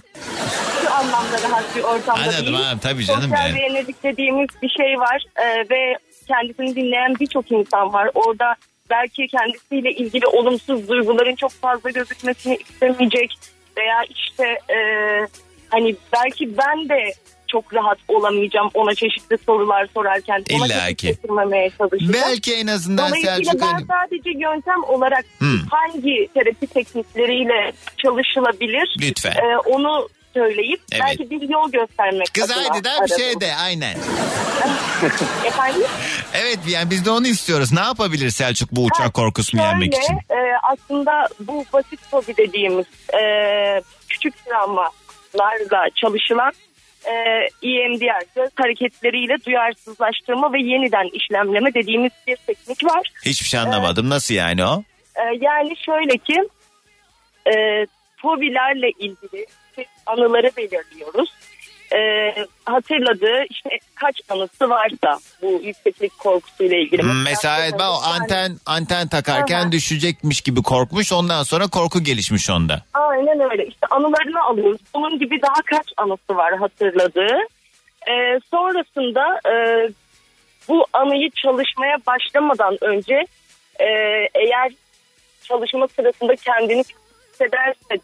Şu 0.82 0.92
anlamda 0.94 1.42
rahat 1.48 1.76
bir 1.76 1.82
ortamda 1.82 2.12
Anladım 2.22 2.46
değil. 2.46 2.70
abi 2.72 2.80
tabii 2.80 3.04
canım 3.04 3.22
Sosyal 3.22 3.46
yani. 3.46 3.56
beğenilik 3.56 4.02
dediğimiz 4.02 4.48
bir 4.62 4.68
şey 4.68 4.98
var 5.00 5.24
e, 5.36 5.70
ve 5.70 5.96
kendisini 6.28 6.76
dinleyen 6.76 7.14
birçok 7.20 7.52
insan 7.52 7.92
var. 7.92 8.10
Orada 8.14 8.54
belki 8.90 9.26
kendisiyle 9.26 9.90
ilgili 9.92 10.26
olumsuz 10.26 10.88
duyguların 10.88 11.34
çok 11.34 11.50
fazla 11.52 11.90
gözükmesini 11.90 12.56
istemeyecek 12.70 13.34
veya 13.76 14.04
işte 14.10 14.44
e, 14.74 14.78
hani 15.70 15.96
belki 16.12 16.58
ben 16.58 16.88
de 16.88 17.12
çok 17.52 17.74
rahat 17.74 17.98
olamayacağım 18.08 18.70
ona 18.74 18.94
çeşitli 18.94 19.38
sorular 19.46 19.86
sorarken 19.94 20.44
ona 20.56 20.66
İlla 20.66 20.86
ki. 20.88 21.06
getirmemeye 21.06 21.70
çalışacağım. 21.78 22.12
Belki 22.12 22.54
en 22.54 22.66
azından 22.66 23.08
Dolayısıyla 23.08 23.36
Selçuk 23.36 23.60
ben 23.60 23.86
sadece 23.88 24.30
yöntem 24.30 24.84
olarak 24.88 25.24
Hmm. 25.38 25.58
hangi 25.70 26.28
terapi 26.34 26.66
teknikleriyle 26.66 27.72
çalışılabilir 28.02 28.96
Lütfen. 29.00 29.30
e, 29.32 29.58
onu 29.58 30.08
söyleyip 30.34 30.80
Evet. 30.92 31.02
belki 31.06 31.30
bir 31.30 31.48
yol 31.48 31.70
göstermek 31.72 32.26
Kız 32.34 32.50
adına 32.50 32.56
haydi 32.70 32.84
daha 32.84 33.04
bir 33.04 33.08
şey 33.22 33.40
de 33.40 33.54
aynen. 33.54 33.96
Efendim? 35.46 35.82
Evet 36.34 36.58
yani 36.68 36.90
biz 36.90 37.04
de 37.04 37.10
onu 37.10 37.26
istiyoruz. 37.26 37.72
Ne 37.72 37.80
yapabilir 37.80 38.30
Selçuk 38.30 38.72
bu 38.72 38.84
uçak 38.84 39.14
korkusunu 39.14 39.60
yenmek 39.62 39.92
Şöyle, 39.94 40.04
için? 40.04 40.14
e, 40.14 40.38
aslında 40.62 41.28
bu 41.40 41.64
basit 41.72 42.00
fobi 42.10 42.36
dediğimiz 42.36 42.86
e, 43.14 43.22
küçük 44.08 44.34
travmalarla 44.44 45.88
çalışılan 45.94 46.52
e, 47.04 47.12
EMDR 47.68 48.24
göz 48.36 48.50
hareketleriyle 48.56 49.36
duyarsızlaştırma 49.46 50.52
ve 50.52 50.60
yeniden 50.62 51.08
işlemleme 51.12 51.74
dediğimiz 51.74 52.12
bir 52.26 52.36
teknik 52.36 52.84
var. 52.84 53.10
Hiçbir 53.24 53.46
şey 53.46 53.60
anlamadım. 53.60 54.10
Nasıl 54.10 54.34
yani 54.34 54.64
o? 54.64 54.82
E, 55.16 55.22
yani 55.40 55.76
şöyle 55.76 56.18
ki 56.18 56.48
e, 57.46 57.86
fobilerle 58.16 58.90
ilgili 58.90 59.46
anıları 60.06 60.50
belirliyoruz. 60.56 61.34
E, 61.92 61.98
hatırladığı 62.64 63.44
işte 63.50 63.70
kaç 63.94 64.20
anısı 64.28 64.68
varsa 64.70 65.18
bu 65.42 65.60
yükseklik 65.62 66.18
korkusuyla 66.18 66.76
ilgili. 66.76 67.02
Mesela 67.02 67.78
ben 67.78 67.88
o 67.88 68.02
anten 68.02 68.52
anten 68.66 69.08
takarken 69.08 69.62
Aha. 69.62 69.72
düşecekmiş 69.72 70.40
gibi 70.40 70.62
korkmuş. 70.62 71.12
Ondan 71.12 71.42
sonra 71.42 71.66
korku 71.66 72.00
gelişmiş 72.04 72.50
onda. 72.50 72.82
Aynen 72.94 73.50
öyle. 73.50 73.66
İşte 73.66 73.86
anılarını 73.90 74.42
alıyoruz. 74.42 74.80
Bunun 74.94 75.18
gibi 75.18 75.42
daha 75.42 75.62
kaç 75.66 75.86
anısı 75.96 76.36
var 76.36 76.56
hatırladığı. 76.56 77.38
Ee, 78.08 78.40
sonrasında 78.50 79.40
e, 79.48 79.54
bu 80.68 80.86
anıyı 80.92 81.30
çalışmaya 81.30 81.96
başlamadan 82.06 82.78
önce 82.80 83.14
e, 83.80 83.86
eğer 84.34 84.72
çalışma 85.42 85.88
sırasında 85.88 86.36
kendini 86.36 86.84
hissederse 87.32 87.94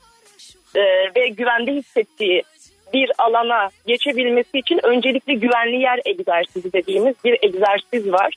e, 0.75 0.81
ve 1.17 1.29
güvende 1.29 1.73
hissettiği 1.73 2.43
bir 2.93 3.11
alana 3.19 3.69
geçebilmesi 3.87 4.59
için 4.59 4.81
öncelikle 4.83 5.35
güvenli 5.35 5.81
yer 5.81 6.01
egzersizi 6.05 6.73
dediğimiz 6.73 7.15
bir 7.25 7.39
egzersiz 7.43 8.13
var. 8.13 8.35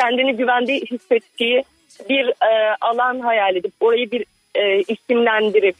kendini 0.00 0.36
güvende 0.36 0.74
hissettiği 0.74 1.64
bir 2.08 2.28
e, 2.28 2.76
alan 2.80 3.20
hayal 3.20 3.56
edip 3.56 3.72
orayı 3.80 4.10
bir 4.10 4.24
e, 4.54 4.80
isimlendirip 4.80 5.76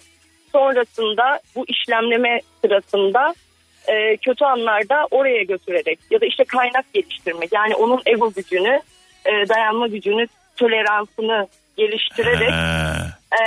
sonrasında 0.53 1.41
bu 1.57 1.65
işlemleme 1.69 2.41
sırasında 2.61 3.35
e, 3.89 4.17
kötü 4.17 4.45
anlarda 4.45 5.07
oraya 5.11 5.43
götürerek 5.43 5.99
ya 6.11 6.21
da 6.21 6.27
işte 6.27 6.45
kaynak 6.45 6.93
geliştirmek 6.93 7.53
yani 7.53 7.75
onun 7.75 8.03
ego 8.07 8.33
gücünü 8.33 8.81
e, 9.25 9.49
dayanma 9.49 9.87
gücünü 9.87 10.27
toleransını 10.57 11.49
geliştirerek 11.77 12.51
e, 13.33 13.43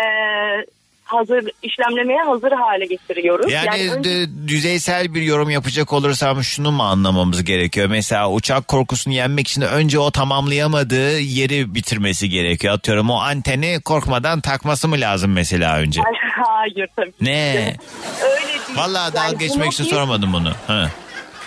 hazır 1.05 1.49
işlemlemeye 1.63 2.19
hazır 2.23 2.51
hale 2.51 2.85
getiriyoruz. 2.85 3.51
Yani, 3.51 3.91
önce- 3.91 4.09
de- 4.09 4.47
düzeysel 4.47 5.13
bir 5.13 5.21
yorum 5.21 5.49
yapacak 5.49 5.93
olursam 5.93 6.43
şunu 6.43 6.71
mu 6.71 6.83
anlamamız 6.83 7.43
gerekiyor? 7.43 7.87
Mesela 7.89 8.31
uçak 8.31 8.67
korkusunu 8.67 9.13
yenmek 9.13 9.47
için 9.47 9.61
önce 9.61 9.99
o 9.99 10.11
tamamlayamadığı 10.11 11.19
yeri 11.19 11.75
bitirmesi 11.75 12.29
gerekiyor. 12.29 12.73
Atıyorum 12.73 13.09
o 13.09 13.15
anteni 13.15 13.81
korkmadan 13.85 14.41
takması 14.41 14.87
mı 14.87 14.95
lazım 14.99 15.31
mesela 15.33 15.77
önce? 15.77 16.01
Hayır 16.45 16.87
tabii. 16.95 17.11
Ne? 17.21 17.75
Öyle 18.23 18.47
değil. 18.47 18.59
Vallahi 18.77 19.13
dalga 19.13 19.25
Yani 19.27 19.37
geçmek 19.37 19.73
için 19.73 19.83
sormadım 19.83 20.33
bunu. 20.33 20.51
Ha. 20.67 20.89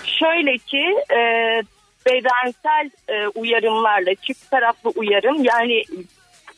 Şöyle 0.05 0.59
ki 0.59 0.85
e, 1.13 1.21
bedensel 2.07 2.91
e, 3.09 3.29
uyarımlarla 3.35 4.15
çift 4.27 4.51
taraflı 4.51 4.91
uyarım 4.97 5.45
yani 5.45 5.83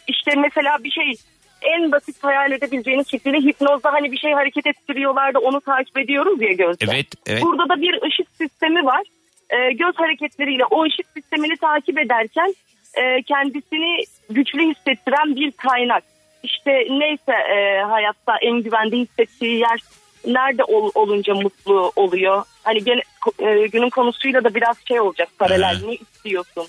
işte 0.08 0.30
mesela 0.36 0.76
bir 0.84 0.90
şey 0.90 1.12
en 1.62 1.92
basit 1.92 2.24
hayal 2.24 2.52
edebileceğiniz 2.52 3.10
şekilde 3.10 3.36
hipnozda 3.36 3.92
hani 3.92 4.12
bir 4.12 4.16
şey 4.16 4.32
hareket 4.32 4.66
ettiriyorlar 4.66 5.34
da 5.34 5.38
onu 5.38 5.60
takip 5.60 5.98
ediyoruz 5.98 6.42
ya 6.42 6.52
gözle. 6.52 6.86
Evet, 6.92 7.06
evet. 7.26 7.42
Burada 7.42 7.68
da 7.68 7.80
bir 7.80 8.02
ışık 8.02 8.26
sistemi 8.38 8.84
var. 8.84 9.02
E, 9.50 9.72
göz 9.72 9.94
hareketleriyle 9.94 10.64
o 10.64 10.84
ışık 10.84 11.06
sistemini 11.06 11.56
takip 11.56 11.98
ederken 11.98 12.54
e, 12.94 13.22
kendisini 13.22 14.04
güçlü 14.30 14.70
hissettiren 14.70 15.36
bir 15.36 15.52
kaynak. 15.52 16.04
İşte 16.42 16.70
neyse 16.90 17.32
e, 17.32 17.80
hayatta 17.80 18.36
en 18.42 18.62
güvende 18.62 18.96
hissettiği 18.96 19.58
yer 19.58 19.80
nerede 20.26 20.64
ol- 20.64 20.90
olunca 20.94 21.34
mutlu 21.34 21.92
oluyor. 21.96 22.42
Hani 22.62 22.84
gene, 22.84 23.00
e, 23.38 23.66
günün 23.66 23.90
konusuyla 23.90 24.44
da 24.44 24.54
biraz 24.54 24.76
şey 24.88 25.00
olacak 25.00 25.28
paralel 25.38 25.80
ne 25.86 25.94
istiyorsun? 25.94 26.66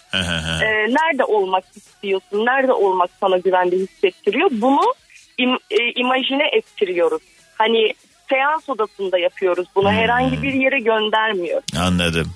E, 0.63 0.67
nerede 0.93 1.23
olmak 1.23 1.63
istiyorsun? 1.75 2.45
Nerede 2.45 2.73
olmak 2.73 3.09
sana 3.19 3.37
güvende 3.37 3.75
hissettiriyor? 3.75 4.49
Bunu 4.51 4.93
im, 5.37 5.53
e, 5.71 5.91
imajine 5.95 6.47
ettiriyoruz. 6.53 7.21
Hani 7.57 7.93
seans 8.29 8.69
odasında 8.69 9.17
yapıyoruz 9.17 9.67
bunu. 9.75 9.91
Herhangi 9.91 10.41
bir 10.43 10.53
yere 10.53 10.79
göndermiyoruz. 10.79 11.65
Anladım. 11.79 12.27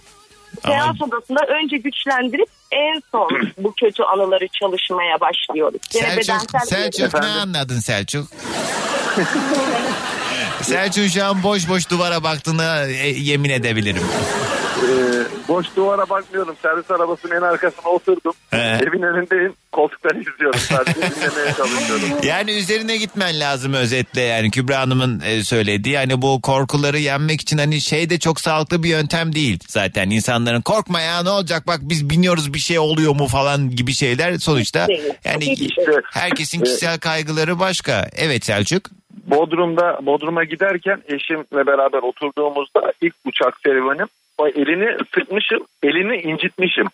Seans 0.66 1.02
odasında 1.02 1.40
önce 1.46 1.78
güçlendirip 1.78 2.50
en 2.72 3.02
son 3.12 3.30
bu 3.58 3.74
kötü 3.74 4.04
anıları 4.04 4.48
çalışmaya 4.48 5.20
başlıyoruz. 5.20 5.82
Gene 5.94 6.24
Selçuk, 6.24 6.54
bedensel 6.54 6.66
Selçuk 6.66 7.14
ne 7.14 7.28
anladın 7.28 7.80
Selçuk? 7.80 8.28
Selçuk 10.62 11.10
şu 11.10 11.26
an 11.26 11.44
boş 11.44 11.70
boş 11.70 11.90
duvara 11.90 12.24
baktığına 12.24 12.86
e, 12.86 13.08
yemin 13.08 13.50
edebilirim. 13.50 14.04
Ee, 14.76 15.48
boş 15.48 15.68
duvara 15.76 16.10
bakmıyorum. 16.10 16.56
Servis 16.62 16.92
arabasının 16.92 17.36
en 17.36 17.42
arkasına 17.42 17.90
oturdum. 17.90 18.34
He. 18.52 18.58
Evin 18.58 19.02
önündeyim. 19.02 19.54
Koltukları 19.72 20.20
izliyorum 20.20 20.60
sadece. 20.60 21.02
Dinlemeye 21.16 21.54
çalışıyorum. 21.54 22.10
Yani 22.24 22.52
üzerine 22.52 22.98
gitmen 22.98 23.40
lazım 23.40 23.74
özetle 23.74 24.22
yani 24.22 24.52
Kübra 24.52 24.80
Hanım'ın 24.80 25.22
e, 25.26 25.44
söylediği 25.44 25.98
hani 25.98 26.22
bu 26.22 26.42
korkuları 26.42 27.00
yenmek 27.00 27.42
için 27.42 27.58
hani 27.58 27.82
şey 27.82 28.10
de 28.10 28.20
çok 28.20 28.42
sağlıklı 28.42 28.84
bir 28.84 28.90
yöntem 28.90 29.36
değil 29.36 29.60
zaten 29.68 30.10
insanların 30.10 30.62
korkma 30.62 31.02
ya 31.02 31.24
ne 31.24 31.30
olacak 31.30 31.68
bak 31.68 31.80
biz 31.82 32.10
biniyoruz 32.10 32.54
bir 32.54 32.60
şey 32.60 32.80
oluyor 32.80 33.16
mu 33.16 33.28
falan 33.28 33.70
gibi 33.70 33.94
şeyler 33.94 34.38
sonuçta 34.38 34.88
yani 35.24 35.56
herkesin 36.14 36.62
kişisel 36.62 37.00
kaygıları 37.00 37.60
başka 37.60 38.08
evet 38.16 38.46
Selçuk 38.46 38.90
Bodrum'da 39.26 40.06
Bodrum'a 40.06 40.44
giderken 40.44 41.02
eşimle 41.08 41.68
beraber 41.68 42.00
oturduğumuzda 42.00 42.94
ilk 43.02 43.16
uçak 43.26 43.58
serüvenim 43.66 44.08
elini 44.40 44.98
sıkmışım, 45.16 45.66
elini 45.84 46.22
incitmişim. 46.22 46.88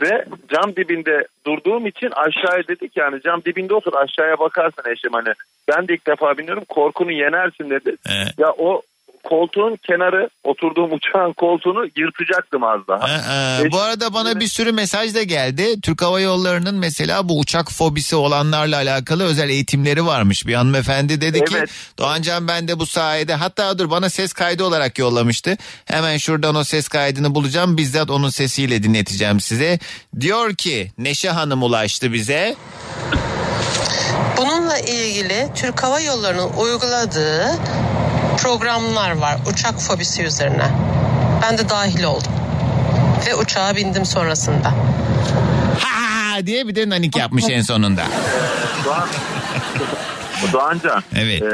Ve 0.00 0.24
cam 0.48 0.76
dibinde 0.76 1.26
durduğum 1.46 1.86
için 1.86 2.10
aşağıya 2.10 2.68
dedik 2.68 2.96
yani 2.96 3.22
cam 3.22 3.44
dibinde 3.44 3.74
otur 3.74 3.92
aşağıya 3.94 4.38
bakarsın 4.38 4.90
eşim 4.90 5.12
hani. 5.12 5.34
Ben 5.68 5.88
de 5.88 5.94
ilk 5.94 6.06
defa 6.06 6.38
biniyorum 6.38 6.64
korkunu 6.64 7.12
yenersin 7.12 7.70
dedi. 7.70 7.96
Ya 8.38 8.52
o 8.58 8.82
koltuğun 9.24 9.78
kenarı 9.86 10.30
oturduğum 10.44 10.92
uçağın 10.92 11.32
koltuğunu 11.32 11.86
yırtacaktım 11.96 12.64
az 12.64 12.80
daha. 12.88 13.08
Ee, 13.08 13.72
bu 13.72 13.80
arada 13.80 14.14
bana 14.14 14.40
bir 14.40 14.46
sürü 14.46 14.72
mesaj 14.72 15.14
da 15.14 15.22
geldi. 15.22 15.80
Türk 15.80 16.02
Hava 16.02 16.20
Yolları'nın 16.20 16.74
mesela 16.74 17.28
bu 17.28 17.38
uçak 17.38 17.72
fobisi 17.72 18.16
olanlarla 18.16 18.76
alakalı 18.76 19.24
özel 19.24 19.48
eğitimleri 19.48 20.06
varmış. 20.06 20.46
Bir 20.46 20.54
hanımefendi 20.54 21.20
dedi 21.20 21.44
ki 21.44 21.56
Doğancan 21.98 22.48
ben 22.48 22.68
de 22.68 22.78
bu 22.78 22.86
sayede 22.86 23.34
hatta 23.34 23.78
dur 23.78 23.90
bana 23.90 24.10
ses 24.10 24.32
kaydı 24.32 24.64
olarak 24.64 24.98
yollamıştı. 24.98 25.56
Hemen 25.84 26.16
şuradan 26.16 26.54
o 26.54 26.64
ses 26.64 26.88
kaydını 26.88 27.34
bulacağım. 27.34 27.76
Bizzat 27.76 28.10
onun 28.10 28.28
sesiyle 28.28 28.82
dinleteceğim 28.82 29.40
size. 29.40 29.78
Diyor 30.20 30.54
ki 30.54 30.92
Neşe 30.98 31.30
Hanım 31.30 31.62
ulaştı 31.62 32.12
bize. 32.12 32.54
Bununla 34.36 34.78
ilgili 34.78 35.48
Türk 35.54 35.82
Hava 35.82 36.00
Yolları'nın 36.00 36.50
uyguladığı 36.52 37.58
programlar 38.42 39.16
var 39.18 39.36
uçak 39.52 39.74
fobisi 39.80 40.22
üzerine. 40.22 40.66
Ben 41.42 41.58
de 41.58 41.68
dahil 41.68 42.04
oldum. 42.04 42.32
Ve 43.26 43.34
uçağa 43.34 43.76
bindim 43.76 44.04
sonrasında. 44.04 44.68
Ha 45.80 46.46
diye 46.46 46.68
bir 46.68 46.74
de 46.74 46.88
nanik 46.88 47.16
yapmış 47.16 47.44
en 47.50 47.60
sonunda. 47.60 48.02
Doğan, 48.84 49.08
Doğancan. 50.52 51.02
Evet. 51.18 51.42
e, 51.42 51.48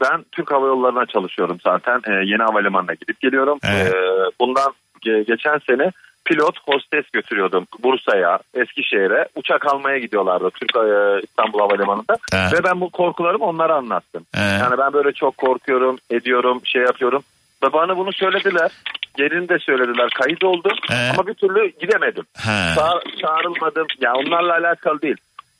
ben 0.00 0.24
Türk 0.32 0.52
Hava 0.52 0.66
Yolları'na 0.66 1.06
çalışıyorum 1.06 1.58
zaten. 1.64 2.00
E, 2.08 2.12
yeni 2.12 2.42
havalimanına 2.42 2.94
gidip 2.94 3.20
geliyorum. 3.20 3.58
Evet. 3.64 3.94
E, 3.94 3.96
bundan 4.40 4.72
ge- 5.06 5.26
geçen 5.26 5.58
sene 5.70 5.90
pilot 6.26 6.58
hostes 6.58 7.10
götürüyordum 7.12 7.66
Bursa'ya, 7.82 8.38
Eskişehir'e. 8.54 9.28
Uçak 9.36 9.66
almaya 9.66 9.98
gidiyorlardı 9.98 10.50
Türk 10.50 10.76
e, 10.76 11.20
İstanbul 11.22 11.58
Havalimanı'nda. 11.58 12.16
Evet. 12.32 12.52
Ve 12.52 12.64
ben 12.64 12.80
bu 12.80 12.90
korkularımı 12.90 13.44
onlara 13.44 13.74
anlattım. 13.74 14.26
Evet. 14.34 14.60
Yani 14.60 14.78
ben 14.78 14.92
böyle 14.92 15.12
çok 15.12 15.36
korkuyorum, 15.36 15.98
ediyorum, 16.10 16.60
şey 16.64 16.82
yapıyorum. 16.82 17.22
Ve 17.64 17.72
bana 17.72 17.96
bunu 17.96 18.12
söylediler. 18.12 18.70
Yerini 19.18 19.48
de 19.48 19.58
söylediler. 19.58 20.10
Kayıt 20.10 20.44
oldu. 20.44 20.68
Evet. 20.90 21.12
Ama 21.12 21.26
bir 21.26 21.34
türlü 21.34 21.72
gidemedim. 21.80 22.24
Ha. 22.36 22.74
Ça- 22.76 23.20
çağrılmadım. 23.20 23.86
Ya 24.00 24.14
onlarla 24.14 24.52
alakalı 24.52 25.02
değil. 25.02 25.16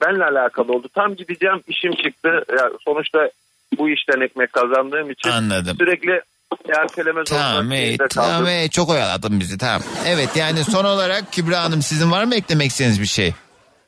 Benle 0.07 0.25
alakalı 0.25 0.73
oldu. 0.73 0.89
Tam 0.95 1.15
gideceğim 1.15 1.63
işim 1.69 1.93
çıktı. 1.93 2.45
Ya 2.59 2.71
sonuçta 2.85 3.31
bu 3.79 3.91
işten 3.91 4.21
ekmek 4.21 4.53
kazandığım 4.53 5.11
için 5.11 5.31
Anladım. 5.31 5.77
sürekli 5.79 6.21
erteleme 6.83 7.25
Tamam, 7.25 7.69
kaldım. 7.71 8.09
tamam, 8.15 8.47
evet, 8.47 8.73
çok 8.73 8.91
oyaladın 8.91 9.41
bizi 9.41 9.59
tamam. 9.59 9.83
Evet 10.07 10.29
yani 10.37 10.59
son 10.65 10.85
olarak 10.85 11.33
Kübra 11.33 11.65
Hanım 11.65 11.83
sizin 11.83 12.11
var 12.11 12.25
mı 12.25 12.35
eklemek 12.35 12.67
istediğiniz 12.67 13.01
bir 13.01 13.07
şey? 13.07 13.29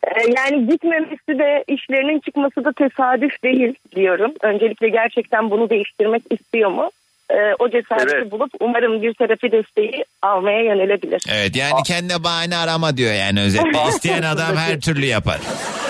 Ee, 0.05 0.31
Yani 0.37 0.67
gitmemesi 0.69 1.39
de 1.39 1.65
işlerinin 1.69 2.21
çıkması 2.21 2.65
da 2.65 2.73
tesadüf 2.73 3.43
değil 3.45 3.75
diyorum. 3.97 4.33
Öncelikle 4.43 4.89
gerçekten 4.89 5.51
bunu 5.51 5.71
değiştirmek 5.71 6.23
istiyor 6.31 6.71
mu? 6.71 6.91
Ee, 7.31 7.55
o 7.59 7.69
cesareti 7.71 8.15
Evet. 8.17 8.31
bulup 8.31 8.51
umarım 8.61 9.03
bir 9.03 9.15
terapi 9.15 9.53
desteği 9.53 10.05
almaya 10.23 10.63
yönelebilir. 10.63 11.23
Evet 11.33 11.57
yani 11.57 11.83
kendine 11.87 12.25
bahane 12.25 12.57
arama 12.57 12.97
diyor 12.97 13.13
yani 13.13 13.41
özetle. 13.41 13.89
İsteyen 13.89 14.23
adam 14.23 14.57
her 14.57 14.81
türlü 14.81 15.07
yapar. 15.07 15.41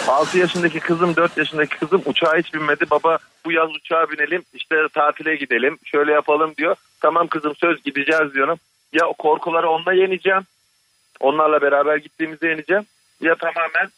6 0.09 0.39
yaşındaki 0.39 0.81
kızım 0.81 1.17
4 1.17 1.37
yaşındaki 1.37 1.77
kızım 1.79 2.03
uçağa 2.07 2.37
hiç 2.37 2.55
binmedi. 2.55 2.85
Baba 2.91 3.19
bu 3.45 3.53
yaz 3.53 3.71
uçağa 3.71 4.07
binelim 4.11 4.43
işte 4.55 4.77
tatile 4.95 5.37
gidelim 5.37 5.79
şöyle 5.85 6.13
yapalım 6.13 6.55
diyor. 6.59 6.77
Tamam 7.01 7.27
kızım 7.27 7.57
söz 7.57 7.83
gideceğiz 7.83 8.35
diyorum. 8.35 8.59
Ya 8.93 9.07
o 9.07 9.13
korkuları 9.13 9.71
onunla 9.71 9.93
yeneceğim. 9.93 10.43
Onlarla 11.21 11.61
beraber 11.63 11.97
gittiğimizde 11.97 12.49
yeneceğim. 12.49 12.83
Ya 13.21 13.35
tamamen 13.35 13.89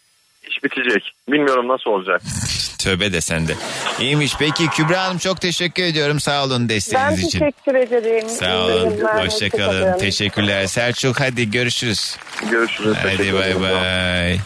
iş 0.48 0.64
bitecek. 0.64 1.12
Bilmiyorum 1.28 1.68
nasıl 1.68 1.90
olacak. 1.90 2.22
Tövbe 2.78 3.12
de 3.12 3.20
sende. 3.20 3.54
İyiymiş 4.00 4.32
peki 4.38 4.66
Kübra 4.68 5.04
Hanım 5.04 5.18
çok 5.18 5.40
teşekkür 5.40 5.82
ediyorum 5.82 6.20
sağ 6.20 6.44
olun 6.44 6.62
Ben 6.62 6.68
desteğiniz 6.68 7.24
için. 7.24 7.38
teşekkür 7.38 7.74
ederim. 7.74 8.28
Sağ 8.28 8.64
olun. 8.64 8.98
Hoşçakalın. 9.18 9.98
Teşekkürler. 9.98 10.66
Selçuk 10.66 11.20
hadi 11.20 11.50
görüşürüz. 11.50 12.16
Görüşürüz. 12.50 12.96
Hadi 13.02 13.34
bay 13.34 13.60
bay. 13.60 14.38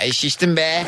Ay 0.00 0.12
şiştim 0.12 0.56
be. 0.56 0.84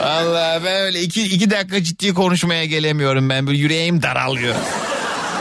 Vallahi 0.00 0.64
ben 0.64 0.80
öyle 0.82 1.00
iki, 1.00 1.22
iki 1.22 1.50
dakika 1.50 1.82
ciddi 1.82 2.14
konuşmaya 2.14 2.64
gelemiyorum 2.64 3.28
ben. 3.30 3.46
Böyle 3.46 3.58
yüreğim 3.58 4.02
daralıyor. 4.02 4.54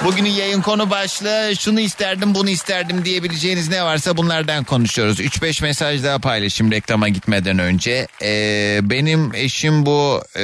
Bugünün 0.06 0.30
yayın 0.30 0.61
konu 0.61 0.90
başlığı 0.90 1.53
şunu 1.60 1.80
isterdim 1.80 2.36
bunu 2.36 2.49
isterdim 2.49 3.06
diyebileceğiniz 3.06 3.69
ne 3.69 3.84
varsa 3.84 4.18
bunlardan 4.18 4.64
konuşuyoruz. 4.64 5.19
3-5 5.19 5.64
mesaj 5.64 6.03
daha 6.03 6.19
paylaşayım 6.19 6.72
reklama 6.72 7.10
gitmeden 7.10 7.60
önce. 7.60 8.07
Ee, 8.22 8.80
benim 8.84 9.36
eşim 9.36 9.86
bu 9.86 10.23
e, 10.36 10.44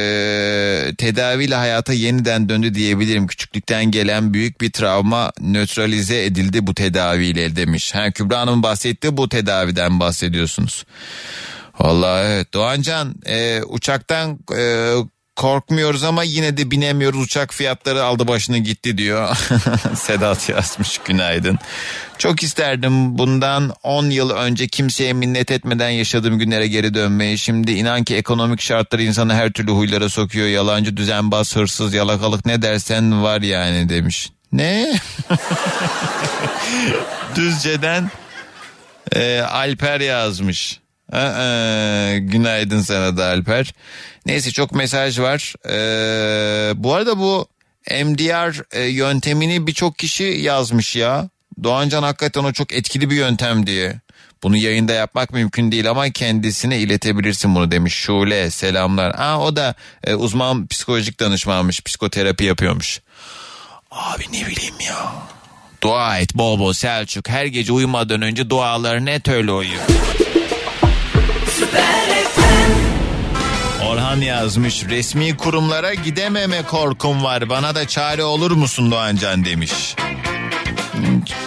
tedaviyle 0.98 1.56
hayata 1.56 1.94
yeniden 1.94 2.50
döndü 2.50 2.74
diyebilirim. 2.74 3.28
Küçüklükten 3.28 3.92
gelen 3.92 4.34
büyük 4.34 4.62
bir 4.62 4.72
travma 4.72 5.32
nötralize 5.42 6.26
edildi 6.26 6.68
bu 6.68 6.76
tedaviyle 6.76 7.56
demiş. 7.56 7.96
Ha, 7.96 8.12
Kübra 8.12 8.40
Hanım 8.40 8.64
bahsetti 8.64 9.18
bu 9.18 9.30
tedaviden 9.30 10.00
bahsediyorsunuz. 10.00 10.86
Vallahi 11.80 12.26
evet 12.28 12.54
Doğancan 12.54 13.16
e, 13.26 13.62
uçaktan 13.64 14.40
e, 14.58 14.94
korkmuyoruz 15.38 16.04
ama 16.04 16.24
yine 16.24 16.58
de 16.58 16.72
binemiyoruz 16.72 17.22
uçak 17.22 17.54
fiyatları 17.54 18.04
aldı 18.04 18.28
başını 18.28 18.58
gitti 18.58 18.98
diyor. 18.98 19.38
Sedat 19.96 20.50
yazmış 20.50 20.98
günaydın. 20.98 21.60
Çok 22.18 22.44
isterdim 22.44 23.18
bundan 23.18 23.74
10 23.84 24.10
yıl 24.10 24.30
önce 24.30 24.68
kimseye 24.68 25.14
minnet 25.14 25.52
etmeden 25.52 25.90
yaşadığım 25.90 26.40
günlere 26.40 26.68
geri 26.68 26.94
dönmeyi. 26.94 27.38
Şimdi 27.38 27.72
inan 27.72 28.04
ki 28.04 28.16
ekonomik 28.16 28.62
şartlar 28.62 29.00
insanı 29.00 29.34
her 29.34 29.52
türlü 29.52 29.72
huylara 29.72 30.10
sokuyor. 30.10 30.48
Yalancı, 30.48 30.98
düzenbaz, 30.98 31.56
hırsız, 31.56 31.94
yalakalık 31.94 32.46
ne 32.46 32.62
dersen 32.62 33.24
var 33.24 33.42
yani 33.42 33.90
demiş. 33.90 34.30
Ne? 34.52 35.00
Düzce'den 37.36 38.12
e, 39.16 39.40
Alper 39.40 40.00
yazmış. 40.00 40.80
Aa, 41.12 42.18
günaydın 42.18 42.82
sana 42.82 43.18
da 43.18 43.26
Alper. 43.26 43.74
Neyse 44.26 44.52
çok 44.52 44.72
mesaj 44.72 45.20
var. 45.20 45.54
Ee, 45.70 46.74
bu 46.84 46.94
arada 46.94 47.18
bu 47.18 47.48
MDR 47.92 48.76
e, 48.78 48.84
yöntemini 48.84 49.68
birçok 49.68 49.98
kişi 50.00 50.24
yazmış 50.24 50.96
ya. 50.96 51.30
Doğancan 51.64 52.04
hakikaten 52.04 52.44
o 52.44 52.54
çok 52.54 52.74
etkili 52.74 53.10
bir 53.10 53.16
yöntem 53.16 53.68
diye. 53.68 54.00
Bunu 54.44 54.58
yayında 54.58 54.94
yapmak 54.94 55.34
mümkün 55.34 55.72
değil 55.72 55.90
ama 55.90 56.10
kendisine 56.10 56.80
iletebilirsin 56.80 57.56
bunu 57.56 57.72
demiş 57.72 57.94
Şule 57.94 58.52
selamlar. 58.52 59.16
Aa, 59.18 59.40
o 59.40 59.56
da 59.56 59.76
e, 60.04 60.16
uzman 60.16 60.68
psikolojik 60.68 61.20
danışmanmış 61.20 61.82
psikoterapi 61.82 62.44
yapıyormuş. 62.44 63.02
Abi 63.92 64.24
ne 64.34 64.48
bileyim 64.48 64.76
ya. 64.88 65.14
Dua 65.82 66.18
et 66.20 66.36
bol 66.36 66.60
bol 66.60 66.74
Selçuk 66.74 67.30
her 67.30 67.46
gece 67.46 67.74
uyumadan 67.74 68.22
önce 68.22 68.50
dualarını 68.50 69.10
et 69.10 69.28
öyle 69.28 69.52
uyu. 69.52 69.78
Orhan 73.86 74.22
yazmış 74.22 74.86
resmi 74.86 75.38
kurumlara 75.38 75.94
gidememe 75.94 76.62
korkum 76.62 77.24
var 77.24 77.50
bana 77.50 77.76
da 77.76 77.88
çare 77.88 78.24
olur 78.24 78.52
musun 78.52 78.92
Doğancan 78.92 79.46
demiş. 79.46 79.96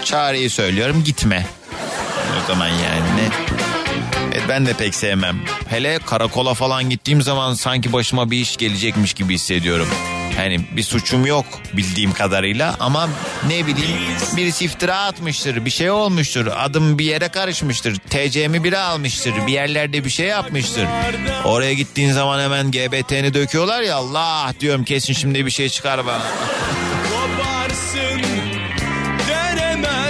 Çareyi 0.05 0.51
söylüyorum 0.51 1.03
gitme. 1.05 1.47
O 2.45 2.47
zaman 2.47 2.69
yani 2.69 3.17
ne? 3.17 3.50
Evet, 4.41 4.49
ben 4.49 4.67
de 4.67 4.73
pek 4.73 4.95
sevmem. 4.95 5.41
Hele 5.69 5.99
karakola 6.07 6.55
falan 6.55 6.91
gittiğim 6.91 7.23
zaman 7.23 7.55
sanki 7.55 7.93
başıma 7.93 8.31
bir 8.31 8.39
iş 8.39 8.57
gelecekmiş 8.57 9.15
gibi 9.15 9.35
hissediyorum. 9.35 9.89
Hani 10.37 10.61
bir 10.77 10.83
suçum 10.83 11.27
yok 11.27 11.45
bildiğim 11.73 12.13
kadarıyla 12.13 12.77
ama 12.81 13.09
ne 13.47 13.67
bileyim 13.67 13.99
birisi 14.37 14.65
iftira 14.65 14.97
atmıştır 14.99 15.65
bir 15.65 15.71
şey 15.71 15.91
olmuştur 15.91 16.47
adım 16.57 16.99
bir 16.99 17.05
yere 17.05 17.29
karışmıştır 17.29 17.97
TC'mi 17.97 18.65
biri 18.65 18.79
almıştır 18.79 19.35
bir 19.47 19.53
yerlerde 19.53 20.05
bir 20.05 20.11
şey 20.11 20.27
yapmıştır. 20.27 20.87
Oraya 21.45 21.73
gittiğin 21.73 22.13
zaman 22.13 22.41
hemen 22.41 22.71
GBT'ni 22.71 23.35
döküyorlar 23.35 23.83
ya 23.83 23.97
Allah 23.97 24.55
diyorum 24.61 24.85
kesin 24.85 25.13
şimdi 25.13 25.47
bir 25.47 25.51
şey 25.51 25.69
çıkar 25.69 26.07
bana. 26.07 26.23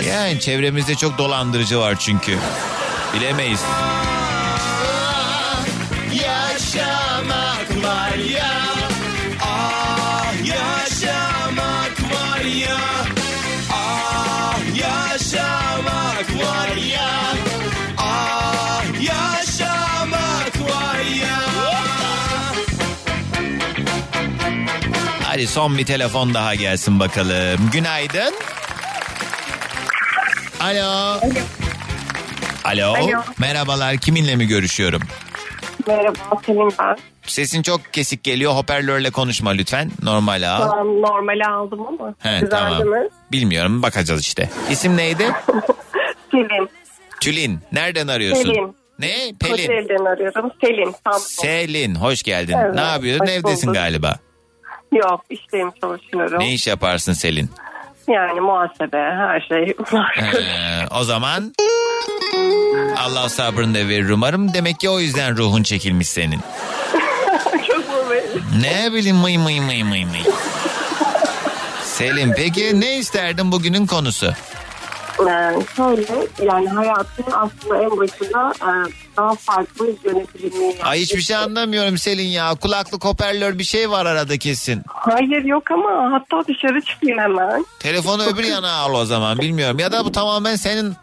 Yani 0.08 0.40
çevremizde 0.40 0.94
çok 0.94 1.18
dolandırıcı 1.18 1.78
var 1.78 1.96
çünkü. 1.98 2.38
Bilemeyiz. 3.14 3.60
Hadi 25.40 25.48
son 25.48 25.78
bir 25.78 25.86
telefon 25.86 26.34
daha 26.34 26.54
gelsin 26.54 27.00
bakalım. 27.00 27.70
Günaydın. 27.72 28.34
Alo. 30.60 31.18
Alo. 32.64 32.94
Alo. 32.94 33.22
Merhabalar 33.38 33.96
kiminle 33.96 34.36
mi 34.36 34.46
görüşüyorum? 34.46 35.02
Merhaba 35.86 36.40
Selin 36.46 36.72
ben. 36.78 36.96
Sesin 37.22 37.62
çok 37.62 37.92
kesik 37.92 38.24
geliyor. 38.24 38.52
Hoparlörle 38.52 39.10
konuşma 39.10 39.50
lütfen. 39.50 39.90
Normal 40.02 40.42
al. 40.50 40.60
Tamam, 40.68 41.00
normale 41.02 41.44
aldım 41.44 41.86
ama. 41.86 42.14
He, 42.18 42.40
Güzeldi 42.40 42.50
tamam. 42.50 42.88
mi? 42.88 43.08
Bilmiyorum 43.32 43.82
bakacağız 43.82 44.20
işte. 44.20 44.50
İsim 44.70 44.96
neydi? 44.96 45.32
Selin. 46.30 46.68
Tülin. 47.20 47.60
Nereden 47.72 48.08
arıyorsun? 48.08 48.42
Selin. 48.42 48.76
Ne? 48.98 49.14
Pelin. 49.40 49.66
Kocaeli'den 49.66 50.04
arıyorum. 50.04 50.50
Selin. 50.60 50.94
Samsun. 51.04 51.42
Selin 51.42 51.94
hoş 51.94 52.22
geldin. 52.22 52.56
Evet, 52.64 52.74
ne 52.74 52.80
yapıyorsun? 52.80 53.26
Evdesin 53.26 53.66
bulduk. 53.68 53.74
galiba. 53.74 54.18
Yok 54.92 55.24
işteyim 55.30 55.70
çalışıyorum. 55.80 56.38
Ne 56.38 56.52
iş 56.52 56.66
yaparsın 56.66 57.12
Selin? 57.12 57.50
Yani 58.08 58.40
muhasebe 58.40 58.98
her 58.98 59.40
şey 59.40 59.74
var. 59.92 60.18
Ee, 60.18 60.86
o 61.00 61.04
zaman 61.04 61.54
Allah 62.98 63.28
sabrını 63.28 63.74
da 63.74 63.88
verir 63.88 64.10
umarım. 64.10 64.54
Demek 64.54 64.80
ki 64.80 64.90
o 64.90 65.00
yüzden 65.00 65.36
ruhun 65.36 65.62
çekilmiş 65.62 66.08
senin. 66.08 66.40
Çok 67.66 68.10
belli? 68.10 68.62
Ne 68.62 68.92
bileyim 68.92 69.16
mıy 69.16 69.38
mıy 69.38 69.60
mıy 69.60 69.82
mıy 69.84 70.04
mıy. 70.04 70.20
Selim 71.84 72.32
peki 72.36 72.80
ne 72.80 72.96
isterdin 72.98 73.52
bugünün 73.52 73.86
konusu? 73.86 74.32
Yani 75.26 75.64
şöyle 75.76 76.02
yani 76.42 76.68
hayatın 76.68 77.24
aslında 77.32 77.82
en 77.82 77.90
başında 77.98 78.52
e, 78.62 78.70
daha 79.20 79.34
farklı 79.34 79.86
yönetilmeyi 80.04 80.82
Ay 80.82 81.00
hiçbir 81.00 81.20
şey 81.20 81.36
anlamıyorum 81.36 81.98
Selin 81.98 82.28
ya. 82.28 82.54
Kulaklık 82.54 83.04
hoparlör 83.04 83.58
bir 83.58 83.64
şey 83.64 83.90
var 83.90 84.06
arada 84.06 84.38
kesin. 84.38 84.82
Hayır 84.88 85.44
yok 85.44 85.70
ama 85.70 86.12
hatta 86.12 86.48
dışarı 86.48 86.80
çıkayım 86.80 87.18
hemen. 87.18 87.66
Telefonu 87.78 88.22
öbür 88.24 88.44
yana 88.44 88.72
al 88.72 88.94
o 88.94 89.04
zaman 89.04 89.38
bilmiyorum. 89.38 89.78
Ya 89.78 89.92
da 89.92 90.04
bu 90.04 90.12
tamamen 90.12 90.56
senin 90.56 90.94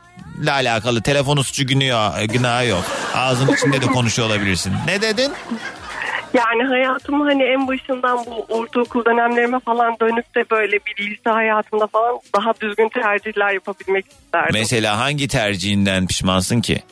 ile 0.44 0.52
alakalı. 0.52 1.02
Telefonu 1.02 1.44
suçu 1.44 1.68
günahı, 1.68 2.26
günahı 2.26 2.68
yok. 2.68 2.84
Ağzın 3.16 3.54
içinde 3.54 3.82
de 3.82 3.86
konuşuyor 3.86 4.28
olabilirsin. 4.28 4.74
Ne 4.88 5.02
dedin? 5.02 5.32
Yani 6.34 6.64
hayatımı 6.64 7.24
hani 7.24 7.44
en 7.44 7.68
başından 7.68 8.26
bu 8.26 8.46
ortaokul 8.50 9.06
dönemlerime 9.06 9.60
falan 9.60 9.96
dönüp 10.02 10.36
de 10.36 10.50
böyle 10.52 10.72
bir 10.72 11.12
lise 11.12 11.30
hayatımda 11.30 11.88
falan 11.88 12.20
daha 12.36 12.54
düzgün 12.62 12.90
tercihler 12.90 13.54
yapabilmek 13.54 14.06
isterdim. 14.12 14.50
Mesela 14.54 15.00
hangi 15.00 15.28
tercihinden 15.28 16.08
pişmansın 16.08 16.62
ki? 16.62 16.84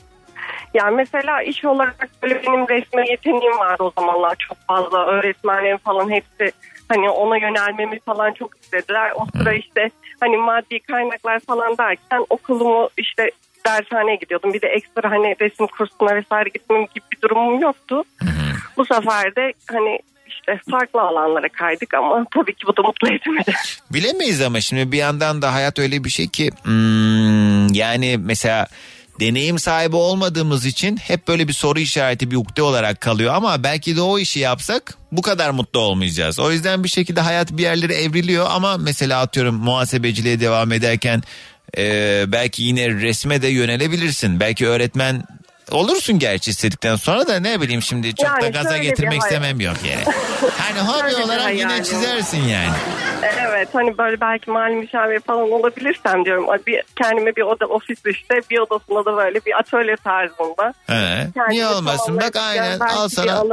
Yani 0.75 0.95
mesela 0.95 1.41
iş 1.41 1.65
olarak 1.65 2.09
böyle 2.23 2.43
benim 2.43 2.67
resme 2.67 3.09
yeteneğim 3.09 3.57
vardı 3.59 3.83
o 3.83 3.91
zamanlar 3.99 4.35
çok 4.35 4.57
fazla. 4.67 5.05
Öğretmenlerim 5.05 5.77
falan 5.77 6.11
hepsi 6.11 6.51
hani 6.89 7.09
ona 7.09 7.37
yönelmemi 7.37 7.99
falan 7.99 8.33
çok 8.33 8.57
istediler. 8.61 9.11
O 9.15 9.25
sıra 9.37 9.53
işte 9.53 9.89
hani 10.19 10.37
maddi 10.37 10.79
kaynaklar 10.79 11.39
falan 11.39 11.77
derken 11.77 12.25
okulumu 12.29 12.89
işte 12.97 13.31
dershaneye 13.65 14.15
gidiyordum. 14.15 14.53
Bir 14.53 14.61
de 14.61 14.67
ekstra 14.67 15.11
hani 15.11 15.35
resim 15.41 15.67
kursuna 15.67 16.15
vesaire 16.15 16.49
gitmem 16.49 16.81
gibi 16.81 17.05
bir 17.11 17.21
durumum 17.21 17.61
yoktu. 17.61 18.03
Bu 18.77 18.85
sefer 18.85 19.35
de 19.35 19.53
hani 19.71 19.99
işte 20.27 20.59
farklı 20.71 21.01
alanlara 21.01 21.49
kaydık 21.49 21.93
ama 21.93 22.25
tabii 22.33 22.53
ki 22.53 22.67
bu 22.67 22.77
da 22.77 22.81
mutlu 22.81 23.09
etmedi. 23.09 23.53
Bilemeyiz 23.93 24.41
ama 24.41 24.61
şimdi 24.61 24.91
bir 24.91 24.97
yandan 24.97 25.41
da 25.41 25.53
hayat 25.53 25.79
öyle 25.79 26.03
bir 26.03 26.09
şey 26.09 26.27
ki 26.27 26.49
hmm, 26.63 27.73
yani 27.73 28.17
mesela 28.19 28.67
deneyim 29.19 29.59
sahibi 29.59 29.95
olmadığımız 29.95 30.65
için 30.65 30.97
hep 30.97 31.27
böyle 31.27 31.47
bir 31.47 31.53
soru 31.53 31.79
işareti 31.79 32.31
bir 32.31 32.35
ukde 32.35 32.61
olarak 32.61 33.01
kalıyor 33.01 33.33
ama 33.33 33.63
belki 33.63 33.95
de 33.95 34.01
o 34.01 34.19
işi 34.19 34.39
yapsak 34.39 34.97
bu 35.11 35.21
kadar 35.21 35.49
mutlu 35.49 35.79
olmayacağız. 35.79 36.39
O 36.39 36.51
yüzden 36.51 36.83
bir 36.83 36.89
şekilde 36.89 37.21
hayat 37.21 37.51
bir 37.51 37.63
yerlere 37.63 37.95
evriliyor 37.95 38.47
ama 38.49 38.77
mesela 38.77 39.21
atıyorum 39.21 39.55
muhasebeciliğe 39.55 40.39
devam 40.39 40.71
ederken 40.71 41.23
e, 41.77 42.23
belki 42.27 42.63
yine 42.63 42.89
resme 42.89 43.41
de 43.41 43.47
yönelebilirsin. 43.47 44.39
Belki 44.39 44.67
öğretmen 44.67 45.23
olursun 45.71 46.19
gerçi 46.19 46.51
istedikten 46.51 46.95
sonra 46.95 47.27
da 47.27 47.39
ne 47.39 47.61
bileyim 47.61 47.81
şimdi 47.81 48.15
çok 48.15 48.29
Yani 48.29 48.41
da 48.41 48.47
gaza 48.49 48.77
getirmek 48.77 49.21
istemem 49.21 49.59
yok 49.59 49.75
yani. 49.89 50.15
Hani 50.57 50.79
hobi 50.79 51.23
olarak 51.23 51.53
yine 51.53 51.65
hayalim 51.65 51.83
çizersin 51.83 52.43
yani. 52.43 52.75
Evet 53.47 53.69
hani 53.73 53.97
böyle 53.97 54.21
belki 54.21 54.51
mali 54.51 54.75
müşavir 54.75 55.19
falan 55.19 55.51
olabilirsem 55.51 56.25
diyorum. 56.25 56.45
Bir, 56.67 56.83
kendime 56.95 57.35
bir 57.35 57.41
oda 57.41 57.65
ofis 57.65 57.99
işte 58.05 58.41
bir 58.49 58.59
odasında 58.59 59.05
da 59.05 59.17
böyle 59.17 59.39
bir 59.45 59.59
atölye 59.59 59.95
tarzında. 59.95 60.73
He. 60.87 61.27
Niye 61.49 61.67
olmasın 61.67 62.17
bak 62.17 62.35
aynen 62.35 62.79
al 62.79 63.09
sana 63.09 63.43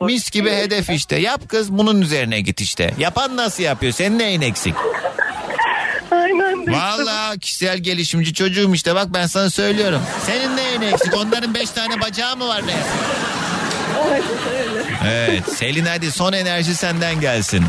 mis 0.00 0.30
gibi 0.30 0.50
hedef 0.50 0.90
işte. 0.90 1.16
Yap 1.16 1.40
kız 1.48 1.72
bunun 1.72 2.00
üzerine 2.00 2.40
git 2.40 2.60
işte. 2.60 2.94
Yapan 2.98 3.36
nasıl 3.36 3.62
yapıyor? 3.62 3.92
Senin 3.92 4.18
neyin 4.18 4.40
eksik? 4.40 4.74
Valla 6.68 7.36
kişisel 7.36 7.78
gelişimci 7.78 8.34
çocuğum 8.34 8.74
işte 8.74 8.94
bak 8.94 9.06
ben 9.14 9.26
sana 9.26 9.50
söylüyorum. 9.50 10.00
Senin 10.26 10.56
neyin 10.56 10.82
eksik? 10.82 11.16
Onların 11.16 11.54
beş 11.54 11.70
tane 11.70 12.00
bacağı 12.00 12.36
mı 12.36 12.48
var 12.48 12.62
ne? 12.66 12.74
Evet 15.06 15.42
Selin 15.56 15.84
hadi 15.86 16.12
son 16.12 16.32
enerji 16.32 16.74
senden 16.74 17.20
gelsin. 17.20 17.64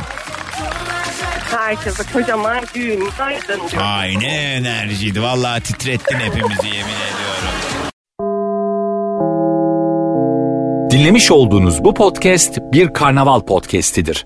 Herkese 1.57 2.03
kocaman 2.14 2.64
düğün 2.76 3.10
aydın 3.20 3.70
diyor. 3.72 3.84
Ay 3.84 4.20
ne 4.20 4.53
enerjiydi. 4.53 5.22
Vallahi 5.22 5.61
titrettin 5.61 6.20
hepimizi 6.20 6.68
yemin 6.68 6.94
ediyorum. 6.94 7.49
Dinlemiş 10.91 11.32
olduğunuz 11.32 11.84
bu 11.84 11.94
podcast 11.94 12.57
bir 12.72 12.94
karnaval 12.94 13.40
podcastidir. 13.41 14.26